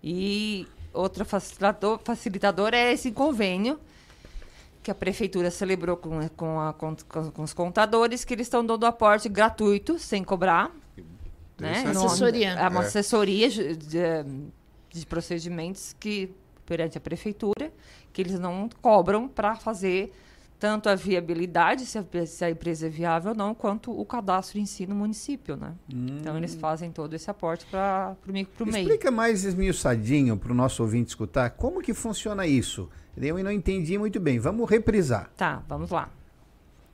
E 0.02 0.66
outro 0.92 1.24
facilitador, 1.24 1.98
facilitador 2.04 2.74
é 2.74 2.92
esse 2.92 3.10
convênio 3.10 3.78
que 4.82 4.90
a 4.90 4.94
prefeitura 4.94 5.50
celebrou 5.50 5.96
com, 5.96 6.28
com, 6.30 6.60
a- 6.60 6.72
com- 6.72 6.96
com- 7.32 7.42
os 7.42 7.52
contadores, 7.54 8.24
que 8.24 8.34
eles 8.34 8.46
estão 8.46 8.64
dando 8.66 8.84
aporte 8.84 9.28
gratuito, 9.28 9.98
sem 9.98 10.24
cobrar. 10.24 10.70
Né? 11.58 11.84
No- 11.92 12.06
Assessoria. 12.06 12.50
É 12.54 12.68
uma 12.68 12.82
É. 12.82 12.86
assessoria 12.86 13.48
de, 13.48 13.76
de- 13.76 14.24
de 14.90 15.06
procedimentos 15.06 15.94
que, 16.00 16.34
perante 16.66 16.98
a 16.98 17.00
prefeitura, 17.00 17.72
que 18.12 18.20
eles 18.20 18.38
não 18.40 18.68
cobram 18.80 19.28
para 19.28 19.54
fazer 19.54 20.12
tanto 20.62 20.88
a 20.88 20.94
viabilidade, 20.94 21.84
se 21.84 21.98
a, 21.98 22.04
se 22.24 22.44
a 22.44 22.48
empresa 22.50 22.86
é 22.86 22.88
viável 22.88 23.32
ou 23.32 23.36
não, 23.36 23.52
quanto 23.52 23.90
o 23.90 24.06
cadastro 24.06 24.60
em 24.60 24.64
si 24.64 24.86
no 24.86 24.94
município, 24.94 25.56
né? 25.56 25.74
Então, 25.92 26.36
eles 26.36 26.54
fazem 26.54 26.92
todo 26.92 27.14
esse 27.14 27.28
aporte 27.28 27.66
para 27.66 28.14
o 28.24 28.32
MEI. 28.32 28.82
Explica 28.82 29.10
mais 29.10 29.42
esmiuçadinho 29.42 30.36
para 30.36 30.52
o 30.52 30.54
nosso 30.54 30.80
ouvinte 30.84 31.08
escutar 31.08 31.50
como 31.50 31.82
que 31.82 31.92
funciona 31.92 32.46
isso. 32.46 32.88
Eu 33.16 33.42
não 33.42 33.50
entendi 33.50 33.98
muito 33.98 34.20
bem. 34.20 34.38
Vamos 34.38 34.70
reprisar. 34.70 35.32
Tá, 35.36 35.64
vamos 35.68 35.90
lá. 35.90 36.08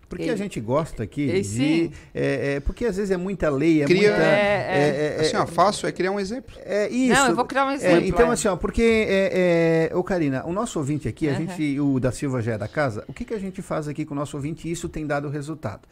Porque 0.08 0.24
Ele- 0.24 0.32
a 0.32 0.36
gente 0.36 0.58
gosta 0.58 1.02
aqui 1.02 1.20
Ele- 1.20 1.42
de. 1.42 1.46
sim. 1.46 1.92
é, 2.14 2.54
é, 2.54 2.60
porque 2.60 2.86
às 2.86 2.96
vezes 2.96 3.10
é 3.10 3.16
muita 3.18 3.50
lei, 3.50 3.82
é 3.82 3.84
Cria- 3.84 4.08
muita. 4.10 4.24
É, 4.24 5.16
é. 5.18 5.20
Assim, 5.20 5.36
ó, 5.36 5.46
fácil 5.46 5.86
é 5.86 5.92
criar 5.92 6.10
um 6.12 6.18
exemplo. 6.18 6.54
É 6.64 6.88
isso. 6.88 7.14
Não, 7.20 7.28
eu 7.28 7.36
vou 7.36 7.44
criar 7.44 7.66
um 7.66 7.70
É, 7.70 7.74
exemplo, 7.74 8.06
então, 8.06 8.30
é. 8.30 8.32
assim, 8.32 8.48
ó, 8.48 8.56
porque, 8.56 9.06
é, 9.06 9.88
é, 9.92 9.96
ô 9.96 10.02
Karina, 10.02 10.44
o 10.46 10.52
nosso 10.52 10.78
ouvinte 10.78 11.06
aqui, 11.08 11.28
a 11.28 11.32
Aham. 11.32 11.46
gente, 11.46 11.78
o 11.78 12.00
da 12.00 12.10
Silva 12.10 12.40
já 12.40 12.52
é 12.54 12.58
da 12.58 12.68
casa, 12.68 13.04
o 13.06 13.12
que, 13.12 13.24
que 13.24 13.34
a 13.34 13.38
gente 13.38 13.60
faz 13.60 13.86
aqui 13.86 14.06
com 14.06 14.14
o 14.14 14.16
nosso 14.16 14.34
ouvinte 14.36 14.66
e 14.66 14.70
isso 14.72 14.88
tem 14.88 15.06
dado 15.06 15.28
resultado? 15.28 15.82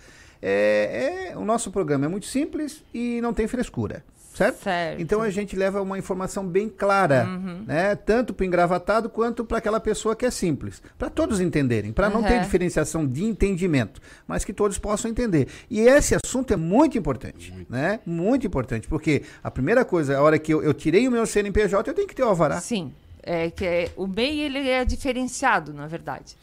É, 0.40 1.30
é, 1.32 1.36
o 1.36 1.44
nosso 1.44 1.70
programa 1.70 2.06
é 2.06 2.08
muito 2.08 2.26
simples 2.26 2.82
e 2.94 3.20
não 3.20 3.32
tem 3.34 3.46
frescura. 3.46 4.02
Certo? 4.36 4.62
Certo. 4.64 5.00
Então 5.00 5.22
a 5.22 5.30
gente 5.30 5.56
leva 5.56 5.80
uma 5.80 5.98
informação 5.98 6.46
bem 6.46 6.68
clara, 6.68 7.24
Uhum. 7.24 7.64
né? 7.66 7.96
Tanto 7.96 8.34
para 8.34 8.44
o 8.44 8.46
engravatado 8.46 9.08
quanto 9.08 9.46
para 9.46 9.56
aquela 9.56 9.80
pessoa 9.80 10.14
que 10.14 10.26
é 10.26 10.30
simples. 10.30 10.82
Para 10.98 11.08
todos 11.08 11.40
entenderem, 11.40 11.90
para 11.90 12.10
não 12.10 12.22
ter 12.22 12.34
Uhum. 12.34 12.42
diferenciação 12.42 13.06
de 13.06 13.24
entendimento, 13.24 13.98
mas 14.28 14.44
que 14.44 14.52
todos 14.52 14.76
possam 14.78 15.10
entender. 15.10 15.48
E 15.70 15.80
esse 15.80 16.14
assunto 16.14 16.52
é 16.52 16.56
muito 16.56 16.98
importante, 16.98 17.50
né? 17.70 18.00
Muito 18.04 18.46
importante, 18.46 18.86
porque 18.86 19.22
a 19.42 19.50
primeira 19.50 19.86
coisa, 19.86 20.18
a 20.18 20.22
hora 20.22 20.38
que 20.38 20.52
eu, 20.52 20.62
eu 20.62 20.74
tirei 20.74 21.08
o 21.08 21.10
meu 21.10 21.24
CNPJ, 21.24 21.88
eu 21.90 21.94
tenho 21.94 22.06
que 22.06 22.14
ter 22.14 22.22
o 22.22 22.28
alvará. 22.28 22.60
Sim, 22.60 22.92
é 23.22 23.50
que 23.50 23.64
é- 23.64 23.90
o 23.96 24.06
MEI 24.06 24.40
ele 24.40 24.68
é 24.68 24.84
diferenciado, 24.84 25.72
na 25.72 25.86
verdade. 25.86 26.36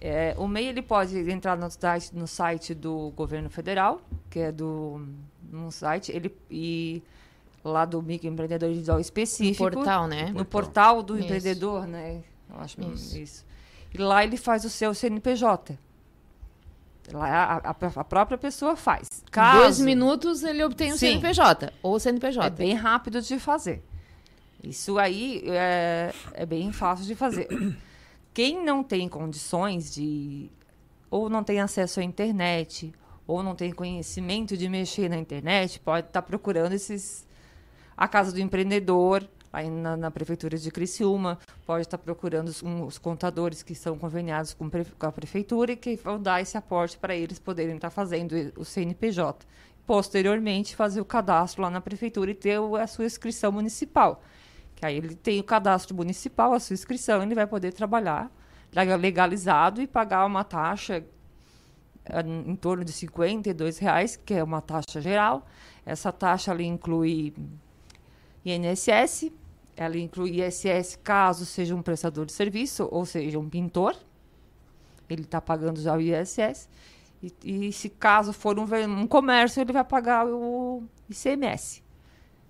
É, 0.00 0.34
o 0.38 0.46
MEI 0.48 0.68
ele 0.68 0.80
pode 0.82 1.18
entrar 1.30 1.56
no 1.58 1.68
no 2.14 2.26
site 2.26 2.72
do 2.72 3.10
governo 3.16 3.50
federal, 3.50 4.00
que 4.30 4.38
é 4.38 4.50
do 4.52 5.02
no 5.50 5.70
site, 5.70 6.12
ele 6.12 6.34
e 6.50 7.02
lá 7.64 7.84
do 7.84 8.00
microempreendedor 8.02 8.68
individual 8.70 9.00
específico. 9.00 9.64
No 9.64 9.70
portal, 9.72 10.06
né? 10.06 10.26
No 10.26 10.44
Portal. 10.44 10.46
portal 10.46 11.02
do 11.02 11.14
Isso. 11.16 11.24
empreendedor, 11.24 11.86
né? 11.86 12.22
Eu 12.48 12.60
acho 12.60 12.80
Isso. 12.92 13.18
isso. 13.18 13.46
E 13.92 13.98
lá 13.98 14.24
ele 14.24 14.36
faz 14.36 14.64
o 14.64 14.70
seu 14.70 14.94
CNPJ. 14.94 15.78
Lá 17.12 17.26
a, 17.28 17.56
a- 17.70 17.76
a 17.96 18.04
própria 18.04 18.38
pessoa 18.38 18.76
faz. 18.76 19.08
Em 19.26 19.30
Caso, 19.30 19.58
dois 19.60 19.80
minutos 19.80 20.44
ele 20.44 20.62
obtém 20.62 20.90
o 20.92 20.94
Sim. 20.96 21.18
CNPJ. 21.20 21.72
Ou 21.82 21.98
CNPJ. 21.98 22.46
é 22.46 22.50
bem 22.50 22.74
rápido 22.74 23.20
de 23.20 23.38
fazer. 23.38 23.82
Isso 24.62 24.98
aí 24.98 25.42
é, 25.46 26.12
é 26.34 26.46
bem 26.46 26.70
fácil 26.72 27.04
de 27.06 27.14
fazer. 27.14 27.48
Quem 28.32 28.64
não 28.64 28.82
tem 28.84 29.08
condições 29.08 29.92
de. 29.92 30.48
ou 31.10 31.28
não 31.28 31.42
tem 31.42 31.60
acesso 31.60 31.98
à 31.98 32.04
internet, 32.04 32.92
ou 33.30 33.42
não 33.42 33.54
tem 33.54 33.72
conhecimento 33.72 34.56
de 34.56 34.68
mexer 34.68 35.08
na 35.08 35.16
internet, 35.18 35.80
pode 35.80 36.06
estar 36.08 36.22
procurando 36.22 36.72
esses. 36.74 37.26
a 37.96 38.08
Casa 38.08 38.32
do 38.32 38.40
Empreendedor, 38.40 39.28
aí 39.52 39.68
na, 39.70 39.96
na 39.96 40.10
Prefeitura 40.10 40.56
de 40.58 40.70
Criciúma, 40.70 41.38
pode 41.66 41.82
estar 41.82 41.98
procurando 41.98 42.48
os, 42.48 42.62
um- 42.62 42.84
os 42.86 42.98
contadores 42.98 43.62
que 43.62 43.74
são 43.74 43.98
conveniados 43.98 44.54
com, 44.54 44.68
pre- 44.70 44.84
com 44.98 45.06
a 45.06 45.12
Prefeitura 45.12 45.72
e 45.72 45.76
que 45.76 45.96
vão 45.96 46.20
dar 46.20 46.40
esse 46.40 46.56
aporte 46.56 46.98
para 46.98 47.14
eles 47.14 47.38
poderem 47.38 47.76
estar 47.76 47.90
fazendo 47.90 48.34
o 48.56 48.64
CNPJ. 48.64 49.46
Posteriormente, 49.86 50.76
fazer 50.76 51.00
o 51.00 51.04
cadastro 51.04 51.62
lá 51.62 51.70
na 51.70 51.80
Prefeitura 51.80 52.30
e 52.30 52.34
ter 52.34 52.58
a 52.80 52.86
sua 52.86 53.04
inscrição 53.06 53.50
municipal 53.52 54.22
Que 54.76 54.86
aí 54.86 54.96
ele 54.96 55.14
tem 55.16 55.40
o 55.40 55.44
cadastro 55.44 55.94
municipal, 55.96 56.54
a 56.54 56.60
sua 56.60 56.74
inscrição, 56.74 57.22
ele 57.22 57.34
vai 57.34 57.46
poder 57.46 57.72
trabalhar 57.72 58.30
legalizado 58.98 59.82
e 59.82 59.86
pagar 59.86 60.24
uma 60.26 60.44
taxa 60.44 61.04
em 62.24 62.56
torno 62.56 62.84
de 62.84 62.92
52 62.92 63.78
reais, 63.78 64.16
que 64.16 64.34
é 64.34 64.42
uma 64.42 64.60
taxa 64.60 65.00
geral. 65.00 65.46
Essa 65.84 66.10
taxa 66.10 66.50
ali 66.50 66.66
inclui 66.66 67.34
INSS, 68.44 69.30
ela 69.76 69.96
inclui 69.96 70.42
ISS 70.42 70.98
caso 71.02 71.46
seja 71.46 71.74
um 71.74 71.82
prestador 71.82 72.26
de 72.26 72.32
serviço, 72.32 72.88
ou 72.90 73.04
seja, 73.06 73.38
um 73.38 73.48
pintor. 73.48 73.96
Ele 75.08 75.22
está 75.22 75.40
pagando 75.40 75.80
já 75.80 75.96
o 75.96 76.00
ISS. 76.00 76.68
E, 77.22 77.32
e, 77.44 77.72
se 77.72 77.88
caso 77.88 78.32
for 78.32 78.58
um, 78.58 78.64
um, 78.64 79.06
comércio, 79.06 79.60
ele 79.60 79.72
vai 79.72 79.84
pagar 79.84 80.26
o 80.26 80.82
ICMS. 81.08 81.82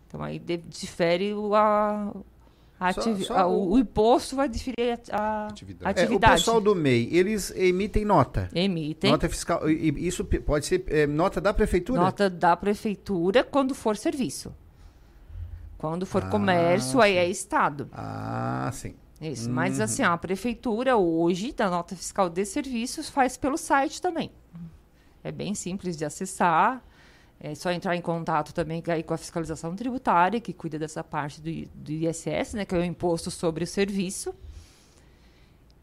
Então 0.07 0.23
aí 0.23 0.39
difere 0.39 1.35
o, 1.35 1.55
a, 1.55 2.13
a 2.81 2.95
só, 2.95 3.15
só 3.17 3.51
o, 3.51 3.73
o, 3.73 3.79
imposto 3.79 4.35
vai 4.35 4.49
diferir 4.49 4.99
a, 5.13 5.19
a 5.19 5.47
atividade. 5.49 6.01
É, 6.01 6.17
o 6.17 6.19
pessoal 6.19 6.63
do 6.63 6.75
MEI, 6.75 7.11
eles 7.13 7.51
emitem 7.55 8.07
nota. 8.07 8.49
Emitem. 8.55 9.11
Nota 9.11 9.29
fiscal. 9.29 9.69
Isso 9.69 10.25
pode 10.25 10.65
ser 10.65 10.85
é, 10.89 11.07
nota 11.07 11.43
da 11.43 11.53
prefeitura? 11.53 12.01
Nota 12.01 12.31
da 12.31 12.57
prefeitura 12.57 13.45
quando 13.45 13.75
for 13.75 13.99
serviço. 13.99 14.55
Quando 15.77 16.07
for 16.07 16.25
ah, 16.25 16.29
comércio, 16.29 16.93
sim. 16.93 17.01
aí 17.03 17.17
é 17.19 17.29
Estado. 17.29 17.87
Ah, 17.93 18.71
sim. 18.73 18.95
Isso. 19.21 19.49
Uhum. 19.49 19.55
Mas 19.55 19.79
assim, 19.79 20.03
a 20.03 20.17
prefeitura 20.17 20.97
hoje, 20.97 21.53
da 21.53 21.69
nota 21.69 21.95
fiscal 21.95 22.31
de 22.31 22.47
serviços, 22.47 23.11
faz 23.11 23.37
pelo 23.37 23.59
site 23.59 24.01
também. 24.01 24.31
É 25.23 25.31
bem 25.31 25.55
simples 25.55 25.99
de 25.99 26.07
acessar. 26.07 26.83
É 27.43 27.55
só 27.55 27.73
entrar 27.73 27.97
em 27.97 28.03
contato 28.03 28.53
também 28.53 28.83
aí 28.89 29.03
com 29.03 29.15
a 29.15 29.17
fiscalização 29.17 29.75
tributária, 29.75 30.39
que 30.39 30.53
cuida 30.53 30.79
dessa 30.79 31.03
parte 31.03 31.41
do, 31.41 31.51
do 31.75 31.91
ISS, 31.91 32.53
né, 32.53 32.67
que 32.67 32.75
é 32.75 32.79
o 32.79 32.85
imposto 32.85 33.31
sobre 33.31 33.65
o 33.65 33.67
serviço. 33.67 34.35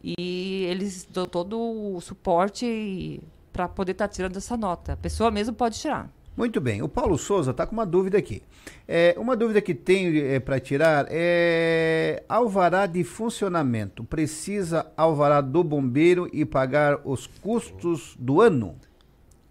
E 0.04 0.66
eles 0.70 1.08
dão 1.12 1.26
todo 1.26 1.60
o 1.60 2.00
suporte 2.00 3.20
para 3.52 3.68
poder 3.68 3.94
estar 3.94 4.08
tá 4.08 4.14
tirando 4.14 4.38
essa 4.38 4.56
nota. 4.56 4.94
A 4.94 4.98
pessoa 4.98 5.32
mesmo 5.32 5.56
pode 5.56 5.80
tirar. 5.80 6.12
Muito 6.38 6.62
bem. 6.62 6.84
O 6.84 6.88
Paulo 6.88 7.18
Souza 7.18 7.50
está 7.50 7.66
com 7.66 7.74
uma 7.74 7.88
dúvida 7.88 8.20
aqui. 8.20 8.44
É, 8.88 9.16
uma 9.18 9.36
dúvida 9.36 9.60
que 9.60 9.74
tenho 9.74 10.16
é, 10.24 10.40
para 10.40 10.60
tirar 10.60 11.08
é 11.10 12.24
alvará 12.30 12.86
de 12.86 13.04
funcionamento. 13.04 14.04
Precisa 14.04 14.86
alvará 14.96 15.42
do 15.42 15.64
bombeiro 15.64 16.30
e 16.32 16.46
pagar 16.46 17.00
os 17.04 17.26
custos 17.26 18.16
do 18.20 18.40
ano? 18.40 18.76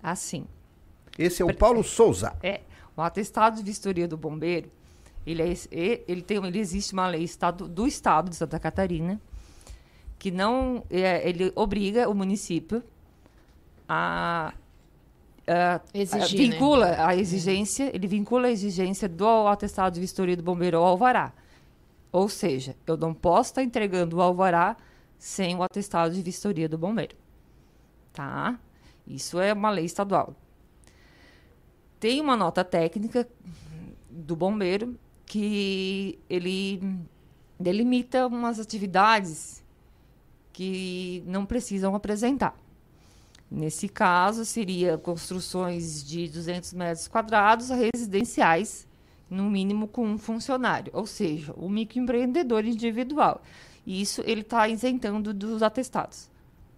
Assim. 0.01 0.47
Esse 1.19 1.43
é 1.43 1.45
o 1.45 1.55
Paulo 1.55 1.83
Souza. 1.83 2.37
É. 2.43 2.61
O 2.97 3.03
atestado 3.03 3.57
de 3.57 3.62
vistoria 3.62 4.09
do 4.09 4.17
bombeiro, 4.17 4.71
ele, 5.27 5.43
é, 5.43 5.55
ele, 6.09 6.23
tem, 6.23 6.39
ele 6.45 6.59
existe 6.59 6.93
uma 6.93 7.07
lei 7.07 7.23
estado, 7.23 7.69
do 7.69 7.87
estado 7.87 8.31
de 8.31 8.37
Santa 8.37 8.59
Catarina 8.59 9.21
que 10.19 10.31
não 10.31 10.83
é, 10.91 11.29
ele 11.29 11.53
obriga 11.55 12.09
o 12.09 12.14
município 12.14 12.83
a 13.89 14.53
Uh, 15.47 15.79
Exigir, 15.95 16.51
vincula 16.51 16.89
né? 16.89 16.97
a 16.99 17.14
exigência, 17.14 17.89
ele 17.95 18.09
vincula 18.09 18.49
a 18.49 18.51
exigência 18.51 19.09
do 19.09 19.47
atestado 19.47 19.95
de 19.95 20.01
vistoria 20.01 20.37
do 20.37 20.43
bombeiro 20.43 20.79
ao 20.79 20.85
alvará. 20.85 21.33
Ou 22.11 22.29
seja, 22.29 22.75
eu 22.85 22.97
não 22.97 23.14
posso 23.14 23.51
estar 23.51 23.62
entregando 23.62 24.17
o 24.17 24.21
alvará 24.21 24.77
sem 25.17 25.55
o 25.55 25.62
atestado 25.62 26.12
de 26.12 26.21
vistoria 26.21 26.69
do 26.69 26.77
bombeiro. 26.77 27.14
Tá? 28.12 28.59
Isso 29.07 29.39
é 29.39 29.53
uma 29.53 29.71
lei 29.71 29.85
estadual. 29.85 30.35
Tem 31.99 32.21
uma 32.21 32.37
nota 32.37 32.63
técnica 32.63 33.29
do 34.11 34.37
bombeiro 34.37 34.99
que 35.25 36.19
ele 36.29 36.83
delimita 37.59 38.27
umas 38.27 38.61
atividades 38.61 39.65
que 40.53 41.23
não 41.27 41.45
precisam 41.45 41.95
apresentar. 41.95 42.57
Nesse 43.51 43.89
caso, 43.89 44.45
seria 44.45 44.99
construções 44.99 46.05
de 46.05 46.29
200 46.29 46.73
metros 46.73 47.09
quadrados 47.09 47.71
residenciais, 47.71 48.87
no 49.29 49.51
mínimo 49.51 49.89
com 49.89 50.07
um 50.07 50.19
funcionário, 50.19 50.91
ou 50.95 51.07
seja, 51.07 51.53
o 51.57 51.69
microempreendedor 51.69 52.65
individual. 52.65 53.43
Isso 53.87 54.23
ele 54.25 54.41
está 54.41 54.69
isentando 54.69 55.35
dos 55.35 55.63
atestados. 55.63 56.29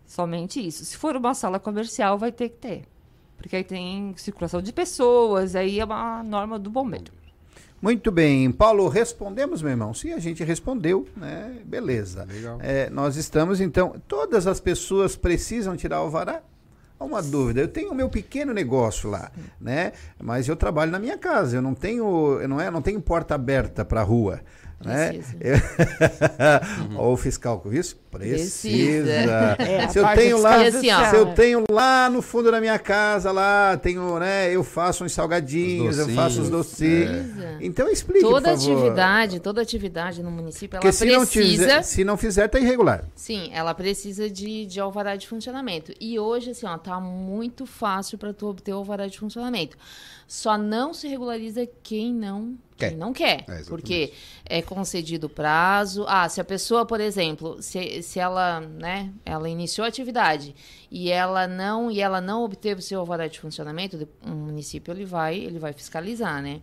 Somente 0.07 0.65
isso. 0.67 0.85
Se 0.85 0.97
for 0.97 1.17
uma 1.17 1.35
sala 1.35 1.59
comercial, 1.59 2.19
vai 2.19 2.33
ter 2.33 2.49
que 2.51 2.57
ter. 2.57 2.85
Porque 3.39 3.57
aí 3.57 3.65
tem 3.65 4.13
circulação 4.17 4.61
de 4.61 4.73
pessoas, 4.73 5.57
aí 5.57 5.81
é 5.81 5.85
uma 5.85 6.23
norma 6.23 6.59
do 6.59 6.69
bombeiro. 6.69 7.13
Muito 7.81 8.11
bem, 8.11 8.51
Paulo, 8.51 8.89
respondemos, 8.89 9.63
meu 9.63 9.71
irmão? 9.71 9.95
Sim, 9.95 10.13
a 10.13 10.19
gente 10.19 10.43
respondeu, 10.43 11.07
né? 11.17 11.59
Beleza. 11.65 12.25
Legal. 12.25 12.59
É, 12.61 12.91
nós 12.91 13.17
estamos, 13.17 13.61
então, 13.61 13.95
todas 14.09 14.49
as 14.49 14.59
pessoas 14.59 15.15
precisam 15.15 15.77
tirar 15.77 16.01
o 16.01 16.05
alvará? 16.05 16.43
uma 17.01 17.23
dúvida. 17.23 17.61
Eu 17.61 17.69
tenho 17.69 17.93
o 17.93 17.95
meu 17.95 18.09
pequeno 18.09 18.53
negócio 18.53 19.09
lá, 19.09 19.31
né? 19.61 19.93
Mas 20.21 20.49
eu 20.49 20.57
trabalho 20.57 20.91
na 20.91 20.99
minha 20.99 21.17
casa. 21.17 21.57
Eu 21.57 21.63
não 21.63 21.75
tenho, 21.75 22.41
eu 22.41 22.49
não 22.49 22.61
é, 22.61 22.71
não 22.71 22.83
tenho 22.83 23.01
porta 23.01 23.35
aberta 23.35 23.85
para 23.85 24.01
a 24.01 24.05
rua. 24.05 24.41
Né? 24.85 25.21
Ou 26.97 27.13
o 27.15 27.17
fiscal 27.17 27.61
com 27.61 27.73
isso? 27.73 27.97
Precisa. 28.11 29.57
É, 29.59 29.89
se 29.89 29.99
eu 29.99 30.07
tenho 30.15 30.39
lá, 30.41 30.63
assim, 30.63 30.89
se 31.11 31.17
eu 31.17 31.27
tenho 31.35 31.65
lá 31.71 32.09
no 32.09 32.23
fundo 32.23 32.51
da 32.51 32.61
minha 32.61 32.79
casa 32.79 33.31
lá, 33.31 33.77
tenho, 33.77 34.19
né, 34.19 34.55
eu 34.55 34.65
faço 34.65 35.05
uns 35.05 35.13
salgadinhos, 35.13 35.99
eu 35.99 36.09
faço 36.11 36.41
os 36.41 36.49
docinhos. 36.49 37.39
É. 37.39 37.59
Então 37.61 37.89
explique, 37.89 38.21
Toda 38.21 38.51
por 38.51 38.59
favor. 38.59 38.73
atividade, 38.73 39.41
toda 39.41 39.61
atividade 39.61 40.23
no 40.23 40.31
município, 40.31 40.77
ela 40.77 40.81
Porque 40.81 40.93
se 40.93 41.05
precisa... 41.05 41.19
Não 41.19 41.27
tiver, 41.27 41.83
se 41.83 42.05
não 42.05 42.17
fizer, 42.17 42.49
tá 42.49 42.59
irregular. 42.59 43.05
Sim, 43.15 43.51
ela 43.53 43.75
precisa 43.75 44.31
de, 44.31 44.67
de 44.67 44.81
alvará 44.81 45.17
de 45.17 45.29
funcionamento. 45.29 45.93
E 46.01 46.19
hoje, 46.19 46.51
assim, 46.51 46.67
ó, 46.67 46.79
tá 46.79 46.99
muito 47.01 47.67
fácil 47.67 48.17
para 48.19 48.33
tu 48.33 48.47
obter 48.47 48.73
o 48.73 48.79
alvará 48.79 49.07
de 49.07 49.19
funcionamento. 49.19 49.77
Só 50.27 50.59
não 50.59 50.93
se 50.93 51.09
regulariza 51.09 51.67
quem 51.83 52.13
não 52.13 52.59
quer. 52.77 52.91
Quem 52.91 52.99
não 52.99 53.15
quer. 53.15 53.45
É, 53.49 53.63
porque 53.67 54.13
é 54.45 54.61
concedido 54.61 55.27
prazo. 55.27 56.05
Ah, 56.07 56.29
se 56.29 56.39
a 56.39 56.45
pessoa, 56.45 56.85
por 56.85 57.01
exemplo, 57.01 57.57
se, 57.63 57.98
se 58.03 58.19
ela, 58.19 58.61
né, 58.61 59.13
ela 59.25 59.49
iniciou 59.49 59.85
a 59.85 59.89
atividade 59.89 60.55
e 60.91 61.11
ela 61.11 61.47
não 61.47 61.91
e 61.91 62.01
ela 62.01 62.21
não 62.21 62.43
obteve 62.43 62.81
o 62.81 62.83
seu 62.83 63.01
alvará 63.01 63.27
de 63.27 63.41
funcionamento, 63.41 64.09
o 64.25 64.31
município 64.31 64.93
ele 64.93 65.05
vai, 65.05 65.37
ele 65.37 65.59
vai 65.59 65.73
fiscalizar, 65.73 66.43
né? 66.43 66.61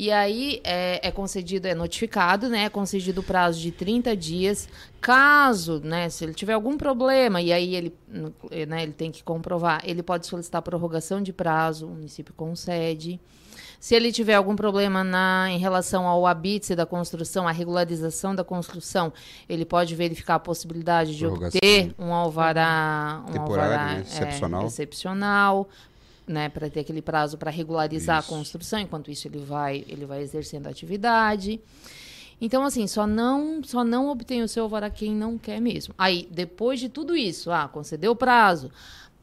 E 0.00 0.12
aí 0.12 0.60
é, 0.62 1.08
é, 1.08 1.10
concedido, 1.10 1.66
é 1.66 1.74
notificado, 1.74 2.48
né? 2.48 2.66
É 2.66 2.68
concedido 2.68 3.20
o 3.20 3.24
prazo 3.24 3.60
de 3.60 3.72
30 3.72 4.16
dias. 4.16 4.68
Caso, 5.00 5.80
né, 5.80 6.08
se 6.08 6.24
ele 6.24 6.34
tiver 6.34 6.52
algum 6.52 6.78
problema, 6.78 7.42
e 7.42 7.52
aí 7.52 7.74
ele, 7.74 7.92
né, 8.68 8.84
ele 8.84 8.92
tem 8.92 9.10
que 9.10 9.24
comprovar, 9.24 9.82
ele 9.84 10.00
pode 10.00 10.28
solicitar 10.28 10.62
prorrogação 10.62 11.20
de 11.20 11.32
prazo, 11.32 11.86
o 11.86 11.90
município 11.90 12.32
concede. 12.32 13.18
Se 13.80 13.94
ele 13.94 14.10
tiver 14.10 14.34
algum 14.34 14.56
problema 14.56 15.04
na, 15.04 15.46
em 15.50 15.58
relação 15.58 16.06
ao 16.06 16.26
habite 16.26 16.74
da 16.74 16.84
construção, 16.84 17.46
a 17.46 17.52
regularização 17.52 18.34
da 18.34 18.42
construção, 18.42 19.12
ele 19.48 19.64
pode 19.64 19.94
verificar 19.94 20.34
a 20.34 20.40
possibilidade 20.40 21.16
de 21.16 21.24
obter 21.24 21.94
um 21.98 22.12
alvará, 22.12 23.22
um 23.32 23.40
alvará 23.40 23.94
né? 23.94 24.00
excepcional. 24.00 24.62
É, 24.62 24.66
excepcional 24.66 25.68
né, 26.26 26.48
para 26.48 26.68
ter 26.68 26.80
aquele 26.80 27.00
prazo 27.00 27.38
para 27.38 27.50
regularizar 27.50 28.20
Isso. 28.20 28.32
a 28.32 28.36
construção, 28.36 28.78
enquanto 28.80 29.10
isso 29.10 29.26
ele 29.26 29.38
vai, 29.38 29.84
ele 29.88 30.04
vai 30.04 30.20
exercendo 30.20 30.66
a 30.66 30.70
atividade. 30.70 31.60
Então, 32.40 32.64
assim, 32.64 32.86
só 32.86 33.06
não, 33.06 33.62
só 33.64 33.82
não 33.82 34.08
obtém 34.08 34.42
o 34.42 34.48
seu 34.48 34.64
alvará 34.64 34.88
quem 34.90 35.14
não 35.14 35.36
quer 35.36 35.60
mesmo. 35.60 35.92
Aí, 35.98 36.28
depois 36.30 36.78
de 36.78 36.88
tudo 36.88 37.16
isso, 37.16 37.50
ah, 37.50 37.68
concedeu 37.68 38.12
o 38.12 38.16
prazo, 38.16 38.70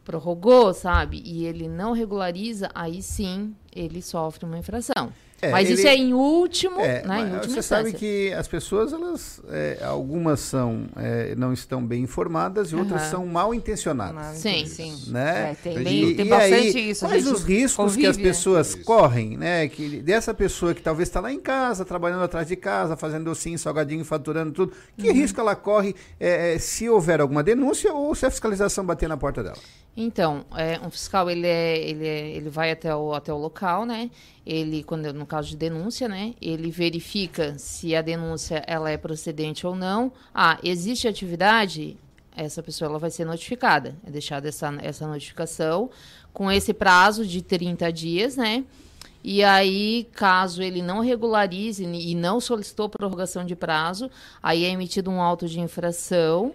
prorrogou, 0.05 0.73
sabe? 0.73 1.21
E 1.25 1.45
ele 1.45 1.67
não 1.67 1.91
regulariza, 1.91 2.69
aí 2.73 3.01
sim 3.01 3.53
ele 3.75 4.01
sofre 4.01 4.45
uma 4.45 4.57
infração. 4.57 5.11
É, 5.41 5.51
mas 5.51 5.69
ele, 5.69 5.77
isso 5.77 5.87
é 5.87 5.95
em 5.95 6.13
último, 6.13 6.79
é, 6.79 7.05
né? 7.05 7.19
Em 7.19 7.23
última 7.23 7.41
você 7.41 7.59
instância. 7.59 7.63
sabe 7.63 7.93
que 7.93 8.31
as 8.33 8.47
pessoas, 8.47 8.93
elas, 8.93 9.41
é, 9.49 9.79
algumas 9.83 10.39
são 10.39 10.87
é, 10.95 11.35
não 11.35 11.51
estão 11.51 11.85
bem 11.85 12.03
informadas 12.03 12.71
e 12.71 12.75
outras 12.75 13.03
são 13.03 13.25
mal 13.27 13.53
intencionadas. 13.53 14.37
Sim, 14.37 14.65
sim. 14.65 14.95
Né? 15.07 15.51
É, 15.51 15.55
tem, 15.55 15.83
bem, 15.83 16.15
tem 16.15 16.25
bastante 16.25 16.77
aí, 16.77 16.89
isso. 16.89 17.05
Quais 17.05 17.27
os 17.27 17.43
riscos 17.43 17.75
convive, 17.75 18.01
que 18.01 18.07
as 18.07 18.17
pessoas 18.17 18.75
correm, 18.75 19.37
né? 19.37 19.67
Que 19.67 20.01
dessa 20.01 20.33
pessoa 20.33 20.73
que 20.73 20.81
talvez 20.81 21.09
está 21.09 21.19
lá 21.19 21.31
em 21.31 21.39
casa, 21.39 21.83
trabalhando 21.83 22.23
atrás 22.23 22.47
de 22.47 22.55
casa, 22.55 22.95
fazendo 22.95 23.25
docinho, 23.25 23.59
salgadinho, 23.59 24.05
faturando 24.05 24.53
tudo, 24.53 24.73
que 24.97 25.09
uhum. 25.09 25.13
risco 25.13 25.39
ela 25.39 25.55
corre 25.55 25.95
é, 26.19 26.57
se 26.57 26.89
houver 26.89 27.19
alguma 27.19 27.43
denúncia 27.43 27.93
ou 27.93 28.15
se 28.15 28.25
a 28.25 28.31
fiscalização 28.31 28.85
bater 28.85 29.09
na 29.09 29.17
porta 29.17 29.43
dela? 29.43 29.57
Então, 29.97 30.45
é, 30.57 30.79
um 30.85 30.91
fiscal 30.91 31.29
ele, 31.29 31.47
é, 31.47 31.77
ele, 31.77 32.05
é, 32.05 32.27
ele 32.31 32.49
vai 32.49 32.69
até 32.71 32.93
o, 32.93 33.13
até 33.13 33.31
o 33.31 33.37
local, 33.37 33.85
né? 33.85 34.09
Ele, 34.45 34.83
quando 34.83 35.11
no 35.11 35.25
caso 35.25 35.49
de 35.49 35.57
denúncia, 35.57 36.07
né? 36.07 36.35
Ele 36.41 36.69
verifica 36.69 37.57
se 37.57 37.95
a 37.95 38.01
denúncia 38.01 38.63
ela 38.67 38.89
é 38.91 38.97
procedente 38.97 39.65
ou 39.65 39.75
não. 39.75 40.11
Ah, 40.33 40.59
existe 40.63 41.07
atividade? 41.07 41.97
Essa 42.35 42.61
pessoa 42.61 42.89
ela 42.89 42.99
vai 42.99 43.09
ser 43.09 43.25
notificada. 43.25 43.95
É 44.05 44.11
deixada 44.11 44.47
essa, 44.47 44.77
essa 44.81 45.07
notificação 45.07 45.89
com 46.31 46.51
esse 46.51 46.73
prazo 46.73 47.25
de 47.25 47.41
30 47.41 47.91
dias, 47.91 48.35
né? 48.35 48.63
E 49.23 49.43
aí, 49.43 50.07
caso 50.13 50.61
ele 50.61 50.83
não 50.83 50.99
regularize 50.99 51.83
e 51.83 52.13
não 52.13 52.39
solicitou 52.39 52.87
prorrogação 52.87 53.43
de 53.43 53.55
prazo, 53.55 54.11
aí 54.43 54.63
é 54.63 54.69
emitido 54.69 55.09
um 55.09 55.19
auto 55.19 55.47
de 55.47 55.59
infração 55.59 56.53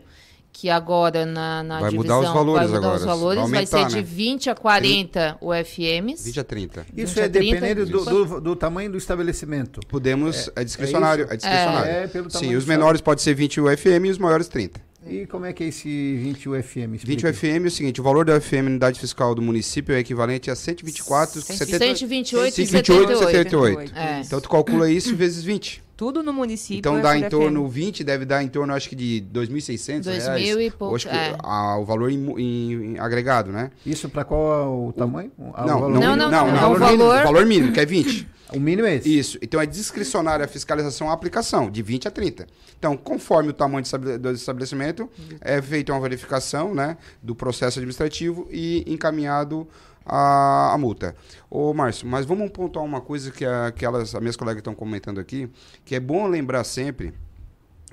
que 0.53 0.69
agora 0.69 1.25
na, 1.25 1.63
na 1.63 1.81
vai 1.81 1.91
divisão 1.91 2.17
mudar 2.19 2.29
os 2.29 2.35
valores 2.35 2.71
vai 2.71 2.79
mudar 2.79 2.79
agora. 2.79 2.99
os 2.99 3.05
valores, 3.05 3.37
vai, 3.37 3.45
aumentar, 3.45 3.77
vai 3.79 3.91
ser 3.91 3.97
né? 3.97 4.03
de 4.03 4.15
20 4.15 4.51
a 4.51 4.55
40 4.55 5.39
UFMs. 5.41 6.25
20 6.25 6.41
a 6.41 6.45
30. 6.45 6.87
Isso 6.97 7.15
20 7.15 7.19
é 7.19 7.25
a 7.25 7.29
30, 7.31 7.31
dependendo 7.31 7.87
do, 7.87 8.05
do, 8.05 8.41
do 8.41 8.57
tamanho 8.57 8.91
do 8.91 8.99
estabelecimento. 8.99 9.81
Podemos, 9.89 10.49
é, 10.49 10.61
É- 10.61 10.65
discricionário. 10.65 11.25
é 11.25 11.33
É, 11.33 11.37
isso? 11.37 11.47
discricionário. 11.47 11.91
É, 11.93 12.07
pelo 12.09 12.31
Sim, 12.31 12.55
os 12.57 12.65
menores 12.65 13.01
pode 13.01 13.23
ser 13.23 13.35
20 13.35 13.61
UFM 13.61 14.07
e 14.07 14.11
os 14.11 14.19
maiores 14.19 14.49
30. 14.49 14.81
E 15.07 15.27
como 15.27 15.47
é 15.47 15.53
que 15.53 15.65
é 15.65 15.69
esse 15.69 15.89
20 15.89 16.49
UFM? 16.51 16.91
20 16.93 16.95
Explica. 16.99 17.31
UFM 17.31 17.65
é 17.65 17.69
o 17.69 17.71
seguinte, 17.71 18.01
o 18.01 18.05
valor 18.05 18.27
da 18.27 18.37
UFM 18.37 18.67
unidade 18.67 19.01
fiscal 19.01 19.35
do 19.35 19.41
município 19.41 19.95
é 19.95 19.99
equivalente 19.99 20.51
a 20.51 20.55
124, 20.55 21.41
70, 21.41 21.79
128 21.79 22.61
e 22.61 22.67
128 22.67 23.13
e 23.13 23.17
78. 23.17 23.87
78. 23.89 23.93
É. 23.97 24.21
Então 24.21 24.41
tu 24.43 24.49
calcula 24.51 24.91
isso 24.91 25.17
vezes 25.17 25.43
20. 25.43 25.83
Tudo 26.01 26.23
no 26.23 26.33
município. 26.33 26.79
Então 26.79 26.97
é 26.97 27.03
dá 27.03 27.15
em 27.15 27.25
FM. 27.25 27.29
torno 27.29 27.69
20, 27.69 28.03
deve 28.03 28.25
dar 28.25 28.43
em 28.43 28.49
torno 28.49 28.73
acho 28.73 28.89
que 28.89 28.97
de 28.97 29.23
2.600 29.31 30.05
Dois 30.05 30.25
reais. 30.25 30.43
mil 30.43 30.59
e 30.59 30.71
pouco, 30.71 30.97
Acho 30.97 31.07
que 31.11 31.15
é. 31.15 31.37
a- 31.43 31.77
o 31.77 31.85
valor 31.85 32.11
em, 32.11 32.17
em- 32.41 32.73
em 32.95 32.99
agregado, 32.99 33.53
né? 33.53 33.71
Isso 33.85 34.09
para 34.09 34.25
qual 34.25 34.41
é 34.41 34.65
o 34.89 34.93
tamanho? 34.95 35.31
Ah, 35.53 35.65
o 35.65 35.67
Não, 35.67 35.81
não, 35.81 35.89
mínimo? 35.91 36.01
não, 36.01 36.17
não, 36.17 36.49
é 36.49 36.53
não, 36.59 36.73
o 36.73 36.79
valor- 36.79 37.21
o 37.21 37.23
valor 37.25 37.45
mínimo, 37.45 37.71
que 37.75 37.81
é 37.81 37.85
20. 37.85 38.27
O 38.53 38.59
mínimo 38.59 38.89
é 38.89 38.97
esse? 38.97 39.17
Isso. 39.17 39.39
Então 39.41 39.61
é 39.61 39.67
discricionária 39.67 40.45
a 40.45 40.49
fiscalização 40.49 41.09
à 41.09 41.13
aplicação, 41.13 41.71
de 41.71 41.83
20 41.83 42.09
a 42.09 42.11
30. 42.11 42.49
Então, 42.77 42.97
conforme 42.97 43.51
o 43.51 43.53
tamanho 43.53 43.85
do 44.19 44.31
estabelecimento, 44.33 45.09
é 45.41 45.63
feita 45.63 45.93
uma 45.93 46.01
verificação 46.01 46.75
né, 46.75 46.97
do 47.23 47.33
processo 47.33 47.79
administrativo 47.79 48.49
e 48.51 48.83
encaminhado 48.93 49.69
a, 50.11 50.75
a 50.75 50.79
multa. 50.79 51.15
Ô, 51.49 51.73
Márcio, 51.73 52.07
mas 52.07 52.27
vamos 52.27 52.51
pontuar 52.51 52.85
uma 52.85 53.01
coisa 53.01 53.31
que, 53.31 53.45
a, 53.45 53.73
que 53.73 53.85
elas, 53.85 54.15
as 54.15 54.21
minhas 54.21 54.37
colegas 54.37 54.61
estão 54.61 54.75
comentando 54.75 55.21
aqui, 55.21 55.49
que 55.85 55.95
é 55.95 56.01
bom 56.01 56.27
lembrar 56.27 56.65
sempre 56.65 57.15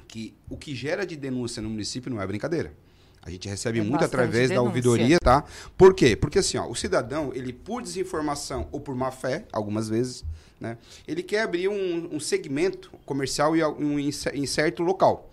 que 0.07 0.34
o 0.49 0.57
que 0.57 0.74
gera 0.74 1.05
de 1.05 1.15
denúncia 1.15 1.61
no 1.61 1.70
município 1.70 2.09
não 2.11 2.22
é 2.22 2.26
brincadeira. 2.26 2.74
A 3.22 3.30
gente 3.30 3.47
recebe 3.49 3.80
É 3.80 3.84
muito 3.84 4.05
através 4.05 4.49
da 4.49 4.55
denúncia. 4.55 4.61
ouvidoria, 4.70 5.20
tá? 5.20 5.43
Por 5.78 5.93
quê? 5.93 6.15
Porque 6.15 6.39
assim, 6.39 6.57
ó, 6.57 6.65
o 6.65 6.74
cidadão, 6.76 7.32
ele 7.34 7.51
por 7.51 7.82
desinformação 7.82 8.70
ou 8.72 8.80
por 8.80 8.95
má 8.95 9.11
fé, 9.11 9.45
algumas 9.51 9.89
vezes, 9.89 10.24
né? 10.61 10.78
Ele 11.05 11.22
quer 11.22 11.41
abrir 11.41 11.68
um, 11.68 12.15
um 12.15 12.20
segmento 12.22 12.89
comercial 13.05 13.53
em, 13.55 13.61
al- 13.61 13.78
em, 13.82 14.09
em 14.34 14.45
certo 14.45 14.82
local. 14.82 15.30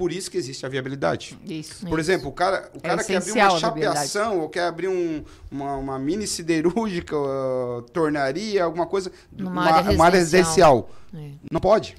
Por 0.00 0.10
isso 0.12 0.30
que 0.30 0.38
existe 0.38 0.64
a 0.64 0.68
viabilidade. 0.70 1.38
Isso. 1.44 1.86
Por 1.86 1.98
exemplo, 1.98 2.30
o 2.30 2.32
cara, 2.32 2.70
o 2.72 2.78
É 2.78 2.80
cara 2.80 3.04
quer 3.04 3.16
abrir 3.18 3.32
uma 3.32 3.50
chapeação 3.58 4.40
ou 4.40 4.48
quer 4.48 4.62
abrir 4.62 4.88
um- 4.88 5.22
uma, 5.50 5.76
uma 5.76 5.98
mini 5.98 6.26
siderúrgica, 6.26 7.14
uh, 7.14 7.82
tornaria, 7.92 8.64
alguma 8.64 8.86
coisa, 8.86 9.12
Numa 9.30 9.50
uma, 9.50 9.70
área 9.70 9.90
uma 9.92 10.06
área 10.06 10.18
residencial. 10.18 10.88
É. 11.14 11.32
Não 11.52 11.60
pode. 11.60 11.98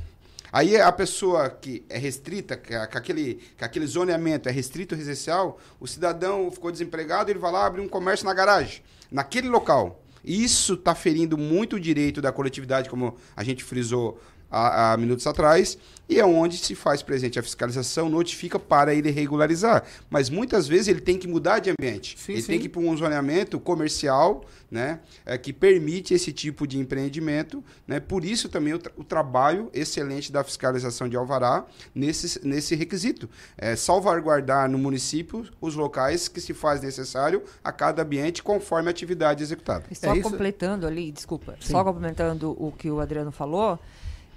Aí 0.51 0.75
a 0.81 0.91
pessoa 0.91 1.47
que 1.47 1.85
é 1.87 1.99
restrita, 1.99 2.57
que, 2.57 2.69
que 2.69 2.97
aquele, 2.97 3.35
que 3.55 3.63
aquele 3.63 3.85
zoneamento 3.85 4.49
é 4.49 4.51
restrito 4.51 4.95
residencial, 4.95 5.59
o 5.79 5.85
cidadão 5.85 6.49
ficou 6.49 6.71
desempregado, 6.71 7.29
ele 7.29 7.37
vai 7.37 7.51
lá 7.51 7.67
abrir 7.67 7.81
um 7.81 7.87
comércio 7.87 8.25
na 8.25 8.33
garagem, 8.33 8.81
naquele 9.11 9.47
local. 9.47 10.01
Isso 10.23 10.73
está 10.73 10.93
ferindo 10.95 11.37
muito 11.37 11.77
o 11.77 11.79
direito 11.79 12.19
da 12.21 12.31
coletividade, 12.31 12.89
como 12.89 13.15
a 13.35 13.43
gente 13.43 13.63
frisou 13.63 14.19
há, 14.51 14.93
há 14.93 14.97
minutos 14.97 15.25
atrás, 15.25 15.77
e 16.09 16.19
é 16.19 16.25
onde 16.25 16.57
se 16.57 16.75
faz 16.75 17.01
presente 17.01 17.39
a 17.39 17.43
fiscalização, 17.43 18.09
notifica 18.09 18.59
para 18.59 18.93
ele 18.93 19.09
regularizar. 19.11 19.83
Mas 20.09 20.29
muitas 20.29 20.67
vezes 20.67 20.89
ele 20.89 20.99
tem 20.99 21.17
que 21.17 21.25
mudar 21.25 21.59
de 21.59 21.69
ambiente. 21.71 22.19
Sim, 22.19 22.33
ele 22.33 22.41
sim. 22.41 22.47
tem 22.49 22.59
que 22.59 22.65
ir 22.65 22.69
para 22.69 22.81
um 22.81 22.97
zoneamento 22.97 23.57
comercial, 23.61 24.43
né, 24.69 24.99
é, 25.25 25.37
que 25.37 25.53
permite 25.53 26.13
esse 26.13 26.33
tipo 26.33 26.67
de 26.67 26.77
empreendimento. 26.77 27.63
Né? 27.87 28.01
Por 28.01 28.25
isso 28.25 28.49
também 28.49 28.73
o, 28.73 28.79
tra- 28.79 28.91
o 28.97 29.05
trabalho 29.05 29.69
excelente 29.73 30.33
da 30.33 30.43
fiscalização 30.43 31.07
de 31.07 31.15
Alvará 31.15 31.65
nesse, 31.95 32.45
nesse 32.45 32.75
requisito. 32.75 33.29
É, 33.57 33.77
salvaguardar 33.77 34.69
no 34.69 34.77
município 34.77 35.45
os 35.61 35.75
locais 35.75 36.27
que 36.27 36.41
se 36.41 36.53
faz 36.53 36.81
necessário 36.81 37.41
a 37.63 37.71
cada 37.71 38.01
ambiente 38.03 38.43
conforme 38.43 38.89
a 38.89 38.91
atividade 38.91 39.43
executada. 39.43 39.85
E 39.89 39.95
só 39.95 40.13
É 40.13 40.17
isso? 40.19 40.29
completando 40.29 40.85
ali, 40.85 41.09
desculpa, 41.09 41.55
Sim. 41.61 41.71
só 41.71 41.83
complementando 41.85 42.51
o 42.59 42.69
que 42.71 42.91
o 42.91 42.99
Adriano 42.99 43.31
falou, 43.31 43.79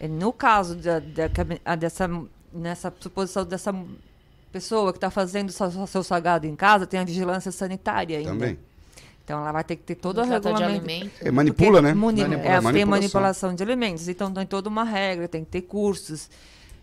no 0.09 0.33
caso 0.33 0.75
da, 0.77 0.99
da- 1.01 1.75
dessa, 1.77 2.09
nessa 2.53 2.93
suposição 3.01 3.45
dessa 3.45 3.75
pessoa 4.53 4.93
que 4.93 4.99
está 4.99 5.11
fazendo 5.11 5.51
seu, 5.51 5.87
seu 5.87 6.03
salgado 6.03 6.47
em 6.47 6.55
casa, 6.55 6.87
tem 6.87 7.01
a 7.01 7.05
vigilância 7.05 7.51
sanitária 7.51 8.19
ainda. 8.19 8.31
Também. 8.31 8.59
Então 9.25 9.41
ela 9.41 9.53
vai 9.53 9.65
ter 9.65 9.77
que 9.77 9.83
ter 9.83 9.95
todo 9.95 10.21
o 10.21 10.25
regulamento. 10.25 11.11
É, 11.21 11.31
manipula, 11.31 11.81
né? 11.81 11.95
muni- 11.95 12.21
Manipulação. 12.23 12.51
é, 12.51 12.53
tem 12.53 12.61
Manipulação. 12.63 12.87
manipulação 12.91 13.55
de 13.55 13.63
alimentos. 13.63 14.07
Então 14.09 14.31
tem 14.33 14.47
toda 14.47 14.69
uma 14.69 14.85
regra, 14.85 15.27
tem 15.27 15.43
que 15.45 15.51
ter 15.51 15.63
cursos. 15.63 16.29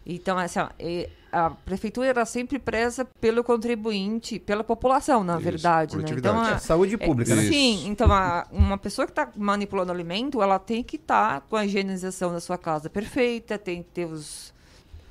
Então, 0.05 0.38
assim, 0.39 0.59
ó, 0.59 0.67
e 0.80 1.07
a 1.32 1.49
prefeitura 1.49 2.07
era 2.07 2.25
sempre 2.25 2.59
presa 2.59 3.05
pelo 3.05 3.43
contribuinte, 3.43 4.38
pela 4.38 4.63
população, 4.63 5.23
na 5.23 5.36
Isso, 5.36 5.43
verdade. 5.43 5.97
Né? 5.97 6.03
Então, 6.11 6.45
É 6.45 6.53
a- 6.53 6.59
saúde 6.59 6.97
pública, 6.97 7.32
é, 7.32 7.36
né? 7.36 7.41
Sim, 7.43 7.88
então 7.88 8.11
a- 8.11 8.45
uma 8.51 8.77
pessoa 8.77 9.05
que 9.05 9.11
está 9.11 9.29
manipulando 9.38 9.91
alimento, 9.91 10.41
ela 10.41 10.59
tem 10.59 10.84
que 10.84 10.97
estar 10.97 11.41
com 11.41 11.55
a 11.55 11.65
higienização 11.65 12.34
da 12.34 12.39
sua 12.41 12.57
casa 12.57 12.89
perfeita, 12.89 13.57
tem 13.57 13.82
que 13.82 13.89
ter 13.89 14.05
os, 14.05 14.53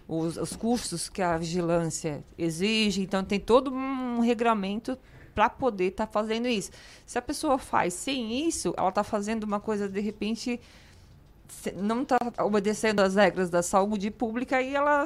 os, 0.06 0.36
os 0.36 0.54
cursos 0.54 1.08
que 1.08 1.22
a 1.22 1.38
vigilância 1.38 2.22
exige, 2.36 3.00
então 3.02 3.24
tem 3.24 3.40
todo 3.40 3.72
um 3.72 4.20
regramento 4.20 4.98
para 5.34 5.48
poder 5.48 5.86
estar 5.86 6.06
fazendo 6.06 6.48
isso. 6.48 6.70
Se 7.06 7.16
a 7.16 7.22
pessoa 7.22 7.56
faz 7.56 7.94
sem 7.94 8.46
isso, 8.46 8.74
ela 8.76 8.88
está 8.90 9.02
fazendo 9.02 9.44
uma 9.44 9.58
coisa 9.60 9.88
de 9.88 10.00
repente 10.00 10.60
não 11.76 12.02
está 12.02 12.16
obedecendo 12.44 13.00
às 13.00 13.14
regras 13.16 13.50
da 13.50 13.62
saúde 13.62 14.10
pública 14.10 14.60
e 14.62 14.74
ela 14.74 15.04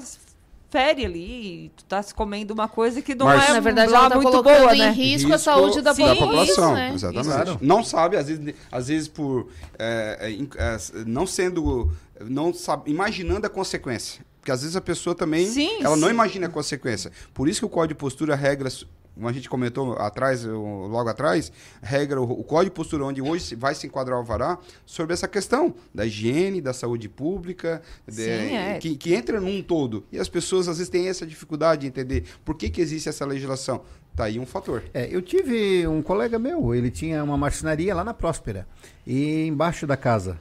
fere 0.74 1.04
ali, 1.04 1.66
e 1.66 1.68
tu 1.76 1.84
tá 1.84 2.02
se 2.02 2.12
comendo 2.12 2.52
uma 2.52 2.66
coisa 2.66 3.00
que 3.00 3.14
não 3.14 3.26
Márcio. 3.26 3.50
é 3.50 3.54
Na 3.54 3.60
verdade, 3.60 3.92
lá 3.92 3.98
ela 3.98 4.06
está 4.08 4.20
muito 4.20 4.42
boa, 4.42 4.74
em 4.74 4.80
né? 4.80 4.90
risco, 4.90 5.32
a 5.32 5.38
saúde 5.38 5.80
da 5.80 5.94
Sim, 5.94 6.02
população. 6.02 6.26
população. 6.26 6.74
né? 6.74 6.92
Exatamente. 6.92 7.26
Claro. 7.28 7.58
Não 7.62 7.84
sabe, 7.84 8.16
às 8.16 8.26
vezes, 8.26 8.54
às 8.72 8.88
vezes 8.88 9.06
por 9.06 9.48
é, 9.78 10.18
é, 10.20 10.64
é, 10.64 10.78
não 11.06 11.28
sendo, 11.28 11.92
não 12.28 12.52
sabe, 12.52 12.90
imaginando 12.90 13.46
a 13.46 13.50
consequência. 13.50 14.26
Porque 14.40 14.50
às 14.50 14.62
vezes 14.62 14.74
a 14.74 14.80
pessoa 14.80 15.14
também, 15.14 15.46
Sim, 15.46 15.78
ela 15.80 15.96
não 15.96 16.08
sim. 16.08 16.14
imagina 16.14 16.46
a 16.48 16.50
consequência. 16.50 17.12
Por 17.32 17.48
isso 17.48 17.60
que 17.60 17.66
o 17.66 17.68
Código 17.68 17.94
de 17.94 18.00
Postura 18.00 18.34
regra, 18.34 18.68
como 19.14 19.28
a 19.28 19.32
gente 19.32 19.48
comentou 19.48 19.94
atrás, 19.94 20.44
logo 20.44 21.08
atrás, 21.08 21.52
regra 21.82 22.20
o, 22.20 22.24
o 22.24 22.44
Código 22.44 22.70
de 22.70 22.76
Postura 22.76 23.04
onde 23.04 23.22
hoje 23.22 23.54
vai 23.54 23.74
se 23.74 23.86
enquadrar 23.86 24.16
o 24.16 24.20
alvará 24.20 24.58
sobre 24.84 25.12
essa 25.14 25.28
questão 25.28 25.74
da 25.94 26.04
higiene, 26.04 26.60
da 26.60 26.72
saúde 26.72 27.08
pública, 27.08 27.80
de- 28.06 28.14
Sim, 28.14 28.56
é. 28.56 28.78
que, 28.80 28.96
que 28.96 29.14
entra 29.14 29.40
num 29.40 29.62
todo. 29.62 30.04
E 30.10 30.18
as 30.18 30.28
pessoas 30.28 30.68
às 30.68 30.78
vezes 30.78 30.90
têm 30.90 31.08
essa 31.08 31.24
dificuldade 31.26 31.82
de 31.82 31.86
entender 31.86 32.24
por 32.44 32.56
que, 32.56 32.68
que 32.68 32.80
existe 32.80 33.08
essa 33.08 33.24
legislação. 33.24 33.82
Tá 34.16 34.24
aí 34.24 34.38
um 34.38 34.46
fator. 34.46 34.82
É, 34.92 35.08
eu 35.10 35.20
tive 35.20 35.86
um 35.88 36.00
colega 36.00 36.38
meu, 36.38 36.74
ele 36.74 36.90
tinha 36.90 37.22
uma 37.24 37.36
marcenaria 37.36 37.94
lá 37.94 38.04
na 38.04 38.14
Próspera. 38.14 38.66
E 39.06 39.46
embaixo 39.46 39.86
da 39.86 39.96
casa. 39.96 40.38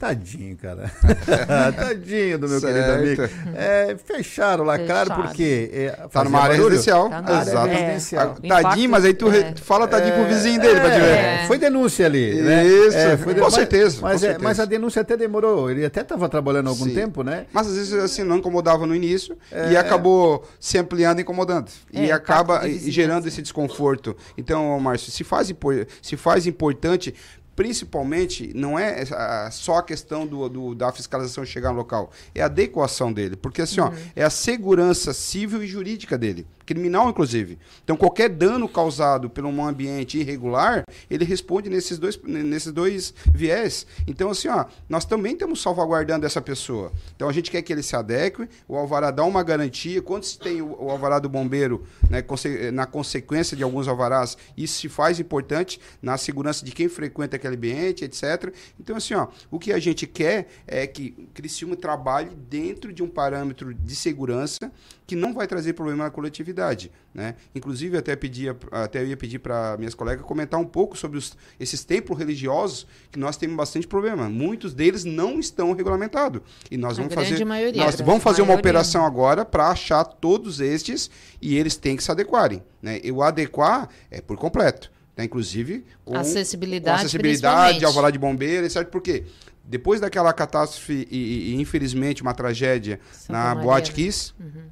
Tadinho, 0.00 0.56
cara. 0.56 0.90
Tadinho 1.76 2.38
do 2.38 2.48
meu 2.48 2.58
Certo. 2.58 2.72
querido 2.74 3.22
amigo. 3.22 3.34
É, 3.54 3.94
fecharam 4.02 4.64
lá, 4.64 4.78
claro, 4.78 5.12
porque. 5.14 5.70
É, 5.72 5.90
Tá 6.10 6.24
numa 6.24 6.40
área 6.40 6.56
residencial. 6.56 7.10
Tá 7.10 7.16
área 7.18 7.42
Exato. 7.42 7.68
residencial. 7.68 8.36
É. 8.42 8.48
Tadinho, 8.48 8.90
mas 8.90 9.04
aí 9.04 9.12
tu, 9.12 9.30
É. 9.30 9.52
tu 9.52 9.62
fala 9.62 9.86
tadinho 9.86 10.14
pro 10.14 10.24
vizinho 10.24 10.58
dele 10.58 10.80
pra 10.80 10.90
te 10.90 11.00
ver. 11.00 11.06
É, 11.06 11.44
Foi 11.46 11.58
denúncia 11.58 12.06
ali. 12.06 12.34
né? 12.40 12.66
Isso, 12.66 12.96
É, 12.96 13.16
foi 13.18 13.34
com 13.34 13.50
certeza, 13.50 13.98
Mas, 14.00 14.12
com 14.12 14.16
é, 14.16 14.18
certeza. 14.18 14.42
mas 14.42 14.58
a 14.58 14.64
denúncia 14.64 15.02
até 15.02 15.18
demorou. 15.18 15.70
Ele 15.70 15.84
até 15.84 16.00
estava 16.00 16.28
trabalhando 16.30 16.68
há 16.68 16.70
algum 16.70 16.84
Sim. 16.86 16.94
tempo, 16.94 17.22
né? 17.22 17.44
Mas 17.52 17.66
às 17.66 17.76
vezes 17.76 17.92
assim 17.92 18.22
não 18.24 18.38
incomodava 18.38 18.86
no 18.86 18.94
início 18.94 19.36
É. 19.52 19.72
e 19.72 19.76
acabou 19.76 20.48
se 20.58 20.78
ampliando 20.78 21.18
e 21.18 21.22
incomodando. 21.22 21.70
É, 21.92 22.06
e 22.06 22.10
acaba 22.12 22.62
gerando 22.68 23.28
esse 23.28 23.42
desconforto. 23.42 24.16
Então, 24.38 24.80
Márcio, 24.80 25.12
se 25.12 25.22
faz, 25.24 25.52
se 26.00 26.16
faz 26.16 26.46
importante, 26.46 27.14
principalmente, 27.60 28.52
não 28.54 28.78
é 28.78 29.04
só 29.50 29.76
a 29.76 29.82
questão 29.82 30.26
do, 30.26 30.48
do- 30.48 30.74
da 30.74 30.90
fiscalização 30.90 31.44
chegar 31.44 31.70
no 31.72 31.76
local, 31.76 32.10
é 32.34 32.40
a 32.40 32.46
adequação 32.46 33.12
dele. 33.12 33.36
Porque 33.36 33.60
assim, 33.60 33.80
ó, 33.80 33.92
é 34.16 34.24
a 34.24 34.30
segurança 34.30 35.12
civil 35.12 35.62
e 35.62 35.66
jurídica 35.66 36.16
dele, 36.16 36.46
criminal 36.70 37.10
inclusive. 37.10 37.58
Então, 37.82 37.96
qualquer 37.96 38.28
dano 38.28 38.68
causado 38.68 39.28
por 39.28 39.44
um 39.44 39.66
ambiente 39.66 40.18
irregular, 40.18 40.84
ele 41.10 41.24
responde 41.24 41.68
nesses 41.68 41.98
dois, 41.98 42.16
nesses 42.22 42.70
dois 42.70 43.12
viés. 43.34 43.84
Então, 44.06 44.30
assim, 44.30 44.46
ó, 44.46 44.66
nós 44.88 45.04
também 45.04 45.32
estamos 45.32 45.60
salvaguardando 45.60 46.24
essa 46.24 46.40
pessoa. 46.40 46.92
Então, 47.16 47.28
a 47.28 47.32
gente 47.32 47.50
quer 47.50 47.60
que 47.62 47.72
ele 47.72 47.82
se 47.82 47.96
adeque, 47.96 48.48
o 48.68 48.76
alvará 48.76 49.10
dá 49.10 49.24
uma 49.24 49.42
garantia. 49.42 50.00
Quando 50.00 50.22
se 50.22 50.38
tem 50.38 50.62
o, 50.62 50.76
o 50.80 50.90
alvará 50.90 51.18
do 51.18 51.28
bombeiro, 51.28 51.84
né, 52.08 52.22
na 52.72 52.86
consequência 52.86 53.56
de 53.56 53.64
alguns 53.64 53.88
alvarás, 53.88 54.38
isso 54.56 54.80
se 54.80 54.88
faz 54.88 55.18
importante 55.18 55.80
na 56.00 56.16
segurança 56.16 56.64
de 56.64 56.70
quem 56.70 56.88
frequenta 56.88 57.34
aquele 57.34 57.56
ambiente, 57.56 58.04
etc. 58.04 58.54
Então, 58.78 58.94
assim, 58.94 59.14
ó, 59.14 59.26
o 59.50 59.58
que 59.58 59.72
a 59.72 59.78
gente 59.80 60.06
quer 60.06 60.46
é 60.68 60.86
que 60.86 61.28
Criciúma 61.34 61.74
trabalhe 61.74 62.30
dentro 62.48 62.92
de 62.92 63.02
um 63.02 63.08
parâmetro 63.08 63.74
de 63.74 63.96
segurança 63.96 64.70
que 65.10 65.16
não 65.16 65.34
vai 65.34 65.44
trazer 65.44 65.72
problema 65.72 66.04
na 66.04 66.10
coletividade. 66.10 66.88
Né? 67.12 67.34
Inclusive, 67.52 67.98
até, 67.98 68.14
pedia, 68.14 68.56
até 68.70 69.02
eu 69.02 69.08
ia 69.08 69.16
pedir 69.16 69.40
para 69.40 69.76
minhas 69.76 69.92
colegas 69.92 70.24
comentar 70.24 70.60
um 70.60 70.64
pouco 70.64 70.96
sobre 70.96 71.18
os, 71.18 71.36
esses 71.58 71.82
templos 71.82 72.16
religiosos, 72.16 72.86
que 73.10 73.18
nós 73.18 73.36
temos 73.36 73.56
bastante 73.56 73.88
problema. 73.88 74.28
Muitos 74.28 74.72
deles 74.72 75.04
não 75.04 75.40
estão 75.40 75.72
regulamentados. 75.72 76.42
E 76.70 76.76
nós 76.76 76.92
A 76.96 77.02
vamos 77.02 77.12
fazer, 77.12 77.44
maioria, 77.44 77.84
nós 77.84 78.00
vamos 78.00 78.22
fazer 78.22 78.42
uma 78.42 78.50
maioria. 78.50 78.60
operação 78.60 79.04
agora 79.04 79.44
para 79.44 79.66
achar 79.66 80.04
todos 80.04 80.60
estes 80.60 81.10
e 81.42 81.56
eles 81.56 81.74
têm 81.76 81.96
que 81.96 82.04
se 82.04 82.10
adequarem. 82.12 82.62
Né? 82.80 83.00
E 83.02 83.10
o 83.10 83.20
adequar 83.20 83.88
é 84.12 84.20
por 84.20 84.36
completo. 84.36 84.92
Né? 85.16 85.24
Inclusive 85.24 85.84
com 86.04 86.16
Acessibilidade, 86.16 86.98
com 86.98 87.00
acessibilidade, 87.00 87.84
alvará 87.84 88.12
de 88.12 88.18
bombeiro, 88.20 88.64
etc. 88.64 88.84
Por 88.84 89.00
quê? 89.02 89.24
Depois 89.64 90.00
daquela 90.00 90.32
catástrofe 90.32 91.06
e, 91.10 91.16
e, 91.16 91.50
e, 91.50 91.60
infelizmente 91.60 92.22
uma 92.22 92.32
tragédia 92.32 92.98
na 93.28 93.54
Maria, 93.54 93.62
Boate? 93.62 93.92
Kiss, 93.92 94.32
Uhum. 94.38 94.62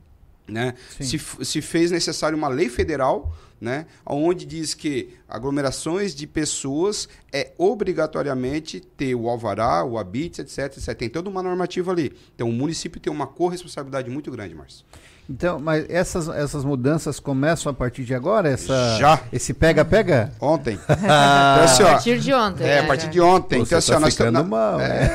Né? 0.49 0.75
Se, 1.01 1.19
se 1.19 1.61
fez 1.61 1.91
necessário 1.91 2.37
uma 2.37 2.49
lei 2.49 2.69
federal, 2.69 3.37
né? 3.61 3.87
Onde 4.07 4.47
diz 4.47 4.73
que 4.73 5.15
aglomerações 5.29 6.15
de 6.15 6.27
pessoas 6.27 7.09
é 7.33 7.53
obrigatoriamente 7.59 8.81
ter 8.81 9.15
o 9.15 9.29
alvará, 9.29 9.85
o 9.85 9.99
habite, 9.99 10.41
etc, 10.41 10.77
etc. 10.77 10.95
Tem 10.97 11.09
toda 11.09 11.29
uma 11.29 11.43
normativa 11.43 11.91
ali. 11.91 12.13
Então 12.35 12.49
o 12.49 12.53
município 12.53 13.01
tem 13.01 13.13
uma 13.13 13.27
corresponsabilidade 13.27 14.09
muito 14.11 14.31
grande, 14.31 14.55
Márcio. 14.55 14.85
Então, 15.31 15.61
mas 15.61 15.85
essas, 15.91 16.27
essas 16.29 16.65
mudanças 16.65 17.21
começam 17.21 17.71
a 17.71 17.75
partir 17.75 18.03
de 18.03 18.15
agora? 18.15 18.49
Essa, 18.49 18.97
Já. 18.99 19.21
Esse 19.31 19.53
pega-pega? 19.53 20.33
Ontem. 20.41 20.79
Ah, 20.89 21.57
Então, 21.61 21.65
assim, 21.65 21.83
ó, 21.83 21.87
A 21.87 21.91
partir 21.93 22.19
de 22.19 22.33
ontem. 22.33 22.65
É, 22.67 22.79
a 22.79 22.83
né? 22.83 22.89
partir 22.89 23.09
de 23.11 23.21
ontem. 23.21 23.57
Então, 23.57 23.67
você 23.67 23.75
assim, 23.75 23.91
ó, 23.93 23.95
tá 23.97 24.01
nós 24.01 24.15
ficando 24.15 24.29
estamos- 24.39 24.51
mal, 24.51 24.81
É. 24.81 25.11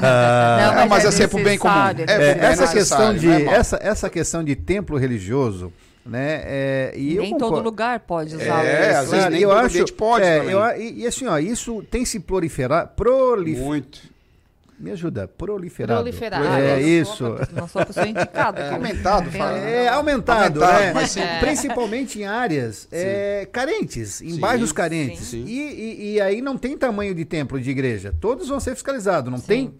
Não, 0.72 0.74
Não, 0.80 0.86
mas 0.88 1.04
é 1.04 1.08
assim, 1.08 1.22
é 1.24 1.26
pro 1.26 1.42
bem 1.44 1.58
comum. 1.58 1.74
É, 1.74 1.94
É, 2.08 2.38
é 2.38 2.44
essa 2.46 2.66
questão 2.68 3.14
de 3.14 3.26
não 3.26 3.34
é 3.34 3.44
mal. 3.44 3.54
essa, 3.54 3.78
essa 3.82 4.08
questão 4.10 4.42
de 4.42 4.56
templo 4.56 4.96
religioso, 4.96 5.70
né? 6.06 6.40
É, 6.46 6.92
e 6.96 7.16
eu 7.16 7.22
Nem 7.22 7.32
todo 7.32 7.40
concordo- 7.48 7.64
lugar 7.64 8.00
pode 8.00 8.36
usar 8.36 8.64
É, 8.64 8.90
isso. 8.90 8.98
às 9.00 9.10
vezes 9.10 9.10
Claro, 9.10 9.30
nem 9.32 9.42
eu 9.42 9.50
todo 9.50 9.58
acho, 9.66 9.92
pode 9.92 10.24
é, 10.24 10.44
eu 10.46 10.60
e, 10.80 11.02
e 11.02 11.06
assim, 11.06 11.26
ó, 11.26 11.38
isso 11.38 11.82
tem 11.90 12.06
se 12.06 12.20
proliferado, 12.20 12.88
prolif... 12.96 13.58
Muito. 13.60 13.98
Me 14.78 14.92
ajuda, 14.92 15.26
proliferado. 15.26 16.02
Proliferado. 16.02 16.44
É 16.46 16.76
eu 16.80 17.02
isso. 17.02 17.24
Não 17.52 17.66
sou 17.66 17.82
a 17.82 17.86
pessoa 17.86 18.06
indicada. 18.06 18.60
É, 18.60 18.70
aumentado, 18.74 19.30
fala. 19.32 19.58
É 19.58 19.88
aumentado, 19.88 20.62
Aumentado, 20.62 20.94
né? 20.94 21.06
sim. 21.06 21.20
principalmente 21.40 22.20
em 22.20 22.24
áreas 22.24 22.86
é, 22.92 23.48
carentes, 23.50 24.22
em 24.22 24.30
Sim, 24.30 24.40
bairros 24.40 24.70
carentes. 24.70 25.20
sim. 25.26 25.44
E, 25.44 25.58
e- 25.58 26.12
e 26.14 26.20
aí 26.20 26.40
não 26.40 26.56
tem 26.56 26.78
tamanho 26.78 27.14
de 27.14 27.24
templo 27.24 27.60
de 27.60 27.68
igreja. 27.70 28.14
Todos 28.20 28.48
vão 28.48 28.60
ser 28.60 28.74
fiscalizados, 28.74 29.32
não 29.32 29.40
tem? 29.40 29.74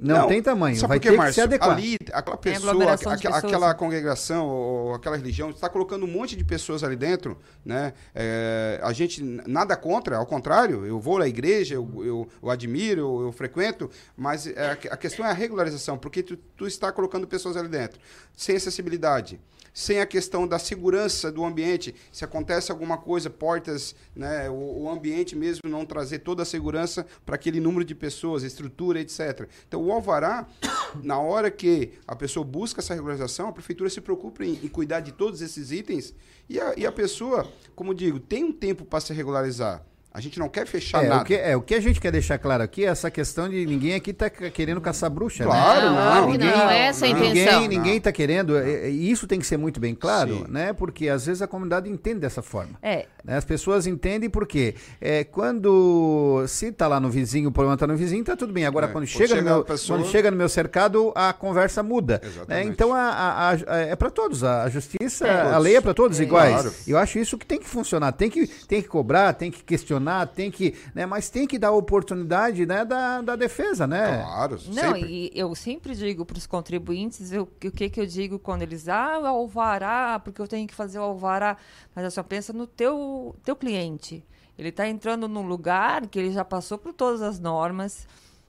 Não, 0.00 0.26
tem 0.28 0.42
tamanho. 0.42 0.76
Sabe 0.76 0.88
Vai 0.88 0.98
por 0.98 1.02
quê, 1.02 1.08
ter 1.08 1.12
que 1.14 1.18
Márcio? 1.18 1.34
se 1.34 1.40
adequar. 1.42 1.70
Ali, 1.76 1.96
aquela 2.12 2.36
Tem 2.36 2.52
pessoa, 2.54 2.72
aqua- 2.72 2.96
pessoas, 2.96 3.44
aquela 3.44 3.68
né? 3.68 3.74
congregação 3.74 4.46
ou 4.48 4.94
aquela 4.94 5.16
religião 5.16 5.50
está 5.50 5.68
colocando 5.68 6.04
um 6.04 6.08
monte 6.08 6.34
de 6.36 6.44
pessoas 6.44 6.82
ali 6.84 6.96
dentro, 6.96 7.38
né? 7.64 7.92
É, 8.14 8.80
a 8.82 8.92
gente 8.92 9.22
nada 9.46 9.76
contra, 9.76 10.16
ao 10.16 10.26
contrário, 10.26 10.84
eu 10.86 10.98
vou 11.00 11.18
na 11.18 11.28
igreja, 11.28 11.74
eu, 11.74 11.88
eu, 12.04 12.28
eu 12.42 12.50
admiro, 12.50 13.00
eu, 13.00 13.26
eu 13.26 13.32
frequento, 13.32 13.90
mas 14.16 14.46
é, 14.46 14.70
a 14.70 14.76
que- 14.76 14.88
a 14.88 14.96
questão 14.96 15.24
é 15.26 15.30
a 15.30 15.34
regularização, 15.34 15.96
porque 15.98 16.22
tu, 16.22 16.36
tu 16.56 16.66
está 16.66 16.90
colocando 16.92 17.26
pessoas 17.26 17.56
ali 17.56 17.68
dentro 17.68 18.00
sem 18.36 18.56
acessibilidade. 18.56 19.40
Sem 19.78 20.00
a 20.00 20.06
questão 20.06 20.48
da 20.48 20.58
segurança 20.58 21.30
do 21.30 21.44
ambiente, 21.44 21.94
se 22.10 22.24
acontece 22.24 22.72
alguma 22.72 22.96
coisa, 22.96 23.28
portas, 23.28 23.94
né, 24.14 24.48
o, 24.48 24.84
o 24.84 24.88
ambiente 24.88 25.36
mesmo 25.36 25.68
não 25.68 25.84
trazer 25.84 26.20
toda 26.20 26.44
a 26.44 26.46
segurança 26.46 27.06
para 27.26 27.34
aquele 27.34 27.60
número 27.60 27.84
de 27.84 27.94
pessoas, 27.94 28.42
estrutura, 28.42 29.02
etc. 29.02 29.46
Então, 29.68 29.84
o 29.84 29.92
alvará, 29.92 30.48
na 31.04 31.18
hora 31.18 31.50
que 31.50 31.92
a 32.08 32.16
pessoa 32.16 32.42
busca 32.42 32.80
essa 32.80 32.94
regularização, 32.94 33.48
a 33.48 33.52
prefeitura 33.52 33.90
se 33.90 34.00
preocupa 34.00 34.46
em, 34.46 34.54
em 34.64 34.68
cuidar 34.68 35.00
de 35.00 35.12
todos 35.12 35.42
esses 35.42 35.70
itens 35.70 36.14
e 36.48 36.58
a, 36.58 36.72
e 36.74 36.86
a 36.86 36.90
pessoa, 36.90 37.46
como 37.74 37.94
digo, 37.94 38.18
tem 38.18 38.44
um 38.44 38.52
tempo 38.52 38.82
para 38.82 39.00
se 39.00 39.12
regularizar. 39.12 39.84
A 40.16 40.20
gente 40.20 40.38
não 40.38 40.48
quer 40.48 40.66
fechar 40.66 41.04
É 41.04 41.08
nada. 41.08 41.20
o, 41.22 41.24
que, 41.26 41.34
é, 41.34 41.54
o 41.56 41.60
que 41.60 41.74
a 41.74 41.80
gente 41.80 42.00
quer 42.00 42.10
deixar 42.10 42.38
claro 42.38 42.62
aqui 42.62 42.84
é 42.86 42.88
essa 42.88 43.10
questão 43.10 43.48
de 43.50 43.66
ninguém 43.66 43.94
aqui 43.94 44.14
tá 44.14 44.30
querendo 44.30 44.80
caçar 44.80 45.10
bruxa, 45.10 45.44
Claro, 45.44 45.80
né? 45.80 45.86
não, 45.88 45.94
claro 45.94 46.32
que 46.32 46.38
não, 46.38 46.70
essa 46.70 47.06
é 47.06 47.08
a 47.08 47.12
intenção. 47.12 47.60
Ninguém, 47.60 47.68
ninguém 47.78 48.00
tá 48.00 48.10
querendo, 48.10 48.58
e- 48.58 49.10
isso 49.10 49.26
tem 49.26 49.38
que 49.38 49.46
ser 49.46 49.58
muito 49.58 49.78
bem 49.78 49.94
claro, 49.94 50.38
Sim. 50.38 50.44
né? 50.48 50.72
Porque 50.72 51.10
às 51.10 51.26
vezes 51.26 51.42
a 51.42 51.46
comunidade 51.46 51.90
entende 51.90 52.20
dessa 52.20 52.40
forma. 52.40 52.78
É, 52.82 53.04
né? 53.22 53.36
As 53.36 53.44
pessoas 53.44 53.86
entendem 53.86 54.30
porque 54.30 54.74
é, 55.02 55.22
quando 55.22 56.44
se 56.48 56.72
tá 56.72 56.86
lá 56.88 56.98
no 56.98 57.10
vizinho, 57.10 57.48
o 57.48 57.52
problema 57.52 57.76
tá 57.76 57.86
no 57.86 57.96
vizinho, 57.96 58.24
tá 58.24 58.34
tudo 58.36 58.52
bem. 58.52 58.64
Agora, 58.64 58.86
É, 58.86 58.88
quando, 58.88 59.06
chega 59.06 59.34
no 59.34 59.36
chega 59.36 59.50
a 59.50 59.54
meu, 59.54 59.64
pessoa- 59.64 59.98
quando 59.98 60.10
chega 60.10 60.30
no 60.30 60.36
meu 60.36 60.48
cercado, 60.48 61.12
a 61.14 61.32
conversa 61.32 61.82
muda. 61.82 62.20
né? 62.22 62.28
Exatamente. 62.28 62.68
Então, 62.70 62.94
a, 62.94 63.00
a- 63.00 63.50
a- 63.50 63.76
é 63.80 63.96
para 63.96 64.10
todos. 64.10 64.42
A, 64.42 64.62
a 64.64 64.68
justiça, 64.70 65.26
É. 65.26 65.52
a 65.52 65.58
lei 65.58 65.76
é 65.76 65.80
para 65.80 65.92
todos 65.92 66.18
iguais. 66.20 66.52
Claro. 66.54 66.72
Eu 66.86 66.96
acho 66.98 67.18
isso 67.18 67.36
que 67.36 67.44
tem 67.44 67.58
que 67.58 67.66
funcionar. 67.68 68.12
Tem 68.12 68.30
que, 68.30 68.46
tem 68.46 68.80
que 68.80 68.88
cobrar, 68.88 69.32
tem 69.34 69.50
que 69.50 69.62
questionar, 69.62 70.05
tem 70.34 70.50
que, 70.50 70.74
né? 70.94 71.06
Mas 71.06 71.28
tem 71.30 71.46
que 71.46 71.58
dar 71.58 71.72
oportunidade, 71.72 72.64
né? 72.66 72.84
Da, 72.84 73.20
da 73.22 73.34
defesa, 73.34 73.86
né? 73.86 74.22
Claro, 74.22 74.58
Não, 74.68 74.94
sempre. 74.94 75.02
e 75.10 75.32
eu 75.34 75.54
sempre 75.54 75.94
digo 75.96 76.24
para 76.24 76.38
os 76.38 76.46
contribuintes 76.46 77.32
eu- 77.32 77.42
o 77.42 77.46
que, 77.70 77.88
que 77.90 78.00
eu 78.00 78.06
digo 78.06 78.38
quando 78.38 78.62
eles, 78.62 78.88
ah, 78.88 79.18
o 79.20 79.26
alvará, 79.26 80.20
porque 80.20 80.40
eu 80.40 80.46
tenho 80.46 80.68
que 80.68 80.74
fazer 80.74 80.98
o 80.98 81.02
alvará. 81.02 81.56
Mas 81.94 82.04
eu 82.04 82.10
só 82.10 82.22
pensa 82.22 82.52
no 82.52 82.66
teu, 82.66 83.34
teu 83.42 83.56
cliente. 83.56 84.24
Ele 84.58 84.68
está 84.68 84.88
entrando 84.88 85.26
num 85.28 85.46
lugar 85.46 86.06
que 86.06 86.18
ele 86.18 86.30
já 86.30 86.44
passou 86.44 86.78
por 86.78 86.92
todas 86.92 87.20
as 87.22 87.38
normas 87.40 88.06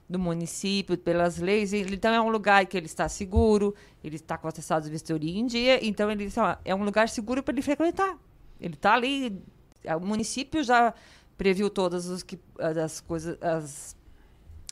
do 0.08 0.18
município, 0.18 0.96
pelas 0.96 1.36
leis, 1.36 1.74
então 1.74 2.10
é 2.10 2.18
um 2.18 2.30
lugar 2.30 2.64
que 2.64 2.78
ele 2.78 2.86
está 2.86 3.06
seguro, 3.10 3.74
ele 4.02 4.16
está 4.16 4.38
com 4.38 4.48
atestado 4.48 4.86
de 4.86 4.90
vistoria 4.90 5.38
em 5.38 5.44
dia, 5.44 5.86
então 5.86 6.10
ele 6.10 6.24
assim, 6.24 6.40
ó, 6.40 6.56
é 6.64 6.74
um 6.74 6.82
lugar 6.82 7.10
seguro 7.10 7.42
para 7.42 7.52
ele 7.52 7.60
frequentar. 7.60 8.16
Ele 8.58 8.72
está 8.72 8.94
ali, 8.94 9.38
o 9.84 10.00
município 10.06 10.64
já 10.64 10.94
previu 11.38 11.70
todas 11.70 12.06
os 12.06 12.22
que, 12.22 12.38
as 12.84 13.00
coisas, 13.00 13.38
as 13.42 13.96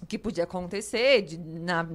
que 0.09 0.19
podia 0.19 0.45
acontecer 0.45 1.23
de- 1.23 1.39
na- 1.39 1.87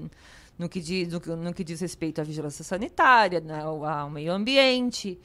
no, 0.57 0.67
que 0.69 0.79
diz, 0.79 1.07
no, 1.09 1.19
no 1.35 1.53
que 1.53 1.63
diz 1.63 1.79
respeito 1.81 2.19
à 2.19 2.23
vigilância 2.23 2.63
sanitária, 2.63 3.39
né, 3.41 3.61
ao, 3.61 3.85
meio 4.09 4.31
ambiente. 4.31 5.19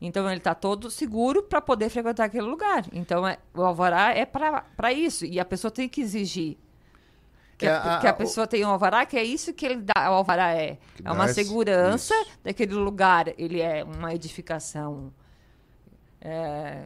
Então, 0.00 0.26
ele 0.28 0.38
está 0.38 0.54
todo 0.54 0.90
seguro 0.90 1.42
para 1.42 1.60
poder 1.60 1.90
frequentar 1.90 2.24
aquele 2.24 2.46
lugar. 2.46 2.84
Então, 2.92 3.26
é- 3.26 3.38
o 3.54 3.62
alvará 3.62 4.14
é 4.16 4.24
para 4.24 4.92
isso. 4.92 5.24
E 5.26 5.38
a 5.38 5.44
pessoa 5.44 5.70
tem 5.70 5.88
que 5.88 6.00
exigir 6.00 6.56
que, 7.58 7.66
É, 7.66 7.70
a, 7.70 7.96
a- 7.96 8.00
que 8.00 8.06
a 8.06 8.12
o- 8.12 8.16
pessoa 8.16 8.46
tenha 8.46 8.66
um 8.66 8.70
alvará, 8.70 9.04
que 9.04 9.16
é 9.16 9.22
isso 9.24 9.52
que 9.52 9.66
ele 9.66 9.82
dá, 9.82 10.10
o 10.10 10.14
alvará 10.14 10.52
é. 10.54 10.78
É 11.04 11.10
uma 11.12 11.26
segurança 11.28 12.14
isso. 12.22 12.38
daquele 12.44 12.74
lugar. 12.74 13.28
Ele 13.36 13.60
é 13.60 13.82
uma 13.84 14.14
edificação 14.14 15.12
é, 16.20 16.84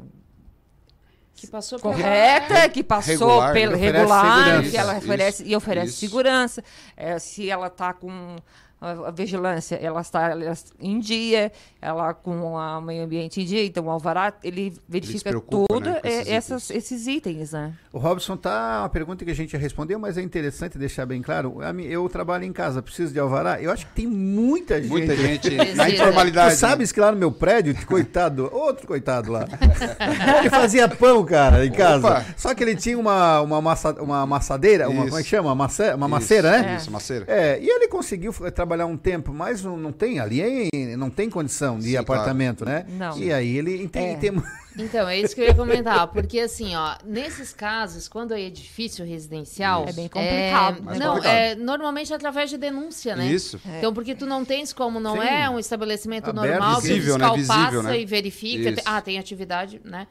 Que 1.47 1.53
passou 1.53 1.79
pela- 1.79 1.95
correta, 1.95 2.69
que 2.69 2.83
passou 2.83 3.41
Regular, 3.41 3.53
regular, 3.77 4.63
que 4.71 4.77
ela 4.77 4.93
Isso, 4.97 5.05
oferece 5.05 5.45
e 5.45 5.57
oferece 5.57 5.89
isso. 5.91 5.99
segurança. 6.01 6.65
É, 6.97 7.19
se 7.19 7.51
ela 7.51 7.67
está 7.67 7.93
com 7.93 8.37
a, 8.83 9.09
a 9.09 9.11
vigilância, 9.11 9.77
ela 9.77 10.01
está 10.01 10.31
ela 10.31 10.53
em 10.81 10.99
dia, 10.99 11.51
ela 11.81 12.13
com 12.13 12.55
o 12.55 12.81
meio 12.81 13.05
ambiente 13.05 13.41
em 13.41 13.45
dia, 13.45 13.65
então 13.65 13.85
o 13.87 13.91
alvará 13.91 14.33
ele 14.43 14.75
verifica 14.89 15.31
preocupa, 15.31 15.67
tudo 15.73 15.89
né, 15.91 16.01
é, 16.03 16.09
esses 16.21 16.29
essas, 16.33 16.71
esses 16.71 17.07
itens, 17.07 17.53
né? 17.53 17.73
O 17.93 17.99
Robson 17.99 18.37
tá 18.37 18.81
uma 18.83 18.89
pergunta 18.89 19.25
que 19.25 19.31
a 19.31 19.35
gente 19.35 19.53
já 19.53 19.59
respondeu, 19.59 19.99
mas 19.99 20.19
é 20.19 20.23
interessante 20.23 20.77
deixar 20.77 21.07
bem 21.07 21.23
claro. 21.23 21.59
Eu 21.85 22.09
trabalho 22.09 22.45
em 22.45 22.53
casa, 22.53 22.83
preciso 22.83 23.13
de 23.13 23.21
alvará. 23.21 23.61
Eu 23.61 23.71
acho 23.71 23.87
que 23.87 23.93
tem 23.93 24.07
muita 24.07 24.81
gente. 24.81 24.89
Muita 24.91 25.15
gente 25.17 25.75
na 25.75 25.89
informalidade. 25.89 26.55
Tu 26.55 26.59
sabes 26.59 26.91
que 26.91 26.99
lá 27.01 27.13
no 27.13 27.19
meu 27.19 27.31
prédio, 27.31 27.75
coitado, 27.87 28.49
outro 28.53 28.87
coitado 28.87 29.31
lá. 29.31 29.47
ele 30.41 30.51
fazia 30.51 30.89
pão, 30.89 31.25
cara, 31.25 31.65
em 31.67 31.71
casa. 31.71 32.07
Opa. 32.09 32.25
Só 32.37 32.55
que 32.55 32.63
ele 32.65 32.75
tinha 32.77 32.99
uma, 32.99 33.41
uma, 33.41 33.61
massa, 33.61 33.93
uma 34.03 34.23
amassadeira, 34.23 34.89
uma, 34.89 35.05
como 35.05 35.19
é 35.19 35.23
que 35.23 35.29
chama? 35.29 35.49
Uma, 35.51 35.55
mace- 35.55 35.83
uma 35.95 36.07
Isso, 36.07 36.09
maceira, 36.09 36.51
né? 36.51 36.77
Isso, 36.77 36.91
maceira. 36.91 37.25
É, 37.29 37.59
e 37.61 37.69
ele 37.69 37.89
conseguiu 37.89 38.33
f- 38.33 38.51
trabalhar 38.73 38.87
um 38.87 38.97
tempo, 38.97 39.33
mas 39.33 39.63
não, 39.63 39.77
não 39.77 39.93
tem 39.93 40.19
ali, 40.19 40.41
é- 40.41 40.97
não 40.97 41.11
tem 41.11 41.29
condição 41.29 41.79
de 41.79 41.91
Sim, 41.91 41.97
apartamento, 41.97 42.65
né? 42.65 42.87
Não. 42.89 43.19
E 43.19 43.33
aí 43.33 43.57
ele 43.57 43.87
tem, 43.89 44.13
É. 44.13 44.17
tem- 44.17 44.33
Então, 44.79 45.07
é 45.07 45.21
isso 45.21 45.35
que 45.35 45.43
eu 45.43 45.45
ia 45.45 45.55
comentar. 45.55 46.07
Porque, 46.09 46.41
assim, 46.41 46.75
ó, 46.75 46.95
nesses 47.05 47.53
casos, 47.53 48.09
quando 48.09 48.33
é 48.33 48.41
edifício 48.41 49.05
residencial. 49.05 49.85
É 49.87 49.93
bem 49.93 50.09
complicado. 50.09 50.83
Mais 50.83 50.99
não, 50.99 51.09
complicado. 51.17 51.35
é 51.35 51.55
normalmente 51.55 52.15
através 52.15 52.49
de 52.49 52.57
denúncia, 52.57 53.15
né? 53.15 53.27
Isso. 53.27 53.61
Então, 53.77 53.93
porque 53.93 54.15
tu 54.15 54.25
não 54.25 54.47
tens 54.47 54.73
como, 54.73 54.99
não 54.99 55.21
Sim. 55.21 55.29
é 55.29 55.51
um 55.51 55.59
estabelecimento 55.59 56.31
Aberto, 56.31 56.47
normal 56.59 56.81
visível, 56.81 57.17
que 57.17 57.21
né? 57.21 57.29
o 57.29 57.35
fiscal 57.35 57.57
Visível, 57.59 57.81
passa 57.83 57.93
né? 57.93 58.01
e 58.01 58.07
verifica. 58.07 58.71
Isso. 58.71 58.81
Ah, 58.87 59.03
tem 59.03 59.19
atividade, 59.19 59.79
né? 59.85 60.07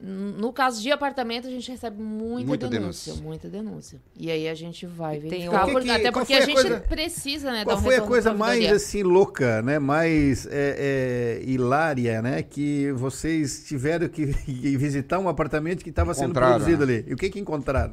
No 0.00 0.52
caso 0.52 0.80
de 0.80 0.92
apartamento, 0.92 1.48
a 1.48 1.50
gente 1.50 1.68
recebe 1.70 2.00
muita, 2.00 2.46
Muita 2.46 2.68
denúncia, 2.68 3.12
denúncia. 3.12 3.28
muita 3.28 3.48
denúncia. 3.48 4.00
E 4.16 4.30
aí 4.30 4.48
a 4.48 4.54
gente 4.54 4.86
vai 4.86 5.18
verificar. 5.18 5.64
o- 5.64 5.74
que 5.74 5.80
que- 5.82 5.90
até 5.90 6.12
porque 6.12 6.34
a 6.34 6.38
a 6.38 6.40
gente 6.42 6.54
coisa- 6.54 6.80
precisa, 6.80 7.50
né? 7.50 7.64
Qual 7.64 7.74
dar 7.76 7.82
um 7.82 7.84
foi 7.84 7.96
a 7.96 8.02
coisa 8.02 8.32
mais 8.32 8.70
assim 8.72 9.02
louca, 9.02 9.60
né? 9.60 9.80
Mais 9.80 10.46
é, 10.46 11.40
é, 11.40 11.42
hilária, 11.44 12.22
né? 12.22 12.42
Que 12.44 12.92
vocês 12.92 13.64
tiveram 13.66 14.08
que 14.08 14.24
visitar 14.78 15.18
um 15.18 15.28
apartamento 15.28 15.82
que 15.82 15.90
estava 15.90 16.14
sendo 16.14 16.32
produzido 16.32 16.86
né? 16.86 16.94
ali. 16.98 17.04
E 17.08 17.14
o 17.14 17.16
que 17.16 17.28
que 17.28 17.40
encontraram? 17.40 17.92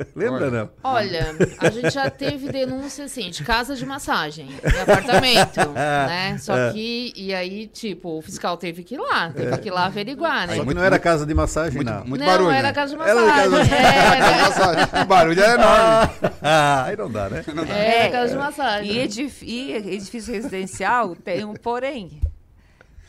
Lembra, 0.16 0.46
Olha. 0.46 0.50
não? 0.50 0.70
Olha, 0.82 1.36
a 1.58 1.70
gente 1.70 1.90
já 1.90 2.08
teve 2.10 2.50
denúncia, 2.50 3.04
assim, 3.04 3.30
de 3.30 3.42
casa 3.44 3.74
de 3.76 3.84
massagem, 3.86 4.46
de 4.46 4.78
apartamento, 4.78 5.58
né? 5.74 6.36
Só 6.38 6.56
É. 6.56 6.72
que, 6.72 7.12
e 7.16 7.34
aí, 7.34 7.66
tipo, 7.66 8.18
o 8.18 8.22
fiscal 8.22 8.56
teve 8.56 8.82
que 8.82 8.94
ir 8.94 8.98
lá, 8.98 9.30
teve 9.30 9.56
que 9.58 9.68
ir 9.68 9.72
lá 9.72 9.86
averiguar, 9.86 10.46
né? 10.46 10.56
Só 10.56 10.64
que 10.64 10.74
não 10.74 10.82
era 10.82 10.98
casa 10.98 11.24
de 11.26 11.34
massagem, 11.34 11.82
não. 11.84 12.04
Muito 12.04 12.20
não, 12.20 12.26
barulho. 12.26 12.50
era 12.50 12.68
né? 12.68 12.72
casa 12.74 12.96
de 12.96 13.02
Era 13.02 13.14
casa 13.14 13.50
massagem. 13.50 13.64
de- 13.68 14.90
Era, 14.94 15.02
O 15.02 15.06
barulho 15.06 15.42
é 15.42 15.54
enorme. 15.54 16.10
Ah, 16.42 16.84
aí 16.86 16.96
não 16.96 17.10
dá, 17.10 17.28
né? 17.28 17.44
era 17.68 18.10
casa 18.10 18.32
de 18.32 18.38
massagem. 18.38 18.90
E, 18.92 18.98
edif- 18.98 19.42
e 19.44 19.72
edifício 19.72 20.32
residencial 20.32 21.14
tem 21.14 21.44
um 21.44 21.52
porém. 21.54 22.18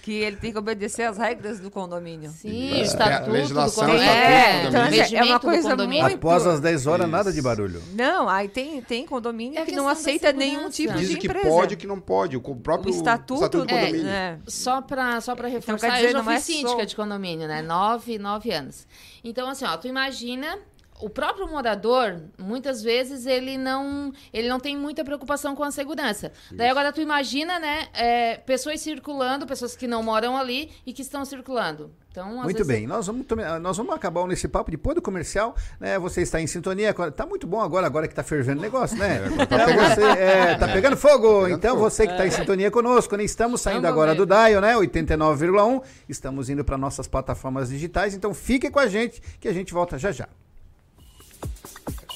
Que 0.01 0.13
ele 0.13 0.35
tem 0.37 0.51
que 0.51 0.57
obedecer 0.57 1.03
às 1.03 1.17
regras 1.17 1.59
do 1.59 1.69
condomínio. 1.69 2.31
Sim, 2.31 2.71
o 2.73 2.75
estatuto 2.77 3.25
do 3.25 3.31
legislação, 3.33 3.83
condomínio. 3.85 4.03
estatuto 4.03 4.31
É, 4.31 4.51
do 4.63 4.67
então, 4.67 4.71
condomínio. 4.81 5.03
assim, 5.05 5.15
é 5.15 5.23
uma 5.23 5.37
do 5.37 5.41
coisa 5.47 5.69
condomínio. 5.69 6.03
muito... 6.03 6.15
Após 6.15 6.47
as 6.47 6.59
10 6.59 6.87
horas, 6.87 7.05
Isso. 7.05 7.11
nada 7.11 7.31
de 7.31 7.41
barulho. 7.41 7.83
Não, 7.93 8.27
aí 8.27 8.47
tem, 8.47 8.81
tem 8.81 9.05
condomínio 9.05 9.59
É 9.59 9.63
que 9.65 9.71
não 9.73 9.87
aceita 9.87 10.33
nenhum 10.33 10.69
tipo 10.71 10.93
Dizem 10.93 11.15
de 11.15 11.21
que 11.21 11.27
empresa. 11.27 11.47
pode 11.47 11.73
e 11.75 11.77
que 11.77 11.85
não 11.85 11.99
pode. 11.99 12.35
O 12.35 12.41
próprio 12.55 12.91
O 12.91 12.95
estatuto, 12.95 13.47
do 13.59 13.63
É, 13.63 13.67
condomínio. 13.67 14.03
né? 14.05 14.39
Só 14.47 14.81
pra, 14.81 15.21
só 15.21 15.35
pra 15.35 15.47
reforçar, 15.47 15.87
quer 15.89 15.93
dizer, 15.97 16.07
eu 16.07 16.11
já 16.13 16.17
não 16.17 16.25
fui 16.25 16.33
é 16.33 16.39
síndica 16.39 16.69
só- 16.69 16.83
de 16.85 16.95
condomínio, 16.95 17.47
né? 17.47 17.61
Nove, 17.61 18.17
nove 18.17 18.51
anos. 18.51 18.87
Então, 19.23 19.47
assim, 19.49 19.65
ó, 19.65 19.77
tu 19.77 19.87
imagina... 19.87 20.57
O 21.01 21.09
próprio 21.09 21.47
morador, 21.47 22.21
muitas 22.37 22.81
vezes, 22.83 23.25
ele 23.25 23.57
não, 23.57 24.11
ele 24.31 24.47
não 24.47 24.59
tem 24.59 24.77
muita 24.77 25.03
preocupação 25.03 25.55
com 25.55 25.63
a 25.63 25.71
segurança. 25.71 26.31
Daí 26.51 26.69
agora 26.69 26.91
tu 26.93 27.01
imagina, 27.01 27.59
né, 27.59 27.87
é, 27.93 28.37
pessoas 28.37 28.79
circulando, 28.81 29.45
pessoas 29.47 29.75
que 29.75 29.87
não 29.87 30.03
moram 30.03 30.37
ali 30.37 30.71
e 30.85 30.93
que 30.93 31.01
estão 31.01 31.25
circulando. 31.25 31.91
Então, 32.11 32.27
Muito 32.43 32.57
vezes, 32.57 32.67
bem, 32.67 32.85
nós 32.85 33.07
vamos, 33.07 33.25
tome- 33.25 33.43
nós 33.59 33.77
vamos 33.77 33.95
acabar 33.95 34.27
nesse 34.27 34.45
papo 34.45 34.69
depois 34.69 34.93
do 34.95 35.01
comercial, 35.01 35.55
né? 35.79 35.97
Você 35.97 36.21
está 36.21 36.41
em 36.41 36.45
sintonia, 36.47 36.93
com- 36.93 37.09
tá 37.09 37.25
muito 37.25 37.47
bom 37.47 37.61
agora, 37.61 37.87
agora 37.87 38.05
que 38.05 38.13
tá 38.13 38.21
fervendo 38.21 38.59
o 38.59 38.61
negócio, 38.61 38.97
né? 38.97 39.21
Então 39.41 39.57
você, 39.89 40.03
é, 40.19 40.55
tá 40.55 40.67
pegando 40.67 40.97
fogo, 40.97 41.47
então 41.47 41.77
você 41.77 42.05
que 42.05 42.11
está 42.11 42.27
em 42.27 42.31
sintonia 42.31 42.69
conosco, 42.69 43.15
né? 43.15 43.23
Estamos 43.23 43.61
saindo 43.61 43.83
Vamos 43.83 43.91
agora 43.93 44.11
ver. 44.11 44.17
do 44.17 44.25
Dial, 44.25 44.59
né? 44.61 44.75
89,1, 44.75 45.81
estamos 46.09 46.49
indo 46.49 46.65
para 46.65 46.77
nossas 46.77 47.07
plataformas 47.07 47.69
digitais, 47.69 48.13
então 48.13 48.33
fique 48.33 48.69
com 48.69 48.79
a 48.79 48.87
gente 48.87 49.21
que 49.39 49.47
a 49.47 49.53
gente 49.53 49.73
volta 49.73 49.97
já 49.97 50.11
já. 50.11 50.27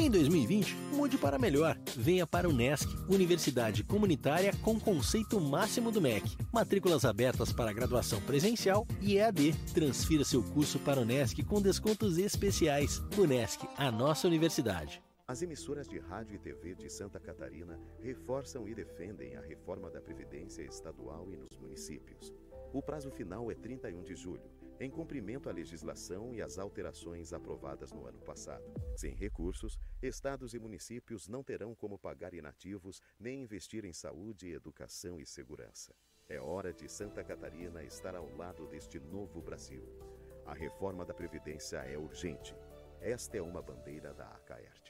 Em 0.00 0.10
2020, 0.10 0.74
mude 0.94 1.18
para 1.18 1.38
melhor. 1.38 1.78
Venha 1.94 2.26
para 2.26 2.48
o 2.48 2.52
NESC, 2.54 2.88
Universidade 3.06 3.84
Comunitária 3.84 4.50
com 4.62 4.80
conceito 4.80 5.38
máximo 5.38 5.92
do 5.92 6.00
MEC. 6.00 6.38
Matrículas 6.50 7.04
abertas 7.04 7.52
para 7.52 7.70
graduação 7.70 8.18
presencial 8.22 8.86
e 9.02 9.18
EAD. 9.18 9.54
Transfira 9.74 10.24
seu 10.24 10.42
curso 10.42 10.78
para 10.78 11.02
o 11.02 11.04
NESC 11.04 11.44
com 11.44 11.60
descontos 11.60 12.16
especiais. 12.16 13.02
UNESC, 13.18 13.68
a 13.76 13.92
nossa 13.92 14.26
universidade. 14.26 15.02
As 15.28 15.42
emissoras 15.42 15.86
de 15.86 15.98
rádio 15.98 16.36
e 16.36 16.38
TV 16.38 16.74
de 16.74 16.88
Santa 16.88 17.20
Catarina 17.20 17.78
reforçam 18.02 18.66
e 18.66 18.74
defendem 18.74 19.36
a 19.36 19.42
reforma 19.42 19.90
da 19.90 20.00
Previdência 20.00 20.62
Estadual 20.62 21.28
e 21.30 21.36
nos 21.36 21.58
municípios. 21.60 22.32
O 22.72 22.80
prazo 22.80 23.10
final 23.10 23.50
é 23.50 23.54
31 23.54 24.02
de 24.02 24.16
julho, 24.16 24.50
em 24.80 24.90
cumprimento 24.90 25.50
à 25.50 25.52
legislação 25.52 26.34
e 26.34 26.40
às 26.40 26.58
alterações 26.58 27.34
aprovadas 27.34 27.92
no 27.92 28.06
ano 28.06 28.18
passado. 28.20 28.64
Sem 28.96 29.14
recursos, 29.14 29.78
estados 30.02 30.54
e 30.54 30.58
municípios 30.58 31.28
não 31.28 31.44
terão 31.44 31.74
como 31.74 31.98
pagar 31.98 32.32
inativos 32.32 33.02
nem 33.18 33.42
investir 33.42 33.84
em 33.84 33.92
saúde, 33.92 34.50
educação 34.50 35.20
e 35.20 35.26
segurança. 35.26 35.94
É 36.26 36.40
hora 36.40 36.72
de 36.72 36.88
Santa 36.88 37.22
Catarina 37.22 37.82
estar 37.84 38.14
ao 38.14 38.34
lado 38.36 38.66
deste 38.68 38.98
novo 38.98 39.42
Brasil. 39.42 39.84
A 40.46 40.54
reforma 40.54 41.04
da 41.04 41.12
Previdência 41.12 41.78
é 41.78 41.98
urgente. 41.98 42.54
Esta 43.00 43.36
é 43.36 43.42
uma 43.42 43.60
bandeira 43.60 44.14
da 44.14 44.28
ACAERT. 44.28 44.89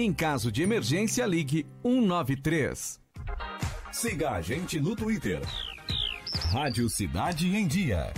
Em 0.00 0.12
caso 0.12 0.52
de 0.52 0.62
emergência, 0.62 1.26
ligue 1.26 1.66
193. 1.82 3.00
Siga 3.90 4.30
a 4.30 4.40
gente 4.40 4.78
no 4.78 4.94
Twitter. 4.94 5.42
Rádio 6.52 6.88
Cidade 6.88 7.48
em 7.48 7.66
Dia. 7.66 8.12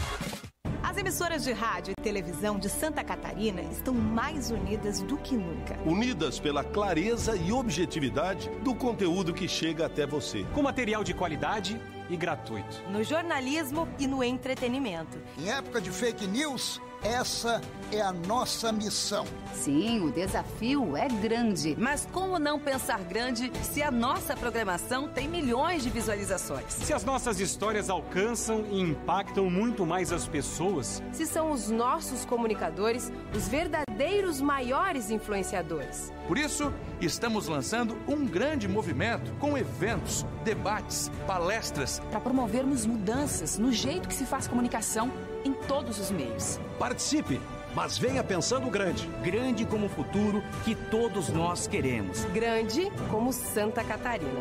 As 0.82 0.98
emissoras 0.98 1.42
de 1.42 1.52
rádio 1.52 1.94
e 1.98 2.02
televisão 2.02 2.58
de 2.58 2.68
Santa 2.68 3.02
Catarina 3.02 3.62
estão 3.62 3.94
mais 3.94 4.50
unidas 4.50 5.00
do 5.00 5.16
que 5.16 5.34
nunca. 5.34 5.78
Unidas 5.86 6.38
pela 6.38 6.62
clareza 6.62 7.34
e 7.34 7.50
objetividade 7.50 8.50
do 8.62 8.74
conteúdo 8.74 9.32
que 9.32 9.48
chega 9.48 9.86
até 9.86 10.06
você. 10.06 10.44
Com 10.52 10.60
material 10.60 11.02
de 11.02 11.14
qualidade 11.14 11.80
e 12.10 12.16
gratuito. 12.16 12.82
No 12.90 13.02
jornalismo 13.02 13.88
e 13.98 14.06
no 14.06 14.22
entretenimento. 14.22 15.18
Em 15.38 15.48
época 15.48 15.80
de 15.80 15.90
fake 15.90 16.26
news, 16.26 16.78
essa 17.03 17.61
é 17.92 18.01
a 18.01 18.12
nossa 18.12 18.70
missão. 18.70 19.24
Sim, 19.53 20.01
o 20.01 20.12
desafio 20.12 20.96
é 20.96 21.09
grande. 21.09 21.76
Mas 21.78 22.07
como 22.12 22.38
não 22.38 22.59
pensar 22.59 23.01
grande 23.01 23.51
se 23.62 23.82
a 23.82 23.90
nossa 23.90 24.36
programação 24.36 25.09
tem 25.09 25.28
milhões 25.28 25.82
de 25.82 25.90
visualizações? 25.90 26.72
Se 26.72 26.92
as 26.92 27.05
nossas 27.05 27.40
histórias 27.40 27.90
alcançam 27.90 28.64
e 28.70 28.80
impactam 28.80 29.51
muito 29.51 29.84
mais 29.84 30.12
as 30.12 30.26
pessoas, 30.26 31.03
Se 31.12 31.26
são 31.26 31.51
os 31.51 31.68
nossos 31.68 32.24
comunicadores 32.24 33.12
os 33.34 33.48
verdadeiros 33.48 34.40
maiores 34.40 35.11
influenciadores. 35.11 36.12
Por 36.26 36.38
isso, 36.38 36.72
estamos 37.01 37.48
lançando 37.48 37.96
um 38.07 38.24
grande 38.24 38.68
movimento 38.68 39.32
com 39.40 39.59
eventos, 39.59 40.24
debates, 40.44 41.11
palestras. 41.26 42.01
Para 42.11 42.20
promovermos 42.20 42.86
mudanças 42.86 43.59
no 43.59 43.72
jeito 43.72 44.09
que 44.09 44.14
se 44.14 44.24
faz 44.24 44.46
comunicação 44.46 45.11
em 45.45 45.53
todos 45.53 45.99
os 45.99 46.11
meios. 46.11 46.59
Participe, 46.78 47.41
mas 47.74 47.99
venha 47.99 48.22
pensando 48.22 48.70
grande. 48.70 49.07
Grande 49.22 49.64
como 49.64 49.86
o 49.86 49.88
futuro 49.88 50.43
que 50.64 50.74
todos 50.74 51.28
nós 51.28 51.66
queremos. 51.66 52.24
Grande 52.26 52.91
como 53.11 53.32
Santa 53.32 53.82
Catarina. 53.84 54.41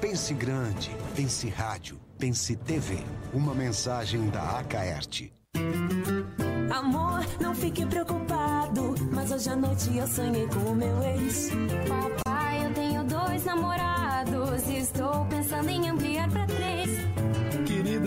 Pense 0.00 0.32
grande, 0.34 0.90
pense 1.14 1.48
rádio, 1.48 1.98
pense 2.18 2.54
TV. 2.56 2.98
Uma 3.32 3.54
mensagem 3.54 4.28
da 4.28 4.58
Acaerte. 4.58 5.32
Amor, 6.70 7.26
não 7.40 7.54
fique 7.54 7.84
preocupado, 7.84 8.94
mas 9.10 9.32
hoje 9.32 9.50
à 9.50 9.56
noite 9.56 9.96
eu 9.96 10.06
sonhei 10.06 10.46
com 10.46 10.70
o 10.70 10.74
meu 10.74 11.02
ex. 11.02 11.50
Papai, 11.88 12.66
eu 12.66 12.72
tenho 12.72 13.04
dois 13.04 13.44
namorados 13.44 14.68
e 14.68 14.76
estou 14.76 15.24
pensando 15.26 15.68
em 15.68 15.88
ampliar 15.90 16.30
pra 16.30 16.46
três. 16.46 16.77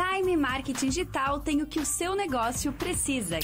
Time 0.00 0.34
Marketing 0.34 0.88
Digital 0.88 1.40
tem 1.40 1.60
o 1.60 1.66
que 1.66 1.78
o 1.78 1.84
seu 1.84 2.14
negócio 2.14 2.72
precisa: 2.72 3.38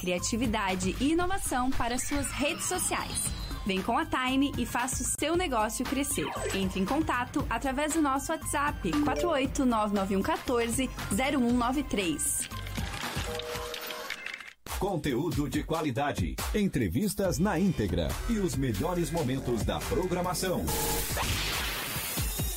criatividade 0.00 0.96
e 0.98 1.12
inovação 1.12 1.70
para 1.70 1.98
suas 1.98 2.30
redes 2.30 2.64
sociais. 2.64 3.26
Vem 3.66 3.82
com 3.82 3.98
a 3.98 4.06
Time 4.06 4.50
e 4.56 4.64
faça 4.64 5.02
o 5.02 5.06
seu 5.20 5.36
negócio 5.36 5.84
crescer. 5.84 6.26
Entre 6.54 6.80
em 6.80 6.86
contato 6.86 7.46
através 7.50 7.92
do 7.92 8.00
nosso 8.00 8.32
WhatsApp 8.32 8.90
4899114 8.90 10.88
0193. 11.10 12.48
Conteúdo 14.78 15.50
de 15.50 15.62
qualidade, 15.62 16.34
entrevistas 16.54 17.38
na 17.38 17.58
íntegra 17.58 18.08
e 18.28 18.38
os 18.38 18.56
melhores 18.56 19.10
momentos 19.10 19.62
da 19.62 19.78
programação. 19.80 20.64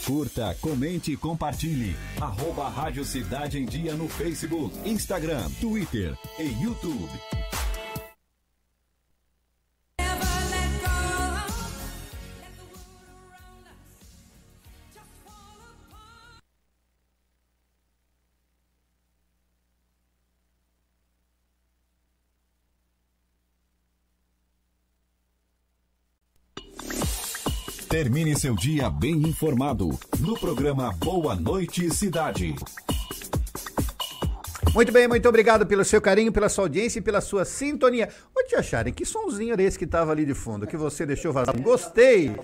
Curta, 0.07 0.55
comente 0.61 1.11
e 1.11 1.17
compartilhe. 1.17 1.93
Arroba 2.21 2.69
Rádio 2.69 3.03
Cidade 3.03 3.59
em 3.59 3.65
Dia 3.65 3.93
no 3.93 4.07
Facebook, 4.07 4.73
Instagram, 4.89 5.49
Twitter 5.59 6.17
e 6.39 6.43
YouTube. 6.63 7.36
Termine 27.97 28.39
seu 28.39 28.53
dia 28.53 28.91
bem 28.91 29.15
informado 29.27 29.89
no 30.19 30.39
programa 30.39 30.93
Boa 30.99 31.35
Noite 31.35 31.91
Cidade. 31.91 32.53
Muito 34.71 34.91
bem, 34.91 35.07
muito 35.07 35.27
obrigado 35.27 35.65
pelo 35.65 35.83
seu 35.83 35.99
carinho, 35.99 36.31
pela 36.31 36.47
sua 36.49 36.65
audiência 36.65 36.99
e 36.99 37.01
pela 37.01 37.19
sua 37.19 37.43
sintonia. 37.43 38.07
Ô 38.35 38.43
tia 38.43 38.61
Sharon, 38.61 38.91
que 38.91 39.03
sonzinho 39.03 39.53
era 39.53 39.63
esse 39.63 39.79
que 39.79 39.87
tava 39.87 40.11
ali 40.11 40.23
de 40.23 40.35
fundo, 40.35 40.67
que 40.67 40.77
você 40.77 41.03
deixou 41.03 41.33
vazar? 41.33 41.59
Gostei! 41.59 42.35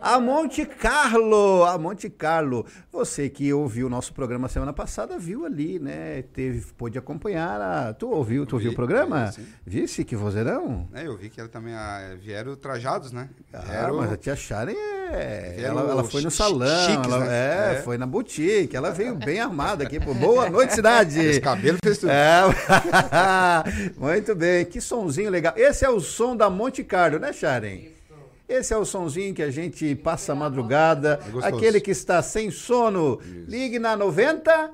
A 0.00 0.18
Monte 0.18 0.64
Carlo, 0.64 1.64
a 1.64 1.76
Monte 1.76 2.08
Carlo. 2.08 2.64
Você 2.90 3.28
que 3.28 3.52
ouviu 3.52 3.88
o 3.88 3.90
nosso 3.90 4.14
programa 4.14 4.48
semana 4.48 4.72
passada, 4.72 5.18
viu 5.18 5.44
ali, 5.44 5.78
né? 5.78 6.22
Teve, 6.32 6.72
pôde 6.72 6.96
acompanhar. 6.96 7.60
A... 7.60 7.92
Tu 7.92 8.08
ouviu, 8.08 8.46
tu 8.46 8.54
ouviu 8.56 8.72
o 8.72 8.74
programa? 8.74 9.30
Visse 9.66 10.02
que 10.02 10.16
vozeirão? 10.16 10.88
É, 10.94 11.06
eu 11.06 11.18
vi 11.18 11.28
que 11.28 11.38
ela 11.38 11.50
também 11.50 11.74
ah, 11.74 12.16
vieram 12.18 12.56
trajados, 12.56 13.12
né? 13.12 13.28
Ah, 13.52 13.58
Vieram- 13.58 13.96
mas 13.98 14.10
a 14.10 14.16
tia 14.16 14.34
Sharon 14.34 15.01
é. 15.12 15.54
Ela, 15.62 15.80
ela 15.82 16.04
foi 16.04 16.22
no 16.22 16.30
salão, 16.30 16.90
chiques, 16.90 17.12
ela- 17.12 17.24
né? 17.24 17.74
é, 17.74 17.78
É. 17.78 17.82
foi 17.82 17.96
na 17.98 18.06
boutique, 18.06 18.76
ela 18.76 18.90
veio 18.90 19.14
bem 19.14 19.40
armada 19.40 19.84
aqui. 19.84 20.00
Pô. 20.00 20.12
Boa 20.14 20.48
noite, 20.50 20.74
cidade! 20.74 21.18
Esse 21.20 21.40
cabelo 21.40 21.78
fez 21.82 21.98
tudo. 21.98 22.10
É. 22.10 22.42
Muito 23.96 24.34
bem, 24.34 24.64
que 24.64 24.80
sonzinho 24.80 25.30
legal. 25.30 25.52
Esse 25.56 25.84
é 25.84 25.88
o 25.90 26.00
som 26.00 26.36
da 26.36 26.48
Monte 26.50 26.82
Carlo, 26.84 27.18
né, 27.18 27.32
Sharon? 27.32 27.78
Esse 28.48 28.74
é 28.74 28.76
o 28.76 28.84
sonzinho 28.84 29.34
que 29.34 29.42
a 29.42 29.50
gente 29.50 29.94
passa 29.94 30.32
a 30.32 30.34
madrugada. 30.34 31.18
gostoso. 31.30 31.46
Aquele 31.56 31.80
que 31.80 31.90
está 31.90 32.20
sem 32.22 32.50
sono, 32.50 33.18
ligue 33.48 33.78
na 33.78 33.96
90. 33.96 34.70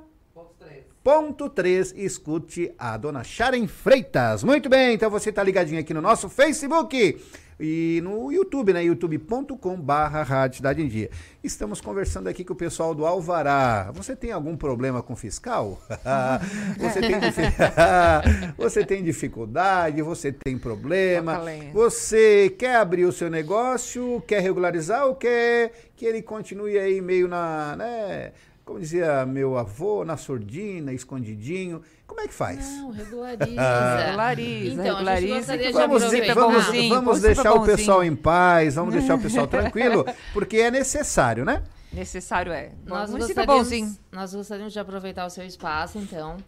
Ponto 1.04 1.48
3, 1.48 1.94
escute 1.96 2.70
a 2.76 2.96
dona 2.98 3.24
Sharon 3.24 3.66
Freitas. 3.66 4.42
Muito 4.44 4.68
bem, 4.68 4.94
então 4.94 5.08
você 5.08 5.30
está 5.30 5.42
ligadinho 5.42 5.80
aqui 5.80 5.94
no 5.94 6.02
nosso 6.02 6.28
Facebook 6.28 7.18
e 7.60 8.00
no 8.04 8.30
YouTube, 8.30 8.72
né? 8.72 8.84
youtube.com 8.84 9.80
barra 9.80 10.22
Rádio 10.22 10.58
Cidade 10.58 10.82
em 10.82 10.88
Dia. 10.88 11.10
Estamos 11.42 11.80
conversando 11.80 12.28
aqui 12.28 12.44
com 12.44 12.52
o 12.52 12.56
pessoal 12.56 12.94
do 12.94 13.04
Alvará. 13.04 13.90
Você 13.94 14.14
tem 14.14 14.30
algum 14.30 14.56
problema 14.56 15.02
com 15.02 15.16
fiscal? 15.16 15.82
você, 16.78 17.00
tem 17.00 17.18
você 18.56 18.84
tem 18.84 19.02
dificuldade, 19.02 20.02
você 20.02 20.30
tem 20.30 20.56
problema, 20.56 21.40
você 21.72 22.54
quer 22.56 22.76
abrir 22.76 23.04
o 23.04 23.12
seu 23.12 23.28
negócio, 23.28 24.22
quer 24.26 24.40
regularizar 24.40 25.06
ou 25.06 25.16
quer 25.16 25.72
que 25.96 26.06
ele 26.06 26.22
continue 26.22 26.78
aí 26.78 27.00
meio 27.00 27.26
na, 27.26 27.74
né? 27.76 28.32
Como 28.64 28.78
dizia 28.78 29.24
meu 29.24 29.56
avô, 29.56 30.04
na 30.04 30.16
sordina, 30.16 30.92
escondidinho. 30.92 31.82
Como 32.08 32.22
é 32.22 32.26
que 32.26 32.34
faz? 32.34 32.66
Não, 32.78 32.90
regulariza. 32.90 33.44
Regulariza, 34.02 34.82
então, 34.82 34.96
a 34.96 35.20
gente 35.20 35.36
regulariza. 35.36 35.56
de 35.56 35.72
Vamos, 35.72 36.02
vamos, 36.02 36.64
bonzinho, 36.64 36.94
vamos 36.94 37.16
super 37.18 37.34
deixar 37.34 37.52
o 37.52 37.64
pessoal 37.64 38.04
em 38.04 38.16
paz, 38.16 38.74
vamos 38.74 38.94
deixar 38.94 39.14
o 39.14 39.20
pessoal 39.20 39.46
tranquilo, 39.46 40.04
porque 40.32 40.56
é 40.56 40.70
necessário, 40.70 41.44
né? 41.44 41.62
Necessário 41.92 42.50
é. 42.50 42.72
Nós 42.84 43.10
gostaríamos, 43.10 43.46
bonzinho. 43.46 43.96
nós 44.10 44.34
gostaríamos 44.34 44.72
de 44.72 44.80
aproveitar 44.80 45.26
o 45.26 45.30
seu 45.30 45.44
espaço, 45.44 45.98
então, 45.98 46.38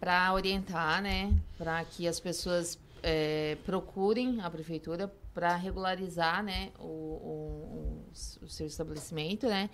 para 0.00 0.32
orientar, 0.34 1.00
né, 1.00 1.32
para 1.56 1.82
que 1.84 2.06
as 2.06 2.18
pessoas 2.18 2.78
eh, 3.02 3.56
procurem 3.64 4.40
a 4.42 4.50
prefeitura 4.50 5.10
para 5.34 5.56
regularizar, 5.56 6.42
né, 6.44 6.70
o, 6.78 6.84
o- 6.84 8.04
o- 8.42 8.48
seu 8.48 8.66
estabelecimento, 8.66 9.46
né, 9.48 9.68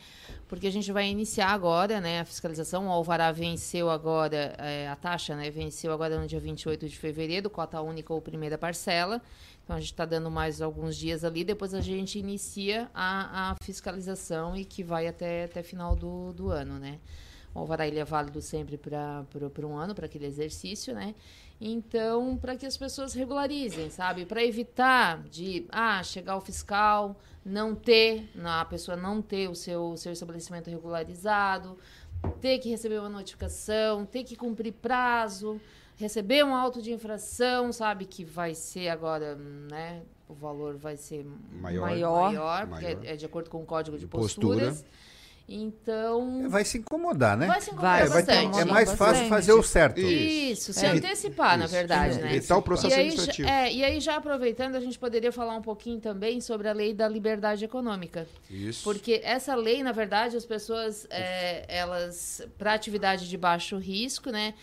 porque 0.48 0.66
a 0.66 0.72
gente 0.72 0.90
vai 0.90 1.06
iniciar 1.08 1.48
agora, 1.50 2.00
né, 2.00 2.20
a 2.20 2.24
fiscalização. 2.24 2.86
O 2.86 2.90
Alvará 2.90 3.30
venceu 3.30 3.90
agora, 3.90 4.54
eh, 4.58 4.88
a 4.88 4.96
taxa, 4.96 5.36
né, 5.36 5.50
venceu 5.50 5.92
agora 5.92 6.18
no 6.18 6.26
dia 6.26 6.40
28 6.40 6.88
de 6.88 6.96
fevereiro, 6.96 7.50
cota 7.50 7.80
única 7.82 8.12
ou 8.14 8.20
primeira 8.22 8.56
parcela. 8.56 9.20
Então 9.62 9.76
a 9.76 9.80
gente 9.80 9.92
está 9.92 10.04
dando 10.06 10.30
mais 10.30 10.62
alguns 10.62 10.96
dias 10.96 11.22
ali, 11.24 11.44
depois 11.44 11.74
a 11.74 11.80
gente 11.80 12.18
inicia 12.18 12.90
a, 12.94 13.50
a 13.52 13.54
fiscalização 13.62 14.56
e 14.56 14.64
que 14.64 14.82
vai 14.82 15.06
até, 15.06 15.44
até 15.44 15.62
final 15.62 15.94
do, 15.94 16.32
do 16.32 16.50
ano, 16.50 16.78
né? 16.78 16.98
O 17.54 17.58
alvará 17.58 17.86
ele 17.86 17.98
é 17.98 18.04
válido 18.04 18.40
sempre 18.40 18.78
para 18.78 19.24
um 19.66 19.76
ano, 19.76 19.94
para 19.94 20.06
aquele 20.06 20.24
exercício, 20.26 20.94
né? 20.94 21.14
Então, 21.60 22.38
para 22.38 22.56
que 22.56 22.64
as 22.64 22.76
pessoas 22.76 23.12
regularizem, 23.12 23.90
sabe? 23.90 24.24
Para 24.24 24.42
evitar 24.42 25.22
de 25.24 25.66
ah, 25.70 26.02
chegar 26.02 26.36
o 26.36 26.40
fiscal, 26.40 27.16
não 27.44 27.74
ter, 27.74 28.30
a 28.42 28.64
pessoa 28.64 28.96
não 28.96 29.20
ter 29.20 29.48
o 29.50 29.54
seu, 29.54 29.94
seu 29.96 30.12
estabelecimento 30.12 30.70
regularizado, 30.70 31.76
ter 32.40 32.58
que 32.58 32.70
receber 32.70 32.98
uma 32.98 33.10
notificação, 33.10 34.06
ter 34.06 34.24
que 34.24 34.36
cumprir 34.36 34.72
prazo, 34.72 35.60
receber 35.96 36.42
um 36.44 36.54
auto 36.54 36.80
de 36.80 36.92
infração, 36.92 37.72
sabe? 37.72 38.06
Que 38.06 38.24
vai 38.24 38.54
ser 38.54 38.88
agora, 38.88 39.36
né? 39.36 40.02
O 40.26 40.34
valor 40.34 40.76
vai 40.76 40.96
ser 40.96 41.26
Maior. 41.60 41.82
maior, 41.82 42.32
Maior. 42.32 42.66
porque 42.68 42.94
Maior. 42.94 43.04
É, 43.04 43.16
de 43.16 43.26
acordo 43.26 43.50
com 43.50 43.62
o 43.62 43.66
código 43.66 43.98
de 43.98 44.06
Postura. 44.06 44.56
posturas. 44.56 44.84
Então. 45.52 46.48
Vai 46.48 46.64
se 46.64 46.78
incomodar, 46.78 47.36
né? 47.36 47.46
Vai 47.46 47.60
se 47.60 47.70
incomodar 47.70 48.02
É, 48.02 48.06
vai 48.06 48.22
ter- 48.22 48.32
bastante. 48.46 48.60
é 48.60 48.64
mais 48.64 48.88
fácil 48.90 49.04
Bastante. 49.06 49.28
fazer 49.28 49.52
o 49.52 49.62
certo. 49.62 49.98
Isso, 50.00 50.72
se 50.72 50.86
É. 50.86 50.90
antecipar, 50.90 51.58
na 51.58 51.64
Isso. 51.64 51.74
verdade, 51.74 52.18
É. 52.18 52.22
né? 52.22 52.36
Evitar 52.36 52.56
o 52.56 52.62
processo 52.62 52.94
e 52.94 52.98
aí, 52.98 53.00
administrativo. 53.08 53.48
já- 53.48 53.54
é, 53.66 53.72
e 53.72 53.84
aí, 53.84 54.00
já 54.00 54.16
aproveitando, 54.16 54.76
a 54.76 54.80
gente 54.80 54.98
poderia 54.98 55.32
falar 55.32 55.56
um 55.56 55.62
pouquinho 55.62 55.98
também 56.00 56.40
sobre 56.40 56.68
a 56.68 56.72
lei 56.72 56.94
da 56.94 57.08
liberdade 57.08 57.64
econômica. 57.64 58.28
Isso. 58.48 58.84
Porque 58.84 59.20
essa 59.24 59.54
lei, 59.56 59.82
na 59.82 59.92
verdade, 59.92 60.36
as 60.36 60.44
pessoas, 60.46 61.06
é, 61.10 61.64
elas, 61.68 62.42
para 62.56 62.72
atividade 62.72 63.28
de 63.28 63.36
baixo 63.36 63.76
risco, 63.76 64.30
né? 64.30 64.54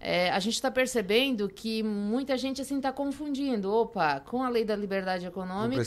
É, 0.00 0.30
a 0.30 0.38
gente 0.38 0.54
está 0.54 0.70
percebendo 0.70 1.48
que 1.48 1.82
muita 1.82 2.36
gente 2.36 2.60
assim 2.60 2.76
está 2.76 2.92
confundindo. 2.92 3.72
Opa, 3.72 4.20
com 4.20 4.42
a 4.42 4.48
lei 4.50 4.64
da 4.64 4.76
liberdade 4.76 5.24
econômica, 5.26 5.82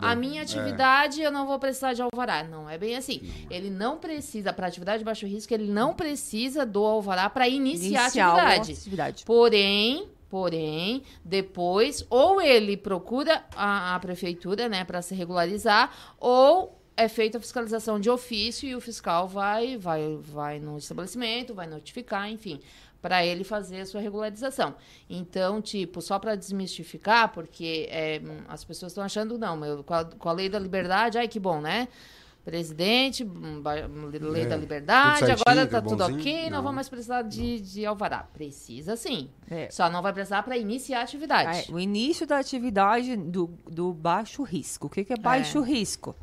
a 0.00 0.14
minha 0.16 0.40
É. 0.40 0.42
atividade 0.42 1.20
eu 1.22 1.30
não 1.30 1.46
vou 1.46 1.58
precisar 1.58 1.92
de 1.92 2.02
alvará. 2.02 2.42
Não 2.42 2.68
é 2.68 2.76
bem 2.76 2.96
assim. 2.96 3.20
Ele 3.50 3.70
não 3.70 3.98
precisa, 3.98 4.52
para 4.52 4.66
atividade 4.66 4.98
de 4.98 5.04
baixo 5.04 5.26
risco, 5.26 5.52
ele 5.54 5.70
não 5.70 5.94
precisa 5.94 6.66
do 6.66 6.84
alvará 6.84 7.30
para 7.30 7.48
iniciar, 7.48 8.02
Iniciar 8.04 8.26
a 8.26 8.32
a 8.32 8.34
atividade. 8.56 8.72
atividade. 8.72 9.24
Porém, 9.24 10.08
porém, 10.28 11.02
depois, 11.24 12.04
ou 12.10 12.40
ele 12.40 12.76
procura 12.76 13.44
a, 13.54 13.94
a 13.94 14.00
prefeitura, 14.00 14.68
né, 14.68 14.82
para 14.84 15.02
se 15.02 15.14
regularizar, 15.14 15.92
ou 16.18 16.78
é 16.96 17.06
feita 17.08 17.38
a 17.38 17.40
fiscalização 17.40 18.00
de 18.00 18.10
ofício 18.10 18.68
e 18.68 18.74
o 18.74 18.80
fiscal 18.80 19.28
vai, 19.28 19.76
vai, 19.78 20.18
vai 20.20 20.58
no 20.58 20.76
estabelecimento, 20.78 21.54
vai 21.54 21.66
notificar, 21.66 22.28
enfim, 22.30 22.60
para 23.02 23.26
ele 23.26 23.42
fazer 23.44 23.80
a 23.80 23.86
sua 23.86 24.00
regularização. 24.00 24.74
Então, 25.10 25.60
tipo, 25.60 26.00
só 26.00 26.18
para 26.20 26.36
desmistificar, 26.36 27.32
porque 27.32 27.88
é, 27.90 28.20
hum, 28.24 28.38
as 28.48 28.64
pessoas 28.64 28.92
estão 28.92 29.02
achando, 29.04 29.36
não, 29.36 29.56
meu, 29.56 29.82
com, 29.82 29.92
a, 29.92 30.04
com 30.04 30.28
a 30.28 30.32
lei 30.32 30.48
da 30.48 30.58
liberdade, 30.58 31.18
ai 31.18 31.26
que 31.26 31.40
bom, 31.40 31.60
né? 31.60 31.88
Presidente, 32.44 33.22
hum, 33.22 33.60
ba- 33.62 33.74
lei 34.20 34.42
É, 34.42 34.46
da 34.46 34.56
liberdade, 34.56 35.30
agora 35.30 35.64
tá 35.64 35.80
tudo 35.80 36.02
ok, 36.02 36.44
não, 36.44 36.56
Não. 36.56 36.62
vamos 36.62 36.74
mais 36.74 36.88
precisar 36.88 37.22
de, 37.22 37.60
de 37.60 37.86
alvará. 37.86 38.24
Precisa 38.34 38.96
sim. 38.96 39.30
É. 39.48 39.68
Só 39.70 39.88
não 39.88 40.02
vai 40.02 40.12
precisar 40.12 40.42
para 40.42 40.56
iniciar 40.56 41.00
a 41.00 41.02
atividade. 41.02 41.70
É, 41.70 41.72
o 41.72 41.78
início 41.78 42.26
da 42.26 42.38
atividade 42.38 43.16
do, 43.16 43.46
do 43.70 43.92
baixo 43.92 44.42
risco. 44.42 44.88
O 44.88 44.90
que, 44.90 45.04
que 45.04 45.12
é 45.12 45.16
baixo 45.16 45.60
risco? 45.60 46.16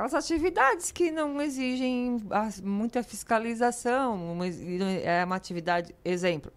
Aquelas 0.00 0.14
atividades 0.14 0.90
que 0.90 1.10
não 1.10 1.40
exigem 1.42 2.18
muita 2.64 3.02
fiscalização. 3.02 4.32
uma- 4.32 4.46
é 4.46 5.22
uma 5.24 5.36
atividade, 5.36 5.94
exemplo, 6.04 6.50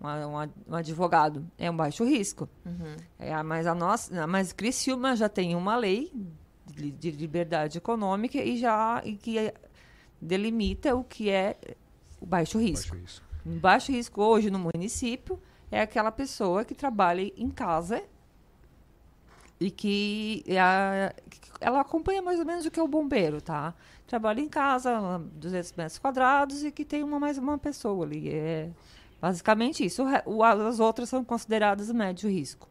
uma- 0.00 0.26
uma- 0.26 0.50
um 0.66 0.74
advogado 0.74 1.46
é 1.58 1.70
um 1.70 1.76
baixo 1.76 2.04
risco. 2.04 2.48
Uhum. 2.64 2.96
É, 3.18 3.42
mas 3.42 3.66
a 3.66 3.74
nossa, 3.74 4.26
mas 4.26 4.52
Criciúma 4.52 5.14
já 5.14 5.28
tem 5.28 5.54
uma 5.54 5.76
lei 5.76 6.10
de, 6.66 6.90
de 6.90 7.10
liberdade 7.10 7.76
econômica 7.76 8.38
e 8.38 8.56
já 8.56 9.02
e 9.04 9.14
que 9.16 9.36
é- 9.38 9.54
delimita 10.20 10.94
o 10.96 11.04
que 11.04 11.28
é 11.28 11.56
o 12.20 12.24
baixo 12.26 12.58
risco. 12.58 12.88
Baixo 12.96 13.02
risco. 13.02 13.26
Um 13.44 13.58
baixo 13.58 13.92
risco 13.92 14.22
hoje 14.22 14.50
no 14.50 14.58
município 14.58 15.38
é 15.70 15.82
aquela 15.82 16.10
pessoa 16.10 16.64
que 16.64 16.74
trabalha 16.74 17.30
em 17.36 17.50
casa 17.50 18.02
e 19.60 19.70
que 19.70 20.42
a- 20.58 21.12
ela 21.60 21.80
acompanha 21.82 22.22
mais 22.22 22.38
ou 22.40 22.46
menos 22.46 22.64
o 22.64 22.70
que 22.70 22.80
é 22.80 22.82
o 22.82 22.88
bombeiro, 22.88 23.40
tá? 23.40 23.74
Trabalha 24.06 24.40
em 24.40 24.48
casa, 24.48 25.20
200 25.34 25.72
metros 25.76 25.98
quadrados 25.98 26.64
e 26.64 26.72
que 26.72 26.84
tem 26.84 27.02
uma 27.04 27.20
mais 27.20 27.36
uma 27.38 27.58
pessoa 27.58 28.04
ali. 28.04 28.30
É 28.30 28.70
basicamente 29.20 29.84
isso. 29.84 30.02
O- 30.24 30.42
as 30.42 30.80
outras 30.80 31.08
são 31.08 31.22
consideradas 31.22 31.90
médio 31.92 32.28
risco. 32.30 32.68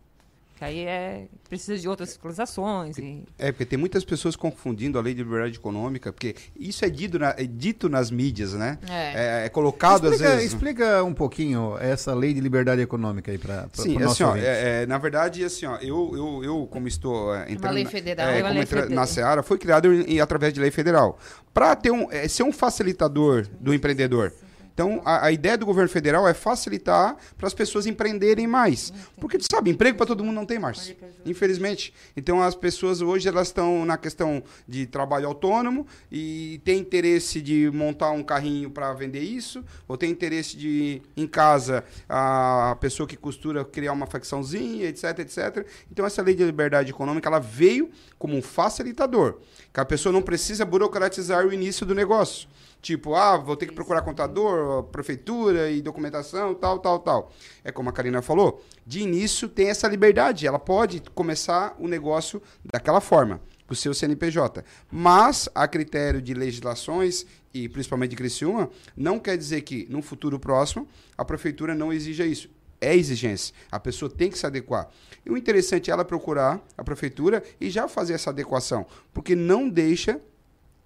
Que 0.59 0.65
aí 0.65 0.79
é 0.81 1.27
precisa 1.47 1.77
de 1.79 1.87
outras 1.87 2.09
fiscalizações 2.09 2.97
e 2.97 3.23
É, 3.37 3.49
porque 3.49 3.65
tem 3.65 3.79
muitas 3.79 4.03
pessoas 4.03 4.35
confundindo 4.35 4.99
a 4.99 5.01
lei 5.01 5.13
de 5.13 5.23
liberdade 5.23 5.55
econômica, 5.55 6.11
porque 6.11 6.35
isso 6.53 6.83
é 6.83 6.89
dito, 6.89 7.17
na- 7.17 7.33
é 7.37 7.45
dito 7.45 7.87
nas 7.87 8.11
mídias, 8.11 8.53
né? 8.53 8.77
É. 8.89 9.43
É, 9.43 9.45
é 9.45 9.49
colocado 9.49 10.03
explica, 10.09 10.25
às 10.27 10.35
vezes. 10.35 10.51
explica 10.53 11.01
um 11.05 11.13
pouquinho 11.13 11.77
essa 11.79 12.13
lei 12.13 12.33
de 12.33 12.41
liberdade 12.41 12.81
econômica 12.81 13.31
aí 13.31 13.37
para 13.37 13.69
Sim, 13.71 13.95
o 13.95 13.99
nosso 14.01 14.21
assim, 14.21 14.23
ó, 14.23 14.35
é, 14.35 14.81
é, 14.83 14.85
na 14.85 14.97
verdade, 14.97 15.45
assim, 15.45 15.65
ó, 15.65 15.77
eu, 15.77 16.11
eu, 16.13 16.43
eu 16.43 16.67
como 16.69 16.89
estou 16.89 17.33
é, 17.33 17.49
entrando 17.53 17.73
lei 17.75 17.85
na- 17.85 17.89
federal. 17.89 18.27
é, 18.27 18.31
uma 18.33 18.41
como 18.41 18.53
lei 18.55 18.61
entra- 18.63 18.81
federal. 18.81 18.95
na 19.01 19.07
Seara, 19.07 19.41
foi 19.41 19.57
criado 19.57 19.93
em- 19.93 20.15
em- 20.15 20.19
através 20.19 20.53
de 20.53 20.59
lei 20.59 20.71
federal. 20.71 21.17
Para 21.53 21.73
ter 21.73 21.91
um, 21.91 22.11
é, 22.11 22.27
ser 22.27 22.43
um 22.43 22.51
facilitador 22.51 23.47
do 23.61 23.73
empreendedor. 23.73 24.33
Então, 24.79 25.01
a, 25.03 25.25
a 25.25 25.31
ideia 25.33 25.57
do 25.57 25.65
governo 25.65 25.89
federal 25.89 26.25
é 26.25 26.33
facilitar 26.33 27.17
para 27.37 27.47
as 27.47 27.53
pessoas 27.53 27.85
empreenderem 27.85 28.47
mais. 28.47 28.93
Porque, 29.19 29.37
tu 29.37 29.45
sabe, 29.51 29.69
emprego 29.69 29.97
para 29.97 30.05
todo 30.05 30.23
mundo 30.23 30.35
não 30.35 30.45
tem 30.45 30.57
mais. 30.57 30.95
Infelizmente. 31.25 31.93
Então, 32.15 32.41
as 32.41 32.55
pessoas 32.55 33.01
hoje 33.01 33.27
elas 33.27 33.49
estão 33.49 33.83
na 33.85 33.97
questão 33.97 34.41
de 34.65 34.85
trabalho 34.85 35.27
autônomo 35.27 35.85
e 36.09 36.61
tem 36.63 36.79
interesse 36.79 37.41
de 37.41 37.69
montar 37.71 38.11
um 38.11 38.23
carrinho 38.23 38.71
para 38.71 38.93
vender 38.93 39.19
isso, 39.19 39.65
ou 39.85 39.97
tem 39.97 40.09
interesse 40.09 40.55
de, 40.55 41.01
em 41.17 41.27
casa, 41.27 41.83
a 42.07 42.77
pessoa 42.79 43.05
que 43.05 43.17
costura 43.17 43.65
criar 43.65 43.91
uma 43.91 44.07
facçãozinha, 44.07 44.87
etc, 44.87 45.19
etc. 45.19 45.67
Então, 45.91 46.05
essa 46.05 46.21
lei 46.21 46.33
de 46.33 46.45
liberdade 46.45 46.91
econômica, 46.91 47.27
ela 47.27 47.39
veio 47.39 47.89
como 48.17 48.33
um 48.33 48.41
facilitador. 48.41 49.39
Que 49.73 49.81
a 49.81 49.85
pessoa 49.85 50.13
não 50.13 50.21
precisa 50.21 50.63
burocratizar 50.63 51.45
o 51.45 51.51
início 51.51 51.85
do 51.85 51.93
negócio. 51.93 52.47
Tipo, 52.81 53.13
ah, 53.13 53.35
vou 53.35 53.57
ter 53.57 53.65
que 53.65 53.73
procurar 53.73 54.01
contador, 54.01 54.83
prefeitura 54.83 55.69
e 55.69 55.81
documentação, 55.81 56.55
tal, 56.55 56.79
tal, 56.79 56.99
tal. 56.99 57.31
É 57.63 57.71
como 57.71 57.89
a 57.89 57.93
Karina 57.93 58.21
falou, 58.21 58.63
de 58.85 59.01
início 59.01 59.49
tem 59.49 59.69
essa 59.69 59.87
liberdade, 59.87 60.47
ela 60.47 60.59
pode 60.59 61.01
começar 61.13 61.75
o 61.77 61.87
negócio 61.87 62.41
daquela 62.63 63.01
forma, 63.01 63.41
com 63.67 63.73
o 63.73 63.75
seu 63.75 63.93
CNPJ. 63.93 64.63
Mas, 64.89 65.49
a 65.53 65.67
critério 65.67 66.21
de 66.21 66.33
legislações, 66.33 67.25
e 67.53 67.67
principalmente 67.67 68.11
de 68.11 68.15
Criciúma, 68.15 68.69
não 68.95 69.19
quer 69.19 69.37
dizer 69.37 69.61
que, 69.61 69.85
num 69.89 70.01
futuro 70.01 70.39
próximo, 70.39 70.87
a 71.17 71.25
prefeitura 71.25 71.75
não 71.75 71.91
exija 71.91 72.25
isso. 72.25 72.49
É 72.81 72.95
exigência. 72.95 73.53
A 73.69 73.77
pessoa 73.77 74.09
tem 74.09 74.31
que 74.31 74.37
se 74.37 74.45
adequar. 74.45 74.89
E 75.25 75.29
o 75.29 75.35
interessante 75.35 75.91
é 75.91 75.93
ela 75.93 76.05
procurar 76.05 76.65
a 76.77 76.83
prefeitura 76.83 77.43
e 77.59 77.69
já 77.69 77.89
fazer 77.89 78.13
essa 78.13 78.29
adequação, 78.29 78.85
porque 79.13 79.35
não 79.35 79.67
deixa 79.67 80.21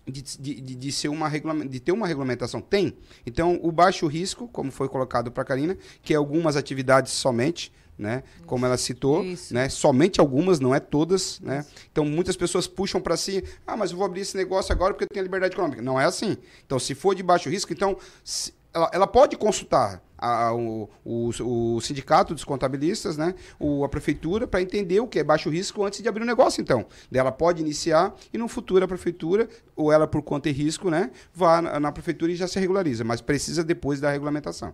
de, 0.05 0.21
de, 0.21 0.75
de, 0.75 0.91
ser 0.91 1.07
uma 1.07 1.29
de 1.29 1.79
ter 1.79 1.91
uma 1.91 2.07
regulamentação. 2.07 2.61
Tem. 2.61 2.95
Então, 3.25 3.59
o 3.63 3.71
baixo 3.71 4.05
risco, 4.07 4.47
como 4.47 4.71
foi 4.71 4.89
colocado 4.89 5.31
para 5.31 5.43
a 5.43 5.45
Karina, 5.45 5.77
que 6.01 6.13
é 6.13 6.17
algumas 6.17 6.55
atividades 6.55 7.11
somente, 7.13 7.71
né? 7.97 8.23
Como 8.45 8.65
ela 8.65 8.75
citou, 8.77 9.23
né? 9.51 9.69
Somente 9.69 10.19
algumas, 10.19 10.59
não 10.59 10.73
é 10.73 10.79
todas, 10.79 11.39
né? 11.39 11.65
Então, 11.91 12.03
muitas 12.05 12.35
pessoas 12.35 12.67
puxam 12.67 12.99
para 12.99 13.15
si, 13.15 13.43
ah, 13.65 13.77
mas 13.77 13.91
eu 13.91 13.97
vou 13.97 14.05
abrir 14.05 14.21
esse 14.21 14.35
negócio 14.35 14.73
agora 14.73 14.93
porque 14.93 15.05
eu 15.05 15.09
tenho 15.09 15.23
liberdade 15.23 15.53
econômica. 15.53 15.81
Não 15.81 15.99
é 15.99 16.05
assim. 16.05 16.35
Então, 16.65 16.79
se 16.79 16.95
for 16.95 17.13
de 17.15 17.23
baixo 17.23 17.49
risco, 17.49 17.71
então 17.71 17.95
se- 18.23 18.51
ela, 18.73 18.89
ela 18.93 19.07
pode 19.07 19.35
consultar 19.37 20.01
a- 20.17 20.53
o, 20.53 20.89
o, 21.03 21.29
o 21.75 21.81
sindicato 21.81 22.33
dos 22.33 22.43
contabilistas, 22.43 23.17
né? 23.17 23.35
O, 23.59 23.83
a 23.83 23.89
prefeitura, 23.89 24.47
para 24.47 24.61
entender 24.61 24.99
o 24.99 25.07
que 25.07 25.19
é 25.19 25.23
baixo 25.23 25.49
risco 25.49 25.83
antes 25.83 26.01
de 26.01 26.07
abrir 26.09 26.23
o 26.23 26.25
negócio, 26.25 26.61
então. 26.61 26.85
Ela 27.13 27.31
pode 27.31 27.61
iniciar 27.61 28.13
e 28.31 28.37
no 28.37 28.47
futuro 28.47 28.85
a 28.85 28.87
prefeitura, 28.87 29.47
ou 29.75 29.91
ela 29.91 30.07
por 30.07 30.21
conta 30.21 30.49
e 30.49 30.53
risco, 30.53 30.89
né? 30.89 31.11
Vá 31.33 31.61
na, 31.61 31.79
na 31.79 31.91
prefeitura 31.91 32.31
e 32.31 32.35
já 32.35 32.47
se 32.47 32.59
regulariza, 32.59 33.03
mas 33.03 33.21
precisa 33.21 33.63
depois 33.63 33.99
da 33.99 34.11
regulamentação. 34.11 34.73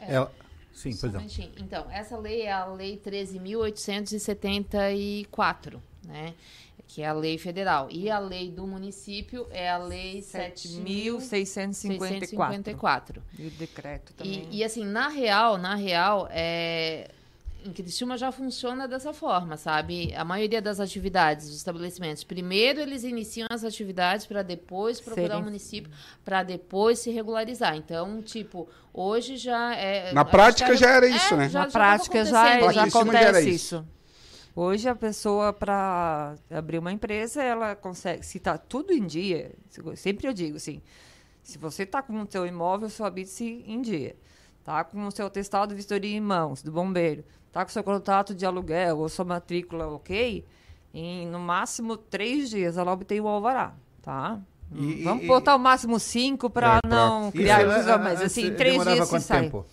Ela- 0.00 0.30
Sim, 0.72 0.90
um 0.92 0.96
pois 1.00 1.12
minutinho. 1.14 1.50
Então, 1.58 1.86
essa 1.90 2.18
lei 2.18 2.42
é 2.42 2.52
a 2.52 2.66
Lei 2.66 3.00
13.874, 3.02 5.80
né? 6.06 6.34
Que 6.88 7.02
é 7.02 7.06
a 7.08 7.12
lei 7.12 7.36
federal. 7.36 7.88
E 7.90 8.08
a 8.10 8.18
lei 8.18 8.50
do 8.50 8.66
município 8.66 9.46
é 9.50 9.68
a 9.68 9.76
Lei 9.78 10.20
7.654. 10.20 11.18
7.654. 11.20 13.16
E 13.38 13.46
o 13.46 13.50
decreto 13.50 14.12
também. 14.14 14.48
E, 14.50 14.58
e 14.58 14.64
assim, 14.64 14.84
na 14.84 15.08
real, 15.08 15.58
na 15.58 15.74
real, 15.74 16.28
é... 16.30 17.08
em 17.64 17.72
Criciúma 17.72 18.16
já 18.16 18.30
funciona 18.30 18.86
dessa 18.86 19.12
forma, 19.12 19.56
sabe? 19.56 20.14
A 20.14 20.24
maioria 20.24 20.62
das 20.62 20.78
atividades 20.78 21.46
dos 21.48 21.56
estabelecimentos, 21.56 22.22
primeiro 22.22 22.80
eles 22.80 23.02
iniciam 23.04 23.48
as 23.50 23.64
atividades 23.64 24.24
para 24.26 24.42
depois 24.42 25.00
procurar 25.00 25.26
Serem- 25.28 25.40
o 25.42 25.44
município, 25.44 25.90
para 26.24 26.42
depois 26.44 27.00
se 27.00 27.10
regularizar. 27.10 27.76
Então, 27.76 28.22
tipo, 28.22 28.68
hoje 28.94 29.36
já 29.36 29.74
é... 29.74 30.12
Na 30.12 30.24
prática 30.24 30.72
a- 30.72 30.76
já 30.76 30.90
era 30.90 31.06
é, 31.06 31.10
isso, 31.10 31.36
né? 31.36 31.48
já- 31.48 31.60
Na 31.60 31.64
já 31.66 31.70
prática 31.72 32.24
já, 32.24 32.40
acontecendo 32.44 32.72
já 32.74 32.86
isso. 32.86 32.98
acontece 32.98 33.50
isso. 33.50 33.84
Hoje 34.58 34.88
a 34.88 34.94
pessoa 34.94 35.52
para 35.52 36.34
abrir 36.50 36.78
uma 36.78 36.90
empresa, 36.90 37.42
ela 37.42 37.76
consegue, 37.76 38.24
se 38.24 38.38
está 38.38 38.56
tudo 38.56 38.90
em 38.90 39.06
dia, 39.06 39.52
se- 39.68 39.82
sempre 39.96 40.26
eu 40.26 40.32
digo 40.32 40.56
assim, 40.56 40.80
se 41.42 41.58
você 41.58 41.82
está 41.82 42.00
com 42.00 42.22
o 42.22 42.26
seu 42.30 42.46
imóvel, 42.46 42.88
seu 42.88 43.04
habite 43.04 43.44
em 43.66 43.82
dia, 43.82 44.16
tá 44.64 44.82
com 44.82 45.06
o 45.06 45.10
seu 45.12 45.26
atestado 45.26 45.70
de 45.70 45.76
vistoria 45.76 46.16
em 46.16 46.20
mãos, 46.22 46.62
do 46.62 46.72
bombeiro, 46.72 47.22
tá 47.52 47.62
com 47.66 47.68
o 47.68 47.72
seu 47.72 47.84
contrato 47.84 48.34
de 48.34 48.46
aluguel 48.46 48.98
ou 48.98 49.08
sua 49.10 49.26
matrícula 49.26 49.88
ok, 49.88 50.42
em 50.94 51.26
no 51.26 51.38
máximo 51.38 51.94
três 51.98 52.48
dias 52.48 52.78
ela 52.78 52.92
obtém 52.92 53.20
o 53.20 53.28
alvará, 53.28 53.74
tá? 54.00 54.40
E- 54.74 55.02
Vamos 55.04 55.24
e- 55.24 55.26
botar 55.26 55.54
o 55.54 55.58
máximo 55.58 56.00
cinco 56.00 56.48
para 56.48 56.78
É, 56.78 56.80
pra- 56.80 56.96
não 56.96 57.24
Isso, 57.28 57.32
criar 57.32 57.60
é, 57.60 57.62
ilusão, 57.62 57.98
mas 57.98 58.20
antes 58.20 58.32
assim, 58.32 58.46
em 58.46 58.54
três 58.54 58.82
dias 58.82 59.06
se 59.06 59.20
sai. 59.20 59.42
tempo? 59.42 59.66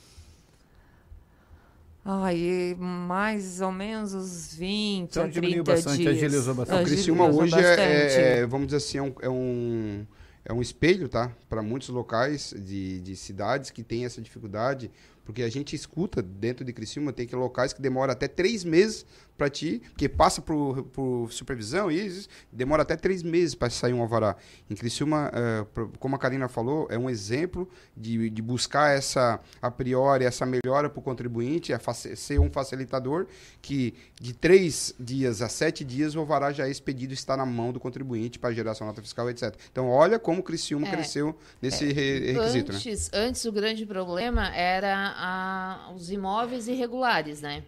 Ai, 2.06 2.76
mais 2.78 3.62
ou 3.62 3.72
menos 3.72 4.14
uns 4.14 4.54
20 4.56 5.10
Então 5.10 5.24
a 5.24 5.28
diminuiu 5.28 5.64
30 5.64 5.72
bastante, 5.76 5.98
dias. 6.02 6.18
agilizou 6.18 6.54
bastante. 6.56 6.82
O 6.82 6.86
Criciúma 6.86 7.28
hoje 7.28 7.52
bastante. 7.52 7.80
é, 7.80 8.40
é, 8.40 8.46
vamos 8.46 8.68
dizer 8.68 8.78
assim, 8.78 8.98
é 8.98 9.02
um, 9.02 9.14
é 9.22 9.30
um, 9.30 10.06
é 10.44 10.54
um 10.54 10.62
espelho, 10.62 11.08
tá? 11.08 11.32
Para 11.48 11.62
muitos 11.62 11.88
locais 11.88 12.54
de, 12.58 13.00
de 13.00 13.16
cidades 13.16 13.72
que 13.72 13.82
têm 13.84 14.04
essa 14.04 14.22
dificuldade, 14.22 14.92
porque 15.24 15.44
a 15.44 15.50
gente 15.50 15.76
escuta 15.76 16.22
dentro 16.22 16.66
de 16.66 16.74
Criciúma, 16.74 17.14
tem 17.14 17.26
que 17.26 17.36
locais 17.36 17.72
que 17.72 17.82
demoram 17.82 18.12
até 18.12 18.28
três 18.28 18.66
meses 18.66 19.06
para 19.38 19.50
ti, 19.50 19.82
porque 19.90 20.08
passa 20.08 20.42
por, 20.42 20.84
por 20.84 21.32
supervisão 21.32 21.92
e 21.92 22.06
isso, 22.06 22.28
demora 22.52 22.84
até 22.84 22.96
três 22.96 23.24
meses 23.24 23.56
para 23.56 23.70
sair 23.70 23.94
um 23.94 24.02
alvará. 24.02 24.36
Em 24.70 24.76
Criciúma, 24.76 25.32
eh, 25.34 25.66
como 26.00 26.16
a 26.16 26.20
Karina 26.20 26.48
falou, 26.48 26.88
é 26.90 26.98
um 26.98 27.10
exemplo 27.10 27.68
de, 27.98 28.30
de 28.30 28.42
buscar 28.42 28.96
essa, 28.96 29.40
a 29.62 29.72
priori, 29.72 30.24
essa 30.26 30.46
melhora 30.46 30.90
para 30.90 31.00
o 31.00 31.02
contribuinte, 31.02 31.74
é 31.74 31.80
ser 32.16 32.40
um 32.40 32.50
facilitador 32.52 33.26
que 33.62 33.94
de 34.22 34.34
três 34.34 34.94
dias 35.00 35.42
a 35.42 35.50
sete 35.50 35.84
dias 35.84 36.16
o 36.16 36.20
alvará 36.20 36.52
já 36.52 36.68
é 36.68 36.72
expedido 36.72 37.14
está 37.14 37.36
na 37.36 37.46
mão 37.46 37.72
do 37.74 37.80
contribuinte 37.80 38.38
para 38.38 38.54
gerar 38.54 38.74
sua 38.76 38.88
nota 38.88 39.02
fiscal, 39.02 39.30
etc. 39.30 39.56
Então, 39.72 39.90
olha 39.90 40.20
como 40.20 40.40
o 40.42 40.44
Criciúma 40.44 40.88
É. 40.88 40.92
cresceu 40.92 41.36
nesse 41.62 41.92
re- 41.92 42.34
requisito, 42.34 42.72
né? 42.72 42.78
antes, 42.78 43.10
antes 43.14 43.46
o 43.46 43.52
grande 43.52 43.86
problema 43.86 44.54
era 44.56 45.14
a- 45.18 45.92
os 45.96 46.12
imóveis 46.12 46.68
irregulares, 46.68 47.42
né? 47.42 47.64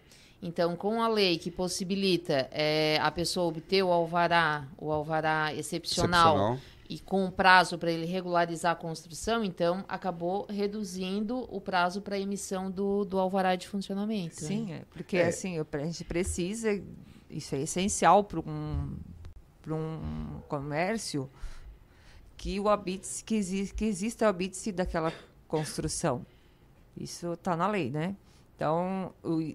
Então, 0.47 0.75
com 0.75 1.01
a 1.01 1.07
lei 1.07 1.39
que 1.39 1.49
possibilita 1.49 2.47
eh, 2.51 2.99
a 3.01 3.09
pessoa 3.09 3.47
obter 3.47 3.81
o 3.81 3.91
alvará, 3.91 4.67
o 4.77 4.91
alvará 4.91 5.51
excepcional, 5.55 6.35
Excepcional. 6.35 6.59
e 6.88 6.99
com 6.99 7.26
um 7.26 7.31
prazo 7.31 7.80
para 7.80 7.91
ele 7.91 8.05
regularizar 8.05 8.73
a 8.73 8.76
construção, 8.76 9.43
então 9.43 9.84
acabou 9.88 10.45
reduzindo 10.47 11.47
o 11.49 11.59
prazo 11.59 11.99
para 11.99 12.19
emissão 12.19 12.69
do, 12.69 13.03
do 13.05 13.17
alvará 13.17 13.55
de 13.55 13.67
funcionamento. 13.67 14.39
né? 14.43 14.47
Sim, 14.47 14.72
é, 14.72 14.84
porque 14.91 15.17
assim, 15.17 15.55
eu- 15.55 15.65
a 15.73 15.77
gente 15.80 16.03
precisa, 16.03 16.80
isso 17.27 17.55
é 17.55 17.61
essencial 17.61 18.23
para 18.23 18.39
um, 18.39 18.95
para 19.63 19.73
um 19.73 20.41
comércio, 20.47 21.27
que 22.38 22.59
o 22.59 22.69
habite 22.69 23.23
que, 23.23 23.34
exi 23.34 23.73
que 23.76 23.85
exista 23.85 24.26
o 24.26 24.27
habite 24.30 24.72
daquela 24.72 25.11
construção. 25.47 26.23
Isso 26.95 27.34
está 27.34 27.55
na 27.57 27.67
lei, 27.67 27.89
né? 27.89 28.15
Então, 28.56 29.14
o- 29.23 29.53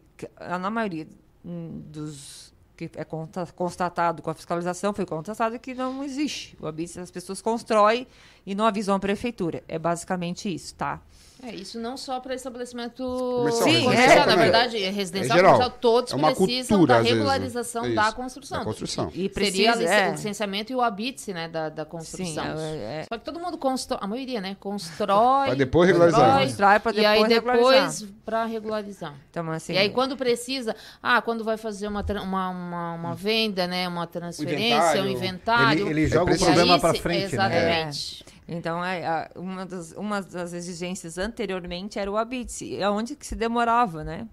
na 0.59 0.71
maioria 0.71 1.07
dos 1.45 2.53
que 2.77 2.91
é 2.97 3.05
consta- 3.05 3.47
constatado 3.55 4.23
com 4.23 4.31
a 4.31 4.35
fiscalização, 4.35 4.95
foi 4.95 5.05
constatado 5.05 5.59
que 5.59 5.75
não 5.75 6.03
existe. 6.03 6.57
O 6.59 6.67
habite 6.67 6.99
as 6.99 7.11
pessoas 7.11 7.43
constroem 7.43 8.07
e 8.47 8.55
não 8.55 8.65
avisam 8.65 8.95
a 8.95 8.99
prefeitura. 8.99 9.63
É 9.69 9.79
basicamente 9.79 10.53
isso, 10.53 10.75
tá? 10.75 10.99
É, 11.43 11.55
isso 11.55 11.79
não 11.81 11.97
só 11.97 12.21
para 12.21 12.35
estabelecimento 12.35 13.03
Comercial, 13.03 13.65
Sim, 13.69 13.73
residencial 13.89 14.23
é, 14.23 14.27
na 14.27 14.37
verdade, 14.37 14.77
é 14.77 14.87
É 14.87 14.91
residencial, 14.91 15.37
geral. 15.37 15.53
comercial, 15.55 15.79
todos 15.81 16.13
É 16.13 16.17
precisam 16.17 16.79
cultura, 16.79 16.95
da 16.95 17.01
vezes, 17.01 17.11
né? 17.13 17.19
regularização 17.19 17.87
Isso, 17.87 17.95
da 17.95 18.13
construção. 18.13 18.59
da 18.59 18.65
construção. 18.65 19.09
E 19.09 19.13
Seria 19.13 19.31
precisa, 19.31 19.71
a 19.73 19.75
lic- 19.77 19.89
é. 19.89 20.09
o 20.09 20.13
licenciamento 20.13 20.73
e 20.73 20.77
o 20.77 20.81
habite, 20.83 21.33
né, 21.33 21.49
da, 21.49 21.69
da 21.69 21.85
construção. 21.85 22.45
Sim, 22.57 22.63
é- 22.63 23.01
é. 23.01 23.05
Só 23.13 23.19
que 23.19 23.25
todo 23.25 23.41
mundo 23.41 23.57
constrói, 23.59 24.01
a 24.03 24.07
maioria, 24.07 24.41
né, 24.41 24.57
constrói. 24.61 25.47
Pra 25.47 25.55
depois 25.55 25.87
regularizar. 25.89 26.41
Constrói 26.41 26.79
pra 26.81 26.93
E 26.93 27.07
aí 27.07 27.27
depois 27.27 27.57
depois 27.57 28.07
para 28.25 28.45
regularizar. 28.45 29.15
Então, 29.31 29.51
assim, 29.51 29.73
e 29.73 29.79
aí 29.79 29.91
quando 29.91 30.17
precisa, 30.17 30.75
ah, 31.03 31.21
quando 31.23 31.43
vai 31.45 31.57
fazer 31.57 31.89
uma, 31.89 32.05
uma, 32.23 32.49
uma, 32.51 32.93
uma 32.95 33.15
venda, 33.15 33.67
né, 33.67 33.89
uma 33.89 34.07
transferência, 34.07 35.01
um 35.03 35.05
Ele, 35.07 35.13
inventário. 35.15 35.89
ele 35.89 36.07
joga 36.07 36.33
e 36.33 36.37
o 36.37 36.39
problema 36.39 36.79
para 36.79 36.95
frente, 36.95 37.35
né? 37.37 37.47
Exatamente. 37.47 38.25
Então, 38.53 38.85
é, 38.85 39.31
uma, 39.37 39.65
das, 39.65 39.93
uma 39.93 40.21
das 40.21 40.53
exigências 40.53 41.19
anteriormente 41.19 42.01
era 42.01 42.11
o 42.11 42.17
habite, 42.17 42.77
é 42.77 42.91
onde 42.91 43.15
que 43.15 43.25
se 43.25 43.37
demorava, 43.37 44.03
né? 44.03 44.29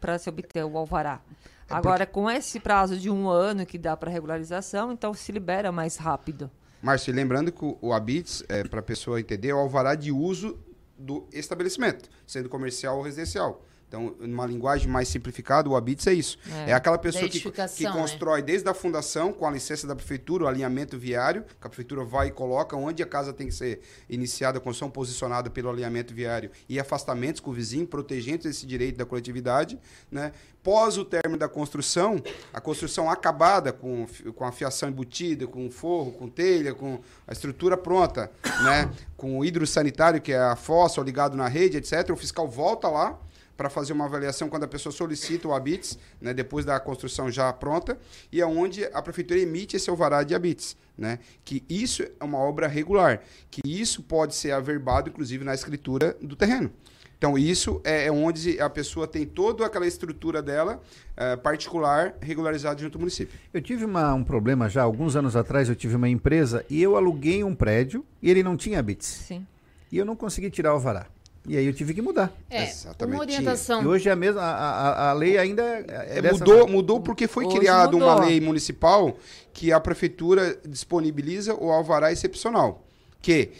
Para 0.00 0.16
se 0.20 0.28
obter 0.28 0.64
o 0.64 0.78
alvará. 0.78 1.20
É 1.68 1.74
Agora, 1.74 2.06
com 2.06 2.30
esse 2.30 2.60
prazo 2.60 2.96
de 2.96 3.10
um 3.10 3.28
ano 3.28 3.66
que 3.66 3.76
dá 3.76 3.96
para 3.96 4.08
regularização, 4.08 4.92
então 4.92 5.12
se 5.12 5.32
libera 5.32 5.72
mais 5.72 5.96
rápido. 5.96 6.48
Márcio, 6.80 7.10
e 7.10 7.12
lembrando 7.12 7.50
que 7.50 7.64
o, 7.64 7.76
o 7.80 7.92
habits, 7.92 8.44
é, 8.48 8.62
para 8.62 8.78
a 8.78 8.84
pessoa 8.84 9.18
entender, 9.18 9.48
é 9.48 9.54
o 9.54 9.58
alvará 9.58 9.96
de 9.96 10.12
uso 10.12 10.56
do 10.96 11.26
estabelecimento, 11.32 12.08
sendo 12.24 12.48
comercial 12.48 12.98
ou 12.98 13.02
residencial. 13.02 13.64
Então, 13.90 14.14
numa 14.20 14.46
linguagem 14.46 14.86
mais 14.86 15.08
simplificada, 15.08 15.68
o 15.68 15.74
habits 15.74 16.06
é 16.06 16.12
isso. 16.12 16.38
É, 16.48 16.70
É, 16.70 16.72
aquela 16.72 16.96
pessoa 16.96 17.28
que, 17.28 17.40
que 17.40 17.84
né? 17.84 17.90
constrói 17.90 18.40
desde 18.40 18.68
a 18.68 18.72
fundação, 18.72 19.32
com 19.32 19.44
a 19.44 19.50
licença 19.50 19.84
da 19.84 19.96
prefeitura, 19.96 20.44
o 20.44 20.46
alinhamento 20.46 20.96
viário, 20.96 21.42
que 21.42 21.66
a 21.66 21.68
prefeitura 21.68 22.04
vai 22.04 22.28
e 22.28 22.30
coloca 22.30 22.76
onde 22.76 23.02
a 23.02 23.06
casa 23.06 23.32
tem 23.32 23.48
que 23.48 23.52
ser 23.52 23.80
iniciada, 24.08 24.58
a 24.58 24.60
construção 24.60 24.88
posicionada 24.88 25.50
pelo 25.50 25.68
alinhamento 25.68 26.14
viário 26.14 26.52
e 26.68 26.78
afastamentos 26.78 27.40
com 27.40 27.50
o 27.50 27.52
vizinho, 27.52 27.84
protegendo 27.84 28.46
esse 28.46 28.64
direito 28.64 28.96
da 28.96 29.04
coletividade. 29.04 29.76
Né? 30.08 30.30
Pós 30.62 30.96
o 30.96 31.04
término 31.04 31.36
da 31.36 31.48
construção, 31.48 32.22
a 32.54 32.60
construção 32.60 33.10
acabada, 33.10 33.72
com, 33.72 34.06
com 34.36 34.44
a 34.44 34.52
fiação 34.52 34.88
embutida, 34.88 35.48
com 35.48 35.68
forro, 35.68 36.12
com 36.12 36.28
telha, 36.28 36.74
com 36.74 37.00
a 37.26 37.32
estrutura 37.32 37.76
pronta, 37.76 38.30
né? 38.62 38.88
com 39.16 39.36
o 39.40 39.44
hidrossanitário, 39.44 40.20
que 40.20 40.32
é 40.32 40.38
a 40.38 40.54
fossa, 40.54 41.00
ligado 41.00 41.36
na 41.36 41.48
rede, 41.48 41.76
etc., 41.76 42.08
o 42.10 42.16
fiscal 42.16 42.46
volta 42.46 42.86
lá 42.86 43.18
para 43.60 43.68
fazer 43.68 43.92
uma 43.92 44.06
avaliação 44.06 44.48
quando 44.48 44.64
a 44.64 44.66
pessoa 44.68 44.90
solicita 44.90 45.46
o 45.46 45.52
habites, 45.52 45.98
né, 46.18 46.32
depois 46.32 46.64
da 46.64 46.80
construção 46.80 47.30
já 47.30 47.52
pronta, 47.52 47.98
e 48.32 48.40
é 48.40 48.46
onde 48.46 48.86
a 48.86 49.02
prefeitura 49.02 49.38
emite 49.38 49.76
esse 49.76 49.90
alvará 49.90 50.22
de 50.22 50.34
habites, 50.34 50.74
né, 50.96 51.18
que 51.44 51.62
isso 51.68 52.02
é 52.02 52.24
uma 52.24 52.38
obra 52.38 52.66
regular, 52.66 53.20
que 53.50 53.60
isso 53.62 54.02
pode 54.02 54.34
ser 54.34 54.52
averbado, 54.52 55.10
inclusive, 55.10 55.44
na 55.44 55.52
escritura 55.52 56.16
do 56.22 56.34
terreno. 56.34 56.70
Então, 57.18 57.36
isso 57.36 57.82
é 57.84 58.06
é 58.06 58.10
onde 58.10 58.58
a 58.58 58.70
pessoa 58.70 59.06
tem 59.06 59.26
toda 59.26 59.66
aquela 59.66 59.86
estrutura 59.86 60.40
dela, 60.40 60.80
eh, 61.14 61.36
particular, 61.36 62.14
regularizada 62.18 62.80
junto 62.80 62.94
ao 62.96 63.00
município. 63.00 63.38
Eu 63.52 63.60
tive 63.60 63.84
uma- 63.84 64.14
um 64.14 64.24
problema 64.24 64.70
já, 64.70 64.80
alguns 64.82 65.16
anos 65.16 65.36
atrás, 65.36 65.68
eu 65.68 65.76
tive 65.76 65.96
uma 65.96 66.08
empresa 66.08 66.64
e 66.70 66.82
eu 66.82 66.96
aluguei 66.96 67.44
um 67.44 67.54
prédio 67.54 68.06
e 68.22 68.30
ele 68.30 68.42
não 68.42 68.56
tinha 68.56 68.82
bits. 68.82 69.06
Sim. 69.06 69.46
E 69.92 69.98
eu 69.98 70.06
não 70.06 70.16
consegui 70.16 70.48
tirar 70.48 70.70
o 70.70 70.76
alvará. 70.76 71.08
E 71.46 71.56
aí 71.56 71.64
eu 71.64 71.72
tive 71.72 71.94
que 71.94 72.02
mudar. 72.02 72.30
É, 72.50 72.64
Exatamente. 72.64 73.14
uma 73.16 73.20
orientação. 73.22 73.82
E 73.82 73.86
hoje 73.86 74.08
é 74.08 74.12
a 74.12 74.16
mesma, 74.16 74.42
a, 74.42 75.06
a, 75.06 75.10
a 75.10 75.12
lei 75.14 75.38
ainda 75.38 75.62
é, 75.62 76.18
É, 76.18 76.22
dessa 76.22 76.38
mudou, 76.38 76.58
forma. 76.58 76.72
mudou 76.72 77.00
porque 77.00 77.26
foi 77.26 77.46
Hoje 77.46 77.56
criada 77.58 77.96
uma 77.96 78.14
lei 78.26 78.40
municipal 78.40 79.16
que 79.52 79.72
a 79.72 79.80
prefeitura 79.80 80.58
disponibiliza 80.66 81.54
o 81.54 81.70
alvará 81.70 82.12
excepcional. 82.12 82.86
Que 83.22 83.50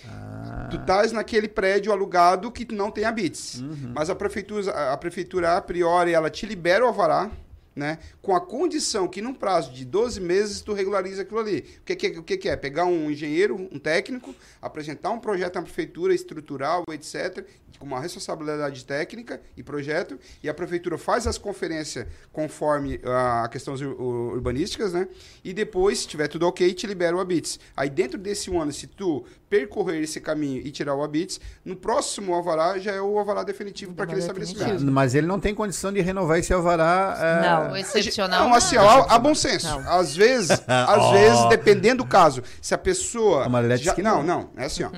tu 0.71 0.77
estás 0.77 1.13
naquele 1.13 1.49
prédio 1.49 1.93
alugado 1.93 2.51
que 2.51 2.71
não 2.73 2.91
tem 2.91 3.05
habites. 3.05 3.63
Mas 3.95 4.09
a 4.09 4.15
prefeitura, 4.15 4.71
a- 4.73 4.93
a 4.93 4.97
prefeitura, 4.97 5.57
a 5.57 5.61
priori, 5.61 6.13
ela 6.15 6.31
te 6.31 6.47
libera 6.47 6.85
o 6.85 6.89
alvará, 6.89 7.31
né? 7.77 7.99
Com 8.23 8.35
a 8.35 8.41
condição 8.41 9.07
que 9.07 9.21
num 9.21 9.35
prazo 9.35 9.71
de 9.73 9.85
12 9.85 10.19
meses 10.21 10.61
tu 10.63 10.73
regulariza 10.73 11.23
aquilo 11.23 11.41
ali. 11.41 11.65
O 11.81 11.85
que, 11.85 11.95
que, 11.97 12.19
o 12.19 12.23
que, 12.23 12.37
que 12.39 12.49
é? 12.49 12.57
Pegar 12.57 12.85
um 12.87 13.11
engenheiro, 13.11 13.55
um 13.71 13.79
técnico, 13.79 14.35
apresentar 14.63 15.11
um 15.11 15.21
projeto 15.21 15.57
na 15.57 15.63
prefeitura 15.63 16.15
estrutural, 16.15 16.83
etc., 16.91 17.45
com 17.79 17.87
uma 17.87 18.01
responsabilidade 18.01 18.85
técnica 18.85 19.41
e 19.57 19.63
projeto, 19.63 20.19
e 20.43 20.49
a 20.49 20.55
prefeitura 20.55 20.99
faz 20.99 21.27
as 21.27 21.39
conferências 21.39 22.07
conforme 22.33 23.01
a 23.05 23.49
questões 23.49 23.81
ur- 23.81 23.99
ur- 24.01 24.33
urbanísticas, 24.35 24.93
né? 24.93 25.09
E 25.43 25.53
depois, 25.53 26.01
se 26.01 26.07
tiver 26.09 26.29
tudo 26.29 26.47
ok, 26.47 26.73
te 26.75 26.87
libera 26.87 27.17
o 27.17 27.21
habites. 27.21 27.59
Aí 27.77 27.89
dentro 27.89 28.19
desse 28.19 28.51
um 28.51 28.61
ano, 28.61 28.73
se 28.73 28.87
tu 28.87 29.25
percorrer 29.49 30.03
esse 30.03 30.21
caminho 30.21 30.61
e 30.65 30.71
tirar 30.71 30.95
o 30.95 31.03
habites, 31.03 31.41
no 31.65 31.75
próximo 31.75 32.35
alvará 32.35 32.79
já 32.79 32.93
é 32.93 33.01
o 33.01 33.19
alvará 33.19 33.43
definitivo 33.43 33.95
para 33.95 34.05
aquele 34.05 34.21
estabelecimento. 34.21 34.85
Mas 34.85 35.15
ele 35.15 35.27
não 35.27 35.41
tem 35.41 35.55
condição 35.55 35.93
de 35.93 36.01
renovar 36.01 36.39
esse 36.39 36.53
alvará. 36.53 37.17
é, 37.19 37.73
O 37.73 37.77
excepcional. 37.77 38.49
Não, 38.49 38.55
assim, 38.55 38.77
a, 38.77 39.19
bom 39.19 39.35
senso. 39.35 39.67
Às 39.89 40.15
vezes, 40.15 40.51
às 40.69 40.99
Ó. 40.99 41.13
vezes, 41.13 41.49
dependendo 41.49 42.05
do 42.05 42.09
caso, 42.09 42.43
se 42.63 42.75
a 42.75 42.79
pessoa. 42.79 43.45
A 43.47 43.77
já- 43.77 43.95
que 43.95 44.03
não, 44.03 44.23
não. 44.23 44.41
não, 44.55 44.63
é 44.63 44.67
assim, 44.67 44.85
ó. 44.85 44.91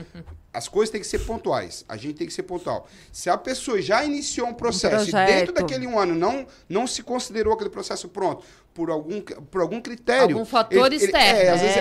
As 0.52 0.68
coisas 0.68 0.90
têm 0.90 1.00
que 1.00 1.06
ser 1.06 1.20
pontuais. 1.20 1.82
A 1.88 1.96
gente 1.96 2.14
tem 2.14 2.26
que 2.26 2.32
ser 2.32 2.42
pontual. 2.42 2.86
Se 3.10 3.30
a 3.30 3.38
pessoa 3.38 3.80
já 3.80 4.04
iniciou 4.04 4.48
um 4.48 4.54
processo 4.54 5.08
e 5.08 5.10
projeto. 5.10 5.28
dentro 5.28 5.54
daquele 5.54 5.86
um 5.86 5.98
ano 5.98 6.14
não, 6.14 6.46
não 6.68 6.86
se 6.86 7.02
considerou 7.02 7.54
aquele 7.54 7.70
processo 7.70 8.06
pronto 8.08 8.44
por 8.74 8.90
algum, 8.90 9.20
por 9.20 9.60
algum 9.60 9.80
critério. 9.80 10.36
Algum 10.36 10.44
fator 10.44 10.92
externo, 10.92 11.40
é, 11.40 11.48
às 11.48 11.60
vezes, 11.60 11.76
é. 11.76 11.80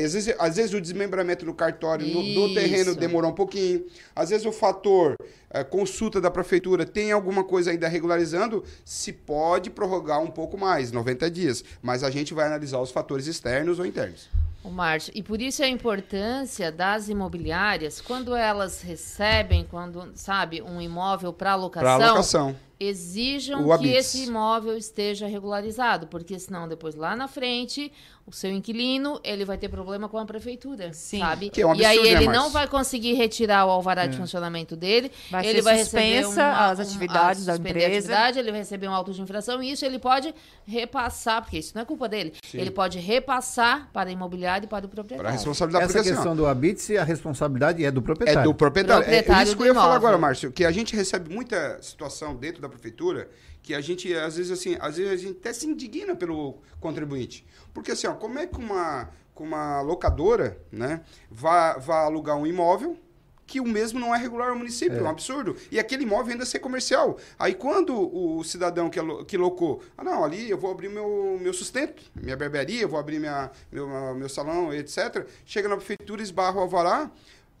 é, 0.00 0.04
às 0.04 0.12
vezes, 0.12 0.34
às 0.38 0.56
vezes 0.56 0.72
o 0.74 0.80
desmembramento 0.80 1.44
do 1.44 1.54
cartório 1.54 2.06
no- 2.06 2.22
do 2.48 2.54
terreno 2.54 2.94
demorou 2.94 3.30
um 3.30 3.34
pouquinho. 3.34 3.84
Às 4.14 4.30
vezes 4.30 4.46
o 4.46 4.52
fator 4.52 5.16
eh, 5.50 5.64
consulta 5.64 6.20
da 6.20 6.30
prefeitura 6.30 6.84
tem 6.86 7.12
alguma 7.12 7.44
coisa 7.44 7.70
ainda 7.70 7.88
regularizando, 7.88 8.64
se 8.84 9.12
pode 9.12 9.68
prorrogar 9.70 10.20
um 10.22 10.30
pouco 10.30 10.56
mais, 10.56 10.90
90 10.92 11.30
dias. 11.30 11.64
Mas 11.80 12.02
a 12.04 12.10
gente 12.10 12.34
vai 12.34 12.46
analisar 12.46 12.80
os 12.80 12.90
fatores 12.90 13.26
externos 13.26 13.78
ou 13.78 13.86
internos. 13.86 14.28
O 14.64 14.70
Márcio, 14.70 15.12
e 15.14 15.22
por 15.22 15.42
isso 15.42 15.62
a 15.62 15.68
importância 15.68 16.70
das 16.70 17.08
imobiliárias, 17.08 18.00
quando 18.00 18.36
elas 18.36 18.80
recebem, 18.80 19.66
quando, 19.68 20.12
sabe, 20.14 20.62
um 20.62 20.80
imóvel 20.80 21.32
para 21.32 21.56
locação, 21.56 21.96
Para 21.96 22.06
alocação. 22.06 22.56
Exijam 22.88 23.64
que 23.64 23.72
habite. 23.72 23.94
esse 23.96 24.24
imóvel 24.24 24.76
esteja 24.76 25.26
regularizado, 25.26 26.06
porque 26.06 26.38
senão 26.38 26.66
depois 26.68 26.94
lá 26.94 27.14
na 27.16 27.28
frente, 27.28 27.92
o 28.26 28.32
seu 28.32 28.50
inquilino, 28.52 29.20
ele 29.24 29.44
vai 29.44 29.58
ter 29.58 29.68
problema 29.68 30.08
com 30.08 30.16
a 30.18 30.24
prefeitura, 30.24 30.92
sabe? 30.92 31.50
Que 31.50 31.62
é 31.62 31.66
um 31.66 31.74
e 31.74 31.84
aí 31.84 31.98
absurdo, 31.98 32.14
né, 32.14 32.22
ele 32.24 32.32
não 32.32 32.50
vai 32.50 32.68
conseguir 32.68 33.14
retirar 33.14 33.66
o 33.66 33.70
alvará 33.70 34.06
de 34.06 34.16
funcionamento 34.16 34.76
dele, 34.76 35.10
Vai 35.30 35.44
ele 35.46 35.60
vai 35.60 35.76
receber 35.76 36.26
uma, 36.26 36.70
as 36.70 36.78
um- 36.78 36.82
atividades 36.82 37.42
a- 37.48 37.52
da 37.52 37.52
suspender 37.56 37.80
a 37.80 37.88
empresa. 37.88 37.98
atividade, 38.12 38.38
ele 38.38 38.50
vai 38.52 38.60
receber 38.60 38.88
um 38.88 38.92
auto 38.94 39.12
de 39.12 39.20
infração 39.20 39.62
e 39.62 39.72
isso 39.72 39.84
ele 39.84 39.98
pode 39.98 40.32
repassar, 40.66 41.42
porque 41.42 41.58
isso 41.58 41.72
não 41.74 41.82
é 41.82 41.84
culpa 41.84 42.08
dele, 42.08 42.32
Sim. 42.44 42.58
ele 42.58 42.70
pode 42.70 42.98
repassar 42.98 43.88
para 43.92 44.08
a 44.10 44.12
imobiliária 44.12 44.64
e 44.66 44.68
para 44.68 44.86
o 44.86 44.88
proprietário. 44.88 45.22
Para 45.22 45.28
a 45.30 45.32
responsabilidade 45.32 45.84
Essa 45.86 46.00
assim, 46.00 46.10
questão 46.14 46.36
do 46.36 46.46
habits, 46.46 46.90
a 46.90 47.04
responsabilidade 47.04 47.84
é 47.84 47.90
do 47.90 48.00
proprietário. 48.00 48.40
É 48.40 48.44
do 48.44 48.54
proprietário. 48.54 49.02
É- 49.02 49.04
Proprietário 49.04 49.40
é 49.40 49.44
isso 49.44 49.56
que 49.56 49.62
eu 49.62 49.66
ia 49.66 49.74
falar 49.74 49.96
agora, 49.96 50.16
Márcio, 50.16 50.52
que 50.52 50.64
a 50.64 50.70
gente 50.70 50.94
recebe 50.94 51.32
muita 51.34 51.78
situação 51.82 52.34
dentro 52.36 52.62
da 52.62 52.68
prefeitura 52.72 53.30
que 53.62 53.74
a 53.74 53.80
gente, 53.80 54.12
às 54.14 54.36
vezes, 54.36 54.50
assim, 54.50 54.76
às 54.80 54.96
vezes 54.96 55.12
a 55.12 55.16
gente 55.16 55.38
até 55.38 55.52
se 55.52 55.66
indigna 55.66 56.16
pelo 56.16 56.58
contribuinte. 56.80 57.46
Porque, 57.72 57.92
assim, 57.92 58.06
ó, 58.06 58.14
como 58.14 58.38
é 58.38 58.46
que 58.46 58.58
uma, 58.58 59.08
uma 59.36 59.80
locadora, 59.80 60.60
né, 60.70 61.02
vai, 61.30 61.78
vai 61.78 62.04
alugar 62.04 62.36
um 62.36 62.46
imóvel 62.46 62.96
que 63.44 63.60
o 63.60 63.66
mesmo 63.66 64.00
não 64.00 64.14
é 64.14 64.18
regular 64.18 64.48
ao 64.48 64.56
município, 64.56 64.98
é. 64.98 65.02
um 65.02 65.08
absurdo. 65.08 65.54
E 65.70 65.78
aquele 65.78 66.04
imóvel 66.04 66.32
ainda 66.32 66.46
ser 66.46 66.58
comercial. 66.60 67.18
Aí 67.38 67.54
quando 67.54 67.94
o 67.94 68.42
cidadão 68.44 68.88
que, 68.88 68.98
que 69.26 69.36
locou, 69.36 69.82
ah 69.96 70.02
não, 70.02 70.24
ali 70.24 70.48
eu 70.48 70.56
vou 70.56 70.70
abrir 70.70 70.88
meu, 70.88 71.38
meu 71.38 71.52
sustento, 71.52 72.02
minha 72.14 72.36
barbearia, 72.36 72.80
eu 72.80 72.88
vou 72.88 72.98
abrir 72.98 73.18
minha, 73.18 73.50
meu, 73.70 74.14
meu 74.14 74.28
salão, 74.28 74.72
etc. 74.72 75.26
Chega 75.44 75.68
na 75.68 75.76
prefeitura, 75.76 76.22
esbarra 76.22 76.56
o 76.56 76.60
alvará. 76.60 77.10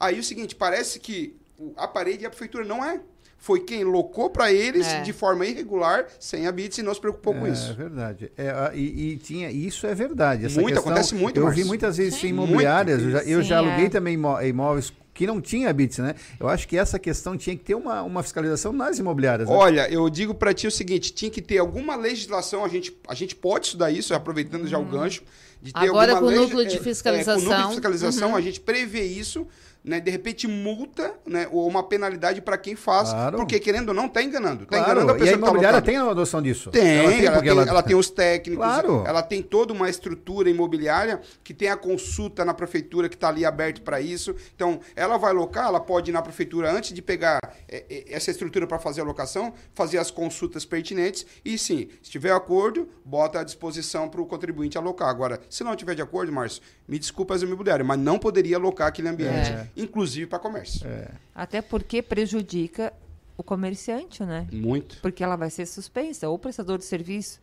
Aí 0.00 0.18
o 0.18 0.24
seguinte, 0.24 0.54
parece 0.54 0.98
que 0.98 1.36
a 1.76 1.86
parede 1.86 2.22
e 2.22 2.26
a 2.26 2.30
prefeitura 2.30 2.64
não 2.64 2.82
é. 2.82 3.00
Foi 3.44 3.58
quem 3.58 3.82
locou 3.82 4.30
para 4.30 4.52
eles 4.52 4.86
É. 4.86 5.00
de 5.02 5.12
forma 5.12 5.44
irregular, 5.44 6.06
sem 6.20 6.46
habites, 6.46 6.78
e 6.78 6.82
não 6.82 6.94
se 6.94 7.00
preocupou 7.00 7.34
com 7.34 7.44
É 7.44 7.50
isso. 7.50 7.74
verdade. 7.74 8.30
É, 8.38 8.70
e, 8.72 9.14
e 9.14 9.16
tinha, 9.16 9.50
isso 9.50 9.84
é 9.84 9.92
verdade. 9.96 10.46
Essa 10.46 10.60
Muito, 10.60 10.74
questão, 10.74 10.92
acontece 10.92 11.14
muito, 11.16 11.38
Eu 11.40 11.44
Márcio. 11.46 11.60
vi 11.64 11.68
muitas 11.68 11.96
vezes 11.96 12.20
Sim. 12.20 12.28
em 12.28 12.30
imobiliárias, 12.30 13.02
eu 13.02 13.10
já, 13.10 13.18
eu 13.24 13.42
Sim, 13.42 13.48
já 13.48 13.58
aluguei 13.58 13.86
é. 13.86 13.88
também 13.88 14.14
imó- 14.14 14.40
imóveis 14.42 14.92
que 15.12 15.26
não 15.26 15.40
tinha 15.40 15.72
bits, 15.72 15.98
né? 15.98 16.14
Eu 16.38 16.48
acho 16.48 16.68
que 16.68 16.78
essa 16.78 17.00
questão 17.00 17.36
tinha 17.36 17.56
que 17.56 17.64
ter 17.64 17.74
uma, 17.74 18.00
uma 18.04 18.22
fiscalização 18.22 18.72
nas 18.72 19.00
imobiliárias. 19.00 19.48
Né? 19.48 19.54
Olha, 19.56 19.90
eu 19.92 20.08
digo 20.08 20.34
para 20.36 20.54
ti 20.54 20.68
o 20.68 20.70
seguinte, 20.70 21.12
tinha 21.12 21.30
que 21.30 21.42
ter 21.42 21.58
alguma 21.58 21.96
legislação, 21.96 22.64
a 22.64 22.68
gente, 22.68 22.96
a 23.08 23.14
gente 23.14 23.34
pode 23.34 23.66
estudar 23.66 23.90
isso, 23.90 24.14
aproveitando 24.14 24.68
já 24.68 24.78
o 24.78 24.84
gancho, 24.84 25.20
de 25.60 25.72
ter 25.72 25.80
Agora 25.88 26.12
alguma 26.12 26.20
com 26.20 26.26
o 26.26 26.30
lei- 26.30 26.38
núcleo 26.38 26.64
de 26.68 26.76
é, 26.76 26.78
é, 26.78 26.82
fiscalização. 26.82 27.34
com 27.34 27.40
o 27.40 27.50
núcleo 27.50 27.66
de 27.68 27.74
fiscalização, 27.74 28.30
Uhum. 28.30 28.36
a 28.36 28.40
gente 28.40 28.60
prevê 28.60 29.02
isso, 29.04 29.46
né? 29.84 30.00
De 30.00 30.10
repente 30.10 30.46
multa, 30.46 31.14
né? 31.26 31.48
Ou 31.50 31.66
uma 31.66 31.82
penalidade 31.82 32.40
para 32.40 32.56
quem 32.56 32.76
faz, 32.76 33.10
Claro. 33.10 33.36
porque 33.38 33.58
querendo 33.58 33.88
ou 33.88 33.94
não, 33.94 34.08
tá 34.08 34.22
enganando. 34.22 34.64
Tá 34.66 34.76
Claro, 34.78 35.00
enganando 35.02 35.12
a 35.12 35.14
e 35.14 35.16
a 35.16 35.18
pessoa 35.18 35.36
que 35.36 35.40
tá 35.40 35.46
imobiliária 35.48 35.76
locada. 35.78 35.86
tem 35.86 35.96
a 35.96 36.14
noção 36.14 36.42
disso. 36.42 36.70
Tem, 36.70 36.98
ela 36.98 37.08
tem, 37.10 37.32
porque 37.32 37.48
ela... 37.48 37.82
tem 37.82 37.96
os 37.96 38.10
técnicos, 38.10 38.64
Claro. 38.64 39.04
ela 39.06 39.22
tem 39.22 39.42
toda 39.42 39.72
uma 39.72 39.88
estrutura 39.90 40.48
imobiliária 40.48 41.20
que 41.42 41.52
tem 41.52 41.68
a 41.68 41.76
consulta 41.76 42.44
na 42.44 42.54
prefeitura 42.54 43.08
que 43.08 43.14
está 43.16 43.28
ali 43.28 43.44
aberto 43.44 43.82
para 43.82 44.00
isso. 44.00 44.34
Então, 44.54 44.80
ela 44.94 45.16
vai 45.16 45.30
alocar, 45.30 45.66
ela 45.66 45.80
pode 45.80 46.10
ir 46.10 46.14
na 46.14 46.22
prefeitura 46.22 46.70
antes 46.70 46.92
de 46.92 47.02
pegar 47.02 47.38
é, 47.68 47.84
é, 47.90 48.04
essa 48.14 48.30
estrutura 48.30 48.66
para 48.66 48.78
fazer 48.78 49.00
a 49.00 49.04
locação, 49.04 49.52
fazer 49.74 49.98
as 49.98 50.10
consultas 50.10 50.64
pertinentes 50.64 51.26
e 51.44 51.58
sim, 51.58 51.88
se 52.02 52.10
tiver 52.10 52.32
acordo, 52.32 52.88
bota 53.04 53.40
à 53.40 53.44
disposição 53.44 54.08
para 54.08 54.20
o 54.20 54.26
contribuinte 54.26 54.78
alocar. 54.78 55.08
Agora, 55.08 55.40
se 55.50 55.64
não 55.64 55.74
tiver 55.74 55.94
de 55.94 56.02
acordo, 56.02 56.32
Márcio, 56.32 56.62
me 56.86 56.98
desculpa 56.98 57.34
as 57.34 57.42
imobiliárias, 57.42 57.86
mas 57.86 57.98
não 57.98 58.18
poderia 58.18 58.56
alocar 58.56 58.88
aquele 58.88 59.08
ambiente, 59.08 59.50
É. 59.50 59.66
inclusive 59.76 60.26
para 60.26 60.38
comércio. 60.38 60.86
Até 61.34 61.60
porque 61.62 62.02
prejudica 62.02 62.92
o 63.36 63.42
comerciante, 63.42 64.22
né? 64.24 64.46
Muito. 64.52 64.98
Porque 65.00 65.22
ela 65.24 65.36
vai 65.36 65.50
ser 65.50 65.66
suspensa, 65.66 66.28
ou 66.28 66.34
o 66.36 66.38
prestador 66.38 66.78
de 66.78 66.84
serviço. 66.84 67.40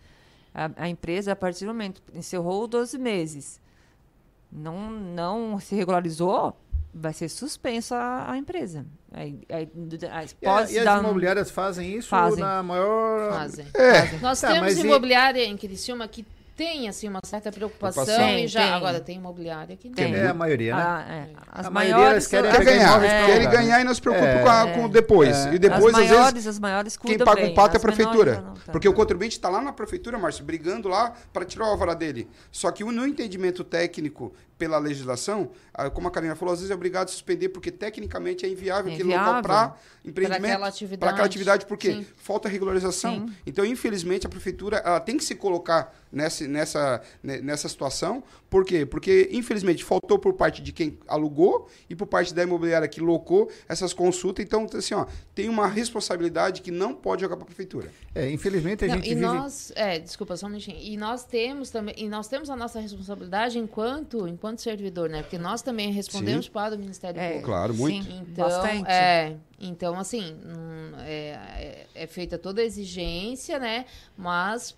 A, 0.53 0.69
a 0.77 0.89
empresa, 0.89 1.31
a 1.31 1.35
partir 1.35 1.65
do 1.65 1.68
momento 1.73 2.01
que 2.01 2.18
encerrou 2.18 2.68
12 2.68 2.97
meses, 2.97 3.60
não, 4.51 4.89
não 4.89 5.60
se 5.60 5.76
regularizou, 5.76 6.56
vai 6.93 7.14
ser 7.14 7.30
suspensa 7.30 7.95
a, 7.95 8.31
a 8.31 8.38
empresa. 8.38 8.85
Aí, 9.11 9.39
aí, 9.49 9.69
aí 10.11 10.27
E, 10.41 10.45
a- 10.45 10.51
pode 10.53 10.73
e 10.73 10.80
as 10.80 10.97
um- 10.97 11.03
imobiliárias 11.03 11.51
fazem 11.51 11.95
isso 11.95 12.10
Fazem. 12.10 12.39
na 12.43 12.64
maior. 12.64 13.31
Fazem. 13.34 13.68
É. 13.76 14.18
Nós 14.19 14.41
Tá, 14.41 14.47
temos 14.49 14.61
mas 14.61 14.77
e- 14.77 14.81
imobiliária 14.81 15.43
em 15.45 15.56
Criciúma 15.57 16.07
que 16.07 16.26
tem 16.60 16.90
assim 16.90 17.07
uma 17.07 17.22
certa 17.23 17.52
preocupação 17.53 18.03
Preocupação. 18.03 18.38
e 18.38 18.48
já 18.49 18.60
Tem. 18.64 18.73
agora 18.73 18.99
tem 18.99 19.15
imobiliária 19.15 19.77
que 19.77 19.88
não. 19.88 19.95
Que 19.95 20.02
é 20.03 20.27
a 20.27 20.34
maioria, 20.34 20.76
né? 20.76 20.81
Ah, 20.86 21.06
é. 21.10 21.30
As 21.49 21.65
A 21.65 21.69
maioria 21.69 21.95
maiores 21.95 22.14
eles 22.15 22.27
querem 22.27 22.52
Quer 22.52 22.64
ganhar, 22.65 22.99
pra 22.99 23.26
querem 23.26 23.49
ganhar 23.49 23.80
e 23.80 23.84
não 23.86 23.94
se 23.95 24.02
preocupa 24.02 24.26
É. 24.27 24.41
com, 24.44 24.49
a- 24.49 24.68
com 24.73 24.86
o 24.86 24.90
depois. 24.90 25.36
É. 25.45 25.53
E 25.53 25.60
depois, 25.60 25.95
as 25.95 26.02
às 26.02 26.10
maiores, 26.10 26.34
vezes, 26.34 26.48
as 26.48 26.60
maiores 26.60 26.98
quem 26.98 27.18
paga 27.18 27.41
bem, 27.41 27.52
o 27.52 27.56
pato 27.56 27.76
é 27.76 27.77
a 27.77 27.81
prefeitura. 27.81 28.36
tanto. 28.36 28.72
Porque 28.73 28.90
o 28.90 28.94
contribuinte 28.94 29.38
está 29.38 29.48
lá 29.48 29.61
na 29.61 29.72
prefeitura, 29.72 30.18
Márcio, 30.19 30.44
brigando 30.44 30.90
lá 30.90 31.14
para 31.31 31.45
tirar 31.45 31.65
o 31.65 31.69
alvará 31.69 31.94
dele. 31.94 32.27
Só 32.52 32.69
que 32.72 32.84
o 32.84 32.91
no 32.91 33.07
entendimento 33.07 33.64
técnico 33.64 34.34
pela 34.57 34.77
legislação, 34.77 35.52
como 35.94 36.10
a 36.10 36.11
Karina 36.11 36.36
falou, 36.36 36.53
às 36.53 36.60
vezes 36.60 36.69
é 36.69 36.76
obrigado 36.76 37.07
a 37.07 37.11
suspender 37.11 37.48
porque 37.48 37.72
tecnicamente 37.72 38.45
é 38.45 38.49
inviável 38.49 38.91
É 38.91 38.94
aquele 38.95 39.07
local 39.07 39.22
inviável. 39.40 39.41
para 39.44 39.76
empreendimento. 40.03 40.41
Pra 40.41 40.52
aquela 40.52 40.68
atividade. 40.68 40.99
Para 40.99 41.10
aquela 41.11 41.26
atividade, 41.26 41.65
porque 41.65 41.94
Sim. 41.94 42.06
falta 42.18 42.49
regularização. 42.49 43.14
Sim. 43.27 43.34
Então, 43.48 43.64
infelizmente, 43.64 44.27
a 44.27 44.30
prefeitura 44.30 44.77
ela 44.86 44.99
tem 44.99 45.15
que 45.15 45.23
se 45.23 45.34
colocar 45.34 45.95
nessa, 46.11 46.45
nessa, 46.49 47.01
ne- 47.23 47.41
nessa 47.41 47.69
situação. 47.69 48.23
Por 48.49 48.65
quê? 48.65 48.85
Porque, 48.85 49.30
infelizmente, 49.31 49.84
faltou 49.84 50.17
por 50.17 50.34
parte 50.34 50.61
de 50.61 50.71
quem 50.73 50.97
alugou 51.07 51.67
e 51.89 51.95
por 51.95 52.07
parte 52.07 52.34
da 52.34 52.41
imobiliária 52.43 52.88
que 52.88 52.99
locou 52.99 53.49
essas 53.67 53.93
consultas. 53.93 54.43
Então, 54.43 54.65
assim, 54.73 54.93
ó, 54.95 55.05
tem 55.35 55.47
uma 55.47 55.67
responsabilidade 55.67 56.61
que 56.61 56.71
não 56.71 56.93
pode 56.93 57.21
jogar 57.21 57.35
para 57.35 57.43
a 57.43 57.45
prefeitura. 57.47 57.91
É, 58.15 58.30
infelizmente 58.30 58.84
a 58.85 58.88
Não, 58.88 58.95
gente 58.95 59.05
e 59.05 59.09
vive. 59.15 59.21
nós, 59.26 59.71
é, 59.76 59.99
desculpa, 59.99 60.35
só 60.35 60.47
um 60.47 60.49
minutinho. 60.49 60.77
E 60.81 60.97
nós 60.97 61.23
temos 61.23 61.69
também, 61.69 61.93
e 61.97 62.09
nós 62.09 62.27
temos 62.27 62.49
a 62.49 62.55
nossa 62.55 62.80
responsabilidade 62.80 63.59
enquanto, 63.59 64.27
enquanto 64.27 64.61
servidor, 64.61 65.09
né? 65.09 65.21
Porque 65.21 65.38
nós 65.38 65.61
também 65.61 65.91
respondemos 65.91 66.45
Sim. 66.45 66.51
para 66.51 66.76
o 66.76 66.80
Ministério 66.80 67.19
É, 67.21 67.27
Público. 67.27 67.45
Claro, 67.47 67.73
muito. 67.76 68.03
Sim, 68.05 68.26
Então, 68.31 68.45
bastante. 68.49 68.89
é, 68.89 69.35
então 69.59 69.99
assim, 69.99 70.34
hum, 70.43 70.91
é, 70.99 71.85
é- 71.93 72.03
é 72.03 72.07
feita 72.07 72.38
toda 72.38 72.61
a 72.61 72.65
exigência, 72.65 73.59
né? 73.59 73.85
Mas 74.17 74.76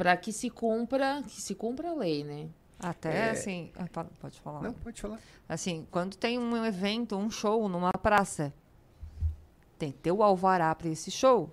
para 0.00 0.16
que 0.16 0.32
se 0.32 0.48
cumpra, 0.48 1.22
que 1.26 1.42
se 1.42 1.54
cumpra 1.54 1.90
a 1.90 1.94
lei, 1.94 2.24
né? 2.24 2.48
Até 2.78 3.28
É. 3.28 3.30
assim. 3.32 3.70
ah, 3.76 3.86
Pode 4.18 4.40
falar. 4.40 4.62
Não, 4.62 4.72
pode 4.72 4.98
falar. 4.98 5.20
Assim, 5.46 5.86
quando 5.90 6.16
tem 6.16 6.38
um 6.38 6.64
evento, 6.64 7.18
um 7.18 7.30
show 7.30 7.68
numa 7.68 7.92
praça, 7.92 8.50
tem 9.78 9.92
que 9.92 9.98
ter 9.98 10.10
o 10.10 10.22
alvará 10.22 10.74
para 10.74 10.88
esse 10.88 11.10
show. 11.10 11.50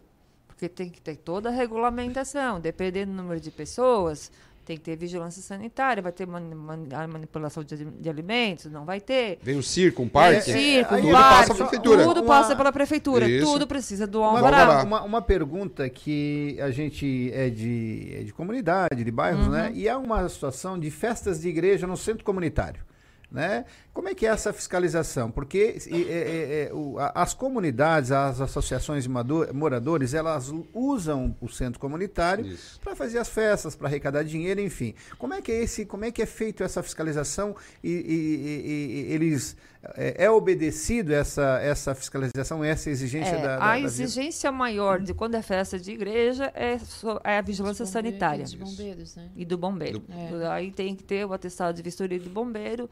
Porque 0.48 0.70
tem 0.70 0.90
que 0.90 1.02
ter 1.02 1.18
toda 1.18 1.50
a 1.50 1.52
regulamentação. 1.52 2.58
Dependendo 2.62 3.12
do 3.12 3.18
número 3.18 3.42
de 3.42 3.52
pessoas, 3.52 4.32
tem 4.68 4.78
que 4.78 4.84
ter 4.84 4.96
vigilância 4.98 5.42
sanitária. 5.42 6.04
Vai 6.04 6.12
ter 6.12 6.28
mani- 6.28 6.54
mani- 6.54 6.94
a 6.94 7.08
manipulação 7.08 7.64
de, 7.64 7.86
de 7.86 8.10
alimentos? 8.10 8.66
Não 8.66 8.84
vai 8.86 9.00
ter. 9.00 9.40
Vem 9.42 9.58
o 9.58 9.64
circo, 9.64 10.04
um 10.04 10.10
parque. 10.10 10.42
circo, 10.52 10.94
aí 10.94 11.02
tudo 11.02 11.12
eu 11.12 11.14
passa 11.18 11.54
pela 11.56 11.68
prefeitura. 11.70 12.04
Tudo 12.04 12.20
Uma- 12.22 12.28
passa 12.28 12.56
pela 12.56 12.72
prefeitura. 12.74 13.30
Isso. 13.30 13.46
Tudo 13.46 13.66
precisa 13.68 14.06
do 14.06 14.22
alvará. 14.22 14.62
alvará. 14.62 14.84
uma, 14.84 15.02
uma 15.04 15.22
pergunta 15.22 15.90
que 15.90 16.58
a 16.62 16.70
gente 16.70 17.32
é 17.34 17.50
de, 17.50 18.12
é 18.20 18.24
de 18.24 18.34
comunidade, 18.34 19.04
de 19.04 19.12
bairros, 19.12 19.46
Uhum. 19.46 19.52
né? 19.54 19.72
E 19.74 19.88
há 19.88 19.98
uma 19.98 20.28
situação 20.30 20.78
de 20.78 20.92
festas 20.92 21.40
de 21.42 21.48
igreja 21.48 21.88
no 21.88 21.96
centro 21.98 22.24
comunitário. 22.26 22.86
Né? 23.30 23.66
Como 23.98 24.10
é 24.10 24.14
que 24.14 24.28
é 24.28 24.30
essa 24.30 24.54
fiscalização? 24.54 25.32
Porque 25.32 25.76
é, 25.90 25.96
é, 25.98 26.68
é, 26.70 26.72
o- 26.72 27.00
a- 27.00 27.14
as 27.16 27.34
comunidades, 27.34 28.12
as 28.12 28.40
associações 28.40 29.06
de 29.06 29.10
moradores, 29.10 30.14
elas 30.14 30.54
usam 30.72 31.36
o 31.42 31.50
centro 31.50 31.80
comunitário 31.80 32.46
para 32.80 32.96
fazer 32.96 33.18
as 33.18 33.28
festas, 33.28 33.76
para 33.76 33.88
arrecadar 33.88 34.22
dinheiro, 34.22 34.62
enfim. 34.62 34.94
Como 35.18 35.34
é 35.34 35.42
que 35.42 35.52
é 35.52 35.64
esse, 35.64 35.84
como 35.84 36.06
é 36.06 36.12
que 36.12 36.22
é 36.22 36.28
feito 36.28 36.64
essa 36.64 36.84
fiscalização 36.84 37.56
e, 37.84 37.90
e- 37.90 37.92
e- 37.96 38.72
e- 39.10 39.14
eles 39.16 39.58
é, 39.96 40.26
é 40.26 40.30
obedecido 40.30 41.12
essa 41.12 41.58
essa 41.62 41.96
fiscalização, 41.96 42.64
essa 42.64 42.92
exigência 42.92 43.36
É, 43.36 43.42
da, 43.42 43.58
da, 43.58 43.64
a 43.66 43.72
da- 43.72 43.80
exigência 43.80 44.52
maior 44.52 45.00
de 45.02 45.12
quando 45.16 45.34
é 45.34 45.42
festa 45.42 45.80
de 45.80 45.92
igreja 45.92 46.52
é, 46.54 46.78
só- 46.78 47.20
é 47.24 47.40
a 47.40 47.42
vigilância 47.42 47.84
bombeiros- 47.84 48.10
sanitária. 48.12 48.44
Dos 48.44 48.54
bombeiros, 48.54 49.16
né? 49.16 49.30
E 49.36 49.44
do 49.44 49.58
bombeiro. 49.58 50.00
Do- 50.30 50.46
Aí 50.52 50.72
tem 50.72 50.96
que 50.96 51.04
ter 51.04 51.26
o 51.26 51.34
atestado 51.34 51.76
de 51.76 51.82
vistoria 51.82 52.20
do 52.20 52.30
bombeiro. 52.30 52.88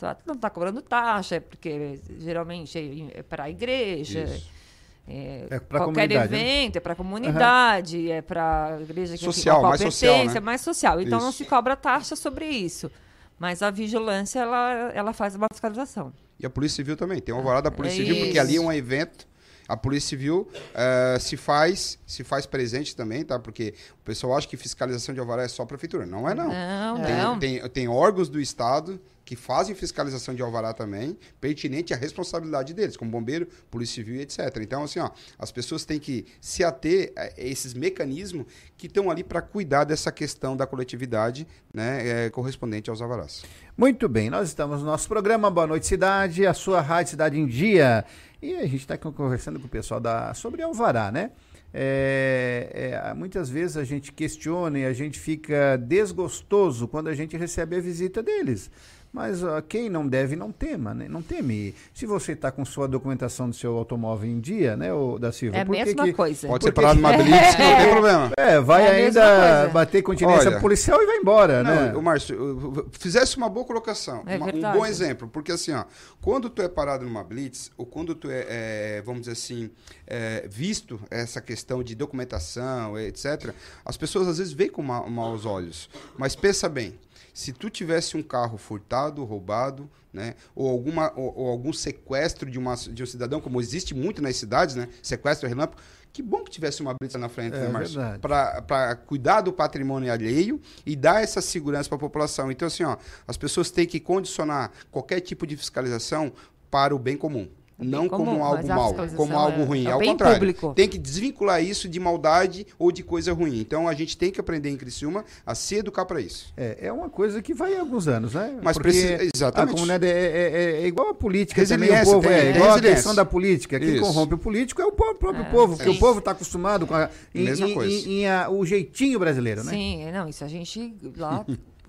Tá- 0.00 0.16
Não 0.26 0.34
está 0.34 0.50
cobrando 0.50 0.80
taxa, 0.82 1.36
é 1.36 1.40
porque 1.40 2.00
geralmente 2.18 3.10
é 3.14 3.22
para 3.22 3.44
a 3.44 3.50
igreja. 3.50 4.24
Isso. 4.24 4.60
É, 5.08 5.46
É 5.50 5.58
pra 5.60 5.80
qualquer 5.80 6.08
comunidade, 6.08 6.32
né? 6.32 6.38
evento, 6.62 6.76
é 6.76 6.80
para 6.80 6.92
a 6.92 6.96
comunidade, 6.96 8.10
é 8.10 8.22
para 8.22 8.76
a 8.76 8.80
igreja 8.82 9.16
que 9.16 9.24
Social, 9.24 9.62
mais 9.62 9.80
social, 9.80 10.24
né? 10.26 10.32
é 10.36 10.40
mais 10.40 10.60
social. 10.60 11.00
Então 11.00 11.18
não 11.18 11.30
Isso. 11.30 11.38
se 11.38 11.44
cobra 11.46 11.74
taxa 11.74 12.14
sobre 12.14 12.46
isso. 12.46 12.90
Mas 13.38 13.62
a 13.62 13.70
vigilância, 13.70 14.38
ela, 14.40 14.90
ela 14.94 15.12
faz 15.12 15.34
uma 15.34 15.46
fiscalização. 15.52 16.12
E 16.38 16.44
a 16.46 16.50
Polícia 16.50 16.76
Civil 16.76 16.96
também. 16.96 17.20
Tem 17.20 17.34
uma 17.34 17.40
alvará 17.40 17.60
da 17.62 17.70
Polícia 17.70 18.02
É 18.02 18.04
Civil, 18.06 18.24
porque 18.24 18.38
ali 18.38 18.52
é 18.52 18.54
isso. 18.56 18.62
um 18.64 18.72
evento. 18.72 19.26
A 19.66 19.76
Polícia 19.76 20.08
Civil 20.10 20.48
eh, 20.74 21.16
se 21.20 21.36
faz 21.36 21.98
se 22.06 22.22
faz 22.24 22.44
presente 22.44 22.94
também, 22.94 23.24
tá? 23.24 23.38
Porque 23.38 23.74
o 24.00 24.04
pessoal 24.04 24.36
acha 24.36 24.46
que 24.46 24.56
fiscalização 24.56 25.14
de 25.14 25.20
alvará 25.20 25.42
é 25.44 25.48
só 25.48 25.62
a 25.62 25.66
prefeitura. 25.66 26.04
Não 26.04 26.28
é, 26.28 26.34
não. 26.34 26.48
Não, 26.48 27.02
Tem, 27.04 27.16
não. 27.16 27.38
tem, 27.38 27.68
tem 27.70 27.88
órgãos 27.88 28.28
do 28.28 28.40
Estado 28.40 29.00
que 29.30 29.36
fazem 29.36 29.76
fiscalização 29.76 30.34
de 30.34 30.42
alvará 30.42 30.72
também, 30.72 31.16
pertinente 31.40 31.94
à 31.94 31.96
responsabilidade 31.96 32.74
deles, 32.74 32.96
como 32.96 33.12
bombeiro, 33.12 33.46
polícia 33.70 33.94
civil 33.94 34.16
e 34.16 34.22
etc. 34.22 34.40
Então, 34.60 34.82
assim, 34.82 34.98
ó, 34.98 35.08
as 35.38 35.52
pessoas 35.52 35.84
têm 35.84 36.00
que 36.00 36.26
se 36.40 36.64
ater 36.64 37.12
a 37.16 37.30
esses 37.36 37.72
mecanismos 37.72 38.44
que 38.76 38.88
estão 38.88 39.08
ali 39.08 39.22
para 39.22 39.40
cuidar 39.40 39.84
dessa 39.84 40.10
questão 40.10 40.56
da 40.56 40.66
coletividade 40.66 41.46
né, 41.72 42.26
eh, 42.26 42.30
correspondente 42.30 42.90
aos 42.90 43.00
alvarás. 43.00 43.44
Muito 43.76 44.08
bem, 44.08 44.28
nós 44.28 44.48
estamos 44.48 44.80
no 44.80 44.86
nosso 44.86 45.06
programa 45.06 45.48
Boa 45.48 45.68
Noite 45.68 45.86
Cidade, 45.86 46.44
a 46.44 46.52
sua 46.52 46.80
rádio 46.80 47.10
Cidade 47.10 47.38
em 47.38 47.46
Dia. 47.46 48.04
E 48.42 48.56
a 48.56 48.62
gente 48.62 48.80
está 48.80 48.98
conversando 48.98 49.60
com 49.60 49.66
o 49.66 49.70
pessoal 49.70 50.00
da, 50.00 50.34
sobre 50.34 50.60
Alvará, 50.60 51.12
né? 51.12 51.30
É, 51.72 53.00
é, 53.08 53.14
muitas 53.14 53.48
vezes 53.48 53.76
a 53.76 53.84
gente 53.84 54.12
questiona 54.12 54.78
e 54.80 54.84
a 54.84 54.92
gente 54.92 55.18
fica 55.20 55.76
desgostoso 55.76 56.88
quando 56.88 57.08
a 57.08 57.14
gente 57.14 57.36
recebe 57.36 57.76
a 57.76 57.80
visita 57.80 58.22
deles. 58.22 58.70
Mas 59.12 59.42
ó, 59.42 59.60
quem 59.60 59.90
não 59.90 60.06
deve 60.06 60.36
não 60.36 60.52
tema, 60.52 60.94
né? 60.94 61.08
Não 61.08 61.20
teme. 61.20 61.74
Se 61.92 62.06
você 62.06 62.30
está 62.32 62.52
com 62.52 62.64
sua 62.64 62.86
documentação 62.86 63.50
do 63.50 63.56
seu 63.56 63.76
automóvel 63.76 64.30
em 64.30 64.38
dia, 64.38 64.76
né, 64.76 64.94
ô, 64.94 65.18
da 65.18 65.32
Silva? 65.32 65.56
É 65.56 65.62
a 65.62 65.64
mesma 65.64 66.04
que- 66.04 66.12
coisa. 66.12 66.46
Pode 66.46 66.64
ser 66.64 66.72
parado 66.72 66.94
numa 67.00 67.12
blitz, 67.16 67.58
não 67.58 67.76
tem 67.76 67.90
problema. 67.90 68.30
É, 68.38 68.60
vai 68.60 68.82
É 68.86 68.90
ainda 69.06 69.68
bater 69.72 70.02
continência 70.02 70.50
Olha, 70.50 70.60
policial 70.60 71.02
e 71.02 71.06
vai 71.06 71.16
embora, 71.16 71.62
né? 71.64 71.90
Não, 71.92 71.98
o 71.98 72.02
Márcio, 72.02 72.88
fizesse 72.92 73.36
uma 73.36 73.48
boa 73.48 73.66
colocação, 73.66 74.22
É 74.26 74.36
uma- 74.36 74.46
um 74.46 74.78
bom 74.78 74.86
exemplo, 74.86 75.26
porque 75.26 75.50
assim, 75.50 75.72
ó, 75.72 75.84
quando 76.20 76.48
tu 76.48 76.62
é 76.62 76.68
parado 76.68 77.04
numa 77.04 77.24
blitz, 77.24 77.70
ou 77.76 77.84
quando 77.86 78.14
tu 78.14 78.30
é, 78.30 78.46
é, 78.48 79.02
vamos 79.04 79.22
dizer 79.22 79.32
assim, 79.32 79.70
é, 80.06 80.46
visto 80.48 81.00
essa 81.10 81.40
questão 81.40 81.82
de 81.82 81.96
documentação, 81.96 82.96
etc., 82.98 83.52
as 83.84 83.96
pessoas 83.96 84.28
às 84.28 84.38
vezes 84.38 84.52
veem 84.52 84.70
com 84.70 84.82
ma 84.82 85.04
maus 85.08 85.44
olhos. 85.44 85.90
Mas 86.16 86.36
pensa 86.36 86.68
bem, 86.68 86.94
se 87.32 87.52
tu 87.52 87.70
tivesse 87.70 88.16
um 88.16 88.22
carro 88.22 88.58
furtado, 88.58 89.24
roubado, 89.24 89.90
né, 90.12 90.34
ou, 90.54 90.68
alguma, 90.68 91.12
ou, 91.16 91.32
ou 91.36 91.48
algum 91.48 91.72
sequestro 91.72 92.50
de, 92.50 92.58
uma, 92.58 92.74
de 92.74 93.02
um 93.02 93.06
cidadão, 93.06 93.40
como 93.40 93.60
existe 93.60 93.94
muito 93.94 94.20
nas 94.20 94.36
cidades, 94.36 94.74
né, 94.74 94.88
sequestro 95.02 95.48
relâmpago, 95.48 95.80
que 96.12 96.22
bom 96.22 96.42
que 96.42 96.50
tivesse 96.50 96.82
uma 96.82 96.92
blitz 96.94 97.14
na 97.14 97.28
frente, 97.28 97.56
É 97.56 97.60
né, 97.60 97.68
Márcio? 97.68 98.00
para 98.20 98.96
cuidar 98.96 99.42
do 99.42 99.52
patrimônio 99.52 100.12
alheio 100.12 100.60
e 100.84 100.96
dar 100.96 101.22
essa 101.22 101.40
segurança 101.40 101.88
para 101.88 101.96
a 101.96 102.00
população. 102.00 102.50
Então, 102.50 102.66
assim, 102.66 102.82
ó, 102.82 102.96
as 103.28 103.36
pessoas 103.36 103.70
têm 103.70 103.86
que 103.86 104.00
condicionar 104.00 104.72
qualquer 104.90 105.20
tipo 105.20 105.46
de 105.46 105.56
fiscalização 105.56 106.32
para 106.68 106.94
o 106.94 106.98
bem 106.98 107.16
comum. 107.16 107.48
Não 107.80 108.08
comum, 108.08 108.24
como 108.26 108.44
algo 108.44 108.68
mal, 108.68 108.94
como 109.16 109.36
algo 109.38 109.62
é- 109.62 109.64
ruim. 109.64 109.86
é 109.86 109.90
Ao 109.92 110.00
contrário, 110.00 110.38
público. 110.38 110.72
tem 110.74 110.88
que 110.88 110.98
desvincular 110.98 111.62
isso 111.62 111.88
de 111.88 111.98
maldade 111.98 112.66
ou 112.78 112.92
de 112.92 113.02
coisa 113.02 113.32
ruim. 113.32 113.58
Então 113.60 113.88
a 113.88 113.94
gente 113.94 114.16
tem 114.16 114.30
que 114.30 114.40
aprender 114.40 114.70
em 114.70 114.76
Criciúma 114.76 115.24
a 115.46 115.54
se 115.54 115.76
educar 115.76 116.04
para 116.04 116.20
isso. 116.20 116.52
É, 116.56 116.78
é 116.82 116.92
uma 116.92 117.08
coisa 117.08 117.40
que 117.42 117.54
vai 117.54 117.74
há 117.76 117.80
alguns 117.80 118.06
anos, 118.08 118.34
né? 118.34 118.58
Mas 118.62 118.76
Porque 118.76 118.90
precisa- 118.90 119.30
exatamente. 119.34 119.70
A 119.70 119.74
comunidade 119.74 120.06
é, 120.06 120.10
é- 120.10 120.50
é- 120.80 120.82
é 120.82 120.86
igual 120.86 121.08
a 121.10 121.14
política 121.14 121.66
também, 121.66 121.90
o 121.90 122.04
povo 122.04 122.20
tem- 122.22 122.30
é 122.32 122.50
igual 122.56 122.70
a 122.74 122.80
questão 122.80 123.14
da 123.14 123.24
política. 123.24 123.78
Quem 123.80 123.94
Isso. 123.94 124.00
corrompe 124.02 124.34
o 124.34 124.38
político 124.38 124.80
é 124.82 124.84
o 124.86 124.92
próprio 124.92 125.30
É, 125.34 125.44
povo, 125.44 125.76
porque 125.76 125.90
o 125.90 125.98
povo 125.98 126.18
está 126.18 126.32
acostumado 126.32 126.86
com 126.86 126.94
a, 126.94 127.08
em, 127.34 127.44
Mesma 127.44 127.68
em- 127.68 127.74
coisa. 127.74 128.08
em- 128.08 128.20
em 128.20 128.26
a- 128.28 128.48
o 128.50 128.64
jeitinho 128.66 129.18
brasileiro, 129.18 129.64
né? 129.64 129.72
Sim, 129.72 130.10
não, 130.12 130.28
isso 130.28 130.44
a 130.44 130.48
gente 130.48 130.94
lá 131.16 131.44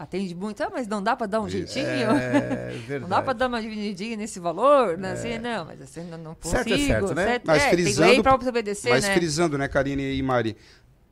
atende 0.00 0.34
muito, 0.34 0.62
ah, 0.62 0.70
mas 0.72 0.88
não 0.88 1.02
dá 1.02 1.14
para 1.14 1.26
dar 1.26 1.42
um 1.42 1.48
jeitinho? 1.48 1.84
É, 1.84 2.72
não 2.72 2.86
verdade. 2.86 3.10
dá 3.10 3.22
para 3.22 3.32
dar 3.34 3.48
uma 3.48 3.60
divididinha 3.60 4.16
nesse 4.16 4.40
valor, 4.40 4.96
né? 4.96 5.12
Assim, 5.12 5.38
não, 5.38 5.66
mas 5.66 5.82
assim, 5.82 6.04
não, 6.04 6.16
não 6.16 6.34
consigo. 6.34 6.56
Certo 6.56 6.72
é 6.72 6.78
certo, 6.78 7.14
né? 7.14 7.40
Mas 7.44 7.62
é, 7.62 7.68
tem 7.68 7.78
frisando, 7.84 8.08
lei 8.08 8.22
para 8.22 8.34
obedecer, 8.34 8.88
mas 8.88 9.04
né? 9.04 9.14
frisando, 9.14 9.58
né, 9.58 9.68
Karine 9.68 10.14
e 10.16 10.22
Mari? 10.22 10.56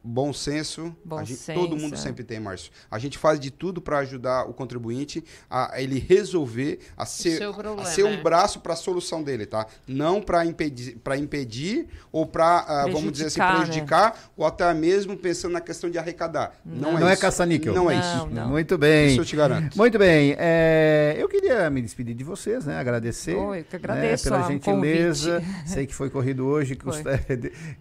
Bom 0.03 0.33
senso, 0.33 0.95
Bom 1.05 1.19
a 1.19 1.25
gente- 1.25 1.39
senso, 1.41 1.59
todo 1.61 1.77
mundo 1.77 1.95
é. 1.95 1.97
sempre 1.97 2.23
tem, 2.25 2.39
Márcio. 2.41 2.71
A 2.91 2.99
gente 2.99 3.19
faz 3.19 3.39
de 3.39 3.51
tudo 3.51 3.81
para 3.81 3.99
ajudar 3.99 4.45
o 4.49 4.55
contribuinte 4.55 5.23
a 5.51 5.73
ele 5.81 5.99
resolver, 5.99 6.79
a 6.97 7.05
ser, 7.05 7.39
seu 7.39 7.51
a 7.51 7.55
problema, 7.55 7.85
ser 7.85 8.05
um 8.05 8.15
é. 8.15 8.17
braço 8.23 8.61
para 8.61 8.73
a 8.73 8.77
solução 8.77 9.23
dele, 9.23 9.45
tá? 9.45 9.67
Não 9.87 10.23
para 10.23 10.47
impedir, 10.47 10.97
para 11.03 11.17
impedir 11.17 11.89
ou 12.13 12.25
para, 12.27 12.87
vamos 12.87 13.13
dizer 13.13 13.27
assim, 13.27 13.41
Prejudicar, 13.41 14.13
né? 14.15 14.21
ou 14.37 14.47
até 14.47 14.73
mesmo 14.73 15.17
pensando 15.17 15.53
na 15.53 15.61
questão 15.61 15.91
de 15.91 15.99
arrecadar. 15.99 16.55
Não, 16.65 16.99
Não 16.99 17.09
é 17.09 17.13
isso. 17.13 17.23
caça-níquel. 17.23 17.75
Não 17.75 17.91
é 17.91 17.97
Não, 17.97 18.01
isso. 18.27 18.35
não. 18.35 18.49
Muito 18.49 18.79
bem. 18.79 19.09
Isso 19.11 19.21
eu 19.21 19.25
te 19.25 19.37
garanto. 19.37 19.77
Muito 19.77 19.99
bem. 19.99 20.35
é, 20.39 21.17
eu 21.19 21.29
queria 21.29 21.69
me 21.71 21.83
despedir 21.83 22.15
de 22.15 22.25
vocês, 22.25 22.65
né? 22.65 22.79
Agradecer. 22.79 23.33
Eu 23.35 23.49
que 23.49 23.55
né, 23.55 23.65
agradeço 23.73 24.25
pela 24.25 24.39
a- 24.39 24.47
o 24.47 24.53
gentileza. 24.53 25.41
convite. 25.41 25.69
Sei 25.69 25.87
que 25.87 25.95
foi 25.95 26.09
corrido 26.09 26.47
hoje. 26.47 26.77
Foi. 26.81 26.93
Custa... 27.03 27.21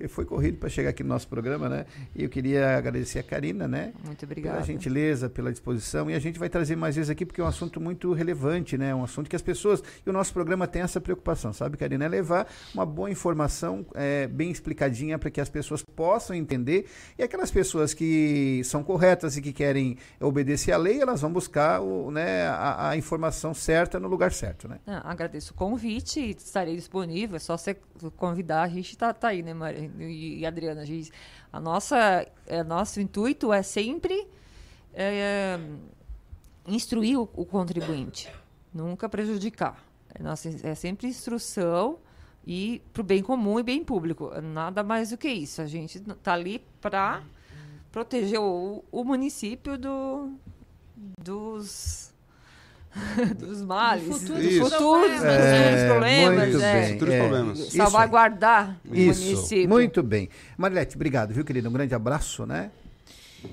foi 0.09 0.25
corrido 0.25 0.57
para 0.57 0.69
chegar 0.69 0.89
aqui 0.89 1.03
no 1.03 1.09
nosso 1.09 1.27
programa, 1.27 1.69
né? 1.69 1.85
E 2.15 2.23
eu 2.23 2.29
queria 2.29 2.77
agradecer 2.77 3.19
a 3.19 3.23
Karina, 3.23 3.67
né? 3.67 3.93
Muito 4.05 4.19
Pela 4.19 4.31
obrigada. 4.31 4.63
gentileza, 4.63 5.29
pela 5.29 5.51
disposição. 5.51 6.09
E 6.09 6.13
a 6.13 6.19
gente 6.19 6.39
vai 6.39 6.49
trazer 6.49 6.75
mais 6.75 6.95
vezes 6.95 7.09
aqui, 7.09 7.25
porque 7.25 7.41
é 7.41 7.43
um 7.43 7.47
assunto 7.47 7.79
muito 7.79 8.13
relevante, 8.13 8.77
né? 8.77 8.93
Um 8.93 9.03
assunto 9.03 9.29
que 9.29 9.35
as 9.35 9.41
pessoas. 9.41 9.83
E 10.05 10.09
o 10.09 10.13
nosso 10.13 10.33
programa 10.33 10.67
tem 10.67 10.81
essa 10.81 10.99
preocupação, 10.99 11.53
sabe, 11.53 11.77
Karina? 11.77 12.05
É 12.05 12.07
levar 12.07 12.47
uma 12.73 12.85
boa 12.85 13.09
informação 13.09 13.85
é, 13.93 14.27
bem 14.27 14.51
explicadinha 14.51 15.17
para 15.19 15.29
que 15.29 15.41
as 15.41 15.49
pessoas 15.49 15.83
possam 15.83 16.35
entender. 16.35 16.87
E 17.17 17.23
aquelas 17.23 17.51
pessoas 17.51 17.93
que 17.93 18.61
são 18.63 18.83
corretas 18.83 19.37
e 19.37 19.41
que 19.41 19.53
querem 19.53 19.97
obedecer 20.19 20.71
à 20.71 20.77
lei, 20.77 21.01
elas 21.01 21.21
vão 21.21 21.31
buscar 21.31 21.81
o, 21.81 22.11
né, 22.11 22.47
a, 22.47 22.89
a 22.89 22.97
informação 22.97 23.53
certa 23.53 23.99
no 23.99 24.07
lugar 24.07 24.31
certo, 24.31 24.67
né? 24.67 24.79
Ah, 24.87 25.11
agradeço 25.11 25.53
o 25.53 25.55
convite 25.55 26.19
e 26.19 26.31
estarei 26.31 26.75
disponível. 26.75 27.35
É 27.35 27.39
só 27.39 27.57
você 27.57 27.75
convidar, 28.15 28.63
a 28.63 28.67
gente 28.67 28.91
está 28.91 29.13
tá 29.13 29.29
aí, 29.29 29.41
né, 29.41 29.53
Maria 29.53 29.89
e, 29.99 30.39
e 30.39 30.45
Adriana? 30.45 30.81
A, 30.81 30.85
gente, 30.85 31.11
a 31.51 31.59
nossa, 31.59 32.27
é, 32.45 32.63
nosso 32.63 32.99
intuito 32.99 33.51
é 33.51 33.61
sempre 33.61 34.27
é, 34.93 35.59
instruir 36.67 37.19
o, 37.19 37.29
o 37.35 37.45
contribuinte, 37.45 38.31
nunca 38.73 39.07
prejudicar. 39.07 39.83
É, 40.13 40.21
nossa, 40.21 40.49
é 40.67 40.75
sempre 40.75 41.07
instrução 41.07 41.99
e 42.45 42.81
para 42.93 43.01
o 43.01 43.03
bem 43.03 43.21
comum 43.21 43.59
e 43.59 43.63
bem 43.63 43.83
público. 43.83 44.31
Nada 44.41 44.83
mais 44.83 45.09
do 45.09 45.17
que 45.17 45.29
isso. 45.29 45.61
A 45.61 45.65
gente 45.65 45.97
está 45.97 46.33
ali 46.33 46.63
para 46.81 47.21
proteger 47.91 48.39
o, 48.39 48.83
o 48.91 49.03
município 49.03 49.77
do, 49.77 50.31
dos 51.19 52.06
dos 53.37 53.61
males, 53.61 54.05
dos 54.07 54.21
futuros 54.21 54.57
futuros, 54.57 54.71
problemas, 54.77 55.21
né, 55.21 55.57
É, 55.67 55.75
dos 55.75 55.91
problemas, 55.91 56.37
muito 56.47 56.57
né? 56.57 56.81
bem, 56.81 56.93
é. 57.13 57.19
problemas. 57.19 57.59
Isso 57.59 57.77
salvaguardar 57.77 58.79
o 58.89 58.95
Isso, 58.95 59.23
município. 59.23 59.69
muito 59.69 60.03
bem. 60.03 60.29
Marilete, 60.57 60.95
obrigado, 60.95 61.33
viu, 61.33 61.43
querida? 61.45 61.69
Um 61.69 61.73
grande 61.73 61.93
abraço, 61.95 62.45
né? 62.45 62.71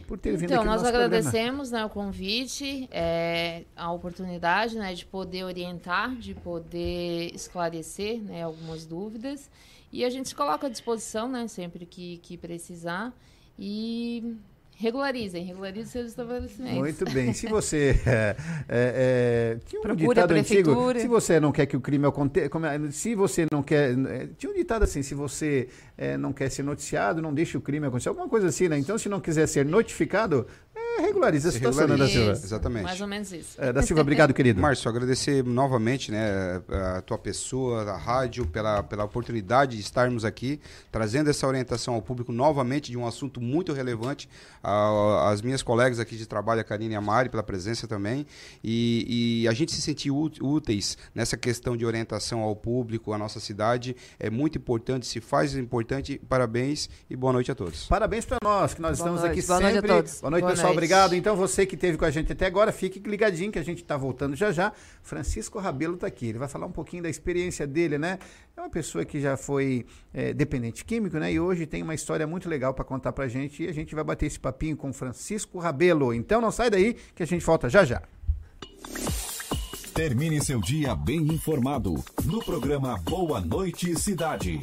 Por 0.08 0.18
ter 0.18 0.32
vindo 0.32 0.44
Então, 0.44 0.56
aqui 0.62 0.64
no 0.66 0.72
nós 0.72 0.80
programa. 0.82 1.04
agradecemos 1.04 1.70
né, 1.70 1.84
o 1.84 1.90
convite, 1.90 2.88
é, 2.90 3.64
a 3.76 3.92
oportunidade 3.92 4.76
né, 4.76 4.94
de 4.94 5.04
poder 5.04 5.44
orientar, 5.44 6.14
de 6.16 6.34
poder 6.34 7.30
esclarecer 7.34 8.20
né, 8.22 8.42
algumas 8.42 8.86
dúvidas. 8.86 9.50
E 9.92 10.04
a 10.04 10.10
gente 10.10 10.30
se 10.30 10.34
coloca 10.34 10.66
à 10.66 10.70
disposição 10.70 11.28
né, 11.28 11.46
sempre 11.46 11.84
que, 11.86 12.16
que 12.18 12.36
precisar. 12.38 13.12
E 13.58 14.34
regularizem, 14.76 15.44
regularizem 15.44 15.86
seus 15.86 16.08
estabelecimentos. 16.08 16.78
Muito 16.78 17.04
bem. 17.12 17.32
Se 17.32 17.46
você. 17.48 18.00
É, 18.06 18.36
é, 18.68 19.56
é, 19.56 19.58
tinha 19.66 19.80
um 19.80 19.94
ditado 19.96 20.32
antigo. 20.32 20.98
Se 20.98 21.06
você 21.06 21.40
não 21.40 21.52
quer 21.52 21.66
que 21.66 21.76
o 21.76 21.80
crime 21.80 22.06
aconteça. 22.06 22.46
é, 22.66 22.90
Se 22.90 23.14
você 23.14 23.46
não 23.52 23.62
quer. 23.62 23.92
é, 23.92 24.28
Tinha 24.36 24.50
um 24.52 24.54
ditado 24.54 24.82
assim: 24.82 25.02
se 25.02 25.14
você 25.14 25.68
é, 25.96 26.16
não 26.16 26.32
quer 26.32 26.50
ser 26.50 26.62
noticiado, 26.62 27.22
não 27.22 27.32
deixe 27.32 27.56
o 27.56 27.60
crime 27.60 27.86
acontecer. 27.86 28.08
Alguma 28.08 28.28
coisa 28.28 28.48
assim, 28.48 28.68
né? 28.68 28.78
Então, 28.78 28.98
se 28.98 29.08
não 29.08 29.20
quiser 29.20 29.46
ser 29.46 29.64
notificado, 29.64 30.46
é, 30.76 31.00
regularize 31.02 31.46
a 31.48 31.50
Se 31.50 31.58
situação, 31.58 31.86
né, 31.88 31.96
da. 31.96 32.08
Silva? 32.08 32.32
Isso, 32.32 32.44
Exatamente. 32.46 32.82
Mais 32.84 33.00
ou 33.00 33.06
menos 33.06 33.32
isso. 33.32 33.60
É, 33.60 33.72
da 33.72 33.82
Silva, 33.82 34.02
obrigado, 34.02 34.32
querido. 34.34 34.60
Márcio, 34.60 34.88
agradecer 34.88 35.44
novamente 35.44 36.10
né, 36.10 36.60
a 36.96 37.00
tua 37.02 37.16
pessoa, 37.18 37.82
a 37.90 37.96
rádio, 37.96 38.46
pela, 38.46 38.82
pela 38.82 39.04
oportunidade 39.04 39.76
de 39.76 39.82
estarmos 39.82 40.24
aqui, 40.24 40.60
trazendo 40.90 41.30
essa 41.30 41.46
orientação 41.46 41.94
ao 41.94 42.02
público 42.02 42.32
novamente 42.32 42.90
de 42.90 42.96
um 42.98 43.06
assunto 43.06 43.40
muito 43.40 43.72
relevante. 43.72 44.28
A- 44.62 45.30
As 45.30 45.42
minhas 45.42 45.62
colegas 45.62 45.98
aqui 46.00 46.16
de 46.16 46.26
trabalho, 46.26 46.60
a 46.60 46.64
Karine 46.64 46.94
e 46.94 46.96
a 46.96 47.00
Mari, 47.00 47.28
pela 47.28 47.42
presença 47.42 47.86
também. 47.86 48.26
E, 48.62 49.42
e 49.44 49.48
a 49.48 49.52
gente 49.52 49.72
se 49.72 49.80
sentir 49.82 50.10
úteis 50.10 50.96
nessa 51.14 51.36
questão 51.36 51.76
de 51.76 51.84
orientação 51.86 52.40
ao 52.40 52.54
público, 52.56 53.12
à 53.12 53.18
nossa 53.18 53.40
cidade, 53.40 53.96
é 54.18 54.30
muito 54.30 54.58
importante, 54.58 55.06
se 55.06 55.20
faz 55.20 55.54
importante. 55.56 56.20
Parabéns 56.28 56.88
e 57.08 57.16
boa 57.16 57.32
noite 57.32 57.50
a 57.50 57.54
todos. 57.54 57.86
Parabéns 57.86 58.24
para 58.24 58.38
nós, 58.42 58.74
que 58.74 58.80
nós 58.82 58.98
Boa 58.98 59.08
estamos 59.10 59.20
noite, 59.22 59.38
aqui 59.38 59.46
boa 59.46 59.60
noite 59.60 59.72
a 59.72 59.74
sempre. 59.80 59.88
todos. 59.96 60.20
Boa 60.20 60.30
noite, 60.30 60.42
Boa 60.42 60.52
pessoal. 60.52 60.63
Noite. 60.64 60.76
Obrigado. 60.76 61.14
Então, 61.14 61.36
você 61.36 61.66
que 61.66 61.74
esteve 61.74 61.96
com 61.96 62.04
a 62.04 62.10
gente 62.10 62.32
até 62.32 62.46
agora, 62.46 62.72
fique 62.72 62.98
ligadinho 62.98 63.52
que 63.52 63.58
a 63.58 63.62
gente 63.62 63.82
está 63.82 63.96
voltando 63.96 64.34
já 64.36 64.52
já. 64.52 64.72
Francisco 65.02 65.58
Rabelo 65.58 65.94
está 65.94 66.06
aqui. 66.06 66.28
Ele 66.28 66.38
vai 66.38 66.48
falar 66.48 66.66
um 66.66 66.72
pouquinho 66.72 67.02
da 67.02 67.08
experiência 67.08 67.66
dele, 67.66 67.98
né? 67.98 68.18
É 68.56 68.60
uma 68.60 68.70
pessoa 68.70 69.04
que 69.04 69.20
já 69.20 69.36
foi 69.36 69.86
é, 70.12 70.32
dependente 70.32 70.84
químico, 70.84 71.18
né? 71.18 71.32
E 71.32 71.40
hoje 71.40 71.66
tem 71.66 71.82
uma 71.82 71.94
história 71.94 72.26
muito 72.26 72.48
legal 72.48 72.74
para 72.74 72.84
contar 72.84 73.12
para 73.12 73.24
a 73.24 73.28
gente. 73.28 73.62
E 73.62 73.68
a 73.68 73.72
gente 73.72 73.94
vai 73.94 74.04
bater 74.04 74.26
esse 74.26 74.38
papinho 74.38 74.76
com 74.76 74.92
Francisco 74.92 75.58
Rabelo. 75.58 76.12
Então, 76.12 76.40
não 76.40 76.50
sai 76.50 76.70
daí 76.70 76.96
que 77.14 77.22
a 77.22 77.26
gente 77.26 77.44
volta 77.44 77.68
já 77.68 77.84
já. 77.84 78.02
Termine 79.94 80.42
seu 80.44 80.60
dia 80.60 80.96
bem 80.96 81.18
informado 81.18 81.94
no 82.24 82.44
programa 82.44 82.98
Boa 82.98 83.40
Noite 83.40 83.96
Cidade. 83.96 84.60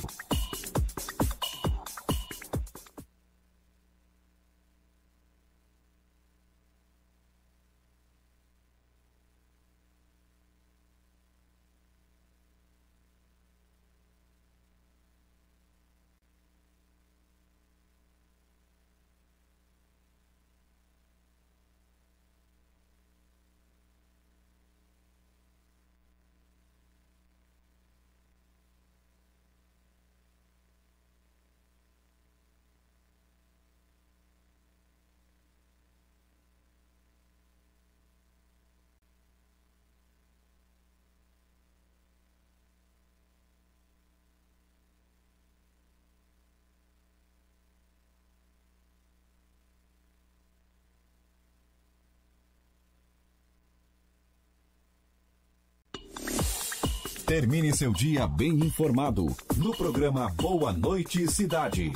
Termine 57.31 57.73
seu 57.73 57.93
dia 57.93 58.27
bem 58.27 58.49
informado 58.49 59.25
no 59.55 59.73
programa 59.73 60.29
Boa 60.35 60.73
Noite 60.73 61.25
Cidade. 61.31 61.93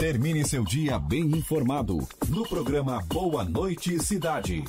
Termine 0.00 0.42
seu 0.48 0.64
dia 0.64 0.98
bem 0.98 1.24
informado 1.26 1.98
no 2.30 2.48
programa 2.48 3.02
Boa 3.02 3.44
Noite 3.44 4.02
Cidade. 4.02 4.64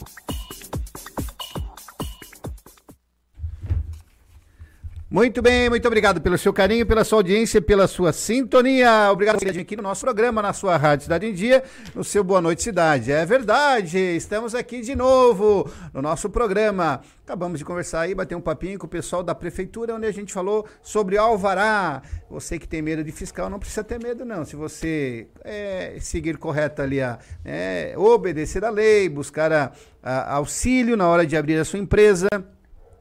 Muito 5.11 5.41
bem, 5.41 5.69
muito 5.69 5.85
obrigado 5.85 6.21
pelo 6.21 6.37
seu 6.37 6.53
carinho, 6.53 6.85
pela 6.85 7.03
sua 7.03 7.19
audiência, 7.19 7.61
pela 7.61 7.85
sua 7.85 8.13
sintonia. 8.13 9.11
Obrigado 9.11 9.39
por 9.39 9.59
aqui 9.59 9.75
no 9.75 9.83
nosso 9.83 10.05
programa, 10.05 10.41
na 10.41 10.53
sua 10.53 10.77
Rádio 10.77 11.03
Cidade 11.03 11.25
em 11.25 11.33
Dia, 11.33 11.65
no 11.93 12.01
seu 12.01 12.23
Boa 12.23 12.39
Noite 12.39 12.63
Cidade. 12.63 13.11
É 13.11 13.25
verdade, 13.25 13.97
estamos 13.97 14.55
aqui 14.55 14.79
de 14.79 14.95
novo 14.95 15.69
no 15.93 16.01
nosso 16.01 16.29
programa. 16.29 17.01
Acabamos 17.25 17.59
de 17.59 17.65
conversar 17.65 17.99
aí, 17.99 18.15
bater 18.15 18.35
um 18.35 18.41
papinho 18.41 18.79
com 18.79 18.85
o 18.85 18.89
pessoal 18.89 19.21
da 19.21 19.35
prefeitura, 19.35 19.93
onde 19.95 20.07
a 20.07 20.13
gente 20.13 20.31
falou 20.31 20.65
sobre 20.81 21.17
Alvará. 21.17 22.01
Você 22.29 22.57
que 22.57 22.65
tem 22.65 22.81
medo 22.81 23.03
de 23.03 23.11
fiscal, 23.11 23.49
não 23.49 23.59
precisa 23.59 23.83
ter 23.83 24.01
medo, 24.01 24.23
não. 24.23 24.45
Se 24.45 24.55
você 24.55 25.27
é, 25.43 25.97
seguir 25.99 26.37
correto 26.37 26.81
ali, 26.81 27.01
a, 27.01 27.19
é, 27.43 27.95
obedecer 27.97 28.63
a 28.63 28.69
lei, 28.69 29.09
buscar 29.09 29.51
a, 29.51 29.73
a, 30.01 30.35
auxílio 30.35 30.95
na 30.95 31.05
hora 31.09 31.27
de 31.27 31.35
abrir 31.35 31.57
a 31.57 31.65
sua 31.65 31.79
empresa 31.79 32.29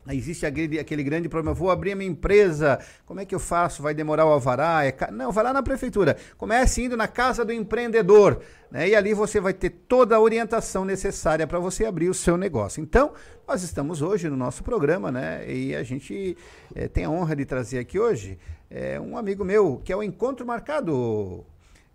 Existe 0.09 0.47
aquele, 0.47 1.03
grande 1.05 1.29
problema, 1.29 1.55
vou 1.55 1.71
abrir 1.71 1.95
minha 1.95 2.11
empresa, 2.11 2.81
como 3.05 3.21
é 3.21 3.25
que 3.25 3.35
eu 3.35 3.39
faço? 3.39 3.83
Vai 3.83 3.95
demorar 3.95 4.25
o 4.25 4.31
alvará? 4.31 4.85
É 4.85 4.93
ca... 4.93 5.11
Não, 5.11 5.31
vai 5.31 5.45
lá 5.45 5.53
na 5.53 5.63
prefeitura. 5.63 6.17
Comece 6.39 6.83
indo 6.83 6.97
na 6.97 7.07
casa 7.07 7.45
do 7.45 7.53
empreendedor, 7.53 8.41
né? 8.71 8.89
E 8.89 8.97
ali 8.97 9.13
você 9.13 9.41
vai 9.41 9.53
ter 9.53 9.71
toda 9.71 10.17
a 10.17 10.21
orientação 10.21 10.85
necessária 10.85 11.47
para 11.47 11.59
você 11.59 11.85
abrir 11.85 12.09
o 12.09 12.15
seu 12.15 12.37
negócio. 12.37 12.83
Então, 12.83 13.13
nós 13.47 13.63
estamos 13.63 14.01
hoje 14.01 14.29
no 14.29 14.37
nosso 14.37 14.65
programa, 14.65 15.13
né? 15.13 15.45
E 15.47 15.77
a 15.77 15.83
gente 15.83 16.37
é, 16.75 16.89
tem 16.89 17.05
a 17.05 17.11
honra 17.11 17.37
de 17.37 17.45
trazer 17.45 17.79
aqui 17.79 17.99
hoje 17.99 18.39
é, 18.71 18.99
um 18.99 19.19
amigo 19.19 19.45
meu, 19.45 19.81
que 19.85 19.93
é 19.93 19.97
o 19.97 20.03
Encontro 20.03 20.47
Marcado, 20.47 21.45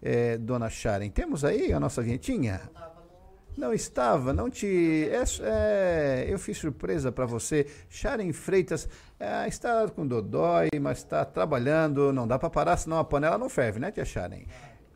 é, 0.01 0.37
Dona 0.37 0.69
Sharon. 0.69 1.09
Temos 1.09 1.43
aí 1.43 1.73
a 1.73 1.79
nossa 1.79 2.01
vinhetinha? 2.01 2.61
Não 3.57 3.73
estava, 3.73 4.33
não 4.33 4.49
te. 4.49 5.09
É, 5.09 5.23
é, 5.41 6.25
eu 6.27 6.37
fiz 6.37 6.57
surpresa 6.57 7.11
para 7.11 7.25
você. 7.25 7.65
Sharon 7.89 8.33
Freitas 8.33 8.87
é, 9.19 9.47
está 9.47 9.87
com 9.87 10.05
Dodói, 10.05 10.69
mas 10.81 10.97
está 10.97 11.23
trabalhando. 11.23 12.11
Não 12.11 12.27
dá 12.27 12.37
para 12.37 12.49
parar, 12.49 12.75
senão 12.77 12.99
a 12.99 13.03
panela 13.03 13.37
não 13.37 13.47
ferve, 13.47 13.79
né, 13.79 13.91
tia 13.91 14.03
Sharon? 14.03 14.41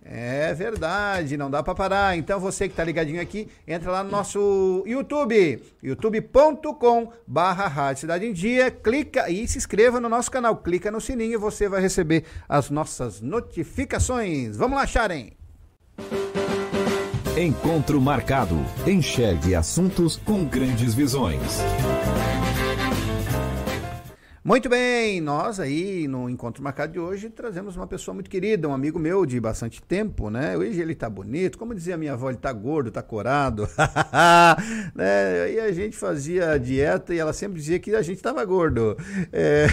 É 0.04 0.54
verdade, 0.54 1.38
não 1.38 1.52
dá 1.52 1.62
para 1.62 1.76
parar. 1.76 2.18
Então 2.18 2.40
você 2.40 2.68
que 2.68 2.74
está 2.74 2.84
ligadinho 2.84 3.22
aqui, 3.22 3.48
entra 3.68 3.92
lá 3.92 4.04
no 4.04 4.10
nosso 4.10 4.84
YouTube, 4.88 5.62
youtube.com 5.84 7.14
barra 7.28 7.68
Rádio 7.68 8.02
Cidade 8.02 8.26
em 8.26 8.34
Dia, 8.34 8.72
clica 8.72 9.30
e 9.30 9.48
se 9.48 9.58
inscreva 9.58 10.00
no 10.00 10.10
nosso 10.10 10.32
canal. 10.32 10.58
Clica 10.58 10.90
no 10.90 11.00
sininho 11.00 11.34
e 11.34 11.38
você 11.38 11.70
vai 11.70 11.80
receber 11.80 12.26
as 12.48 12.70
nossas 12.70 13.22
notificações. 13.22 14.58
Vamos 14.58 14.78
lá, 14.78 14.88
Sharon! 14.88 15.30
Encontro 17.42 18.02
marcado. 18.02 18.58
Enxergue 18.86 19.56
assuntos 19.56 20.18
com 20.26 20.44
grandes 20.44 20.94
visões. 20.94 21.40
Muito 24.50 24.68
bem, 24.68 25.22
nós 25.22 25.60
aí 25.60 26.08
no 26.08 26.28
encontro 26.28 26.64
marcado 26.64 26.94
de 26.94 27.00
hoje 27.00 27.30
trazemos 27.30 27.76
uma 27.76 27.86
pessoa 27.86 28.16
muito 28.16 28.32
querida, 28.32 28.68
um 28.68 28.74
amigo 28.74 28.98
meu 28.98 29.24
de 29.24 29.40
bastante 29.40 29.80
tempo, 29.80 30.32
né? 30.32 30.58
Hoje 30.58 30.82
ele 30.82 30.96
tá 30.96 31.08
bonito, 31.08 31.56
como 31.56 31.76
dizia 31.76 31.96
minha 31.96 32.14
avó, 32.14 32.30
ele 32.30 32.40
tá 32.40 32.52
gordo, 32.52 32.90
tá 32.90 33.04
corado. 33.04 33.70
né? 34.96 35.54
E 35.54 35.60
a 35.60 35.72
gente 35.72 35.96
fazia 35.96 36.58
dieta 36.58 37.14
e 37.14 37.20
ela 37.20 37.32
sempre 37.32 37.60
dizia 37.60 37.78
que 37.78 37.94
a 37.94 38.02
gente 38.02 38.24
tava 38.24 38.44
gordo. 38.44 38.98
É... 39.32 39.68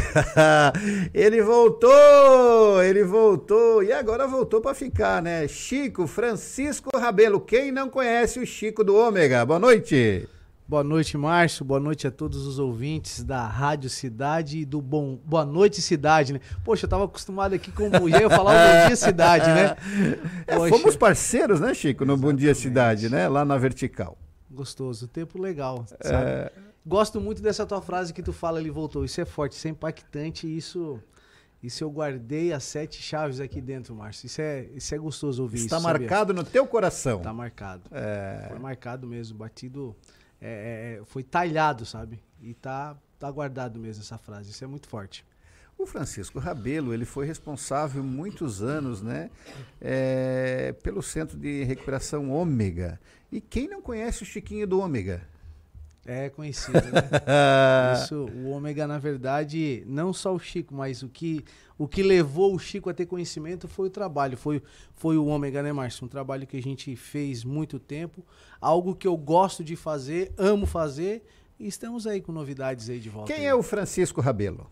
ele 1.15 1.41
voltou, 1.41 2.83
ele 2.83 3.03
voltou 3.03 3.83
e 3.83 3.95
agora 3.95 4.27
voltou 4.27 4.61
para 4.61 4.75
ficar, 4.75 5.23
né? 5.23 5.49
Chico 5.49 6.07
Francisco 6.07 6.91
Rabelo, 6.95 7.41
quem 7.41 7.73
não 7.73 7.89
conhece 7.89 8.39
o 8.39 8.45
Chico 8.45 8.85
do 8.85 8.95
Ômega? 8.95 9.43
Boa 9.47 9.59
noite. 9.59 10.29
Boa 10.69 10.83
noite, 10.83 11.17
Márcio. 11.17 11.65
Boa 11.65 11.79
noite 11.79 12.09
a 12.09 12.11
todos 12.11 12.45
os 12.45 12.59
ouvintes 12.59 13.23
da 13.23 13.47
Rádio 13.47 13.89
Cidade 13.89 14.59
e 14.59 14.65
do 14.65 14.83
Bom 14.83 15.15
Boa 15.25 15.45
Noite 15.45 15.81
Cidade, 15.81 16.33
né? 16.33 16.41
Poxa, 16.65 16.87
eu 16.87 16.91
tava 16.91 17.05
acostumado 17.05 17.55
aqui 17.55 17.71
com 17.71 17.87
o 17.87 18.01
mulher 18.01 18.29
falar 18.29 18.51
o 18.51 18.81
Bom 18.83 18.87
Dia 18.89 18.97
Cidade, 18.97 19.47
né? 19.47 19.77
É, 20.45 20.69
fomos 20.69 20.97
parceiros, 20.97 21.61
né, 21.61 21.73
Chico, 21.73 22.05
no 22.05 22.15
Exatamente. 22.15 22.33
Bom 22.33 22.37
Dia 22.37 22.53
Cidade, 22.53 23.09
né? 23.09 23.29
Lá 23.29 23.45
na 23.45 23.57
Vertical. 23.57 24.19
Gostoso, 24.51 25.07
tempo 25.07 25.41
legal, 25.41 25.85
sabe? 26.01 26.31
É... 26.31 26.53
Gosto 26.85 27.21
muito 27.21 27.41
dessa 27.41 27.65
tua 27.65 27.81
frase 27.81 28.13
que 28.13 28.23
tu 28.23 28.33
fala, 28.33 28.59
ele 28.59 28.71
voltou. 28.71 29.05
Isso 29.05 29.21
é 29.21 29.25
forte, 29.25 29.53
isso 29.53 29.69
é 29.69 29.71
impactante, 29.71 30.49
isso 30.49 31.01
isso 31.63 31.83
eu 31.83 31.91
guardei 31.91 32.53
as 32.53 32.65
sete 32.65 33.01
chaves 33.01 33.41
aqui 33.41 33.61
dentro, 33.61 33.95
Márcio. 33.95 34.27
Isso 34.27 34.41
é, 34.41 34.67
isso 34.75 34.95
é 34.95 34.99
gostoso 34.99 35.43
ouvir 35.43 35.59
Está 35.59 35.77
isso. 35.77 35.87
Está 35.87 35.99
marcado 35.99 36.31
sabia? 36.31 36.43
no 36.43 36.45
teu 36.45 36.67
coração. 36.67 37.19
Está 37.19 37.33
marcado. 37.33 37.83
É... 37.93 38.47
Foi 38.49 38.59
marcado 38.59 39.07
mesmo, 39.07 39.39
batido 39.39 39.97
é, 40.41 40.49
é, 40.49 41.01
é, 41.01 41.05
foi 41.05 41.23
talhado, 41.23 41.85
sabe? 41.85 42.21
E 42.41 42.55
tá, 42.55 42.97
tá 43.19 43.31
guardado 43.31 43.79
mesmo 43.79 44.03
essa 44.03 44.19
frase. 44.19 44.51
Isso 44.51 44.65
é 44.65 44.67
muito 44.67 44.89
forte. 44.89 45.25
O 45.79 45.85
Francisco 45.85 46.39
Rabelo, 46.39 46.95
ele 46.95 47.05
foi 47.05 47.27
responsável 47.27 48.03
muitos 48.03 48.63
anos, 48.63 49.03
né, 49.03 49.31
é, 49.79 50.75
pelo 50.83 51.03
Centro 51.03 51.37
de 51.37 51.65
Recuperação 51.65 52.31
Ômega. 52.31 52.99
E 53.31 53.43
quem 53.43 53.69
não 53.69 53.83
conhece 53.83 54.23
o 54.23 54.27
Chiquinho 54.27 54.67
do 54.67 54.81
Ômega? 54.81 55.23
É 56.07 56.31
conhecido, 56.31 56.81
né? 56.81 57.03
Isso, 58.01 58.27
o 58.27 58.51
ômega, 58.51 58.87
na 58.87 58.97
verdade, 58.97 59.83
não 59.89 60.13
só 60.13 60.33
o 60.33 60.39
Chico, 60.39 60.73
mas 60.73 61.03
o 61.03 61.09
que, 61.09 61.45
o 61.79 61.87
que 61.87 62.03
levou 62.03 62.55
o 62.55 62.59
Chico 62.59 62.89
a 62.89 62.95
ter 62.95 63.07
conhecimento 63.07 63.69
foi 63.69 63.89
o 63.89 63.91
trabalho, 63.91 64.37
foi, 64.37 64.63
foi 64.95 65.19
o 65.19 65.27
ômega, 65.27 65.63
né, 65.63 65.73
Márcio? 65.73 66.07
Um 66.07 66.09
trabalho 66.09 66.47
que 66.47 66.57
a 66.57 66.63
gente 66.63 66.97
fez 66.97 67.45
muito 67.45 67.79
tempo, 67.79 68.25
algo 68.61 68.95
que 68.95 69.07
eu 69.07 69.17
gosto 69.17 69.63
de 69.63 69.77
fazer, 69.77 70.33
amo 70.39 70.67
fazer, 70.67 71.23
e 71.59 71.67
estamos 71.67 72.07
aí 72.07 72.21
com 72.21 72.33
novidades 72.33 72.89
aí 72.89 72.99
de 72.99 73.11
volta. 73.11 73.33
Quem 73.33 73.43
aí. 73.43 73.47
é 73.47 73.55
o 73.55 73.63
Francisco 73.63 74.21
Rabelo? 74.21 74.71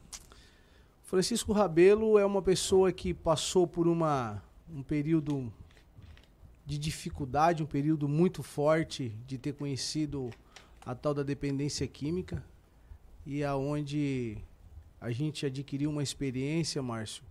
Francisco 1.02 1.52
Rabelo 1.52 2.18
é 2.18 2.24
uma 2.24 2.42
pessoa 2.42 2.90
que 2.90 3.12
passou 3.12 3.66
por 3.66 3.86
uma, 3.86 4.42
um 4.72 4.82
período 4.82 5.52
de 6.66 6.78
dificuldade, 6.78 7.62
um 7.62 7.66
período 7.66 8.08
muito 8.08 8.42
forte 8.42 9.14
de 9.26 9.36
ter 9.36 9.52
conhecido 9.52 10.30
a 10.84 10.94
tal 10.94 11.12
da 11.12 11.22
dependência 11.22 11.86
química 11.86 12.42
e 13.26 13.44
aonde 13.44 14.38
a 15.00 15.10
gente 15.10 15.46
adquiriu 15.46 15.90
uma 15.90 16.02
experiência, 16.02 16.82
Márcio, 16.82 17.22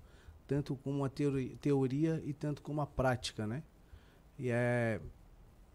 tanto 0.47 0.75
como 0.75 1.05
a 1.05 1.09
teoria 1.09 2.21
e 2.25 2.33
tanto 2.33 2.61
como 2.61 2.81
a 2.81 2.85
prática, 2.85 3.47
né? 3.47 3.63
E 4.37 4.49
é 4.49 4.99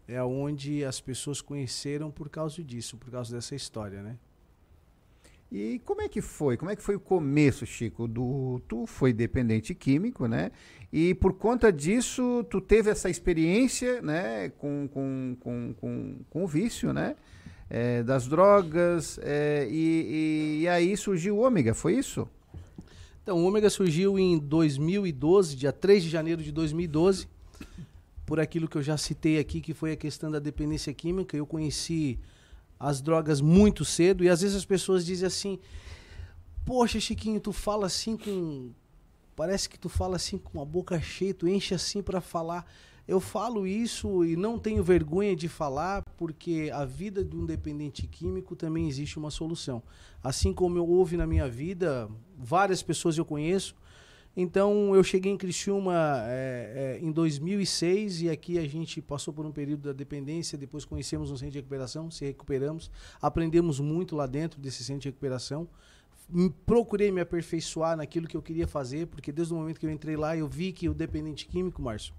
é 0.09 0.23
onde 0.23 0.83
as 0.83 0.99
pessoas 0.99 1.39
conheceram 1.39 2.09
por 2.09 2.29
causa 2.29 2.63
disso, 2.63 2.97
por 2.97 3.11
causa 3.11 3.35
dessa 3.35 3.55
história, 3.55 4.01
né? 4.01 4.17
E 5.51 5.79
como 5.85 6.01
é 6.01 6.07
que 6.07 6.21
foi? 6.21 6.57
Como 6.57 6.69
é 6.69 6.75
que 6.75 6.81
foi 6.81 6.95
o 6.95 6.99
começo, 6.99 7.65
Chico? 7.65 8.07
Do, 8.07 8.61
tu 8.67 8.85
foi 8.85 9.11
dependente 9.11 9.73
químico, 9.73 10.27
né? 10.27 10.51
E 10.91 11.13
por 11.15 11.33
conta 11.33 11.71
disso, 11.71 12.43
tu 12.49 12.61
teve 12.61 12.89
essa 12.89 13.09
experiência, 13.09 14.01
né? 14.01 14.49
Com, 14.49 14.87
com, 14.87 15.37
com, 15.39 15.73
com, 15.79 16.15
com 16.29 16.43
o 16.43 16.47
vício, 16.47 16.93
né? 16.93 17.15
É, 17.69 18.01
das 18.01 18.27
drogas, 18.27 19.19
é, 19.21 19.67
e, 19.69 20.57
e, 20.57 20.61
e, 20.61 20.67
aí 20.67 20.97
surgiu 20.97 21.37
o 21.37 21.41
Ômega, 21.41 21.73
foi 21.73 21.95
isso? 21.95 22.27
Então, 23.21 23.37
o 23.37 23.45
Ômega 23.45 23.69
surgiu 23.69 24.17
em 24.17 24.39
2012, 24.39 25.55
dia 25.55 25.71
3 25.71 26.03
de 26.03 26.09
janeiro 26.09 26.41
de 26.41 26.51
2012, 26.51 27.27
por 28.25 28.39
aquilo 28.39 28.67
que 28.67 28.75
eu 28.75 28.81
já 28.81 28.97
citei 28.97 29.37
aqui, 29.37 29.61
que 29.61 29.73
foi 29.73 29.91
a 29.91 29.95
questão 29.95 30.31
da 30.31 30.39
dependência 30.39 30.93
química. 30.93 31.37
Eu 31.37 31.45
conheci 31.45 32.19
as 32.79 33.01
drogas 33.01 33.39
muito 33.39 33.85
cedo, 33.85 34.23
e 34.23 34.29
às 34.29 34.41
vezes 34.41 34.55
as 34.55 34.65
pessoas 34.65 35.05
dizem 35.05 35.27
assim: 35.27 35.59
Poxa, 36.65 36.99
Chiquinho, 36.99 37.39
tu 37.39 37.51
fala 37.51 37.85
assim 37.85 38.17
com. 38.17 38.71
Parece 39.35 39.69
que 39.69 39.79
tu 39.79 39.89
fala 39.89 40.15
assim 40.15 40.37
com 40.37 40.61
a 40.61 40.65
boca 40.65 40.99
cheia, 40.99 41.33
tu 41.33 41.47
enche 41.47 41.73
assim 41.73 42.01
para 42.01 42.21
falar. 42.21 42.65
Eu 43.09 43.19
falo 43.19 43.65
isso 43.65 44.23
e 44.23 44.35
não 44.35 44.59
tenho 44.59 44.83
vergonha 44.83 45.35
de 45.35 45.47
falar, 45.47 46.03
porque 46.15 46.69
a 46.71 46.85
vida 46.85 47.25
de 47.25 47.35
um 47.35 47.43
dependente 47.43 48.05
químico 48.05 48.55
também 48.55 48.87
existe 48.87 49.17
uma 49.17 49.31
solução. 49.31 49.81
Assim 50.23 50.53
como 50.53 50.77
eu 50.77 50.87
houve 50.87 51.17
na 51.17 51.25
minha 51.25 51.49
vida, 51.49 52.07
várias 52.37 52.83
pessoas 52.83 53.17
eu 53.17 53.25
conheço. 53.25 53.75
Então 54.37 54.93
eu 54.95 55.03
cheguei 55.03 55.31
em 55.31 55.37
Criciúma 55.37 56.21
é, 56.27 56.99
é, 57.01 57.03
em 57.03 57.11
2006 57.11 58.21
e 58.21 58.29
aqui 58.29 58.59
a 58.59 58.67
gente 58.67 59.01
passou 59.01 59.33
por 59.33 59.43
um 59.43 59.51
período 59.51 59.87
da 59.87 59.91
dependência, 59.91 60.55
depois 60.55 60.85
conhecemos 60.85 61.31
um 61.31 61.35
centro 61.35 61.53
de 61.53 61.57
recuperação, 61.57 62.11
se 62.11 62.25
recuperamos, 62.25 62.91
aprendemos 63.19 63.79
muito 63.79 64.15
lá 64.15 64.27
dentro 64.27 64.61
desse 64.61 64.83
centro 64.83 65.01
de 65.01 65.07
recuperação. 65.07 65.67
Procurei 66.63 67.11
me 67.11 67.21
aperfeiçoar 67.21 67.97
naquilo 67.97 68.27
que 68.27 68.37
eu 68.37 68.41
queria 68.43 68.67
fazer, 68.67 69.07
porque 69.07 69.31
desde 69.31 69.51
o 69.51 69.57
momento 69.57 69.79
que 69.79 69.85
eu 69.87 69.91
entrei 69.91 70.15
lá 70.15 70.37
eu 70.37 70.47
vi 70.47 70.71
que 70.71 70.87
o 70.87 70.93
dependente 70.93 71.47
químico, 71.47 71.81
Márcio, 71.81 72.13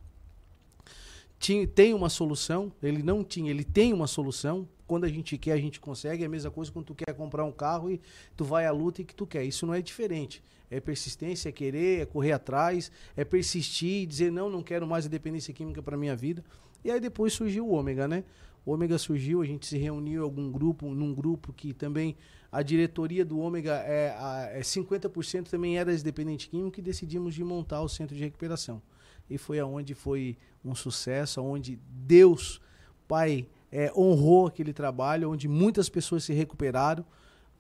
tinha, 1.41 1.67
tem 1.67 1.95
uma 1.95 2.11
solução, 2.11 2.71
ele 2.83 3.03
não 3.03 3.25
tinha, 3.25 3.51
ele 3.51 3.65
tem 3.65 3.95
uma 3.95 4.07
solução 4.07 4.69
quando 4.87 5.05
a 5.05 5.09
gente 5.09 5.39
quer, 5.39 5.53
a 5.53 5.57
gente 5.57 5.81
consegue. 5.81 6.23
É 6.23 6.27
a 6.27 6.29
mesma 6.29 6.51
coisa 6.51 6.71
quando 6.71 6.85
tu 6.85 6.95
quer 6.95 7.15
comprar 7.15 7.45
um 7.45 7.51
carro 7.51 7.91
e 7.91 7.99
tu 8.37 8.45
vai 8.45 8.67
à 8.67 8.71
luta 8.71 9.01
e 9.01 9.05
que 9.05 9.15
tu 9.15 9.27
quer. 9.27 9.43
Isso 9.43 9.67
não 9.67 9.73
é 9.73 9.81
diferente. 9.81 10.45
É 10.71 10.79
persistência, 10.81 11.49
é 11.49 11.53
querer, 11.53 12.03
é 12.03 12.07
correr 12.07 12.33
atrás, 12.33 12.93
é 13.17 13.25
persistir 13.25 14.07
dizer 14.07 14.31
não, 14.31 14.51
não 14.51 14.63
quero 14.63 14.87
mais 14.87 15.07
a 15.07 15.09
dependência 15.09 15.55
química 15.55 15.83
para 15.83 15.97
minha 15.97 16.15
vida. 16.15 16.45
E 16.85 16.91
aí 16.91 17.01
depois 17.01 17.33
surgiu 17.33 17.67
o 17.67 17.73
ômega, 17.73 18.07
né? 18.07 18.23
O 18.65 18.73
ômega 18.73 18.99
surgiu, 18.99 19.41
a 19.41 19.47
gente 19.47 19.67
se 19.67 19.79
reuniu 19.79 20.21
em 20.21 20.25
algum 20.25 20.53
grupo, 20.53 20.87
num 20.95 21.15
grupo 21.15 21.55
que 21.55 21.73
também 21.73 22.17
a 22.53 22.63
diretoria 22.63 23.25
do 23.25 23.39
ômega 23.39 23.83
é, 23.87 24.15
é 24.53 24.61
50% 24.61 25.49
também 25.49 25.79
era 25.79 25.91
ex-dependente 25.91 26.51
químico 26.51 26.79
e 26.79 26.83
decidimos 26.83 27.35
de 27.35 27.43
montar 27.43 27.81
o 27.81 27.89
centro 27.89 28.15
de 28.15 28.23
recuperação. 28.23 28.83
E 29.29 29.39
foi 29.39 29.59
aonde 29.61 29.95
foi 29.95 30.37
um 30.65 30.75
sucesso, 30.75 31.43
onde 31.43 31.79
Deus, 31.89 32.61
Pai, 33.09 33.47
é, 33.73 33.93
honrou 33.97 34.47
aquele 34.47 34.73
trabalho, 34.73 35.31
onde 35.31 35.49
muitas 35.49 35.89
pessoas 35.89 36.25
se 36.25 36.33
recuperaram. 36.33 37.05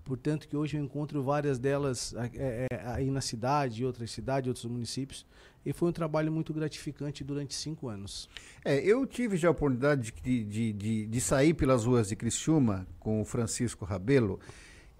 Portanto, 0.04 0.48
que 0.48 0.56
hoje 0.56 0.76
eu 0.76 0.82
encontro 0.82 1.22
várias 1.22 1.58
delas 1.58 2.14
é, 2.34 2.66
é, 2.70 2.82
aí 2.86 3.10
na 3.10 3.20
cidade, 3.20 3.84
outras 3.84 4.10
cidades, 4.10 4.48
outros 4.48 4.64
municípios. 4.64 5.26
E 5.64 5.72
foi 5.72 5.90
um 5.90 5.92
trabalho 5.92 6.32
muito 6.32 6.54
gratificante 6.54 7.22
durante 7.22 7.54
cinco 7.54 7.88
anos. 7.88 8.28
É, 8.64 8.80
eu 8.80 9.06
tive 9.06 9.36
já 9.36 9.48
a 9.48 9.50
oportunidade 9.50 10.12
de, 10.22 10.44
de, 10.44 10.72
de, 10.72 11.06
de 11.06 11.20
sair 11.20 11.52
pelas 11.54 11.84
ruas 11.84 12.08
de 12.08 12.16
Criciúma 12.16 12.86
com 12.98 13.20
o 13.20 13.24
Francisco 13.24 13.84
Rabelo. 13.84 14.40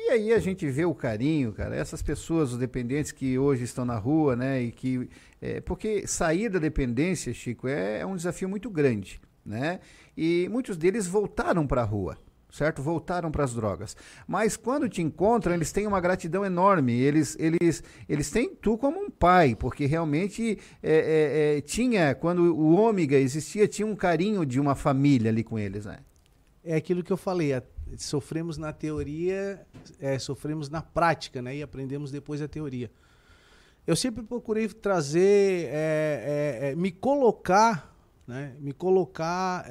E 0.02 0.10
aí 0.12 0.32
a 0.32 0.38
gente 0.38 0.68
vê 0.68 0.84
o 0.84 0.94
carinho, 0.94 1.52
cara, 1.52 1.76
essas 1.76 2.02
pessoas, 2.02 2.52
os 2.52 2.58
dependentes 2.58 3.12
que 3.12 3.38
hoje 3.38 3.64
estão 3.64 3.84
na 3.84 3.96
rua, 3.96 4.34
né? 4.34 4.62
E 4.62 4.72
que. 4.72 5.08
É, 5.40 5.60
porque 5.60 6.06
sair 6.06 6.48
da 6.48 6.58
dependência, 6.58 7.32
Chico, 7.34 7.68
é, 7.68 8.00
é 8.00 8.06
um 8.06 8.16
desafio 8.16 8.48
muito 8.48 8.70
grande, 8.70 9.20
né? 9.44 9.78
E 10.16 10.48
muitos 10.50 10.76
deles 10.76 11.06
voltaram 11.06 11.66
para 11.66 11.82
a 11.82 11.84
rua 11.84 12.18
certo? 12.52 12.82
Voltaram 12.82 13.30
para 13.30 13.44
as 13.44 13.54
drogas. 13.54 13.96
Mas 14.26 14.56
quando 14.56 14.88
te 14.88 15.00
encontram, 15.00 15.54
eles 15.54 15.70
têm 15.70 15.86
uma 15.86 16.00
gratidão 16.00 16.44
enorme. 16.44 16.92
Eles, 16.92 17.36
eles, 17.38 17.82
eles 18.08 18.30
têm 18.30 18.52
tu 18.54 18.76
como 18.76 18.98
um 18.98 19.08
pai, 19.08 19.54
porque 19.54 19.86
realmente 19.86 20.58
é, 20.82 20.92
é, 20.92 21.58
é, 21.58 21.60
tinha, 21.60 22.14
quando 22.14 22.54
o 22.54 22.72
ômega 22.72 23.16
existia, 23.16 23.68
tinha 23.68 23.86
um 23.86 23.94
carinho 23.94 24.44
de 24.44 24.58
uma 24.58 24.74
família 24.74 25.30
ali 25.30 25.44
com 25.44 25.58
eles, 25.58 25.86
né? 25.86 25.98
É 26.62 26.74
aquilo 26.74 27.02
que 27.02 27.12
eu 27.12 27.16
falei, 27.16 27.52
sofremos 27.96 28.56
na 28.56 28.72
teoria, 28.72 29.66
é, 29.98 30.18
sofremos 30.18 30.68
na 30.68 30.82
prática, 30.82 31.40
né? 31.40 31.56
E 31.56 31.62
aprendemos 31.62 32.10
depois 32.10 32.42
a 32.42 32.48
teoria. 32.48 32.90
Eu 33.86 33.96
sempre 33.96 34.22
procurei 34.22 34.68
trazer, 34.68 35.68
é, 35.72 36.58
é, 36.62 36.76
me 36.76 36.90
colocar, 36.90 37.94
né? 38.26 38.54
Me 38.60 38.72
colocar 38.72 39.66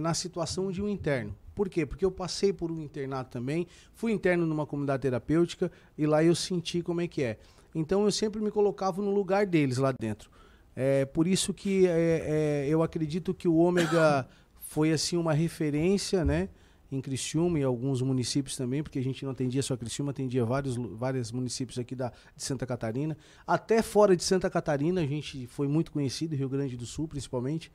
na 0.00 0.14
situação 0.14 0.70
de 0.70 0.82
um 0.82 0.88
interno 0.88 1.34
por 1.54 1.68
quê? 1.68 1.84
Porque 1.84 2.04
eu 2.04 2.10
passei 2.10 2.52
por 2.52 2.70
um 2.70 2.80
internato 2.80 3.30
também, 3.30 3.66
fui 3.94 4.12
interno 4.12 4.46
numa 4.46 4.66
comunidade 4.66 5.02
terapêutica 5.02 5.70
e 5.96 6.06
lá 6.06 6.24
eu 6.24 6.34
senti 6.34 6.82
como 6.82 7.00
é 7.00 7.06
que 7.06 7.22
é. 7.22 7.38
Então 7.74 8.04
eu 8.04 8.12
sempre 8.12 8.40
me 8.40 8.50
colocava 8.50 9.02
no 9.02 9.10
lugar 9.10 9.46
deles 9.46 9.78
lá 9.78 9.92
dentro. 9.92 10.30
É 10.74 11.04
por 11.04 11.26
isso 11.26 11.52
que 11.52 11.86
é, 11.86 12.64
é, 12.64 12.66
eu 12.68 12.82
acredito 12.82 13.34
que 13.34 13.46
o 13.46 13.56
ômega 13.56 14.26
foi 14.60 14.92
assim 14.92 15.16
uma 15.16 15.34
referência, 15.34 16.24
né? 16.24 16.48
Em 16.92 17.00
Criciúma 17.00 17.58
e 17.58 17.62
alguns 17.62 18.02
municípios 18.02 18.54
também, 18.54 18.82
porque 18.82 18.98
a 18.98 19.02
gente 19.02 19.24
não 19.24 19.32
atendia 19.32 19.62
só 19.62 19.76
Criciúma, 19.76 20.10
atendia 20.10 20.44
vários, 20.44 20.76
vários 20.76 21.32
municípios 21.32 21.78
aqui 21.78 21.94
da, 21.96 22.12
de 22.36 22.44
Santa 22.44 22.66
Catarina. 22.66 23.16
Até 23.46 23.80
fora 23.82 24.14
de 24.14 24.22
Santa 24.22 24.50
Catarina 24.50 25.00
a 25.00 25.06
gente 25.06 25.46
foi 25.46 25.66
muito 25.66 25.90
conhecido, 25.90 26.36
Rio 26.36 26.48
Grande 26.48 26.76
do 26.76 26.84
Sul 26.84 27.08
principalmente 27.08 27.72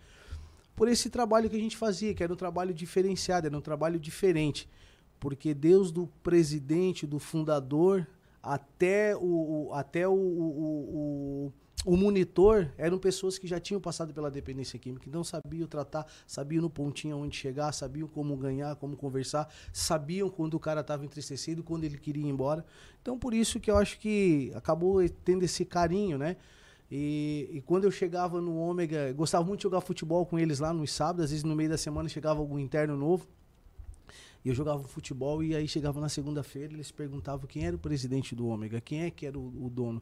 por 0.77 0.87
esse 0.87 1.09
trabalho 1.09 1.49
que 1.49 1.55
a 1.55 1.59
gente 1.59 1.75
fazia, 1.75 2.13
que 2.13 2.23
era 2.23 2.31
um 2.31 2.35
trabalho 2.35 2.71
diferenciado, 2.71 3.47
era 3.47 3.57
um 3.57 3.61
trabalho 3.61 3.99
diferente. 3.99 4.69
Porque 5.19 5.51
Deus 5.51 5.91
do 5.91 6.05
presidente, 6.21 7.07
do 7.07 7.17
fundador, 7.17 8.05
até 8.43 9.15
o, 9.15 9.69
o 9.69 9.73
até 9.73 10.07
o, 10.07 10.13
o, 10.13 11.51
o, 11.87 11.95
monitor, 11.95 12.69
eram 12.77 12.97
pessoas 12.97 13.37
que 13.37 13.47
já 13.47 13.59
tinham 13.59 13.79
passado 13.79 14.13
pela 14.13 14.29
dependência 14.29 14.77
química, 14.77 15.07
então 15.07 15.23
sabiam 15.23 15.67
tratar, 15.67 16.05
sabiam 16.25 16.61
no 16.61 16.69
pontinho 16.69 17.17
onde 17.17 17.35
chegar, 17.35 17.71
sabiam 17.71 18.07
como 18.07 18.35
ganhar, 18.35 18.75
como 18.75 18.97
conversar, 18.97 19.47
sabiam 19.71 20.29
quando 20.29 20.55
o 20.55 20.59
cara 20.59 20.81
estava 20.81 21.05
entristecido, 21.05 21.63
quando 21.63 21.85
ele 21.85 21.97
queria 21.97 22.23
ir 22.23 22.29
embora. 22.29 22.65
Então 23.01 23.17
por 23.17 23.33
isso 23.33 23.59
que 23.59 23.71
eu 23.71 23.77
acho 23.77 23.99
que 23.99 24.51
acabou 24.53 25.07
tendo 25.23 25.43
esse 25.43 25.63
carinho, 25.63 26.17
né? 26.17 26.35
E, 26.91 27.49
e, 27.51 27.61
quando 27.61 27.83
eu 27.83 27.91
chegava 27.91 28.39
no 28.39 28.57
Ômega, 28.57 29.11
gostava 29.13 29.43
muito 29.43 29.59
de 29.59 29.63
jogar 29.63 29.81
futebol 29.81 30.25
com 30.25 30.39
eles 30.39 30.59
lá 30.59 30.73
nos 30.73 30.91
sábados, 30.91 31.25
às 31.25 31.31
vezes 31.31 31.43
no 31.43 31.55
meio 31.55 31.69
da 31.69 31.77
semana 31.77 32.07
chegava 32.07 32.39
algum 32.39 32.57
interno 32.57 32.95
novo. 32.95 33.27
E 34.43 34.49
eu 34.49 34.55
jogava 34.55 34.83
futebol 34.83 35.43
e 35.43 35.55
aí 35.55 35.67
chegava 35.67 35.99
na 35.99 36.07
segunda-feira, 36.07 36.73
eles 36.73 36.91
perguntavam 36.91 37.45
quem 37.45 37.65
era 37.65 37.75
o 37.75 37.79
presidente 37.79 38.33
do 38.33 38.47
Ômega, 38.47 38.79
quem 38.79 39.03
é 39.03 39.11
que 39.11 39.25
era 39.25 39.37
o, 39.37 39.65
o 39.65 39.69
dono. 39.69 40.01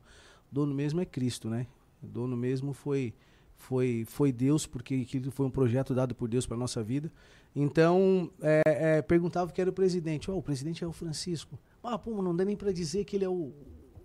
O 0.56 0.64
dono 0.64 0.74
mesmo 0.74 1.02
é 1.02 1.06
Cristo, 1.06 1.50
né? 1.50 1.68
O 2.02 2.08
dono 2.08 2.38
mesmo 2.38 2.72
foi 2.72 3.14
foi 3.58 4.06
foi 4.08 4.32
Deus, 4.32 4.66
porque 4.66 4.96
aquilo 5.06 5.30
foi 5.30 5.46
um 5.46 5.50
projeto 5.50 5.94
dado 5.94 6.16
por 6.16 6.30
Deus 6.30 6.48
para 6.48 6.56
nossa 6.56 6.82
vida. 6.82 7.12
Então, 7.54 8.32
é, 8.42 8.62
é, 8.66 9.02
perguntava 9.02 9.52
quem 9.52 9.64
era 9.64 9.70
o 9.70 9.74
presidente. 9.74 10.32
Oh, 10.32 10.38
o 10.38 10.42
presidente 10.42 10.82
é 10.82 10.88
o 10.88 10.94
Francisco. 10.94 11.60
Ah, 11.84 12.00
pô, 12.00 12.22
não 12.22 12.34
dá 12.34 12.46
nem 12.46 12.56
para 12.56 12.72
dizer 12.72 13.04
que 13.04 13.18
ele 13.18 13.26
é 13.26 13.30
o, 13.30 13.52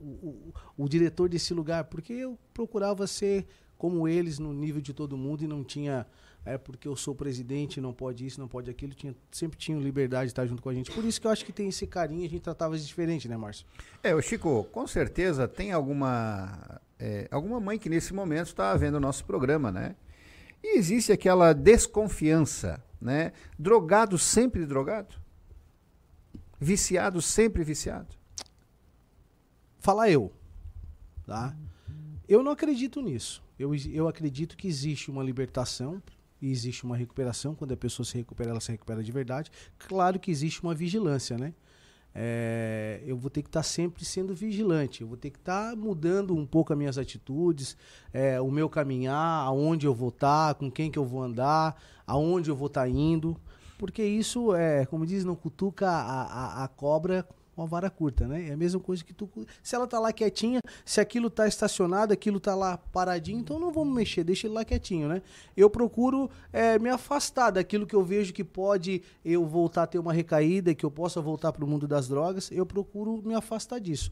o, 0.01 0.52
o, 0.77 0.89
diretor 0.89 1.28
desse 1.28 1.55
lugar, 1.55 1.85
porque 1.85 2.14
eu 2.14 2.36
procurava 2.52 3.06
ser 3.06 3.47
como 3.78 4.09
eles 4.09 4.40
no 4.40 4.52
nível 4.52 4.82
de 4.82 4.93
todo 4.93 5.16
mundo 5.16 5.44
e 5.44 5.47
não 5.47 5.62
tinha 5.62 6.05
é 6.44 6.56
porque 6.56 6.88
eu 6.88 6.96
sou 6.96 7.14
presidente, 7.14 7.80
não 7.80 7.92
pode 7.92 8.24
isso, 8.26 8.40
não 8.40 8.48
pode 8.48 8.70
aquilo, 8.70 8.94
tinha, 8.94 9.14
sempre 9.30 9.58
tinha 9.58 9.78
liberdade 9.78 10.26
de 10.26 10.32
estar 10.32 10.46
junto 10.46 10.62
com 10.62 10.68
a 10.68 10.74
gente. 10.74 10.90
Por 10.90 11.04
isso 11.04 11.20
que 11.20 11.26
eu 11.26 11.30
acho 11.30 11.44
que 11.44 11.52
tem 11.52 11.68
esse 11.68 11.86
carinho, 11.86 12.24
a 12.24 12.28
gente 12.28 12.40
tratava 12.40 12.76
de 12.76 12.86
diferente, 12.86 13.28
né, 13.28 13.36
Márcio? 13.36 13.66
É, 14.02 14.14
o 14.14 14.22
Chico, 14.22 14.64
com 14.72 14.86
certeza 14.86 15.46
tem 15.46 15.72
alguma 15.72 16.80
é, 16.98 17.28
alguma 17.30 17.60
mãe 17.60 17.78
que 17.78 17.88
nesse 17.88 18.12
momento 18.14 18.48
está 18.48 18.74
vendo 18.76 18.94
o 18.94 19.00
nosso 19.00 19.24
programa, 19.24 19.70
né? 19.70 19.96
E 20.62 20.78
existe 20.78 21.12
aquela 21.12 21.52
desconfiança, 21.52 22.82
né? 23.00 23.32
Drogado 23.58 24.18
sempre 24.18 24.66
drogado? 24.66 25.14
Viciado 26.58 27.22
sempre 27.22 27.64
viciado? 27.64 28.20
falar 29.80 30.10
eu, 30.10 30.32
tá? 31.26 31.56
Eu 32.28 32.42
não 32.42 32.52
acredito 32.52 33.00
nisso. 33.00 33.42
Eu, 33.58 33.74
eu 33.74 34.06
acredito 34.06 34.56
que 34.56 34.68
existe 34.68 35.10
uma 35.10 35.22
libertação 35.22 36.00
e 36.40 36.50
existe 36.50 36.84
uma 36.84 36.96
recuperação. 36.96 37.54
Quando 37.54 37.72
a 37.72 37.76
pessoa 37.76 38.06
se 38.06 38.16
recupera, 38.16 38.50
ela 38.50 38.60
se 38.60 38.72
recupera 38.72 39.02
de 39.02 39.12
verdade. 39.12 39.50
Claro 39.78 40.18
que 40.18 40.30
existe 40.30 40.62
uma 40.62 40.74
vigilância, 40.74 41.36
né? 41.36 41.52
É, 42.12 43.00
eu 43.06 43.16
vou 43.16 43.30
ter 43.30 43.42
que 43.42 43.48
estar 43.48 43.60
tá 43.60 43.64
sempre 43.64 44.04
sendo 44.04 44.34
vigilante, 44.34 45.02
eu 45.02 45.06
vou 45.06 45.16
ter 45.16 45.30
que 45.30 45.38
estar 45.38 45.70
tá 45.70 45.76
mudando 45.76 46.34
um 46.34 46.44
pouco 46.44 46.72
as 46.72 46.78
minhas 46.78 46.98
atitudes, 46.98 47.76
é, 48.12 48.40
o 48.40 48.50
meu 48.50 48.68
caminhar, 48.68 49.46
aonde 49.46 49.86
eu 49.86 49.94
vou 49.94 50.08
estar, 50.08 50.48
tá, 50.48 50.54
com 50.54 50.68
quem 50.68 50.90
que 50.90 50.98
eu 50.98 51.04
vou 51.04 51.22
andar, 51.22 51.80
aonde 52.04 52.50
eu 52.50 52.56
vou 52.56 52.66
estar 52.66 52.82
tá 52.82 52.88
indo, 52.88 53.36
porque 53.78 54.02
isso 54.02 54.52
é, 54.54 54.84
como 54.86 55.06
diz, 55.06 55.24
não 55.24 55.36
cutuca 55.36 55.88
a, 55.88 56.22
a, 56.22 56.64
a 56.64 56.68
cobra 56.68 57.24
uma 57.60 57.66
vara 57.66 57.90
curta, 57.90 58.26
né? 58.26 58.48
É 58.48 58.52
a 58.52 58.56
mesma 58.56 58.80
coisa 58.80 59.04
que 59.04 59.12
tu. 59.12 59.28
Se 59.62 59.74
ela 59.74 59.86
tá 59.86 59.98
lá 59.98 60.12
quietinha, 60.12 60.60
se 60.84 61.00
aquilo 61.00 61.28
tá 61.28 61.46
estacionado, 61.46 62.12
aquilo 62.12 62.40
tá 62.40 62.54
lá 62.54 62.78
paradinho, 62.78 63.38
então 63.38 63.58
não 63.58 63.70
vamos 63.70 63.94
mexer, 63.94 64.24
deixa 64.24 64.46
ele 64.46 64.54
lá 64.54 64.64
quietinho, 64.64 65.08
né? 65.08 65.22
Eu 65.56 65.68
procuro 65.68 66.30
é, 66.52 66.78
me 66.78 66.88
afastar 66.88 67.50
daquilo 67.50 67.86
que 67.86 67.94
eu 67.94 68.02
vejo 68.02 68.32
que 68.32 68.42
pode 68.42 69.02
eu 69.24 69.44
voltar 69.46 69.82
a 69.82 69.86
ter 69.86 69.98
uma 69.98 70.12
recaída, 70.12 70.74
que 70.74 70.84
eu 70.84 70.90
possa 70.90 71.20
voltar 71.20 71.52
para 71.52 71.64
o 71.64 71.68
mundo 71.68 71.86
das 71.86 72.08
drogas, 72.08 72.50
eu 72.50 72.64
procuro 72.64 73.22
me 73.22 73.34
afastar 73.34 73.78
disso. 73.78 74.10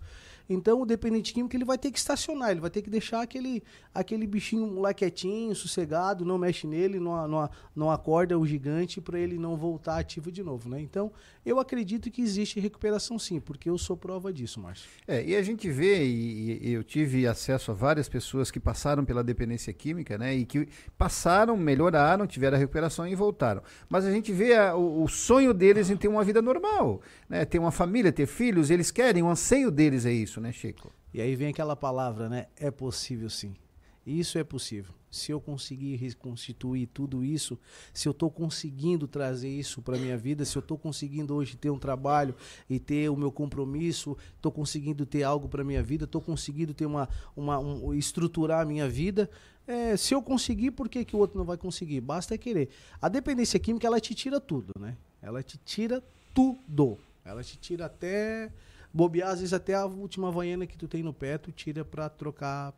Então 0.49 0.81
o 0.81 0.87
dependente 0.87 1.35
químico 1.35 1.55
ele 1.55 1.65
vai 1.65 1.77
ter 1.77 1.91
que 1.91 1.99
estacionar, 1.99 2.51
ele 2.51 2.61
vai 2.61 2.71
ter 2.71 2.81
que 2.81 2.89
deixar 2.89 3.21
aquele, 3.21 3.63
aquele 3.95 4.27
bichinho 4.27 4.81
lá 4.81 4.95
quietinho, 4.95 5.55
sossegado, 5.55 6.25
não 6.25 6.39
mexe 6.39 6.67
nele, 6.67 6.99
não, 6.99 7.29
não, 7.29 7.51
não 7.77 7.91
acorda 7.91 8.39
o 8.39 8.47
gigante 8.47 9.01
para 9.01 9.19
ele 9.19 9.39
não 9.39 9.57
voltar 9.57 9.99
ativo 9.99 10.33
de 10.33 10.43
novo, 10.43 10.69
né? 10.69 10.81
Então 10.81 11.13
eu 11.45 11.61
acredito 11.61 12.11
que 12.11 12.23
existe 12.23 12.59
recuperação 12.61 13.19
sim, 13.19 13.41
porque 13.41 13.69
eu 13.69 13.77
sou 13.77 13.97
prova 13.97 14.33
disso, 14.33 14.61
Márcio. 14.61 14.89
É, 15.07 15.23
e 15.25 15.37
a 15.37 15.43
gente 15.43 15.69
vê, 15.71 16.05
e, 16.07 16.69
e 16.69 16.73
eu 16.73 16.83
tive 16.83 17.27
acesso 17.27 17.71
a 17.71 17.75
várias 17.75 18.09
pessoas 18.09 18.51
que 18.51 18.59
passaram 18.59 19.05
pela 19.05 19.23
dependência 19.23 19.73
química, 19.73 20.17
né? 20.17 20.35
E 20.35 20.47
que 20.47 20.69
passaram, 20.97 21.57
melhoraram, 21.57 22.27
tiveram 22.27 22.57
a 22.57 22.61
recuperação 22.61 23.07
e 23.07 23.15
voltaram. 23.15 23.63
Mas 23.89 24.07
a 24.07 24.11
gente 24.11 24.33
vê 24.33 24.57
a, 24.57 24.75
o, 24.75 25.05
o 25.05 25.09
sonho 25.09 25.53
deles 25.53 25.91
em 25.91 25.97
ter 25.97 26.09
uma 26.09 26.25
vida 26.25 26.41
normal, 26.41 27.03
né? 27.29 27.45
Ter 27.45 27.59
uma 27.59 27.71
família, 27.71 28.11
ter 28.13 28.27
filhos, 28.27 28.71
eles 28.71 28.91
querem, 28.91 29.23
o 29.23 29.29
anseio 29.29 29.71
deles 29.71 30.07
é 30.07 30.13
isso 30.13 30.38
isso, 30.39 30.41
né, 30.41 30.53
Chico? 30.53 30.93
E 31.13 31.21
aí 31.21 31.35
vem 31.35 31.49
aquela 31.49 31.77
palavra, 31.77 32.29
né? 32.29 32.47
É 32.57 32.71
possível 32.71 33.29
sim. 33.29 33.55
Isso 34.07 34.39
é 34.39 34.45
possível. 34.45 34.95
Se 35.11 35.33
eu 35.33 35.41
conseguir 35.41 35.97
reconstituir 35.97 36.87
tudo 36.87 37.25
isso, 37.25 37.59
se 37.93 38.09
eu 38.09 38.13
estou 38.13 38.31
conseguindo 38.31 39.07
trazer 39.07 39.49
isso 39.49 39.83
para 39.83 39.99
minha 39.99 40.17
vida, 40.17 40.45
se 40.45 40.57
eu 40.57 40.61
estou 40.61 40.79
conseguindo 40.79 41.35
hoje 41.35 41.57
ter 41.57 41.71
um 41.71 41.79
trabalho 41.79 42.35
e 42.69 42.79
ter 42.79 43.11
o 43.11 43.17
meu 43.17 43.33
compromisso, 43.33 44.17
estou 44.37 44.53
conseguindo 44.53 45.05
ter 45.05 45.23
algo 45.23 45.49
para 45.49 45.65
minha 45.65 45.83
vida, 45.83 46.05
estou 46.05 46.21
conseguindo 46.21 46.73
ter 46.73 46.87
uma, 46.87 47.09
uma 47.37 47.59
um, 47.59 47.93
estruturar 47.95 48.61
a 48.61 48.65
minha 48.67 48.89
vida, 48.89 49.31
é, 49.67 49.97
se 49.97 50.15
eu 50.15 50.23
conseguir, 50.23 50.71
por 50.71 50.89
que, 50.89 51.05
que 51.05 51.17
o 51.17 51.19
outro 51.19 51.39
não 51.39 51.45
vai 51.45 51.59
conseguir? 51.59 52.01
Basta 52.01 52.35
é 52.35 52.39
querer. 52.39 52.71
A 53.01 53.09
dependência 53.09 53.59
química 53.59 53.87
ela 53.87 54.01
te 54.01 54.15
tira 54.15 54.41
tudo, 54.41 54.73
né? 54.79 54.97
Ela 55.21 55.43
te 55.43 55.59
tira 55.59 56.03
tudo. 56.35 56.99
Ela 57.25 57.43
te 57.43 57.59
tira 57.59 57.87
até. 57.87 58.51
Bobear, 58.99 59.31
às 59.31 59.39
vezes 59.39 59.53
até 59.53 59.75
a 59.75 59.87
última 59.87 60.29
vaiana 60.29 60.67
que 60.67 60.77
tu 60.77 60.89
tem 60.89 61.05
no 61.05 61.15
pé, 61.15 61.39
tu 61.39 61.53
tira 61.53 61.85
pra 61.85 62.09
trocar 62.09 62.75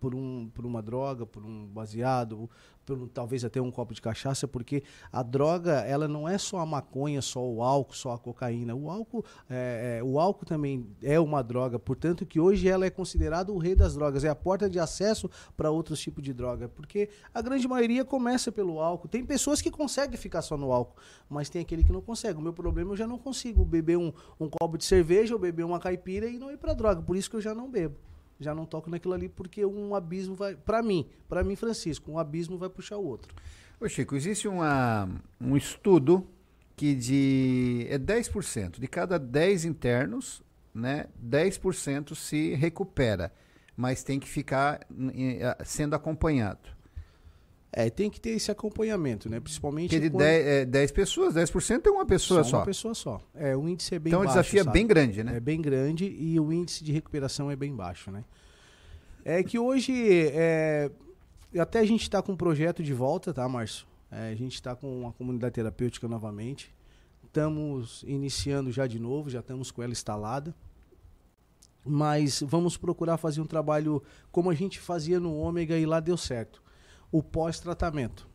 por, 0.00 0.14
um, 0.14 0.50
por 0.52 0.64
uma 0.64 0.82
droga, 0.82 1.26
por 1.26 1.44
um 1.44 1.66
baseado, 1.66 2.48
por 2.86 2.98
um- 2.98 3.06
talvez 3.06 3.44
até 3.44 3.60
um 3.60 3.70
copo 3.70 3.94
de 3.94 4.00
cachaça, 4.00 4.48
porque 4.48 4.82
a 5.12 5.22
droga, 5.22 5.72
ela 5.82 6.08
não 6.08 6.26
é 6.28 6.38
só 6.38 6.58
a 6.58 6.66
maconha, 6.66 7.20
só 7.22 7.46
o 7.46 7.62
álcool, 7.62 7.94
só 7.94 8.12
a 8.12 8.18
cocaína. 8.18 8.74
O 8.74 8.90
álcool, 8.90 9.24
é, 9.48 9.98
é, 9.98 10.02
o 10.02 10.18
álcool 10.18 10.46
também 10.46 10.86
é 11.02 11.20
uma 11.20 11.42
droga, 11.42 11.78
portanto 11.78 12.24
que 12.26 12.40
hoje 12.40 12.66
ela 12.68 12.86
é 12.86 12.90
considerada 12.90 13.52
o 13.52 13.58
rei 13.58 13.74
das 13.74 13.94
drogas, 13.94 14.24
é 14.24 14.28
a 14.28 14.34
porta 14.34 14.68
de 14.68 14.78
acesso 14.80 15.30
para 15.56 15.70
outros 15.70 16.00
tipos 16.00 16.24
de 16.24 16.32
droga, 16.32 16.68
porque 16.68 17.10
a 17.32 17.42
grande 17.42 17.68
maioria 17.68 18.04
começa 18.04 18.50
pelo 18.50 18.80
álcool. 18.80 19.06
Tem 19.08 19.24
pessoas 19.24 19.60
que 19.60 19.70
conseguem 19.70 20.16
ficar 20.16 20.42
só 20.42 20.56
no 20.56 20.72
álcool, 20.72 20.96
mas 21.28 21.50
tem 21.50 21.62
aquele 21.62 21.84
que 21.84 21.92
não 21.92 22.00
consegue. 22.00 22.38
O 22.38 22.42
meu 22.42 22.52
problema, 22.54 22.92
eu 22.92 22.96
já 22.96 23.06
não 23.06 23.18
consigo 23.18 23.64
beber 23.64 23.98
um, 23.98 24.12
um 24.40 24.48
copo 24.48 24.78
de 24.78 24.84
cerveja 24.84 25.34
ou 25.34 25.40
beber 25.40 25.64
uma 25.64 25.78
caipira 25.78 26.26
e 26.26 26.38
não 26.38 26.50
ir 26.50 26.56
para 26.56 26.72
droga, 26.72 27.02
por 27.02 27.14
isso 27.16 27.28
que 27.28 27.36
eu 27.36 27.40
já 27.40 27.54
não 27.54 27.70
bebo 27.70 27.94
já 28.40 28.54
não 28.54 28.64
toco 28.64 28.90
naquilo 28.90 29.14
ali 29.14 29.28
porque 29.28 29.64
um 29.64 29.94
abismo 29.94 30.34
vai 30.34 30.56
para 30.56 30.82
mim, 30.82 31.06
para 31.28 31.44
mim 31.44 31.54
Francisco, 31.54 32.10
um 32.10 32.18
abismo 32.18 32.56
vai 32.58 32.68
puxar 32.68 32.96
o 32.96 33.04
outro. 33.04 33.34
Ô 33.78 33.88
Chico, 33.88 34.16
existe 34.16 34.48
uma, 34.48 35.08
um 35.40 35.56
estudo 35.56 36.26
que 36.76 36.94
de 36.94 37.86
é 37.90 37.98
10%, 37.98 38.80
de 38.80 38.88
cada 38.88 39.18
10 39.18 39.66
internos, 39.66 40.42
né, 40.74 41.06
10% 41.22 42.14
se 42.14 42.54
recupera, 42.54 43.32
mas 43.76 44.02
tem 44.02 44.18
que 44.18 44.28
ficar 44.28 44.80
eh, 45.14 45.58
sendo 45.64 45.94
acompanhado. 45.94 46.79
É, 47.72 47.88
tem 47.88 48.10
que 48.10 48.20
ter 48.20 48.30
esse 48.30 48.50
acompanhamento, 48.50 49.28
né? 49.30 49.38
Principalmente 49.38 49.90
Porque 49.90 50.00
de 50.00 50.10
quando- 50.10 50.22
10, 50.24 50.46
é, 50.46 50.64
10 50.64 50.90
pessoas, 50.90 51.34
10% 51.34 51.86
é 51.86 51.90
uma 51.90 52.04
pessoa 52.04 52.42
só. 52.42 52.58
uma 52.58 52.64
pessoa 52.64 52.94
só. 52.94 53.20
É, 53.34 53.56
o 53.56 53.68
índice 53.68 53.94
é 53.94 53.98
bem 54.00 54.10
Então 54.10 54.20
o 54.22 54.24
baixo. 54.24 54.38
desafio 54.38 54.60
é 54.60 54.64
sabe? 54.64 54.74
bem 54.78 54.86
grande, 54.86 55.22
né? 55.22 55.36
É 55.36 55.40
bem 55.40 55.60
grande 55.62 56.04
e 56.06 56.40
o 56.40 56.52
índice 56.52 56.82
de 56.82 56.90
recuperação 56.90 57.48
é 57.50 57.54
bem 57.54 57.72
baixo, 57.74 58.10
né? 58.10 58.24
É 59.24 59.42
que 59.44 59.56
hoje, 59.58 59.92
é, 60.32 60.90
até 61.58 61.78
a 61.78 61.84
gente 61.84 62.02
está 62.02 62.20
com 62.20 62.32
um 62.32 62.36
projeto 62.36 62.82
de 62.82 62.92
volta, 62.92 63.32
tá, 63.32 63.48
Márcio? 63.48 63.86
É, 64.10 64.30
a 64.32 64.34
gente 64.34 64.54
está 64.54 64.74
com 64.74 65.02
uma 65.02 65.12
comunidade 65.12 65.54
terapêutica 65.54 66.08
novamente. 66.08 66.74
Estamos 67.24 68.02
iniciando 68.04 68.72
já 68.72 68.88
de 68.88 68.98
novo, 68.98 69.30
já 69.30 69.38
estamos 69.38 69.70
com 69.70 69.80
ela 69.80 69.92
instalada. 69.92 70.52
Mas 71.84 72.42
vamos 72.44 72.76
procurar 72.76 73.16
fazer 73.16 73.40
um 73.40 73.46
trabalho 73.46 74.02
como 74.32 74.50
a 74.50 74.54
gente 74.54 74.80
fazia 74.80 75.20
no 75.20 75.34
Ômega 75.36 75.78
e 75.78 75.86
lá 75.86 76.00
deu 76.00 76.16
certo. 76.16 76.60
O 77.10 77.22
pós-tratamento. 77.22 78.28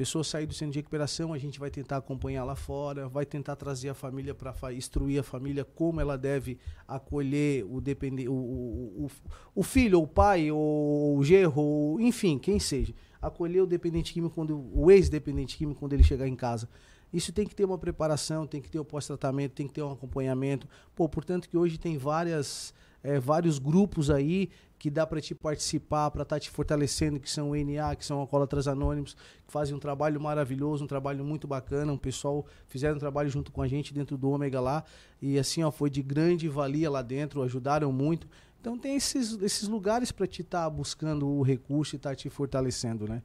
Pessoa 0.00 0.24
sair 0.24 0.46
do 0.46 0.54
centro 0.54 0.72
de 0.72 0.78
recuperação, 0.78 1.32
a 1.34 1.36
gente 1.36 1.60
vai 1.60 1.70
tentar 1.70 1.98
acompanhar 1.98 2.42
lá 2.42 2.56
fora, 2.56 3.06
vai 3.06 3.26
tentar 3.26 3.54
trazer 3.54 3.90
a 3.90 3.94
família 3.94 4.34
para 4.34 4.72
instruir 4.72 5.20
a 5.20 5.22
família 5.22 5.62
como 5.62 6.00
ela 6.00 6.16
deve 6.16 6.56
acolher 6.88 7.66
o, 7.68 7.82
depende, 7.82 8.26
o, 8.26 8.32
o, 8.32 9.04
o, 9.04 9.10
o 9.56 9.62
filho, 9.62 10.00
o 10.00 10.06
pai, 10.06 10.50
ou 10.50 11.18
o 11.18 11.22
gerro, 11.22 11.62
ou, 11.62 12.00
enfim, 12.00 12.38
quem 12.38 12.58
seja. 12.58 12.94
Acolher 13.20 13.60
o 13.60 13.66
dependente 13.66 14.14
químico, 14.14 14.34
quando, 14.34 14.58
o 14.72 14.90
ex-dependente 14.90 15.58
químico, 15.58 15.80
quando 15.80 15.92
ele 15.92 16.02
chegar 16.02 16.26
em 16.26 16.34
casa. 16.34 16.66
Isso 17.12 17.32
tem 17.32 17.46
que 17.46 17.54
ter 17.54 17.64
uma 17.64 17.76
preparação, 17.76 18.46
tem 18.46 18.62
que 18.62 18.70
ter 18.70 18.78
o 18.78 18.84
pós-tratamento, 18.84 19.52
tem 19.52 19.66
que 19.66 19.74
ter 19.74 19.82
um 19.82 19.92
acompanhamento. 19.92 20.66
Pô, 20.94 21.08
portanto 21.08 21.46
que 21.46 21.58
hoje 21.58 21.76
tem 21.76 21.98
várias, 21.98 22.72
eh, 23.02 23.18
vários 23.18 23.58
grupos 23.58 24.10
aí 24.10 24.48
que 24.80 24.88
dá 24.88 25.06
para 25.06 25.20
te 25.20 25.34
participar, 25.34 26.10
para 26.10 26.22
estar 26.22 26.40
te 26.40 26.48
fortalecendo, 26.48 27.20
que 27.20 27.30
são 27.30 27.50
o 27.50 27.54
NA, 27.54 27.94
que 27.94 28.02
são 28.04 28.18
Alcoólatras 28.18 28.66
Anônimos, 28.66 29.14
que 29.46 29.52
fazem 29.52 29.76
um 29.76 29.78
trabalho 29.78 30.18
maravilhoso, 30.18 30.82
um 30.82 30.86
trabalho 30.86 31.22
muito 31.22 31.46
bacana. 31.46 31.92
Um 31.92 31.98
pessoal 31.98 32.46
fizeram 32.66 32.96
um 32.96 32.98
trabalho 32.98 33.28
junto 33.28 33.52
com 33.52 33.60
a 33.60 33.68
gente 33.68 33.92
dentro 33.92 34.16
do 34.16 34.30
Ômega 34.30 34.58
lá. 34.58 34.82
E 35.20 35.38
assim, 35.38 35.62
ó, 35.62 35.70
foi 35.70 35.90
de 35.90 36.02
grande 36.02 36.48
valia 36.48 36.90
lá 36.90 37.02
dentro, 37.02 37.42
ajudaram 37.42 37.92
muito. 37.92 38.26
Então 38.58 38.78
tem 38.78 38.96
esses, 38.96 39.38
esses 39.42 39.68
lugares 39.68 40.10
para 40.10 40.26
te 40.26 40.40
estar 40.40 40.68
buscando 40.70 41.28
o 41.28 41.42
recurso 41.42 41.94
e 41.94 41.98
estar 41.98 42.16
te 42.16 42.30
fortalecendo, 42.30 43.06
né? 43.06 43.22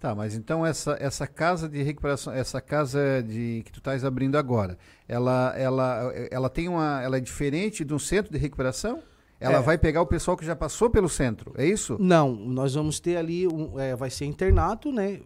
Tá, 0.00 0.12
mas 0.12 0.34
então 0.34 0.66
essa, 0.66 0.96
essa 0.98 1.26
casa 1.28 1.68
de 1.68 1.84
recuperação, 1.84 2.32
essa 2.32 2.60
casa 2.60 3.22
de 3.22 3.62
que 3.64 3.70
tu 3.70 3.78
estás 3.78 4.04
abrindo 4.04 4.36
agora, 4.36 4.76
ela, 5.06 5.54
ela, 5.56 6.12
ela 6.32 6.50
tem 6.50 6.68
uma, 6.68 7.00
ela 7.00 7.16
é 7.16 7.20
diferente 7.20 7.84
de 7.84 7.94
um 7.94 7.98
centro 7.98 8.32
de 8.32 8.38
recuperação? 8.38 9.00
Ela 9.38 9.58
É. 9.58 9.62
vai 9.62 9.76
pegar 9.76 10.00
o 10.02 10.06
pessoal 10.06 10.36
que 10.36 10.44
já 10.46 10.56
passou 10.56 10.88
pelo 10.88 11.08
centro, 11.08 11.52
é 11.58 11.66
isso? 11.66 11.96
Não, 12.00 12.34
nós 12.34 12.74
vamos 12.74 12.98
ter 13.00 13.16
ali, 13.16 13.46
um, 13.46 13.78
é, 13.78 13.94
vai 13.94 14.08
ser 14.10 14.24
internato, 14.24 14.90
né? 14.90 15.20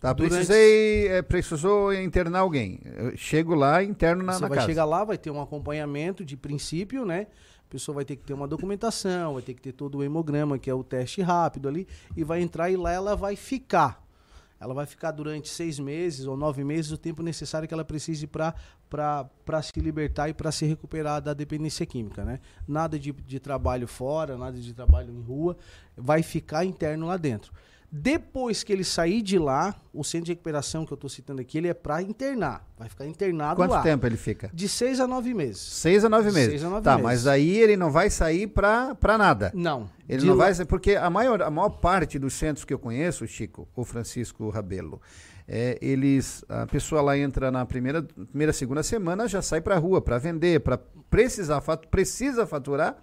Tá, 0.00 0.12
Durante- 0.12 0.32
precisei, 0.32 1.08
é, 1.08 1.22
precisou 1.22 1.94
internar 1.94 2.40
alguém. 2.40 2.80
Eu 2.84 3.16
chego 3.16 3.54
lá, 3.54 3.82
interno 3.84 4.22
na, 4.22 4.32
Você 4.32 4.40
na 4.42 4.48
vai 4.48 4.56
casa. 4.56 4.68
chegar 4.68 4.84
lá, 4.84 5.04
vai 5.04 5.16
ter 5.16 5.30
um 5.30 5.40
acompanhamento 5.40 6.24
de 6.24 6.36
princípio, 6.36 7.04
né? 7.06 7.28
A 7.66 7.70
pessoa 7.70 7.94
vai 7.94 8.04
ter 8.04 8.16
que 8.16 8.24
ter 8.24 8.32
uma 8.34 8.48
documentação, 8.48 9.34
vai 9.34 9.42
ter 9.42 9.54
que 9.54 9.62
ter 9.62 9.72
todo 9.72 9.98
o 9.98 10.02
hemograma, 10.02 10.58
que 10.58 10.68
é 10.68 10.74
o 10.74 10.82
teste 10.82 11.22
rápido 11.22 11.68
ali, 11.68 11.86
e 12.16 12.24
vai 12.24 12.42
entrar 12.42 12.68
e 12.68 12.76
lá 12.76 12.90
ela 12.92 13.14
vai 13.14 13.36
ficar. 13.36 14.02
Ela 14.60 14.74
vai 14.74 14.84
ficar 14.84 15.10
durante 15.10 15.48
seis 15.48 15.78
meses 15.78 16.26
ou 16.26 16.36
nove 16.36 16.62
meses, 16.62 16.92
o 16.92 16.98
tempo 16.98 17.22
necessário 17.22 17.66
que 17.66 17.72
ela 17.72 17.84
precise 17.84 18.26
para 18.26 18.54
se 19.62 19.80
libertar 19.80 20.28
e 20.28 20.34
para 20.34 20.52
se 20.52 20.66
recuperar 20.66 21.22
da 21.22 21.32
dependência 21.32 21.86
química, 21.86 22.24
né? 22.24 22.40
Nada 22.68 22.98
de, 22.98 23.10
de 23.10 23.40
trabalho 23.40 23.88
fora, 23.88 24.36
nada 24.36 24.58
de 24.58 24.74
trabalho 24.74 25.14
em 25.14 25.22
rua, 25.22 25.56
vai 25.96 26.22
ficar 26.22 26.66
interno 26.66 27.06
lá 27.06 27.16
dentro. 27.16 27.52
Depois 27.92 28.62
que 28.62 28.72
ele 28.72 28.84
sair 28.84 29.20
de 29.20 29.36
lá, 29.36 29.74
o 29.92 30.04
centro 30.04 30.26
de 30.26 30.32
recuperação 30.32 30.86
que 30.86 30.92
eu 30.92 30.94
estou 30.94 31.10
citando 31.10 31.40
aqui, 31.40 31.58
ele 31.58 31.66
é 31.66 31.74
para 31.74 32.00
internar. 32.00 32.64
Vai 32.78 32.88
ficar 32.88 33.04
internado 33.04 33.56
Quanto 33.56 33.72
lá. 33.72 33.82
tempo 33.82 34.06
ele 34.06 34.16
fica? 34.16 34.48
De 34.54 34.68
seis 34.68 35.00
a 35.00 35.08
nove 35.08 35.34
meses. 35.34 35.60
Seis 35.60 36.04
a 36.04 36.08
nove 36.08 36.30
meses. 36.30 36.50
seis 36.50 36.64
a 36.64 36.70
nove 36.70 36.82
tá, 36.84 36.92
meses. 36.92 37.04
mas 37.04 37.26
aí 37.26 37.56
ele 37.58 37.76
não 37.76 37.90
vai 37.90 38.08
sair 38.08 38.46
pra 38.46 38.96
nada. 39.18 39.50
Não. 39.54 39.90
Ele 40.08 40.24
não 40.24 40.34
lá- 40.36 40.44
vai 40.44 40.54
sair, 40.54 40.66
porque 40.66 40.94
a 40.94 41.10
maior, 41.10 41.42
a 41.42 41.50
maior 41.50 41.70
parte 41.70 42.16
dos 42.16 42.34
centros 42.34 42.64
que 42.64 42.72
eu 42.72 42.78
conheço, 42.78 43.26
Chico, 43.26 43.68
o 43.74 43.84
Francisco 43.84 44.48
Rabelo, 44.50 45.00
é, 45.48 45.76
eles, 45.82 46.44
a 46.48 46.66
pessoa 46.66 47.02
lá 47.02 47.18
entra 47.18 47.50
na 47.50 47.66
primeira, 47.66 48.02
primeira 48.02 48.52
segunda 48.52 48.84
semana, 48.84 49.26
já 49.26 49.42
sai 49.42 49.60
pra 49.60 49.76
rua 49.78 50.00
para 50.00 50.16
vender, 50.16 50.60
para 50.60 50.78
precisar, 51.10 51.60
precisa 51.90 52.46
faturar, 52.46 52.96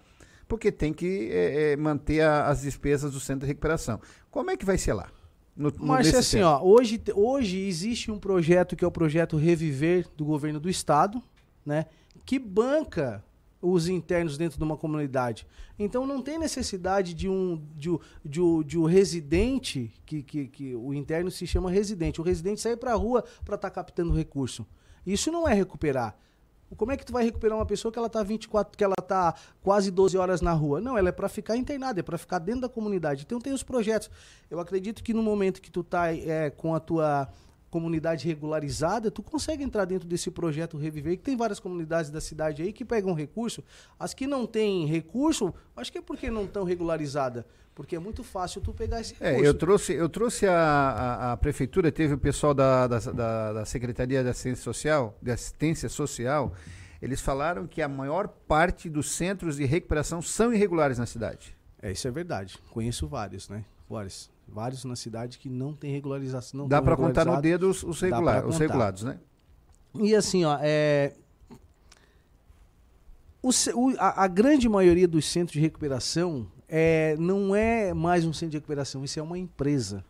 porque 0.48 0.72
tem 0.72 0.94
que 0.94 1.30
é, 1.32 1.72
é, 1.74 1.76
manter 1.78 2.22
a- 2.22 2.48
as 2.48 2.61
despesas 2.61 3.11
do 3.11 3.19
centro 3.19 3.41
de 3.41 3.48
recuperação. 3.48 3.99
Como 4.32 4.49
é 4.52 4.57
que 4.57 4.65
vai 4.65 4.78
ser 4.78 4.94
lá? 4.94 5.10
No, 5.56 5.69
no- 5.72 5.86
Mas 5.88 6.06
nesse 6.07 6.18
assim, 6.18 6.41
ó, 6.41 6.61
hoje, 6.64 7.02
hoje 7.15 7.57
existe 7.60 8.11
um 8.11 8.19
projeto 8.19 8.76
que 8.76 8.86
é 8.86 8.88
o 8.88 8.91
projeto 8.91 9.38
Reviver 9.38 10.06
do 10.15 10.24
governo 10.24 10.60
do 10.60 10.69
estado, 10.69 11.22
né? 11.65 11.86
Que 12.26 12.38
banca 12.38 13.24
os 13.60 13.90
internos 13.90 14.38
dentro 14.38 14.57
de 14.60 14.64
uma 14.64 14.78
comunidade. 14.78 15.48
Então 15.80 16.06
não 16.06 16.22
tem 16.22 16.38
necessidade 16.38 17.14
de 17.15 17.28
um 17.28 17.60
de, 17.76 17.90
um- 17.90 17.99
de, 18.24 18.40
um- 18.41 18.61
de 18.64 18.78
um 18.78 18.86
residente, 18.86 19.91
que, 20.06 20.22
que, 20.22 20.48
que 20.48 20.76
o 20.76 20.94
interno 20.94 21.32
se 21.32 21.45
chama 21.48 21.72
residente. 21.72 22.22
O 22.22 22.24
residente 22.24 22.61
sair 22.61 22.78
para 22.78 22.91
a 22.91 22.95
rua 22.95 23.24
para 23.44 23.56
estar 23.56 23.69
captando 23.72 24.14
recurso. 24.14 24.65
Isso 25.06 25.32
não 25.32 25.48
é 25.48 25.53
recuperar. 25.53 26.15
Como 26.76 26.91
é 26.91 26.98
que 26.98 27.06
tu 27.06 27.14
vai 27.14 27.23
recuperar 27.23 27.57
uma 27.57 27.65
pessoa 27.65 27.91
que 27.91 27.98
ela 27.98 28.10
tá 28.10 28.22
24, 28.22 28.77
que 28.77 28.84
ela 28.84 28.95
tá 28.95 29.34
quase 29.61 29.89
12 29.89 30.18
horas 30.18 30.41
na 30.41 30.52
rua? 30.52 30.81
Não, 30.81 30.98
ela 30.98 31.10
é 31.10 31.11
para 31.11 31.30
ficar 31.30 31.56
internada, 31.56 32.02
é 32.02 32.03
para 32.03 32.18
ficar 32.18 32.39
dentro 32.39 32.61
da 32.61 32.69
comunidade. 32.69 33.23
Então 33.26 33.39
tem 33.39 33.53
os 33.53 33.64
projetos. 33.64 34.10
Eu 34.52 34.60
acredito 34.60 35.02
que 35.02 35.14
no 35.14 35.23
momento 35.23 35.61
que 35.61 35.72
tu 35.72 35.84
tá 35.84 36.14
é, 36.14 36.49
com 36.49 36.76
a 36.76 36.80
tua 36.80 37.30
comunidade 37.69 38.27
regularizada, 38.27 39.11
tu 39.11 39.22
consegue 39.22 39.64
entrar 39.64 39.85
dentro 39.85 40.07
desse 40.07 40.31
projeto 40.31 40.77
Reviver, 40.77 41.18
que 41.18 41.23
tem 41.23 41.35
várias 41.35 41.60
comunidades 41.60 42.10
da 42.10 42.22
cidade 42.22 42.61
aí 42.61 42.72
que 42.72 42.85
pegam 42.85 43.14
recurso. 43.14 43.64
As 43.99 44.14
que 44.14 44.26
não 44.26 44.45
têm 44.45 44.85
recurso, 44.85 45.53
acho 45.76 45.91
que 45.91 45.98
é 45.98 46.02
porque 46.02 46.30
não 46.30 46.45
estão 46.45 46.64
regularizadas. 46.64 47.44
Porque 47.76 47.95
é 47.95 47.99
muito 47.99 48.23
fácil 48.23 48.60
tu 48.60 48.73
pegar 48.73 49.02
esse 49.02 49.14
recurso. 49.14 49.44
É, 49.44 49.48
eu 49.48 49.53
trouxe, 49.53 49.94
eu 49.94 50.10
trouxe 50.10 50.48
a, 50.48 50.53
a, 50.53 51.34
a 51.34 51.38
prefeitura, 51.38 51.91
teve 51.91 52.15
o 52.15 52.18
pessoal 52.18 52.53
da, 52.53 52.88
da, 52.88 52.99
da, 52.99 53.53
da 53.53 53.65
Secretaria 53.65 54.23
de 54.23 54.30
Assistência 54.30 54.64
Social, 54.64 55.15
de 55.22 55.30
Assistência 55.30 55.88
Social, 55.88 56.53
eles 56.99 57.22
falaram 57.22 57.68
que 57.68 57.81
a 57.81 57.88
maior 57.88 58.27
parte 58.27 58.89
dos 58.89 59.11
centros 59.11 59.57
de 59.57 59.65
recuperação 59.65 60.22
são 60.23 60.52
irregulares 60.52 60.98
na 60.98 61.06
cidade. 61.06 61.56
É, 61.80 61.91
isso 61.91 62.07
é 62.07 62.11
verdade. 62.11 62.57
Conheço 62.72 63.07
vários, 63.07 63.48
né? 63.48 63.64
Vários. 63.88 64.31
Vários 64.48 64.84
na 64.86 64.95
cidade 64.95 65.38
que 65.38 65.49
não 65.49 65.74
tem 65.74 65.91
regularização. 65.91 66.61
Não 66.61 66.68
Dá 66.68 66.82
para 66.82 66.95
contar 66.95 67.26
no 67.26 67.41
dedo 67.41 67.69
os, 67.69 67.84
os, 67.84 67.99
regular, 68.02 68.45
os 68.48 68.57
regulados, 68.57 69.03
né? 69.03 69.19
E 69.95 70.15
assim, 70.15 70.45
ó, 70.45 70.57
é... 70.61 71.14
o 73.41 73.49
o- 73.49 73.95
a, 73.99 74.24
a 74.24 74.28
grande 74.28 74.68
maioria 74.69 75.07
dos 75.07 75.26
centros 75.26 75.53
de 75.53 75.60
recuperação 75.60 76.48
é, 76.68 77.15
não 77.18 77.56
é 77.56 77.94
mais 77.94 78.26
um 78.26 78.34
centro 78.34 78.52
de 78.52 78.57
recuperação, 78.57 79.03
isso 79.03 79.19
é 79.19 79.24
uma 79.24 79.38
empresa. 79.38 80.03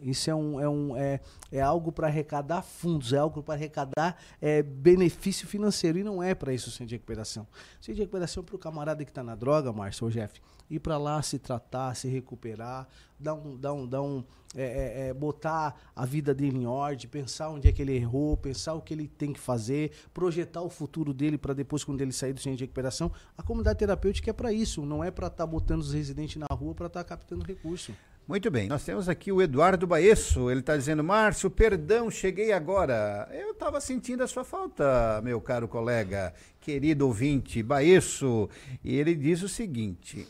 Isso 0.00 0.30
é, 0.30 0.34
um, 0.34 0.60
é, 0.60 0.68
um, 0.68 0.96
é, 0.96 1.20
é 1.50 1.60
algo 1.60 1.90
para 1.90 2.06
arrecadar 2.06 2.62
fundos, 2.62 3.12
é 3.12 3.18
algo 3.18 3.42
para 3.42 3.54
arrecadar 3.54 4.16
é, 4.40 4.62
benefício 4.62 5.46
financeiro. 5.46 5.98
E 5.98 6.04
não 6.04 6.22
é 6.22 6.34
para 6.34 6.52
isso 6.52 6.68
o 6.68 6.72
centro 6.72 6.86
de 6.88 6.94
recuperação. 6.96 7.44
O 7.44 7.84
centro 7.84 7.94
de 7.94 8.00
recuperação 8.02 8.42
é 8.42 8.46
para 8.46 8.56
o 8.56 8.58
camarada 8.58 9.04
que 9.04 9.10
está 9.10 9.22
na 9.22 9.34
droga, 9.34 9.72
Márcio 9.72 10.04
ou 10.04 10.10
Jeff, 10.10 10.40
ir 10.68 10.80
para 10.80 10.98
lá 10.98 11.22
se 11.22 11.38
tratar, 11.38 11.94
se 11.94 12.08
recuperar, 12.08 12.86
dar 13.18 13.34
um, 13.34 13.56
dar 13.56 13.72
um, 13.72 13.86
dar 13.86 14.02
um, 14.02 14.22
é, 14.54 14.62
é, 14.62 15.08
é, 15.08 15.14
botar 15.14 15.78
a 15.94 16.04
vida 16.04 16.34
dele 16.34 16.58
em 16.58 16.66
ordem, 16.66 17.08
pensar 17.08 17.48
onde 17.50 17.68
é 17.68 17.72
que 17.72 17.82
ele 17.82 17.94
errou, 17.94 18.36
pensar 18.36 18.74
o 18.74 18.80
que 18.80 18.94
ele 18.94 19.08
tem 19.08 19.32
que 19.32 19.40
fazer, 19.40 19.92
projetar 20.12 20.62
o 20.62 20.68
futuro 20.70 21.12
dele 21.12 21.38
para 21.38 21.54
depois, 21.54 21.84
quando 21.84 22.00
ele 22.00 22.12
sair 22.12 22.32
do 22.32 22.40
centro 22.40 22.58
de 22.58 22.64
recuperação. 22.64 23.10
A 23.36 23.42
comunidade 23.42 23.78
terapêutica 23.78 24.30
é 24.30 24.32
para 24.32 24.52
isso, 24.52 24.84
não 24.84 25.02
é 25.02 25.10
para 25.10 25.26
estar 25.26 25.44
tá 25.44 25.46
botando 25.46 25.80
os 25.80 25.92
residentes 25.92 26.36
na 26.36 26.46
rua 26.54 26.74
para 26.74 26.86
estar 26.86 27.04
tá 27.04 27.08
captando 27.08 27.44
recurso. 27.44 27.92
Muito 28.28 28.50
bem, 28.50 28.66
nós 28.66 28.84
temos 28.84 29.08
aqui 29.08 29.30
o 29.30 29.40
Eduardo 29.40 29.86
Baesso, 29.86 30.50
ele 30.50 30.58
está 30.58 30.76
dizendo, 30.76 31.04
Márcio, 31.04 31.48
perdão, 31.48 32.10
cheguei 32.10 32.50
agora. 32.50 33.28
Eu 33.32 33.52
estava 33.52 33.80
sentindo 33.80 34.20
a 34.20 34.26
sua 34.26 34.42
falta, 34.42 35.20
meu 35.22 35.40
caro 35.40 35.68
colega, 35.68 36.34
querido 36.60 37.06
ouvinte, 37.06 37.62
Baesso. 37.62 38.48
E 38.82 38.96
ele 38.96 39.14
diz 39.14 39.42
o 39.42 39.48
seguinte, 39.48 40.26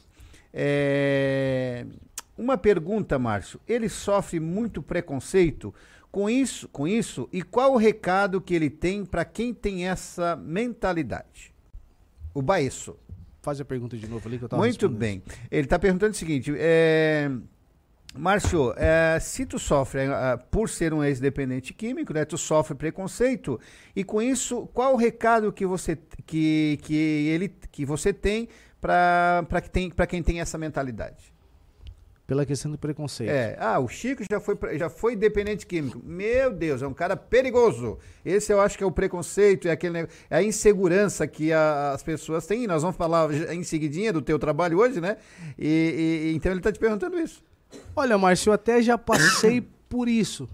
é... 0.52 1.86
uma 2.36 2.58
pergunta, 2.58 3.18
Márcio, 3.18 3.58
ele 3.66 3.88
sofre 3.88 4.38
muito 4.38 4.82
preconceito 4.82 5.74
com 6.12 6.28
isso, 6.28 6.68
com 6.68 6.86
isso 6.86 7.26
e 7.32 7.40
qual 7.40 7.72
o 7.72 7.78
recado 7.78 8.42
que 8.42 8.54
ele 8.54 8.68
tem 8.68 9.06
para 9.06 9.24
quem 9.24 9.54
tem 9.54 9.88
essa 9.88 10.36
mentalidade? 10.36 11.50
O 12.34 12.42
Baesso. 12.42 12.94
Faz 13.40 13.58
a 13.58 13.64
pergunta 13.64 13.96
de 13.96 14.06
novo 14.06 14.28
ali 14.28 14.36
que 14.36 14.44
eu 14.44 14.48
estava 14.48 14.62
Muito 14.62 14.86
bem. 14.86 15.22
Ele 15.50 15.64
está 15.64 15.78
perguntando 15.78 16.12
o 16.12 16.16
seguinte, 16.16 16.52
é... 16.58 17.30
Márcio, 18.16 18.72
é, 18.76 19.18
se 19.20 19.44
tu 19.44 19.58
sofre 19.58 20.02
é, 20.02 20.36
por 20.50 20.68
ser 20.68 20.92
um 20.92 21.04
ex-dependente 21.04 21.72
químico, 21.72 22.12
né, 22.12 22.24
tu 22.24 22.38
sofre 22.38 22.74
preconceito 22.74 23.60
e 23.94 24.02
com 24.02 24.20
isso, 24.22 24.66
qual 24.72 24.94
o 24.94 24.96
recado 24.96 25.52
que 25.52 25.66
você 25.66 25.98
que, 26.24 26.78
que 26.82 26.94
ele 26.94 27.48
que 27.70 27.84
você 27.84 28.12
tem 28.12 28.48
para 28.80 29.60
que 29.62 29.70
tem 29.70 29.90
quem 30.08 30.22
tem 30.22 30.40
essa 30.40 30.56
mentalidade? 30.58 31.34
Pela 32.26 32.44
questão 32.44 32.72
do 32.72 32.76
preconceito. 32.76 33.30
É, 33.30 33.56
ah, 33.60 33.78
o 33.78 33.86
Chico 33.86 34.24
já 34.28 34.40
foi 34.40 34.58
já 34.76 34.90
foi 34.90 35.14
dependente 35.14 35.64
químico. 35.64 36.00
Meu 36.04 36.52
Deus, 36.52 36.82
é 36.82 36.86
um 36.86 36.92
cara 36.92 37.16
perigoso. 37.16 37.98
Esse 38.24 38.52
eu 38.52 38.60
acho 38.60 38.76
que 38.76 38.82
é 38.82 38.86
o 38.86 38.90
preconceito, 38.90 39.68
é 39.68 39.70
aquele 39.70 39.98
é 39.98 40.08
a 40.30 40.42
insegurança 40.42 41.24
que 41.28 41.52
a, 41.52 41.92
as 41.92 42.02
pessoas 42.02 42.44
têm. 42.44 42.66
Nós 42.66 42.82
vamos 42.82 42.96
falar 42.96 43.32
em 43.52 43.62
seguidinha 43.62 44.12
do 44.12 44.20
teu 44.20 44.40
trabalho 44.40 44.80
hoje, 44.80 45.00
né? 45.00 45.18
E, 45.56 46.24
e 46.26 46.34
então 46.34 46.50
ele 46.50 46.58
está 46.58 46.72
te 46.72 46.80
perguntando 46.80 47.16
isso. 47.16 47.45
Olha, 47.94 48.18
Márcio, 48.18 48.50
eu 48.50 48.54
até 48.54 48.82
já 48.82 48.98
passei 48.98 49.60
por 49.88 50.08
isso. 50.08 50.48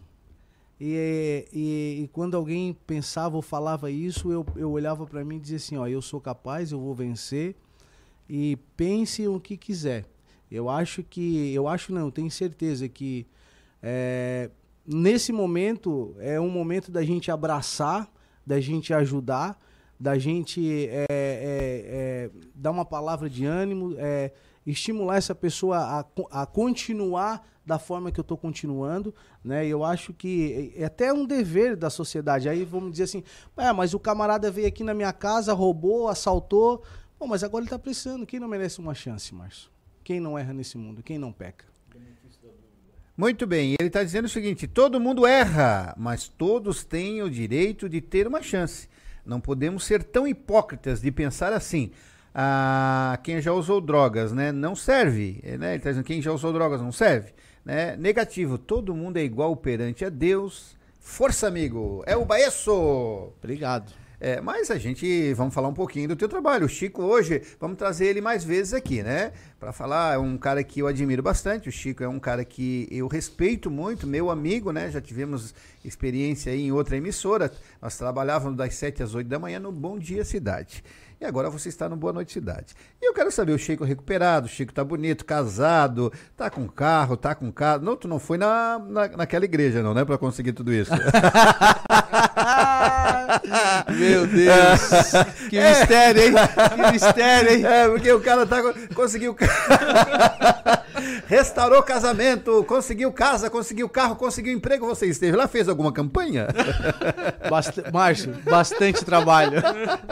E, 0.81 1.47
e, 1.53 2.03
e, 2.03 2.09
quando 2.09 2.37
alguém 2.37 2.77
pensava 2.87 3.37
ou 3.37 3.43
falava 3.43 3.91
isso, 3.91 4.33
eu, 4.33 4.45
eu 4.57 4.71
olhava 4.71 5.07
para 5.07 5.25
mim 5.25 5.37
e 5.37 5.41
dizia 5.41 5.57
assim: 5.57 5.77
ó, 5.77 5.87
eu 5.87 6.03
sou 6.03 6.21
capaz, 6.21 6.73
eu 6.73 6.81
vou 6.81 6.95
vencer. 6.95 7.55
E 8.29 8.59
pense 8.77 9.27
o 9.29 9.39
que 9.39 9.57
quiser. 9.57 10.05
Eu 10.51 10.69
acho 10.69 11.03
que, 11.03 11.53
eu 11.55 11.69
acho 11.69 11.93
não, 11.93 12.11
tenho 12.11 12.31
certeza 12.31 12.89
que 12.89 13.27
é, 13.83 14.51
nesse 14.87 15.33
momento 15.33 16.15
é 16.19 16.41
um 16.41 16.51
momento 16.51 16.91
da 16.91 17.03
gente 17.05 17.31
abraçar, 17.31 18.13
da 18.47 18.61
gente 18.61 18.93
ajudar, 18.93 19.59
da 19.99 20.19
gente 20.19 20.89
é, 20.89 21.07
é, 21.09 21.09
é 21.11 22.31
dar 22.55 22.71
uma 22.71 22.85
palavra 22.85 23.31
de 23.31 23.45
ânimo. 23.45 23.95
É, 24.67 24.71
estimular 24.71 25.17
essa 25.17 25.35
pessoa 25.35 25.79
a, 25.79 26.43
a 26.43 26.47
continuar 26.47 27.47
da 27.65 27.79
forma 27.79 28.11
que 28.11 28.19
eu 28.19 28.23
estou 28.23 28.37
continuando, 28.37 29.15
né? 29.45 29.67
Eu 29.67 29.85
acho 29.85 30.13
que 30.13 30.73
é 30.77 30.85
até 30.85 31.13
um 31.13 31.25
dever 31.25 31.77
da 31.77 31.91
sociedade. 31.91 32.49
Aí 32.49 32.65
vamos 32.65 32.93
dizer 32.93 33.05
assim, 33.05 33.23
ah, 33.57 33.73
mas 33.73 33.95
o 33.95 34.01
camarada 34.01 34.51
veio 34.51 34.67
aqui 34.67 34.83
na 34.83 34.95
minha 34.95 35.13
casa, 35.13 35.53
roubou, 35.53 36.09
assaltou. 36.09 36.83
Bom, 37.19 37.27
mas 37.27 37.45
agora 37.45 37.63
ele 37.63 37.69
está 37.69 37.79
precisando. 37.79 38.27
Quem 38.27 38.41
não 38.41 38.49
merece 38.49 38.81
uma 38.81 38.95
chance, 38.95 39.33
Márcio? 39.35 39.71
Quem 40.03 40.19
não 40.19 40.37
erra 40.37 40.53
nesse 40.53 40.77
mundo? 40.77 41.03
Quem 41.03 41.19
não 41.19 41.33
peca? 41.33 41.65
Muito 43.15 43.47
bem, 43.47 43.77
ele 43.79 43.89
está 43.89 44.03
dizendo 44.03 44.25
o 44.25 44.29
seguinte: 44.29 44.67
todo 44.67 44.99
mundo 44.99 45.27
erra, 45.27 45.95
mas 45.99 46.27
todos 46.29 46.83
têm 46.83 47.23
o 47.23 47.31
direito 47.31 47.89
de 47.89 48.01
ter 48.01 48.27
uma 48.27 48.43
chance. 48.43 48.89
Não 49.25 49.41
podemos 49.41 49.85
ser 49.85 50.03
tão 50.03 50.27
hipócritas 50.27 51.01
de 51.01 51.13
pensar 51.13 51.53
assim 51.53 51.93
a 52.35 53.19
quem 53.23 53.41
já 53.41 53.53
usou 53.53 53.81
drogas, 53.81 54.33
né? 54.33 54.53
Não 54.53 54.75
serve, 54.75 55.41
né? 55.59 55.71
Ele 55.71 55.77
está 55.77 55.91
dizendo 55.91 56.05
quem 56.05 56.23
já 56.23 56.33
usou 56.33 56.53
drogas 56.53 56.81
não 56.81 56.93
serve, 56.93 57.33
né? 57.65 57.97
Negativo, 57.97 58.59
todo 58.59 58.95
mundo 58.95 59.19
é 59.19 59.23
igual 59.23 59.55
perante 59.57 60.05
a 60.05 60.09
Deus. 60.09 60.77
Força, 61.01 61.49
amigo. 61.49 62.03
É 62.07 62.17
o 62.17 62.25
Baesso. 62.25 63.33
Obrigado. 63.43 63.93
É, 64.25 64.41
mas 64.41 64.71
a 64.71 64.79
gente, 64.79 65.35
vamos 65.35 65.53
falar 65.53 65.67
um 65.67 65.75
pouquinho 65.75 66.07
do 66.07 66.15
teu 66.15 66.29
trabalho. 66.29 66.67
O 66.67 66.69
Chico 66.69 67.03
hoje, 67.03 67.43
vamos 67.59 67.77
trazer 67.77 68.07
ele 68.07 68.21
mais 68.21 68.45
vezes 68.45 68.73
aqui, 68.73 69.03
né? 69.03 69.33
Para 69.59 69.73
falar, 69.73 70.15
é 70.15 70.19
um 70.19 70.39
cara 70.39 70.63
que 70.63 70.79
eu 70.79 70.87
admiro 70.87 71.21
bastante. 71.25 71.69
O 71.69 71.73
Chico 71.73 72.05
é 72.05 72.09
um 72.09 72.21
cara 72.21 72.45
que 72.45 72.87
eu 72.89 73.09
respeito 73.09 73.69
muito, 73.69 74.07
meu 74.07 74.31
amigo, 74.31 74.71
né? 74.71 74.93
Já 74.93 75.01
tivemos 75.01 75.53
experiência 75.85 76.53
aí 76.53 76.67
em 76.67 76.71
outra 76.71 76.97
emissora. 76.97 77.51
Nós 77.81 77.99
trabalhávamos 77.99 78.57
das 78.57 78.77
7 78.77 79.03
às 79.03 79.13
8 79.13 79.27
da 79.27 79.41
manhã 79.41 79.59
no 79.59 79.73
Bom 79.73 79.99
Dia 79.99 80.25
Cidade. 80.25 80.85
E 81.23 81.25
agora 81.25 81.49
você 81.49 81.69
está 81.69 81.89
no 81.89 81.95
Boa 81.95 82.13
Noite 82.13 82.33
Cidade. 82.33 82.75
E 83.01 83.07
eu 83.09 83.15
quero 83.15 83.31
saber, 83.31 83.53
o 83.53 83.59
Chico 83.59 83.85
recuperado, 83.85 84.47
o 84.47 84.49
Chico 84.49 84.73
tá 84.73 84.83
bonito, 84.83 85.25
casado, 85.25 86.13
tá 86.37 86.51
com 86.51 86.67
carro, 86.67 87.17
tá 87.17 87.33
com 87.33 87.53
casa. 87.53 87.85
Não, 87.85 87.95
tu 87.97 88.09
não 88.09 88.19
foi 88.19 88.37
na, 88.37 88.81
na, 88.81 89.07
naquela 89.07 89.45
igreja, 89.45 89.85
não, 89.85 89.95
né? 89.95 90.05
Pra 90.05 90.19
conseguir 90.19 90.53
tudo 90.53 90.73
isso. 90.73 90.91
Meu 93.91 94.27
Deus! 94.27 94.91
Que 95.49 95.59
é. 95.59 95.69
mistério, 95.69 96.23
hein? 96.23 96.33
Que 96.75 96.93
mistério, 96.93 97.53
hein? 97.53 97.67
É, 97.67 97.89
porque 97.89 98.11
o 98.11 98.21
cara 98.21 98.47
tá, 98.47 98.63
conseguiu. 98.95 99.37
Restaurou 101.27 101.83
casamento, 101.83 102.65
conseguiu 102.65 103.13
casa, 103.13 103.51
conseguiu 103.51 103.89
carro, 103.89 104.17
conseguiu 104.17 104.53
emprego. 104.53 104.87
Você 104.87 105.07
esteve 105.07 105.37
lá, 105.37 105.47
fez 105.47 105.69
alguma 105.69 105.93
campanha? 105.93 106.47
Bast 107.51 107.83
Márcio, 107.93 108.35
bastante 108.45 109.05
trabalho. 109.05 109.63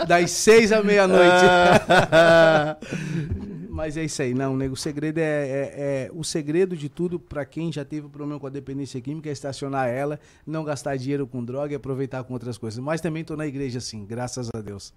Das 0.07 0.31
seis 0.31 0.73
à 0.73 0.83
meia-noite. 0.83 1.47
Mas 3.71 3.97
é 3.97 4.05
isso 4.05 4.21
aí, 4.21 4.35
não, 4.35 4.57
nego. 4.57 4.75
O 4.75 4.77
segredo 4.77 5.19
é, 5.19 5.23
é, 5.23 5.75
é 5.77 6.11
o 6.13 6.25
segredo 6.25 6.77
de 6.77 6.89
tudo 6.89 7.21
para 7.21 7.45
quem 7.45 7.73
já 7.73 7.85
teve 7.85 8.09
problema 8.09 8.41
com 8.41 8.47
a 8.47 8.51
dependência 8.51 9.01
química 9.01 9.29
é 9.29 9.33
estacionar 9.33 9.89
ela, 9.89 10.19
não 10.45 10.65
gastar 10.65 10.97
dinheiro 10.97 11.27
com 11.27 11.45
droga 11.45 11.73
e 11.73 11.77
aproveitar 11.77 12.25
com 12.25 12.33
outras 12.33 12.59
coisas. 12.59 12.81
Mas 12.81 13.01
também 13.01 13.23
tô 13.23 13.37
na 13.37 13.47
igreja 13.47 13.79
assim, 13.79 14.05
graças 14.05 14.49
a 14.53 14.61
Deus. 14.61 14.93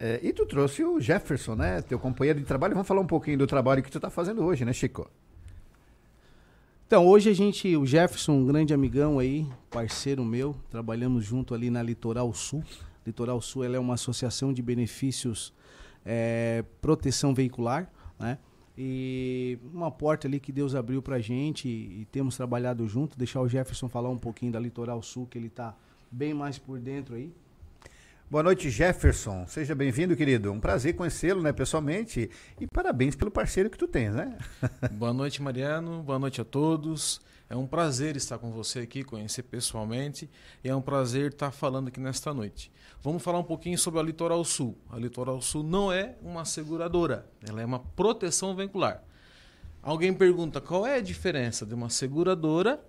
É, 0.00 0.18
e 0.22 0.32
tu 0.32 0.44
trouxe 0.46 0.84
o 0.84 1.00
Jefferson, 1.00 1.54
né? 1.54 1.80
Teu 1.82 1.98
companheiro 1.98 2.40
de 2.40 2.44
trabalho. 2.44 2.74
Vamos 2.74 2.88
falar 2.88 3.00
um 3.00 3.06
pouquinho 3.06 3.38
do 3.38 3.46
trabalho 3.46 3.82
que 3.82 3.90
tu 3.90 4.00
tá 4.00 4.10
fazendo 4.10 4.44
hoje, 4.44 4.64
né, 4.64 4.72
Chico? 4.72 5.08
Então, 6.86 7.06
hoje 7.06 7.30
a 7.30 7.34
gente, 7.34 7.76
o 7.76 7.86
Jefferson, 7.86 8.32
um 8.32 8.46
grande 8.46 8.74
amigão 8.74 9.18
aí, 9.18 9.46
parceiro 9.70 10.24
meu, 10.24 10.56
trabalhamos 10.70 11.24
junto 11.24 11.54
ali 11.54 11.70
na 11.70 11.82
Litoral 11.82 12.32
Sul. 12.32 12.64
Litoral 13.06 13.40
Sul 13.40 13.62
ela 13.62 13.76
é 13.76 13.78
uma 13.78 13.94
associação 13.94 14.52
de 14.52 14.62
benefícios 14.62 15.52
é, 16.04 16.64
proteção 16.80 17.34
veicular, 17.34 17.90
né? 18.18 18.38
E 18.76 19.58
uma 19.74 19.90
porta 19.90 20.28
ali 20.28 20.38
que 20.38 20.52
Deus 20.52 20.74
abriu 20.74 21.02
pra 21.02 21.18
gente 21.18 21.68
e, 21.68 22.02
e 22.02 22.04
temos 22.12 22.36
trabalhado 22.36 22.86
junto. 22.86 23.18
Deixar 23.18 23.40
o 23.40 23.48
Jefferson 23.48 23.88
falar 23.88 24.08
um 24.08 24.18
pouquinho 24.18 24.52
da 24.52 24.60
Litoral 24.60 25.02
Sul, 25.02 25.26
que 25.26 25.36
ele 25.36 25.48
tá 25.48 25.74
bem 26.10 26.32
mais 26.32 26.58
por 26.58 26.78
dentro 26.78 27.16
aí. 27.16 27.32
Boa 28.30 28.42
noite, 28.42 28.68
Jefferson. 28.68 29.46
Seja 29.48 29.74
bem-vindo, 29.74 30.14
querido. 30.14 30.52
Um 30.52 30.60
prazer 30.60 30.94
conhecê-lo, 30.94 31.42
né, 31.42 31.50
pessoalmente. 31.50 32.30
E 32.60 32.66
parabéns 32.66 33.16
pelo 33.16 33.30
parceiro 33.30 33.70
que 33.70 33.78
tu 33.78 33.88
tens, 33.88 34.14
né? 34.14 34.36
Boa 34.92 35.14
noite, 35.14 35.42
Mariano. 35.42 36.02
Boa 36.02 36.18
noite 36.18 36.40
a 36.40 36.44
todos. 36.44 37.22
É 37.50 37.56
um 37.56 37.66
prazer 37.66 38.14
estar 38.14 38.36
com 38.38 38.50
você 38.50 38.80
aqui, 38.80 39.02
conhecer 39.02 39.42
pessoalmente. 39.42 40.28
E 40.62 40.68
é 40.68 40.76
um 40.76 40.82
prazer 40.82 41.32
estar 41.32 41.50
falando 41.50 41.88
aqui 41.88 41.98
nesta 41.98 42.34
noite. 42.34 42.70
Vamos 43.02 43.22
falar 43.22 43.38
um 43.38 43.44
pouquinho 43.44 43.78
sobre 43.78 44.00
a 44.00 44.02
Litoral 44.02 44.44
Sul. 44.44 44.76
A 44.90 44.98
Litoral 44.98 45.40
Sul 45.40 45.62
não 45.62 45.90
é 45.90 46.16
uma 46.20 46.44
seguradora, 46.44 47.26
ela 47.46 47.62
é 47.62 47.64
uma 47.64 47.78
proteção 47.78 48.54
veicular. 48.54 49.02
Alguém 49.82 50.12
pergunta 50.12 50.60
qual 50.60 50.86
é 50.86 50.96
a 50.96 51.00
diferença 51.00 51.64
de 51.64 51.72
uma 51.72 51.88
seguradora 51.88 52.84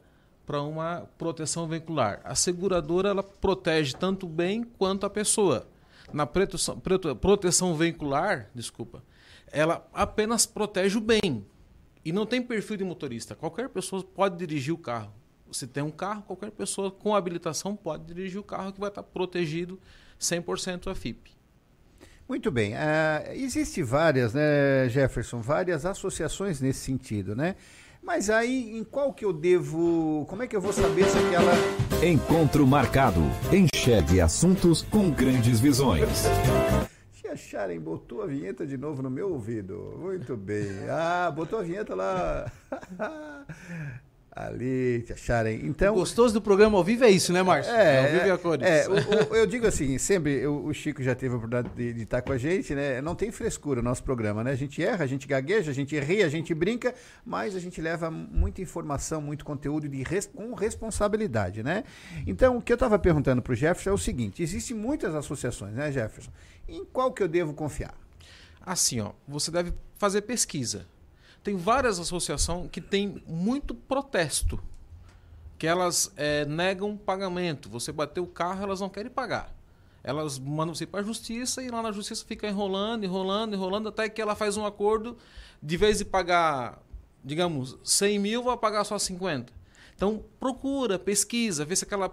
para 0.45 0.61
uma 0.61 1.07
proteção 1.17 1.67
veicular. 1.67 2.19
A 2.23 2.35
seguradora 2.35 3.09
ela 3.09 3.23
protege 3.23 3.95
tanto 3.95 4.25
o 4.25 4.29
bem 4.29 4.63
quanto 4.63 5.05
a 5.05 5.09
pessoa. 5.09 5.67
Na 6.11 6.25
proteção, 6.25 6.81
proteção 7.21 7.75
veicular, 7.75 8.49
desculpa, 8.53 9.03
ela 9.51 9.87
apenas 9.93 10.47
protege 10.47 10.97
o 10.97 11.01
bem 11.01 11.45
e 12.03 12.11
não 12.11 12.25
tem 12.25 12.41
perfil 12.41 12.77
de 12.77 12.83
motorista. 12.83 13.35
Qualquer 13.35 13.69
pessoa 13.69 14.03
pode 14.03 14.37
dirigir 14.37 14.73
o 14.73 14.77
carro. 14.77 15.13
Se 15.51 15.65
tem 15.65 15.83
um 15.83 15.91
carro, 15.91 16.21
qualquer 16.23 16.51
pessoa 16.51 16.91
com 16.91 17.15
habilitação 17.15 17.75
pode 17.75 18.05
dirigir 18.05 18.39
o 18.39 18.43
carro 18.43 18.71
que 18.71 18.79
vai 18.79 18.89
estar 18.89 19.03
protegido 19.03 19.79
100% 20.19 20.91
a 20.91 20.95
FIP. 20.95 21.31
Muito 22.27 22.51
bem. 22.51 22.73
Uh, 22.73 23.31
existe 23.33 23.81
várias, 23.81 24.35
né, 24.35 24.87
Jefferson, 24.87 25.41
várias 25.41 25.85
associações 25.85 26.61
nesse 26.61 26.81
sentido, 26.81 27.35
né? 27.35 27.55
Mas 28.01 28.29
aí, 28.29 28.77
em 28.77 28.83
qual 28.83 29.11
que 29.11 29.25
eu 29.25 29.33
devo. 29.33 30.25
Como 30.29 30.43
é 30.43 30.47
que 30.47 30.55
eu 30.55 30.61
vou 30.61 30.71
saber 30.71 31.05
se 31.05 31.17
aquela. 31.17 31.51
Encontro 32.05 32.65
marcado. 32.65 33.19
Enxergue 33.51 34.21
assuntos 34.21 34.83
com 34.83 35.09
grandes 35.09 35.59
visões. 35.59 36.25
Sharon 37.39 37.79
botou 37.79 38.21
a 38.21 38.27
vinheta 38.27 38.65
de 38.65 38.77
novo 38.77 39.01
no 39.01 39.09
meu 39.09 39.31
ouvido. 39.31 39.95
Muito 39.99 40.35
bem. 40.37 40.67
Ah, 40.89 41.31
botou 41.35 41.59
a 41.59 41.63
vinheta 41.63 41.95
lá. 41.95 42.51
Ali, 44.31 45.01
Tia 45.05 45.17
Sharon. 45.17 45.49
Então. 45.49 45.93
O 45.95 45.97
gostoso 45.99 46.33
do 46.35 46.41
programa 46.41 46.77
ao 46.77 46.83
vivo 46.83 47.03
é 47.03 47.09
isso, 47.09 47.33
né, 47.33 47.41
Márcio? 47.43 47.73
É, 47.73 47.99
ao 48.05 48.11
vivo 48.11 48.27
e 48.27 48.31
a 48.31 48.37
cores. 48.37 48.65
é, 48.65 48.87
o- 48.87 49.31
o- 49.31 49.35
eu 49.35 49.45
digo 49.47 49.65
assim, 49.67 49.97
sempre, 49.97 50.31
eu- 50.35 50.63
o 50.65 50.73
Chico 50.73 51.01
já 51.03 51.13
teve 51.15 51.33
a 51.33 51.37
oportunidade 51.37 51.75
de, 51.75 51.91
de 51.93 52.03
estar 52.03 52.21
com 52.21 52.31
a 52.31 52.37
gente, 52.37 52.73
né? 52.75 53.01
Não 53.01 53.15
tem 53.15 53.31
frescura 53.31 53.81
o 53.81 53.83
nosso 53.83 54.01
programa, 54.03 54.41
né? 54.43 54.51
A 54.51 54.55
gente 54.55 54.81
erra, 54.83 55.03
a 55.03 55.07
gente 55.07 55.27
gagueja, 55.27 55.71
a 55.71 55.73
gente 55.73 55.99
ri, 55.99 56.23
a 56.23 56.29
gente 56.29 56.53
brinca, 56.53 56.93
mas 57.25 57.53
a 57.55 57.59
gente 57.59 57.81
leva 57.81 58.09
muita 58.11 58.61
informação, 58.61 59.19
muito 59.19 59.43
conteúdo 59.43 59.89
de 59.89 60.03
res- 60.03 60.27
com 60.33 60.53
responsabilidade, 60.53 61.61
né? 61.63 61.83
Então, 62.25 62.55
o 62.57 62.61
que 62.61 62.71
eu 62.71 62.75
estava 62.75 62.97
perguntando 62.99 63.41
para 63.41 63.51
o 63.51 63.55
Jefferson 63.55 63.89
é 63.89 63.93
o 63.93 63.97
seguinte: 63.97 64.41
existem 64.43 64.77
muitas 64.77 65.15
associações, 65.15 65.73
né, 65.73 65.91
Jefferson? 65.91 66.31
Em 66.69 66.85
qual 66.85 67.11
que 67.11 67.23
eu 67.23 67.27
devo 67.27 67.53
confiar? 67.53 67.95
Assim, 68.61 68.99
ó, 68.99 69.11
você 69.27 69.49
deve 69.49 69.73
fazer 69.95 70.21
pesquisa. 70.21 70.85
Tem 71.43 71.55
várias 71.55 71.99
associações 71.99 72.69
que 72.71 72.81
têm 72.81 73.23
muito 73.25 73.73
protesto, 73.73 74.61
que 75.57 75.65
elas 75.65 76.11
eh, 76.15 76.45
negam 76.45 76.95
pagamento. 76.95 77.69
Você 77.69 77.91
bateu 77.91 78.23
o 78.23 78.27
carro, 78.27 78.63
elas 78.63 78.81
não 78.81 78.89
querem 78.89 79.11
pagar. 79.11 79.53
Elas 80.03 80.39
mandam 80.39 80.73
você 80.73 80.85
para 80.85 81.01
a 81.01 81.03
justiça 81.03 81.61
e 81.61 81.69
lá 81.69 81.81
na 81.81 81.91
justiça 81.91 82.25
fica 82.25 82.47
enrolando, 82.47 83.03
enrolando, 83.03 83.53
enrolando, 83.55 83.89
até 83.89 84.07
que 84.07 84.21
ela 84.21 84.35
faz 84.35 84.55
um 84.55 84.65
acordo, 84.65 85.17
de 85.61 85.75
vez 85.75 85.97
de 85.97 86.05
pagar, 86.05 86.81
digamos, 87.23 87.77
100 87.83 88.19
mil, 88.19 88.43
vai 88.43 88.57
pagar 88.57 88.83
só 88.83 88.97
50. 88.97 89.58
Então, 89.99 90.23
procura, 90.39 90.97
pesquisa, 90.97 91.65
vê 91.65 91.75
se 91.75 91.83
aquela, 91.83 92.09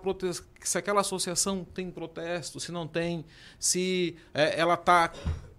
se 0.61 0.77
aquela 0.77 1.03
associação 1.03 1.63
tem 1.63 1.89
protesto, 1.89 2.59
se 2.59 2.73
não 2.73 2.85
tem, 2.85 3.25
se 3.61 4.17
eh, 4.35 4.59
ela 4.59 4.75
está, 4.75 5.13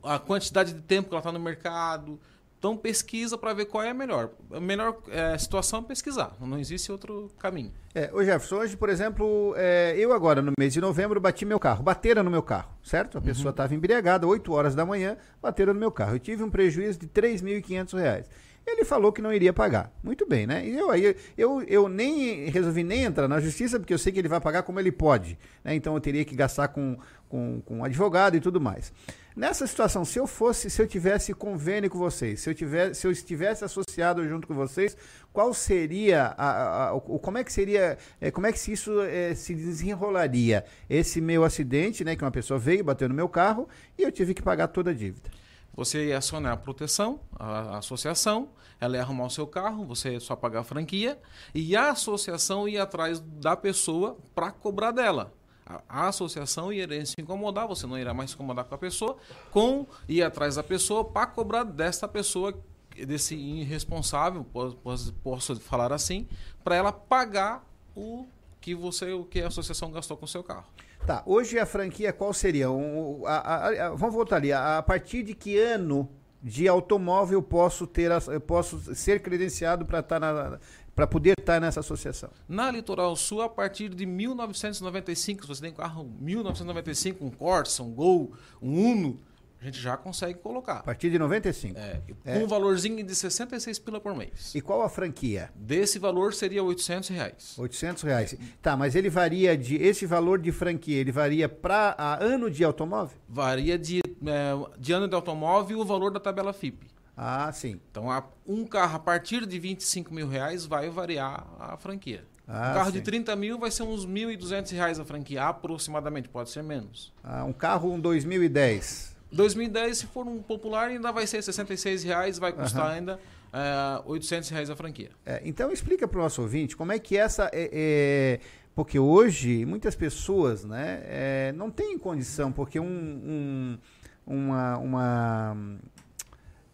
a 0.04 0.20
quantidade 0.20 0.74
de 0.74 0.82
tempo 0.82 1.08
que 1.08 1.16
ela 1.16 1.22
está 1.22 1.32
no 1.32 1.40
mercado. 1.40 2.20
Então, 2.60 2.76
pesquisa 2.76 3.38
para 3.38 3.54
ver 3.54 3.68
qual 3.68 3.82
é 3.82 3.92
a 3.92 3.94
melhor. 3.94 4.32
A 4.52 4.60
melhor 4.60 4.98
eh, 5.08 5.38
situação 5.38 5.80
é 5.80 5.84
pesquisar, 5.84 6.36
não 6.42 6.60
existe 6.60 6.92
outro 6.92 7.32
caminho. 7.40 7.72
É, 7.96 8.12
ô 8.14 8.22
Jefferson, 8.22 8.58
hoje, 8.58 8.76
por 8.76 8.90
exemplo, 8.90 9.54
é, 9.56 9.96
eu 9.98 10.12
agora, 10.12 10.42
no 10.42 10.52
mês 10.60 10.74
de 10.74 10.82
novembro, 10.82 11.22
bati 11.22 11.46
meu 11.46 11.62
carro. 11.62 11.82
Bateram 11.82 12.24
no 12.24 12.30
meu 12.30 12.44
carro, 12.44 12.74
certo? 12.84 13.18
A 13.18 13.22
pessoa 13.22 13.52
estava 13.52 13.74
embriagada, 13.74 14.28
8 14.28 14.52
horas 14.52 14.76
da 14.76 14.86
manhã, 14.86 15.16
bateram 15.42 15.74
no 15.74 15.80
meu 15.80 15.94
carro. 15.94 16.16
Eu 16.16 16.20
tive 16.20 16.44
um 16.44 16.50
prejuízo 16.50 17.00
de 17.00 17.08
3.500 17.08 17.98
reais. 17.98 18.30
Ele 18.70 18.84
falou 18.84 19.14
que 19.14 19.22
não 19.22 19.32
iria 19.32 19.54
pagar. 19.54 19.92
Muito 20.04 20.28
bem, 20.28 20.46
né? 20.46 20.68
Eu 20.68 20.92
aí 20.92 21.16
eu, 21.38 21.62
eu 21.64 21.88
nem 21.88 22.50
resolvi 22.50 22.84
nem 22.84 23.04
entrar 23.06 23.28
na 23.28 23.40
justiça, 23.40 23.80
porque 23.80 23.94
eu 23.94 23.98
sei 23.98 24.12
que 24.12 24.20
ele 24.20 24.28
vai 24.28 24.42
pagar 24.42 24.62
como 24.64 24.78
ele 24.80 24.92
pode. 24.92 25.40
né? 25.64 25.74
Então 25.74 25.94
eu 25.96 26.02
teria 26.02 26.26
que 26.26 26.36
gastar 26.36 26.68
com, 26.68 26.98
com, 27.30 27.62
com 27.62 27.84
advogado 27.86 28.36
e 28.36 28.42
tudo 28.42 28.60
mais. 28.60 28.92
Nessa 29.36 29.66
situação, 29.68 30.04
se 30.04 30.20
eu 30.20 30.26
fosse, 30.28 30.70
se 30.70 30.82
eu 30.82 30.88
tivesse 30.88 31.34
convênio 31.34 31.90
com 31.90 31.98
vocês, 31.98 32.42
se 32.42 32.50
eu 32.50 32.56
tivesse, 32.56 33.00
se 33.00 33.08
eu 33.08 33.12
estivesse 33.12 33.64
associado 33.64 34.28
junto 34.28 34.48
com 34.48 34.54
vocês, 34.56 34.98
qual 35.32 35.54
seria 35.54 36.34
a, 36.38 36.50
a- 36.50 36.90
a- 36.90 37.00
como 37.00 37.38
é 37.38 37.44
que 37.44 37.54
seria, 37.54 37.98
eh, 38.20 38.32
como 38.32 38.48
é 38.48 38.52
que 38.52 38.58
isso 38.74 39.00
eh, 39.04 39.34
se 39.36 39.54
desenrolaria? 39.54 40.66
Esse 40.90 41.22
meu 41.22 41.44
acidente, 41.44 42.04
né, 42.04 42.16
que 42.16 42.24
uma 42.24 42.32
pessoa 42.32 42.60
veio, 42.60 42.84
bateu 42.84 43.08
no 43.08 43.16
meu 43.16 43.30
carro 43.30 43.70
e 43.98 44.02
eu 44.04 44.12
tive 44.12 44.34
que 44.34 44.42
pagar 44.42 44.68
toda 44.70 44.90
a 44.90 44.94
dívida. 44.94 45.30
Você 45.78 46.08
ia 46.08 46.18
acionar 46.18 46.54
a 46.54 46.58
proteção, 46.58 47.20
a, 47.40 47.78
associação, 47.78 48.50
ela 48.82 48.98
ia 48.98 49.04
arrumar 49.04 49.26
o 49.26 49.30
seu 49.30 49.46
carro, 49.46 49.86
você 49.86 50.14
ia 50.14 50.20
só 50.20 50.36
pagar 50.36 50.62
a 50.62 50.64
franquia, 50.64 51.20
e 51.54 51.76
a 51.76 51.92
associação 51.92 52.68
ia 52.68 52.82
atrás 52.82 53.20
da 53.20 53.56
pessoa 53.56 54.18
para 54.34 54.52
cobrar 54.52 54.90
dela. 54.92 55.32
A, 55.64 55.84
a 55.88 56.08
associação 56.08 56.74
iria 56.74 57.06
se 57.06 57.14
incomodar, 57.20 57.68
você 57.68 57.86
não 57.86 57.96
irá 57.98 58.12
mais 58.12 58.32
se 58.32 58.36
incomodar 58.36 58.66
com 58.66 58.74
a 58.74 58.78
pessoa, 58.78 59.18
com 59.52 59.86
ir 60.10 60.24
atrás 60.24 60.56
da 60.56 60.64
pessoa 60.64 61.06
para 61.06 61.28
cobrar 61.28 61.64
desta 61.64 62.08
pessoa, 62.08 62.60
desse 63.06 63.36
irresponsável, 63.36 64.44
posso- 64.44 65.14
posso 65.24 65.56
falar 65.60 65.94
assim, 65.94 66.28
para 66.64 66.76
ela 66.76 66.92
pagar 66.92 67.64
o 67.96 68.26
que 68.60 68.74
você, 68.74 69.14
o 69.14 69.24
que 69.26 69.42
a 69.42 69.48
associação 69.48 69.92
gastou 69.92 70.18
com 70.18 70.26
o 70.26 70.28
seu 70.28 70.44
carro. 70.44 70.66
Tá, 71.08 71.24
hoje 71.26 71.58
a 71.58 71.66
franquia 71.66 72.12
qual 72.12 72.34
seria? 72.34 72.70
Um, 72.70 73.26
a- 73.26 73.38
a- 73.38 73.86
a- 73.88 73.90
vamos 73.96 74.14
voltar 74.14 74.36
ali. 74.36 74.52
A, 74.52 74.84
partir 74.84 75.24
de 75.24 75.34
que 75.34 75.58
ano 75.58 76.10
de 76.44 76.68
automóvel 76.68 77.42
posso 77.42 77.88
ter, 77.88 78.12
posso 78.46 78.94
ser 78.94 79.22
credenciado 79.22 79.86
para 79.86 80.00
estar 80.00 80.20
na 80.20 80.60
para 80.94 81.06
poder 81.08 81.36
estar 81.40 81.62
nessa 81.62 81.80
associação? 81.80 82.30
Na 82.50 82.72
Litoral 82.72 83.16
Sul, 83.16 83.42
a 83.44 83.48
partir 83.48 83.88
de 83.90 84.04
1995, 84.06 85.44
se 85.44 85.48
você 85.48 85.62
tem 85.62 85.72
um 85.72 85.76
carro 85.76 86.12
1995, 86.20 87.24
um 87.24 87.30
Corsa, 87.30 87.84
um 87.84 87.92
Gol, 87.94 88.34
um 88.62 88.92
Uno, 88.92 89.20
a 89.62 89.66
gente 89.66 89.80
já 89.80 89.98
consegue 89.98 90.40
colocar. 90.40 90.78
A 90.78 90.84
partir 90.84 91.10
de 91.10 91.18
95. 91.18 91.78
É, 91.80 92.02
É. 92.26 92.38
com 92.38 92.46
um 92.46 92.48
valorzinho 92.48 93.04
de 93.04 93.16
66 93.16 93.80
pila 93.80 94.00
por 94.00 94.16
mês. 94.16 94.54
E 94.54 94.62
qual 94.62 94.82
a 94.84 94.90
franquia? 94.90 95.50
Desse 95.56 95.98
valor 96.00 96.34
seria 96.34 96.64
800 96.64 97.10
reais. 97.10 97.56
800 97.58 98.04
reais. 98.04 98.38
Tá, 98.62 98.78
mas 98.78 98.96
ele 98.96 99.10
varia 99.10 99.58
de 99.58 99.76
esse 99.76 100.06
valor 100.06 100.40
de 100.40 100.52
franquia, 100.52 100.98
ele 100.98 101.12
varia 101.12 101.50
para 101.50 101.96
ano 102.20 102.50
de 102.52 102.64
automóvel? 102.64 103.18
Varia 103.28 103.78
de, 103.78 104.00
é, 104.26 104.78
de 104.80 104.94
ano 104.94 105.08
de 105.08 105.16
automóvel 105.16 105.78
e 105.78 105.82
o 105.82 105.86
valor 105.86 106.12
da 106.12 106.20
tabela 106.20 106.54
FIP. 106.54 106.88
Ah, 107.20 107.52
sim. 107.52 107.80
Então, 107.90 108.06
um 108.46 108.64
carro 108.64 108.98
a 108.98 109.00
partir 109.00 109.44
de 109.48 109.58
25 109.58 110.14
mil 110.14 110.28
reais 110.28 110.68
vai 110.68 110.88
variar 110.88 111.48
a 111.60 111.76
franquia. 111.76 112.24
Ah, 112.48 112.70
um 112.70 112.74
carro 112.76 112.92
sim. 112.92 112.98
de 113.00 113.02
30 113.02 113.36
mil 113.36 113.58
vai 113.58 113.72
ser 113.72 113.82
uns 113.84 114.06
1.200 114.06 114.72
reais 114.72 115.00
a 115.00 115.04
franquia, 115.04 115.44
aproximadamente, 115.46 116.30
pode 116.30 116.52
ser 116.52 116.62
menos. 116.62 117.12
Ah, 117.24 117.44
um 117.44 117.52
carro 117.52 117.92
um 117.92 118.00
2010. 118.00 119.17
2010, 119.32 119.98
se 119.98 120.06
for 120.08 120.26
um 120.28 120.42
popular, 120.42 120.90
ainda 120.90 121.12
vai 121.12 121.28
ser 121.28 121.42
66 121.42 122.04
reais, 122.04 122.38
vai 122.40 122.52
custar 122.54 122.86
Aham. 122.86 122.94
ainda 122.94 123.20
é, 123.54 124.02
800 124.06 124.50
reais 124.50 124.70
a 124.70 124.76
franquia. 124.76 125.10
É, 125.26 125.42
então 125.44 125.72
explica 125.72 126.08
para 126.08 126.20
o 126.20 126.24
nosso 126.24 126.42
ouvinte 126.42 126.76
como 126.78 126.92
é 126.92 127.00
que 127.00 127.18
essa 127.18 127.50
é, 127.54 127.70
é, 127.74 128.40
porque 128.76 128.98
hoje 129.00 129.66
muitas 129.66 129.96
pessoas 129.96 130.64
né, 130.64 131.02
é, 131.06 131.54
não 131.56 131.70
têm 131.72 131.98
condição, 131.98 132.52
porque 132.52 132.80
um, 132.80 132.86
um- 132.86 133.78
uma, 134.26 134.78
uma 134.78 135.58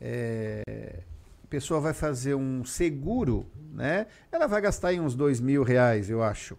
é, 0.01 0.99
pessoa 1.49 1.79
vai 1.79 1.93
fazer 1.93 2.35
um 2.35 2.65
seguro, 2.65 3.45
né? 3.71 4.07
Ela 4.31 4.47
vai 4.47 4.59
gastar 4.61 4.89
aí 4.89 4.99
uns 4.99 5.15
dois 5.15 5.39
mil 5.39 5.63
reais, 5.63 6.09
eu 6.09 6.23
acho. 6.23 6.57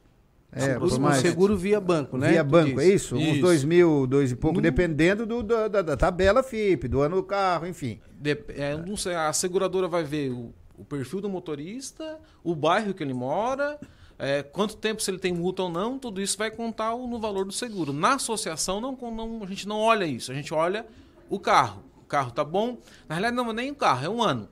É, 0.56 0.60
Seguro- 0.60 0.90
por 0.90 1.00
mais. 1.00 1.16
seguro 1.20 1.56
via 1.56 1.80
banco, 1.80 2.16
né? 2.16 2.28
Via 2.30 2.44
banco, 2.44 2.80
é 2.80 2.86
isso? 2.86 3.16
Uns 3.16 3.22
Isso. 3.34 3.40
dois 3.40 3.64
mil, 3.64 4.06
dois 4.06 4.30
e 4.30 4.36
pouco, 4.36 4.56
No- 4.56 4.62
dependendo 4.62 5.26
do, 5.26 5.42
da, 5.42 5.66
da- 5.68 5.96
tabela 5.96 6.42
FIP, 6.44 6.86
do 6.86 7.00
ano 7.00 7.16
do 7.16 7.22
carro, 7.24 7.66
enfim. 7.66 7.98
Dep- 8.12 8.50
é, 8.56 8.76
não 8.76 8.96
sei, 8.96 9.14
a 9.16 9.32
seguradora 9.32 9.88
vai 9.88 10.04
ver 10.04 10.30
o, 10.30 10.54
o 10.78 10.84
perfil 10.84 11.20
do 11.20 11.28
motorista, 11.28 12.18
o 12.44 12.54
bairro 12.54 12.94
que 12.94 13.02
ele 13.02 13.12
mora, 13.14 13.78
é, 14.16 14.44
quanto 14.44 14.76
tempo 14.76 15.02
se 15.02 15.10
ele 15.10 15.18
tem 15.18 15.32
multa 15.32 15.64
ou 15.64 15.68
não, 15.70 15.98
tudo 15.98 16.20
isso 16.20 16.38
vai 16.38 16.50
contar 16.52 16.94
o- 16.94 17.08
no 17.08 17.18
valor 17.18 17.44
do 17.44 17.52
seguro. 17.52 17.92
Na 17.92 18.14
associação, 18.14 18.80
não, 18.80 18.96
não- 19.10 19.42
a 19.42 19.46
gente 19.46 19.66
não 19.66 19.80
olha 19.80 20.04
isso, 20.04 20.30
a 20.30 20.34
gente 20.34 20.54
olha 20.54 20.86
o 21.28 21.38
carro. 21.40 21.82
O 22.00 22.04
carro 22.06 22.30
tá 22.30 22.44
bom? 22.44 22.78
Na 23.08 23.16
realidade, 23.16 23.36
não 23.36 23.50
é 23.50 23.54
nem 23.54 23.70
o 23.72 23.74
carro, 23.74 24.06
é 24.06 24.08
um 24.08 24.22
ano. 24.22 24.48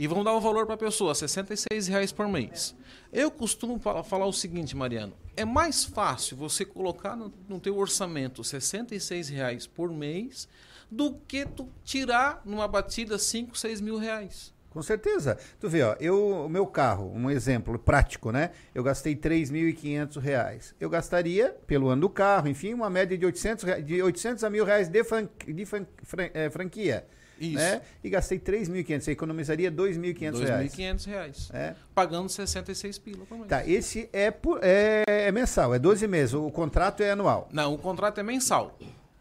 E 0.00 0.06
vão 0.06 0.24
dar 0.24 0.32
o 0.32 0.40
valor 0.40 0.64
para 0.64 0.76
a 0.76 0.78
pessoa, 0.78 1.14
66 1.14 1.86
reais 1.86 2.10
por 2.10 2.26
mês. 2.26 2.74
Eu 3.12 3.30
costumo 3.30 3.78
fa- 3.78 4.02
falar 4.02 4.24
o 4.24 4.32
seguinte, 4.32 4.74
Mariano, 4.74 5.12
é 5.36 5.44
mais 5.44 5.84
fácil 5.84 6.38
você 6.38 6.64
colocar 6.64 7.14
no, 7.14 7.30
no 7.46 7.60
teu 7.60 7.76
orçamento 7.76 8.42
66 8.42 9.28
reais 9.28 9.66
por 9.66 9.92
mês 9.92 10.48
do 10.90 11.12
que 11.28 11.44
tu 11.44 11.68
tirar 11.84 12.40
numa 12.46 12.66
batida 12.66 13.18
5, 13.18 13.58
6 13.58 13.82
mil 13.82 13.98
reais. 13.98 14.54
Com 14.70 14.80
certeza. 14.82 15.36
Tu 15.60 15.68
vê, 15.68 15.82
ó, 15.82 15.94
eu, 16.00 16.46
o 16.46 16.48
meu 16.48 16.66
carro, 16.66 17.12
um 17.14 17.28
exemplo 17.30 17.78
prático, 17.78 18.32
né? 18.32 18.52
Eu 18.74 18.82
gastei 18.82 19.14
3.500 19.14 20.16
reais. 20.18 20.74
Eu 20.80 20.88
gastaria, 20.88 21.54
pelo 21.66 21.88
ano 21.88 22.00
do 22.02 22.08
carro, 22.08 22.48
enfim, 22.48 22.72
uma 22.72 22.88
média 22.88 23.18
de 23.18 23.26
800, 23.26 23.64
rea- 23.64 23.82
de 23.82 24.00
800 24.02 24.44
a 24.44 24.48
mil 24.48 24.64
reais 24.64 24.88
de, 24.88 25.04
fran- 25.04 25.28
de 25.46 25.66
fran- 25.66 25.86
eh, 26.32 26.48
franquia. 26.48 27.04
Isso. 27.40 27.56
Né? 27.56 27.80
E 28.04 28.10
gastei 28.10 28.38
3.500. 28.38 29.00
Você 29.00 29.10
economizaria 29.12 29.72
2.500 29.72 30.38
reais. 30.44 30.72
2.500 30.72 31.06
reais. 31.06 31.50
É. 31.52 31.74
Pagando 31.94 32.28
66 32.28 32.98
pila 32.98 33.24
por 33.24 33.38
mês. 33.38 33.48
Tá, 33.48 33.66
esse 33.66 34.08
é, 34.12 34.30
por, 34.30 34.60
é, 34.62 35.04
é 35.06 35.32
mensal, 35.32 35.74
é 35.74 35.78
12 35.78 36.06
meses. 36.06 36.34
O 36.34 36.50
contrato 36.50 37.02
é 37.02 37.12
anual. 37.12 37.48
Não, 37.50 37.74
o 37.74 37.78
contrato 37.78 38.20
é 38.20 38.22
mensal. 38.22 38.78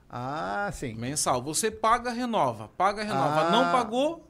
Ah, 0.09 0.69
sim. 0.73 0.95
Mensal. 0.95 1.41
Você 1.43 1.71
paga, 1.71 2.09
renova. 2.11 2.69
Paga, 2.75 3.03
renova. 3.03 3.47
Ah. 3.47 3.51
Não 3.51 3.71
pagou, 3.71 4.28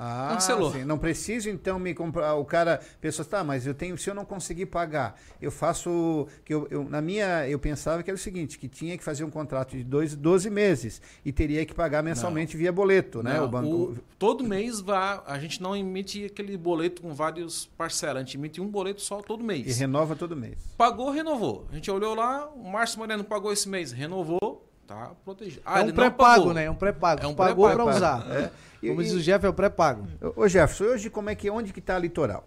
Ah, 0.00 0.28
Cancelou. 0.34 0.70
sim. 0.72 0.84
Não 0.84 0.96
preciso 0.96 1.50
então 1.50 1.76
me 1.76 1.92
comprar. 1.92 2.34
O 2.36 2.44
cara, 2.44 2.80
pessoas, 3.00 3.26
tá, 3.26 3.42
mas 3.42 3.66
eu 3.66 3.74
tenho, 3.74 3.98
se 3.98 4.08
eu 4.08 4.14
não 4.14 4.24
conseguir 4.24 4.66
pagar, 4.66 5.18
eu 5.42 5.50
faço. 5.50 6.28
que 6.44 6.54
eu, 6.54 6.68
eu- 6.70 6.84
Na 6.88 7.02
minha, 7.02 7.48
eu 7.48 7.58
pensava 7.58 8.00
que 8.02 8.08
era 8.08 8.14
o 8.14 8.18
seguinte: 8.18 8.58
que 8.60 8.68
tinha 8.68 8.96
que 8.96 9.02
fazer 9.02 9.24
um 9.24 9.30
contrato 9.30 9.76
de 9.76 9.82
dois, 9.82 10.14
12 10.14 10.48
meses 10.50 11.02
e 11.24 11.32
teria 11.32 11.66
que 11.66 11.74
pagar 11.74 12.00
mensalmente 12.02 12.56
via 12.56 12.70
boleto, 12.70 13.22
né? 13.24 13.34
Não, 13.38 13.44
o 13.46 13.48
banco. 13.48 13.68
o- 13.68 13.96
todo 14.18 14.44
mês 14.44 14.80
vai, 14.80 15.20
a 15.26 15.36
gente 15.40 15.60
não 15.60 15.74
emite 15.74 16.24
aquele 16.26 16.56
boleto 16.56 17.02
com 17.02 17.12
vários 17.12 17.66
parcelas, 17.76 18.18
a 18.18 18.24
gente 18.24 18.36
emite 18.36 18.60
um 18.60 18.68
boleto 18.68 19.00
só 19.00 19.20
todo 19.20 19.42
mês. 19.42 19.76
E 19.76 19.80
renova 19.80 20.14
todo 20.14 20.36
mês. 20.36 20.58
Pagou, 20.76 21.10
renovou. 21.10 21.66
A 21.72 21.74
gente 21.74 21.90
olhou 21.90 22.14
lá, 22.14 22.46
o 22.54 22.70
Márcio 22.70 23.00
Mariano 23.00 23.24
pagou 23.24 23.52
esse 23.52 23.68
mês, 23.68 23.90
renovou, 23.90 24.64
tá 24.86 25.10
protegido. 25.24 25.62
é 25.66 25.72
ele 25.74 25.82
um 25.82 25.86
não 25.88 25.94
pré-pago, 25.94 26.52
né? 26.52 26.64
É 26.66 26.70
um 26.70 26.74
pré-pago. 26.76 27.22
É 27.22 27.26
um 27.26 27.34
Pagou 27.34 27.66
pra 27.66 27.74
pré-pago. 27.74 27.96
usar. 27.96 28.26
É. 28.30 28.50
E- 28.82 28.88
Como 28.88 29.02
diz 29.02 29.12
o 29.12 29.20
Jeff, 29.20 29.44
é 29.44 29.48
o 29.48 29.52
pré-pago. 29.54 30.06
Ô 30.36 30.46
Jefferson, 30.48 30.84
hoje 30.94 31.10
como 31.10 31.30
é 31.30 31.34
que 31.34 31.50
onde 31.50 31.72
que 31.72 31.80
tá 31.80 31.96
a 31.96 31.98
litoral? 31.98 32.46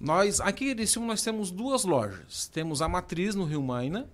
Nós, 0.00 0.40
aqui 0.40 0.66
em 0.66 0.68
Ericimo, 0.70 1.06
nós 1.06 1.22
temos 1.22 1.50
duas 1.50 1.84
lojas. 1.84 2.48
Temos 2.48 2.82
a 2.82 2.88
matriz 2.88 3.34
no 3.34 3.44
Rio 3.44 3.62
Maina. 3.62 4.08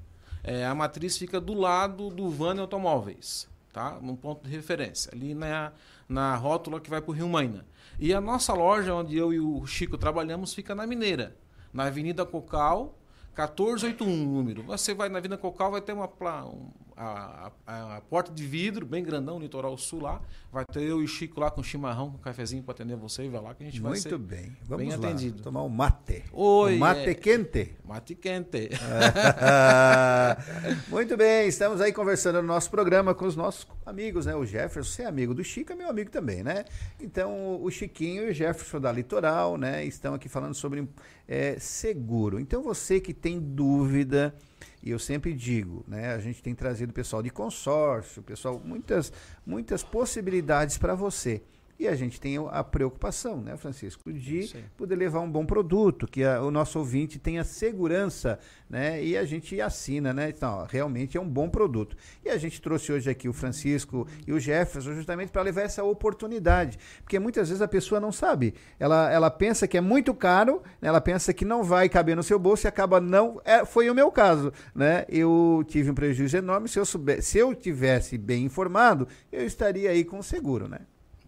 É, 0.44 0.64
a 0.66 0.74
matriz 0.74 1.16
fica 1.18 1.40
do 1.40 1.54
lado 1.54 2.10
do 2.10 2.30
Vane 2.30 2.60
Automóveis, 2.60 3.48
tá? 3.72 3.98
Num 4.00 4.14
ponto 4.16 4.46
de 4.46 4.54
referência, 4.54 5.10
ali 5.12 5.34
na, 5.34 5.72
na 6.08 6.34
rótula 6.36 6.80
que 6.80 6.88
vai 6.88 7.00
para 7.00 7.10
o 7.10 7.14
Rio 7.14 7.28
Maina. 7.28 7.66
E 7.98 8.14
a 8.14 8.20
nossa 8.20 8.52
loja, 8.54 8.94
onde 8.94 9.16
eu 9.16 9.32
e 9.32 9.40
o 9.40 9.66
Chico 9.66 9.98
trabalhamos, 9.98 10.54
fica 10.54 10.74
na 10.74 10.86
Mineira, 10.86 11.34
na 11.72 11.84
Avenida 11.86 12.24
Cocal, 12.24 12.97
1481 13.46 14.26
número. 14.26 14.62
Você 14.64 14.92
vai 14.94 15.08
na 15.08 15.18
Avenida 15.18 15.38
Cocal, 15.38 15.70
vai 15.70 15.80
ter 15.80 15.92
uma 15.92 16.08
um- 16.46 16.70
a, 17.00 17.52
a- 17.64 17.96
a 17.98 18.00
porta 18.00 18.32
de 18.32 18.44
vidro, 18.44 18.84
bem 18.84 19.04
grandão, 19.04 19.38
litoral 19.38 19.76
sul 19.78 20.00
lá. 20.02 20.20
Vai 20.50 20.64
ter 20.64 20.82
eu 20.82 21.00
e 21.00 21.04
o 21.04 21.08
Chico 21.08 21.38
lá 21.38 21.48
com 21.48 21.62
chimarrão, 21.62 22.10
com 22.10 22.18
cafezinho 22.18 22.60
para 22.64 22.72
atender 22.72 22.96
você 22.96 23.24
e 23.24 23.28
vai 23.28 23.40
lá 23.40 23.54
que 23.54 23.62
a 23.62 23.66
gente 23.66 23.80
vai 23.80 23.92
Muito 23.92 24.18
bem. 24.18 24.56
Vamos 24.64 24.84
bem 24.88 24.96
lá. 24.96 25.06
atendido. 25.08 25.40
Tomar 25.42 25.62
um 25.62 25.68
mate. 25.68 26.24
Oi, 26.32 26.74
Um 26.74 26.78
mate 26.78 27.08
é. 27.10 27.14
quente. 27.14 27.76
Mate 27.84 28.14
quente. 28.16 28.70
Muito 30.88 31.16
bem, 31.16 31.46
estamos 31.48 31.80
aí 31.80 31.92
conversando 31.92 32.40
no 32.42 32.48
nosso 32.48 32.70
programa 32.70 33.14
com 33.14 33.26
os 33.26 33.36
nossos 33.36 33.66
amigos, 33.86 34.26
né? 34.26 34.34
O 34.34 34.44
Jefferson, 34.44 34.90
você 34.90 35.02
é 35.02 35.06
amigo 35.06 35.34
do 35.34 35.44
Chico, 35.44 35.72
é 35.72 35.76
meu 35.76 35.88
amigo 35.88 36.10
também, 36.10 36.42
né? 36.42 36.64
Então, 37.00 37.62
o 37.62 37.70
Chiquinho 37.70 38.24
e 38.26 38.30
o 38.30 38.34
Jefferson 38.34 38.80
da 38.80 38.90
Litoral, 38.90 39.56
né? 39.56 39.84
Estão 39.84 40.14
aqui 40.14 40.28
falando 40.28 40.54
sobre 40.54 40.88
é, 41.28 41.58
seguro. 41.58 42.40
Então, 42.40 42.62
você 42.62 42.98
que 42.98 43.12
tem 43.12 43.38
dúvida, 43.38 44.34
e 44.82 44.90
eu 44.90 44.98
sempre 44.98 45.34
digo, 45.34 45.84
né? 45.86 46.14
A 46.14 46.18
gente 46.18 46.42
tem 46.42 46.54
trazido 46.54 46.92
pessoal 46.92 47.22
de 47.22 47.28
consórcio, 47.28 48.22
pessoal, 48.22 48.60
muitas, 48.64 49.12
muitas 49.44 49.84
possibilidades 49.84 50.78
para 50.78 50.94
você. 50.94 51.42
E 51.78 51.86
a 51.86 51.94
gente 51.94 52.20
tem 52.20 52.36
a 52.50 52.64
preocupação, 52.64 53.40
né, 53.40 53.56
Francisco, 53.56 54.12
de 54.12 54.40
poder 54.76 54.96
levar 54.96 55.20
um 55.20 55.30
bom 55.30 55.46
produto, 55.46 56.08
que 56.08 56.24
a- 56.24 56.42
o 56.42 56.50
nosso 56.50 56.76
ouvinte 56.80 57.20
tenha 57.20 57.44
segurança, 57.44 58.38
né? 58.68 59.00
E 59.02 59.16
a 59.16 59.24
gente 59.24 59.60
assina, 59.60 60.12
né? 60.12 60.28
Então, 60.30 60.50
ó, 60.62 60.64
realmente 60.68 61.16
é 61.16 61.20
um 61.20 61.28
bom 61.28 61.48
produto. 61.48 61.96
E 62.24 62.30
a 62.30 62.36
gente 62.36 62.60
trouxe 62.60 62.90
hoje 62.92 63.08
aqui 63.08 63.28
o 63.28 63.32
Francisco 63.32 64.08
e 64.26 64.32
o 64.32 64.40
Jefferson 64.40 64.92
justamente 64.92 65.30
para 65.30 65.42
levar 65.42 65.62
essa 65.62 65.84
oportunidade. 65.84 66.78
Porque 67.04 67.16
muitas 67.20 67.48
vezes 67.48 67.62
a 67.62 67.68
pessoa 67.68 68.00
não 68.00 68.10
sabe. 68.10 68.54
Ela, 68.80 69.10
ela 69.12 69.30
pensa 69.30 69.68
que 69.68 69.76
é 69.76 69.80
muito 69.80 70.12
caro, 70.12 70.60
né? 70.82 70.88
ela 70.88 71.00
pensa 71.00 71.32
que 71.32 71.44
não 71.44 71.62
vai 71.62 71.88
caber 71.88 72.16
no 72.16 72.24
seu 72.24 72.40
bolso 72.40 72.66
e 72.66 72.68
acaba 72.68 73.00
não. 73.00 73.40
É, 73.44 73.64
foi 73.64 73.88
o 73.88 73.94
meu 73.94 74.10
caso, 74.10 74.52
né? 74.74 75.04
Eu 75.08 75.62
tive 75.68 75.92
um 75.92 75.94
prejuízo 75.94 76.36
enorme. 76.36 76.68
Se 76.68 76.78
eu, 76.80 76.84
souber, 76.84 77.22
se 77.22 77.38
eu 77.38 77.54
tivesse 77.54 78.18
bem 78.18 78.44
informado, 78.44 79.06
eu 79.30 79.46
estaria 79.46 79.90
aí 79.90 80.04
com 80.04 80.20
seguro, 80.22 80.66
né? 80.66 80.80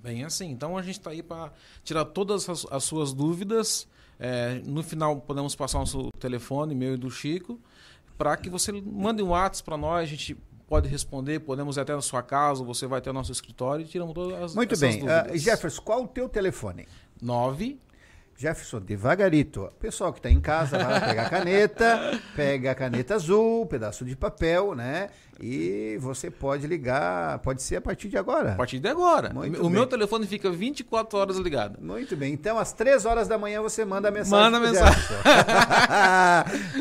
Bem 0.02 0.24
assim. 0.24 0.50
Então 0.50 0.76
a 0.76 0.82
gente 0.82 0.98
está 0.98 1.10
aí 1.10 1.22
para 1.22 1.52
tirar 1.84 2.04
todas 2.06 2.48
as, 2.48 2.66
as 2.70 2.84
suas 2.84 3.12
dúvidas. 3.12 3.86
É, 4.18 4.60
no 4.64 4.82
final 4.82 5.20
podemos 5.20 5.54
passar 5.54 5.78
o 5.78 5.80
nosso 5.80 6.10
telefone, 6.18 6.74
meu 6.74 6.94
e 6.94 6.96
do 6.96 7.10
Chico, 7.10 7.58
para 8.18 8.36
que 8.36 8.50
você 8.50 8.70
mande 8.72 9.22
um 9.22 9.28
WhatsApp 9.28 9.64
para 9.64 9.76
nós. 9.76 10.02
A 10.02 10.06
gente 10.06 10.36
pode 10.66 10.88
responder, 10.88 11.40
podemos 11.40 11.76
ir 11.76 11.80
até 11.80 11.94
na 11.94 12.00
sua 12.00 12.22
casa, 12.22 12.62
você 12.62 12.86
vai 12.86 12.98
até 12.98 13.10
o 13.10 13.12
nosso 13.12 13.32
escritório 13.32 13.84
e 13.84 13.88
tiramos 13.88 14.14
todas 14.14 14.40
as 14.42 14.54
Muito 14.54 14.78
bem. 14.78 15.00
Dúvidas. 15.00 15.42
Jefferson, 15.42 15.82
qual 15.82 16.04
o 16.04 16.08
teu 16.08 16.28
telefone? 16.28 16.86
9 17.20 17.78
Jefferson, 18.40 18.80
devagarito. 18.80 19.68
Pessoal 19.78 20.14
que 20.14 20.18
está 20.18 20.30
em 20.30 20.40
casa, 20.40 20.78
vai 20.78 20.94
lá 20.94 21.00
pegar 21.06 21.26
a 21.26 21.28
caneta, 21.28 22.18
pega 22.34 22.70
a 22.70 22.74
caneta 22.74 23.14
azul, 23.14 23.66
pedaço 23.66 24.02
de 24.02 24.16
papel, 24.16 24.74
né? 24.74 25.10
E 25.42 25.98
você 26.00 26.30
pode 26.30 26.66
ligar, 26.66 27.38
pode 27.40 27.62
ser 27.62 27.76
a 27.76 27.80
partir 27.82 28.08
de 28.08 28.16
agora. 28.16 28.52
A 28.52 28.56
partir 28.56 28.78
de 28.78 28.88
agora. 28.88 29.30
Muito 29.34 29.58
o 29.58 29.64
bem. 29.64 29.72
meu 29.72 29.86
telefone 29.86 30.26
fica 30.26 30.50
24 30.50 31.18
horas 31.18 31.36
ligado. 31.36 31.78
Muito 31.82 32.16
bem. 32.16 32.32
Então, 32.32 32.58
às 32.58 32.72
três 32.72 33.04
horas 33.04 33.28
da 33.28 33.36
manhã, 33.36 33.60
você 33.60 33.84
manda 33.84 34.08
a 34.08 34.10
mensagem. 34.10 34.50
Manda 34.50 34.56
a 34.56 34.60
mensagem. 34.60 35.00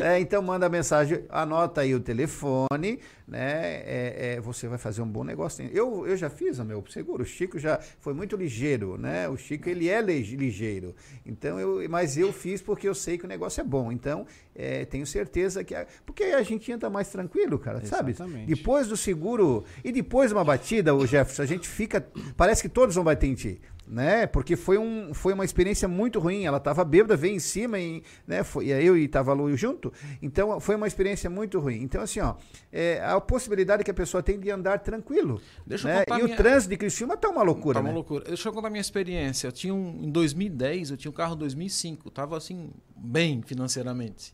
É, 0.02 0.18
então, 0.18 0.42
manda 0.42 0.66
a 0.66 0.68
mensagem, 0.68 1.24
anota 1.28 1.82
aí 1.82 1.94
o 1.94 2.00
telefone, 2.00 2.98
né? 3.30 3.76
É, 3.86 4.34
é, 4.36 4.40
você 4.40 4.66
vai 4.66 4.76
fazer 4.76 5.00
um 5.02 5.06
bom 5.06 5.22
negócio. 5.24 5.64
Eu, 5.72 6.06
eu 6.06 6.16
já 6.16 6.28
fiz 6.28 6.58
o 6.58 6.64
meu 6.64 6.84
seguro. 6.90 7.22
O 7.22 7.26
Chico 7.26 7.58
já 7.58 7.78
foi 8.00 8.12
muito 8.12 8.36
ligeiro, 8.36 8.98
né? 8.98 9.28
O 9.28 9.36
Chico, 9.36 9.68
ele 9.68 9.88
é 9.88 10.02
lige- 10.02 10.36
ligeiro. 10.36 10.94
Então, 11.24 11.58
eu, 11.58 11.88
mas 11.88 12.18
eu 12.18 12.32
fiz 12.32 12.60
porque 12.60 12.88
eu 12.88 12.94
sei 12.94 13.16
que 13.16 13.24
o 13.24 13.28
negócio 13.28 13.60
é 13.60 13.64
bom. 13.64 13.92
Então, 13.92 14.26
é, 14.60 14.84
tenho 14.84 15.06
certeza 15.06 15.64
que... 15.64 15.74
a- 15.74 15.86
porque 16.04 16.24
a 16.24 16.42
gente 16.42 16.70
entra 16.70 16.88
mais 16.90 17.08
tranquilo, 17.08 17.58
cara, 17.58 17.84
sabe? 17.86 18.10
Exatamente. 18.12 18.46
Depois 18.46 18.86
do 18.88 18.96
seguro 18.96 19.64
e 19.84 19.90
depois 19.92 20.30
de 20.30 20.34
uma 20.34 20.44
batida, 20.44 20.94
o 20.94 21.06
Jefferson, 21.06 21.42
a 21.42 21.46
gente 21.46 21.68
fica. 21.68 22.06
Parece 22.36 22.62
que 22.62 22.68
todos 22.68 22.94
vão 22.94 23.04
bater 23.04 23.26
em 23.26 23.34
ti. 23.34 23.60
Né? 23.92 24.24
Porque 24.24 24.54
foi, 24.54 24.78
um, 24.78 25.12
foi 25.12 25.32
uma 25.32 25.44
experiência 25.44 25.88
muito 25.88 26.20
ruim. 26.20 26.44
Ela 26.44 26.58
estava 26.58 26.84
bêbada, 26.84 27.16
veio 27.16 27.34
em 27.34 27.40
cima, 27.40 27.76
e, 27.76 28.04
né? 28.24 28.44
foi, 28.44 28.68
eu 28.68 28.96
e 28.96 29.08
tava 29.08 29.32
Lu 29.32 29.56
junto. 29.56 29.92
Então 30.22 30.60
foi 30.60 30.76
uma 30.76 30.86
experiência 30.86 31.28
muito 31.28 31.58
ruim. 31.58 31.82
Então, 31.82 32.00
assim, 32.00 32.20
ó, 32.20 32.36
é, 32.70 33.02
a 33.04 33.20
possibilidade 33.20 33.82
que 33.82 33.90
a 33.90 33.94
pessoa 33.94 34.22
tem 34.22 34.38
de 34.38 34.48
andar 34.48 34.78
tranquilo. 34.78 35.40
Deixa 35.66 35.88
eu 35.88 35.92
né? 35.92 36.04
contar 36.04 36.20
E 36.20 36.22
minha- 36.22 36.34
o 36.34 36.36
trânsito 36.36 36.70
de 36.70 36.76
Criciúma 36.76 37.16
tá 37.16 37.28
uma 37.30 37.42
loucura, 37.42 37.74
Tá 37.74 37.80
uma 37.80 37.88
né? 37.88 37.94
loucura. 37.96 38.24
Deixa 38.26 38.48
eu 38.48 38.52
contar 38.52 38.70
minha 38.70 38.80
experiência. 38.80 39.48
Eu 39.48 39.52
tinha 39.52 39.74
um, 39.74 40.04
em 40.04 40.10
2010, 40.12 40.92
eu 40.92 40.96
tinha 40.96 41.10
um 41.10 41.14
carro 41.14 41.34
2005. 41.34 42.08
Tava 42.12 42.36
assim, 42.36 42.70
bem 42.96 43.42
financeiramente. 43.44 44.32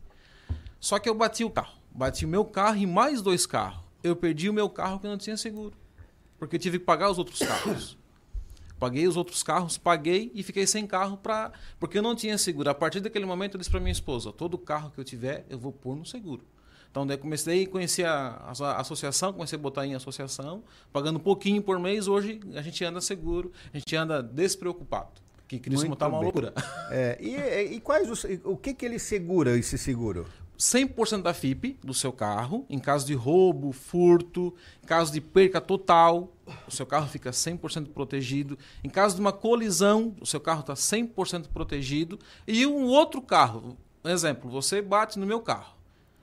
Só 0.81 0.98
que 0.98 1.09
eu 1.09 1.15
bati 1.15 1.44
o 1.44 1.51
carro. 1.51 1.78
Bati 1.90 2.24
o 2.24 2.28
meu 2.28 2.44
carro 2.44 2.77
e 2.77 2.86
mais 2.86 3.23
dois 3.23 3.47
carros. 3.47 3.85
Eu 4.03 4.15
perdi 4.15 4.48
o 4.48 4.53
meu 4.53 4.69
carro 4.69 5.01
que 5.01 5.07
não 5.07 5.19
tinha 5.19 5.36
seguro. 5.36 5.74
Porque 6.39 6.57
eu 6.57 6.61
tive 6.61 6.78
que 6.78 6.85
pagar 6.85 7.11
os 7.11 7.19
outros 7.19 7.39
carros. 7.39 7.97
Paguei 8.78 9.09
os 9.09 9.16
outros 9.16 9.43
carros, 9.43 9.78
paguei 9.78 10.31
e 10.35 10.43
fiquei 10.43 10.66
sem 10.66 10.86
carro 10.86 11.16
pra, 11.16 11.51
porque 11.81 11.97
eu 11.97 12.03
não 12.03 12.15
tinha 12.15 12.36
seguro. 12.36 12.69
A 12.69 12.74
partir 12.74 13.01
daquele 13.01 13.24
momento 13.24 13.55
eu 13.55 13.59
disse 13.59 13.70
para 13.70 13.81
minha 13.81 13.93
esposa, 13.93 14.31
todo 14.31 14.59
carro 14.59 14.90
que 14.90 15.01
eu 15.01 15.05
tiver, 15.05 15.47
eu 15.48 15.59
vou 15.59 15.73
pôr 15.73 15.97
no 15.97 16.05
seguro. 16.05 16.44
Então 16.90 17.07
daí 17.07 17.16
comecei 17.16 17.65
a 17.65 17.69
conhecer 17.69 18.05
a, 18.05 18.53
associação, 18.78 19.32
comecei 19.32 19.59
a 19.59 19.61
botar 19.61 19.86
em 19.86 19.94
associação, 19.94 20.62
pagando 20.93 21.16
um 21.16 21.23
pouquinho 21.23 21.62
por 21.62 21.78
mês. 21.78 22.07
Hoje 22.07 22.39
a 22.55 22.61
gente 22.61 22.85
anda 22.85 23.01
seguro, 23.01 23.51
a 23.73 23.78
gente 23.78 23.97
anda 23.97 24.23
despreocupado. 24.23 25.24
Que 25.48 25.59
Cristo 25.59 25.86
Muito 25.86 25.98
tá 25.98 26.09
uma 26.09 26.20
loucura. 26.20 26.53
É, 26.90 27.16
e, 27.20 27.77
e 27.77 27.81
quais 27.81 28.11
os, 28.11 28.24
o 28.44 28.57
que 28.57 28.74
que 28.74 28.85
ele 28.85 28.98
segura, 28.98 29.57
esse 29.57 29.78
seguro? 29.78 30.27
100% 30.58 31.22
da 31.22 31.34
FIP 31.34 31.78
do 31.82 31.92
seu 31.92 32.12
carro, 32.12 32.64
em 32.68 32.78
caso 32.78 33.06
de 33.06 33.14
roubo, 33.14 33.72
furto, 33.72 34.54
em 34.82 34.86
caso 34.86 35.12
de 35.12 35.20
perca 35.20 35.60
total, 35.60 36.32
o 36.66 36.70
seu 36.70 36.86
carro 36.86 37.06
fica 37.08 37.30
100% 37.30 37.88
protegido. 37.88 38.58
Em 38.82 38.88
caso 38.88 39.14
de 39.14 39.20
uma 39.20 39.32
colisão, 39.32 40.14
o 40.20 40.26
seu 40.26 40.40
carro 40.40 40.60
está 40.60 40.74
100% 40.74 41.48
protegido. 41.48 42.18
E 42.46 42.66
um 42.66 42.84
outro 42.84 43.20
carro, 43.20 43.76
um 44.04 44.08
exemplo, 44.08 44.50
você 44.50 44.80
bate 44.80 45.18
no 45.18 45.26
meu 45.26 45.40
carro. 45.40 45.76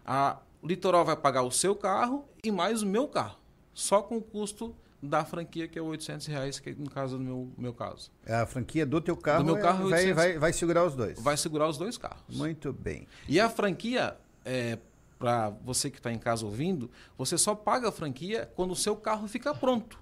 A 0.05 0.38
Litoral 0.64 1.05
vai 1.05 1.15
pagar 1.15 1.43
o 1.43 1.51
seu 1.51 1.76
carro 1.76 2.26
e 2.43 2.51
mais 2.51 2.81
o 2.81 2.85
meu 2.85 3.07
carro, 3.07 3.38
só 3.73 4.01
com 4.01 4.18
o 4.18 4.22
custo 4.22 4.76
da 5.06 5.26
franquia, 5.26 5.68
que 5.68 5.78
é 5.78 5.82
800 5.82 6.26
reais, 6.28 6.60
que 6.60 6.70
é 6.70 6.74
no 6.74 6.90
caso 6.90 7.18
do 7.18 7.24
meu, 7.24 7.50
meu 7.58 7.74
caso. 7.74 8.10
A 8.26 8.46
franquia 8.46 8.86
do 8.86 9.02
teu 9.02 9.18
carro, 9.18 9.40
Do 9.44 9.46
meu 9.48 9.58
é- 9.58 9.62
carro, 9.62 9.90
vai, 9.90 10.00
800. 10.00 10.16
vai, 10.16 10.38
vai 10.40 10.54
segurar 10.54 10.86
os 10.86 10.96
dois. 10.96 11.20
Vai 11.22 11.36
segurar 11.36 11.68
os 11.68 11.78
dois 11.78 11.98
carros. 11.98 12.38
Muito 12.38 12.72
bem. 12.72 13.06
E 13.28 13.40
a 13.40 13.50
franquia, 13.50 14.18
é, 14.46 14.78
para 15.20 15.50
você 15.50 15.90
que 15.92 15.98
está 15.98 16.12
em 16.12 16.18
casa 16.18 16.46
ouvindo, 16.46 16.90
você 17.18 17.38
só 17.38 17.54
paga 17.54 17.90
a 17.90 17.92
franquia 17.92 18.50
quando 18.56 18.72
o 18.72 18.76
seu 18.76 18.96
carro 18.96 19.28
fica 19.28 19.54
pronto. 19.54 20.02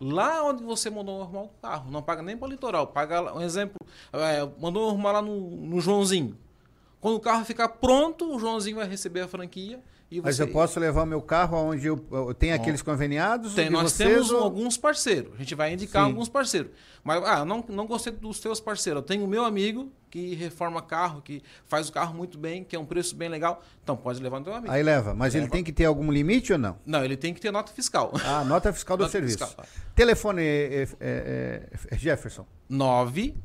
Lá 0.00 0.42
onde 0.44 0.62
você 0.64 0.88
mandou 0.88 1.20
arrumar 1.22 1.42
o 1.42 1.48
carro. 1.60 1.90
Não 1.90 2.02
paga 2.02 2.22
nem 2.22 2.36
para 2.36 2.48
o 2.48 2.50
litoral. 2.50 2.86
Paga, 2.86 3.20
lá- 3.20 3.34
um 3.34 3.40
exemplo, 3.42 3.76
é, 4.12 4.48
mandou 4.60 4.88
arrumar 4.88 5.12
lá 5.12 5.22
no, 5.22 5.50
no 5.50 5.80
Joãozinho. 5.80 6.36
Quando 7.00 7.16
o 7.16 7.20
carro 7.20 7.44
ficar 7.44 7.68
pronto, 7.68 8.34
o 8.34 8.38
Joãozinho 8.38 8.76
vai 8.76 8.88
receber 8.88 9.20
a 9.20 9.28
franquia 9.28 9.80
E 10.10 10.20
Mas 10.20 10.36
você- 10.36 10.42
eu 10.42 10.48
posso 10.48 10.80
levar 10.80 11.04
o 11.04 11.06
meu 11.06 11.22
carro 11.22 11.56
onde 11.56 11.86
eu, 11.86 12.04
eu 12.10 12.34
tenho 12.34 12.52
aqueles 12.54 12.82
conveniados? 12.82 13.54
Tem, 13.54 13.70
nós 13.70 13.92
vocês 13.92 14.10
temos 14.10 14.30
ou- 14.32 14.42
alguns 14.42 14.76
parceiros. 14.76 15.32
A 15.34 15.36
gente 15.38 15.54
vai 15.54 15.72
indicar 15.72 16.02
Sim. 16.02 16.08
alguns 16.10 16.28
parceiros. 16.28 16.72
Mas, 17.04 17.22
ah, 17.24 17.44
não, 17.44 17.64
não 17.68 17.86
gostei 17.86 18.12
dos 18.12 18.40
teus 18.40 18.58
parceiros. 18.58 19.02
Eu 19.02 19.06
tenho 19.06 19.24
o 19.24 19.28
meu 19.28 19.44
amigo 19.44 19.92
que 20.10 20.34
reforma 20.34 20.82
carro, 20.82 21.22
que 21.22 21.40
faz 21.64 21.88
o 21.88 21.92
carro 21.92 22.12
muito 22.12 22.36
bem, 22.38 22.64
que 22.64 22.74
é 22.74 22.78
um 22.78 22.84
preço 22.84 23.14
bem 23.14 23.28
legal. 23.28 23.62
Então 23.84 23.96
pode 23.96 24.20
levar 24.20 24.40
no 24.40 24.44
teu 24.46 24.54
amigo. 24.54 24.72
Aí 24.72 24.82
leva. 24.82 25.14
Mas 25.14 25.32
ele 25.36 25.42
Leva. 25.44 25.52
tem 25.52 25.62
que 25.62 25.72
ter 25.72 25.84
algum 25.84 26.10
limite 26.10 26.52
ou 26.52 26.58
não? 26.58 26.76
Não, 26.84 27.04
ele 27.04 27.16
tem 27.16 27.32
que 27.32 27.40
ter 27.40 27.52
nota 27.52 27.70
fiscal. 27.72 28.10
Ah, 28.24 28.42
nota 28.44 28.72
fiscal 28.72 28.96
do 28.96 29.02
Nota 29.04 29.12
serviço. 29.12 29.38
fiscal. 29.46 29.64
Telefone, 29.94 30.42
é, 30.42 30.88
é, 30.98 31.68
é, 31.92 31.96
Jefferson. 31.96 32.44
9 32.68 33.36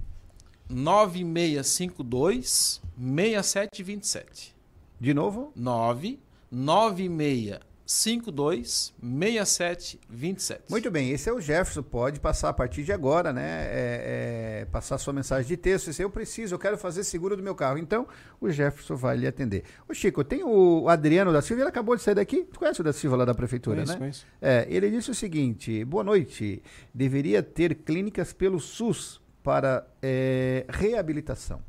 9652 0.68 2.82
6727. 2.98 4.56
De 5.00 5.14
novo? 5.14 5.52
9 5.56 6.20
9652 6.52 8.94
6727. 9.02 10.64
Muito 10.70 10.90
bem, 10.90 11.12
esse 11.12 11.30
é 11.30 11.34
o 11.34 11.40
Jefferson. 11.40 11.84
Pode 11.84 12.20
passar 12.20 12.50
a 12.50 12.54
partir 12.54 12.84
de 12.84 12.92
agora, 12.92 13.32
né? 13.32 13.68
É, 13.68 14.62
é, 14.62 14.66
passar 14.66 14.98
sua 14.98 15.14
mensagem 15.14 15.48
de 15.48 15.56
texto. 15.56 15.94
Se 15.94 16.02
eu 16.02 16.10
preciso, 16.10 16.56
eu 16.56 16.60
quero 16.60 16.78
fazer 16.78 17.04
seguro 17.04 17.38
do 17.38 17.44
meu 17.44 17.54
carro. 17.54 17.78
Então, 17.78 18.08
o 18.42 18.50
Jefferson 18.50 18.96
vai 18.96 19.16
lhe 19.18 19.28
atender. 19.28 19.64
Ô, 19.88 19.94
Chico, 19.94 20.24
tem 20.24 20.44
o 20.44 20.90
Adriano 20.90 21.32
da 21.32 21.42
Silva, 21.42 21.62
ele 21.62 21.70
acabou 21.70 21.96
de 21.96 22.02
sair 22.02 22.16
daqui. 22.16 22.44
Tu 22.44 22.60
conhece 22.60 22.82
o 22.82 22.84
da 22.84 22.94
Silva 22.94 23.18
lá 23.18 23.26
da 23.26 23.36
prefeitura, 23.36 23.76
Conheço, 23.76 23.94
né? 23.94 24.00
conheço. 24.00 24.26
É, 24.42 24.66
ele 24.70 24.90
disse 24.90 25.12
o 25.12 25.16
seguinte: 25.16 25.86
boa 25.86 26.04
noite. 26.04 26.64
Deveria 26.94 27.44
ter 27.44 27.76
clínicas 27.76 28.34
pelo 28.34 28.60
SUS 28.60 29.22
para 29.44 29.86
é, 30.02 30.66
reabilitação. 30.70 31.62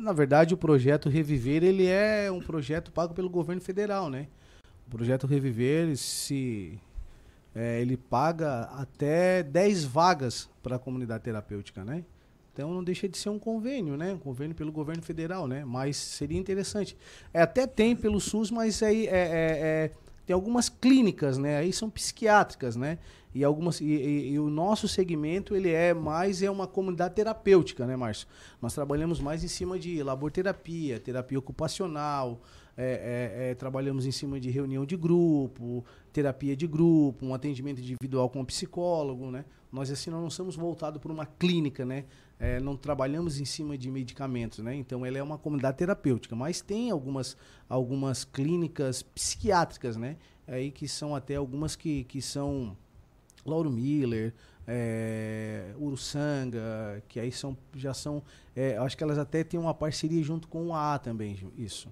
Na 0.00 0.14
verdade, 0.14 0.54
o 0.54 0.56
projeto 0.56 1.10
Reviver, 1.10 1.62
ele 1.62 1.86
é 1.86 2.32
um 2.32 2.40
projeto 2.40 2.90
pago 2.90 3.12
pelo 3.12 3.28
governo 3.28 3.60
federal, 3.60 4.08
né? 4.08 4.28
O 4.86 4.90
projeto 4.90 5.26
Reviver, 5.26 5.94
se 5.94 6.78
é, 7.54 7.82
ele 7.82 7.98
paga 7.98 8.62
até 8.72 9.42
10 9.42 9.84
vagas 9.84 10.48
para 10.62 10.76
a 10.76 10.78
comunidade 10.78 11.22
terapêutica, 11.24 11.84
né? 11.84 12.02
Então 12.50 12.72
não 12.72 12.82
deixa 12.82 13.06
de 13.06 13.18
ser 13.18 13.28
um 13.28 13.38
convênio, 13.38 13.94
né? 13.94 14.14
Um 14.14 14.18
convênio 14.18 14.56
pelo 14.56 14.72
governo 14.72 15.02
federal, 15.02 15.46
né? 15.46 15.66
Mas 15.66 15.98
seria 15.98 16.38
interessante. 16.38 16.96
É, 17.34 17.42
até 17.42 17.66
tem 17.66 17.94
pelo 17.94 18.18
SUS, 18.20 18.50
mas 18.50 18.82
aí 18.82 19.06
é, 19.06 19.10
é- 19.10 19.58
é- 19.60 19.90
tem 20.24 20.32
algumas 20.32 20.70
clínicas, 20.70 21.36
né? 21.36 21.58
Aí 21.58 21.74
são 21.74 21.90
psiquiátricas, 21.90 22.74
né? 22.74 22.98
E 23.34 23.44
algumas 23.44 23.80
e, 23.80 23.84
e- 23.84 24.30
e 24.32 24.38
o 24.38 24.50
nosso 24.50 24.88
segmento 24.88 25.54
ele 25.54 25.70
é 25.70 25.94
mais 25.94 26.42
é 26.42 26.50
uma 26.50 26.66
comunidade 26.66 27.14
terapêutica, 27.14 27.86
né, 27.86 27.96
Márcio? 27.96 28.26
Nós 28.60 28.74
trabalhamos 28.74 29.20
mais 29.20 29.44
em 29.44 29.48
cima 29.48 29.78
de 29.78 30.02
laborterapia, 30.02 30.98
terapia 30.98 31.38
ocupacional, 31.38 32.40
é, 32.76 33.40
é, 33.46 33.50
é, 33.50 33.54
trabalhamos 33.54 34.06
em 34.06 34.10
cima 34.10 34.40
de 34.40 34.50
reunião 34.50 34.84
de 34.86 34.96
grupo, 34.96 35.84
terapia 36.12 36.56
de 36.56 36.66
grupo, 36.66 37.26
um 37.26 37.34
atendimento 37.34 37.80
individual 37.80 38.28
com 38.30 38.40
um 38.40 38.44
psicólogo, 38.44 39.30
né? 39.30 39.44
Nós 39.70 39.90
assim 39.90 40.10
não 40.10 40.28
somos 40.30 40.56
voltados 40.56 41.00
para 41.00 41.12
uma 41.12 41.26
clínica, 41.26 41.84
né? 41.84 42.04
É, 42.38 42.58
não 42.58 42.76
trabalhamos 42.76 43.38
em 43.38 43.44
cima 43.44 43.76
de 43.76 43.90
medicamentos, 43.90 44.58
né? 44.60 44.74
Então 44.74 45.04
ela 45.04 45.18
é 45.18 45.22
uma 45.22 45.36
comunidade 45.38 45.76
terapêutica, 45.76 46.34
mas 46.34 46.60
tem 46.60 46.90
algumas, 46.90 47.36
algumas 47.68 48.24
clínicas 48.24 49.02
psiquiátricas, 49.02 49.96
né? 49.96 50.16
Aí 50.48 50.70
que 50.70 50.88
são 50.88 51.14
até 51.14 51.36
algumas 51.36 51.76
que, 51.76 52.04
que 52.04 52.20
são 52.22 52.76
Lauro 53.46 53.70
Miller, 53.70 54.32
é, 54.66 55.72
Uruçanga, 55.78 57.02
que 57.08 57.18
aí 57.20 57.30
são, 57.32 57.56
já 57.76 57.92
são, 57.94 58.22
é, 58.54 58.76
acho 58.78 58.96
que 58.96 59.02
elas 59.04 59.18
até 59.18 59.42
têm 59.44 59.58
uma 59.58 59.74
parceria 59.74 60.22
junto 60.22 60.48
com 60.48 60.68
o 60.68 60.74
AA 60.74 60.98
também, 60.98 61.36
isso. 61.58 61.88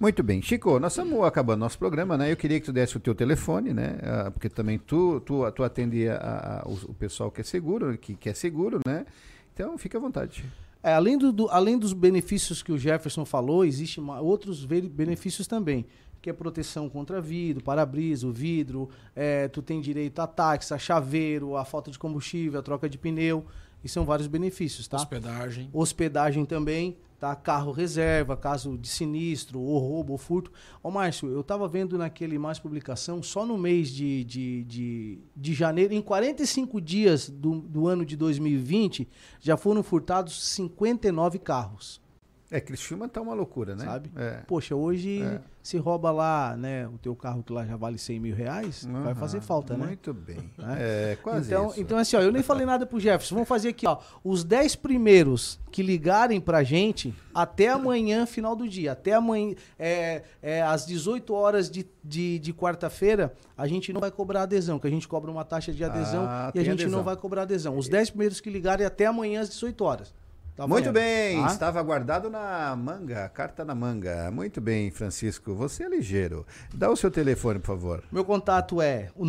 Muito 0.00 0.22
bem. 0.22 0.40
Chico, 0.40 0.78
nós 0.78 0.92
estamos 0.92 1.24
acabando 1.24 1.58
nosso 1.60 1.76
programa, 1.76 2.16
né? 2.16 2.30
Eu 2.30 2.36
queria 2.36 2.60
que 2.60 2.66
tu 2.66 2.72
desse 2.72 2.96
o 2.96 3.00
teu 3.00 3.16
telefone, 3.16 3.74
né? 3.74 3.98
Ah, 4.02 4.30
porque 4.30 4.48
também 4.48 4.78
tu, 4.78 5.18
tu, 5.20 5.50
tu 5.50 5.64
atende 5.64 6.08
a- 6.08 6.62
a- 6.64 6.68
o, 6.68 6.94
pessoal 6.94 7.32
que 7.32 7.40
é 7.40 7.44
seguro, 7.44 7.98
que, 7.98 8.14
que 8.14 8.28
é 8.28 8.32
seguro, 8.34 8.78
né? 8.86 9.04
Então, 9.52 9.76
fica 9.76 9.98
à 9.98 10.00
vontade. 10.00 10.44
É, 10.84 10.92
além, 10.92 11.18
do, 11.18 11.32
do- 11.32 11.48
além 11.50 11.76
dos 11.76 11.92
benefícios 11.92 12.62
que 12.62 12.70
o 12.70 12.78
Jefferson 12.78 13.24
falou, 13.24 13.64
existem 13.64 14.04
outros 14.20 14.64
benefícios 14.64 15.48
também, 15.48 15.84
que 16.28 16.30
é 16.30 16.32
proteção 16.34 16.88
contra 16.90 17.20
vidro, 17.20 17.64
para-brisa, 17.64 18.26
o 18.26 18.32
vidro, 18.32 18.90
é, 19.16 19.48
tu 19.48 19.62
tem 19.62 19.80
direito 19.80 20.20
a 20.20 20.26
táxi, 20.26 20.74
a 20.74 20.78
chaveiro, 20.78 21.56
a 21.56 21.64
falta 21.64 21.90
de 21.90 21.98
combustível, 21.98 22.60
a 22.60 22.62
troca 22.62 22.88
de 22.88 22.98
pneu, 22.98 23.46
e 23.82 23.88
são 23.88 24.04
vários 24.04 24.26
benefícios, 24.26 24.86
tá? 24.86 24.98
Hospedagem. 24.98 25.70
Hospedagem 25.72 26.44
também, 26.44 26.98
tá? 27.18 27.34
Carro 27.34 27.72
reserva, 27.72 28.36
caso 28.36 28.76
de 28.76 28.88
sinistro, 28.88 29.58
ou 29.58 29.78
roubo, 29.78 30.12
ou 30.12 30.18
furto. 30.18 30.52
Ô, 30.82 30.90
Márcio, 30.90 31.30
eu 31.30 31.42
tava 31.42 31.66
vendo 31.66 31.96
naquele 31.96 32.38
mais 32.38 32.58
publicação, 32.58 33.22
só 33.22 33.46
no 33.46 33.56
mês 33.56 33.88
de, 33.88 34.24
de, 34.24 34.64
de, 34.64 35.18
de 35.34 35.54
janeiro, 35.54 35.94
em 35.94 36.02
45 36.02 36.78
dias 36.80 37.30
do, 37.30 37.60
do 37.60 37.86
ano 37.86 38.04
de 38.04 38.16
2020, 38.16 39.08
já 39.40 39.56
foram 39.56 39.82
furtados 39.82 40.42
59 40.42 41.38
carros. 41.38 42.06
É, 42.50 42.60
Criciúma 42.60 43.08
tá 43.08 43.20
uma 43.20 43.34
loucura, 43.34 43.76
né? 43.76 43.84
Sabe? 43.84 44.10
É. 44.16 44.40
Poxa, 44.46 44.74
hoje 44.74 45.20
É. 45.22 45.38
se 45.62 45.76
rouba 45.76 46.10
lá, 46.10 46.56
né, 46.56 46.88
o 46.88 46.96
teu 46.96 47.14
carro 47.14 47.42
que 47.42 47.52
lá 47.52 47.66
já 47.66 47.76
vale 47.76 47.98
100 47.98 48.18
mil 48.18 48.34
reais, 48.34 48.86
vai 48.90 49.12
Aham, 49.12 49.14
fazer 49.16 49.42
falta, 49.42 49.76
né? 49.76 49.86
Muito 49.88 50.14
bem. 50.14 50.38
Né? 50.56 50.76
É, 51.12 51.18
quase 51.22 51.46
então, 51.46 51.68
isso. 51.70 51.80
então, 51.80 51.98
assim, 51.98 52.16
ó, 52.16 52.20
eu 52.20 52.32
nem 52.32 52.42
falei 52.42 52.64
nada 52.64 52.86
pro 52.86 52.98
Jefferson. 52.98 53.34
Vamos 53.34 53.48
fazer 53.48 53.68
aqui, 53.68 53.86
ó. 53.86 53.98
Os 54.24 54.44
10 54.44 54.76
primeiros 54.76 55.60
que 55.70 55.82
ligarem 55.82 56.40
pra 56.40 56.62
gente 56.64 57.14
até 57.34 57.68
amanhã, 57.68 58.24
final 58.24 58.56
do 58.56 58.66
dia. 58.66 58.92
Até 58.92 59.12
amanhã, 59.12 59.54
é, 59.78 60.22
é, 60.40 60.62
às 60.62 60.86
18 60.86 61.34
horas 61.34 61.70
de, 61.70 61.86
de, 62.02 62.38
de 62.38 62.52
quarta-feira, 62.54 63.34
a 63.58 63.66
gente 63.66 63.92
não 63.92 64.00
vai 64.00 64.10
cobrar 64.10 64.44
adesão, 64.44 64.78
que 64.78 64.86
a 64.86 64.90
gente 64.90 65.06
cobra 65.06 65.30
uma 65.30 65.44
taxa 65.44 65.70
de 65.70 65.84
adesão 65.84 66.24
Ah, 66.26 66.50
e 66.54 66.58
a 66.58 66.62
gente 66.64 66.80
adesão. 66.82 66.96
não 66.98 67.04
vai 67.04 67.14
cobrar 67.16 67.42
adesão. 67.42 67.76
Os 67.76 67.88
10 67.90 68.08
primeiros 68.10 68.40
que 68.40 68.48
ligarem 68.48 68.86
até 68.86 69.04
amanhã 69.04 69.42
às 69.42 69.50
18 69.50 69.84
horas. 69.84 70.14
Tá 70.58 70.66
Muito 70.66 70.90
bem, 70.90 71.40
tá? 71.40 71.46
estava 71.46 71.80
guardado 71.84 72.28
na 72.28 72.74
manga, 72.74 73.28
carta 73.28 73.64
na 73.64 73.76
manga. 73.76 74.28
Muito 74.32 74.60
bem, 74.60 74.90
Francisco, 74.90 75.54
você 75.54 75.84
é 75.84 75.88
ligeiro. 75.88 76.44
Dá 76.74 76.90
o 76.90 76.96
seu 76.96 77.12
telefone, 77.12 77.60
por 77.60 77.68
favor. 77.68 78.02
Meu 78.10 78.24
contato 78.24 78.82
é 78.82 79.08
o 79.14 79.24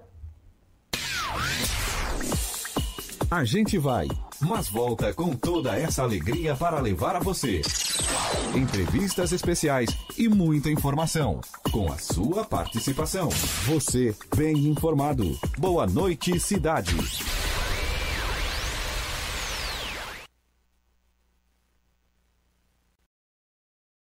A 3.30 3.44
gente 3.44 3.76
vai, 3.76 4.08
mas 4.40 4.68
volta 4.68 5.12
com 5.12 5.34
toda 5.34 5.76
essa 5.76 6.02
alegria 6.02 6.54
para 6.54 6.80
levar 6.80 7.16
a 7.16 7.20
você. 7.20 7.62
Entrevistas 8.54 9.32
especiais 9.32 9.90
e 10.16 10.28
muita 10.28 10.70
informação. 10.70 11.40
Com 11.70 11.90
a 11.92 11.98
sua 11.98 12.44
participação. 12.44 13.28
Você 13.66 14.14
bem 14.36 14.68
informado. 14.68 15.38
Boa 15.58 15.86
noite, 15.86 16.38
cidade. 16.38 16.96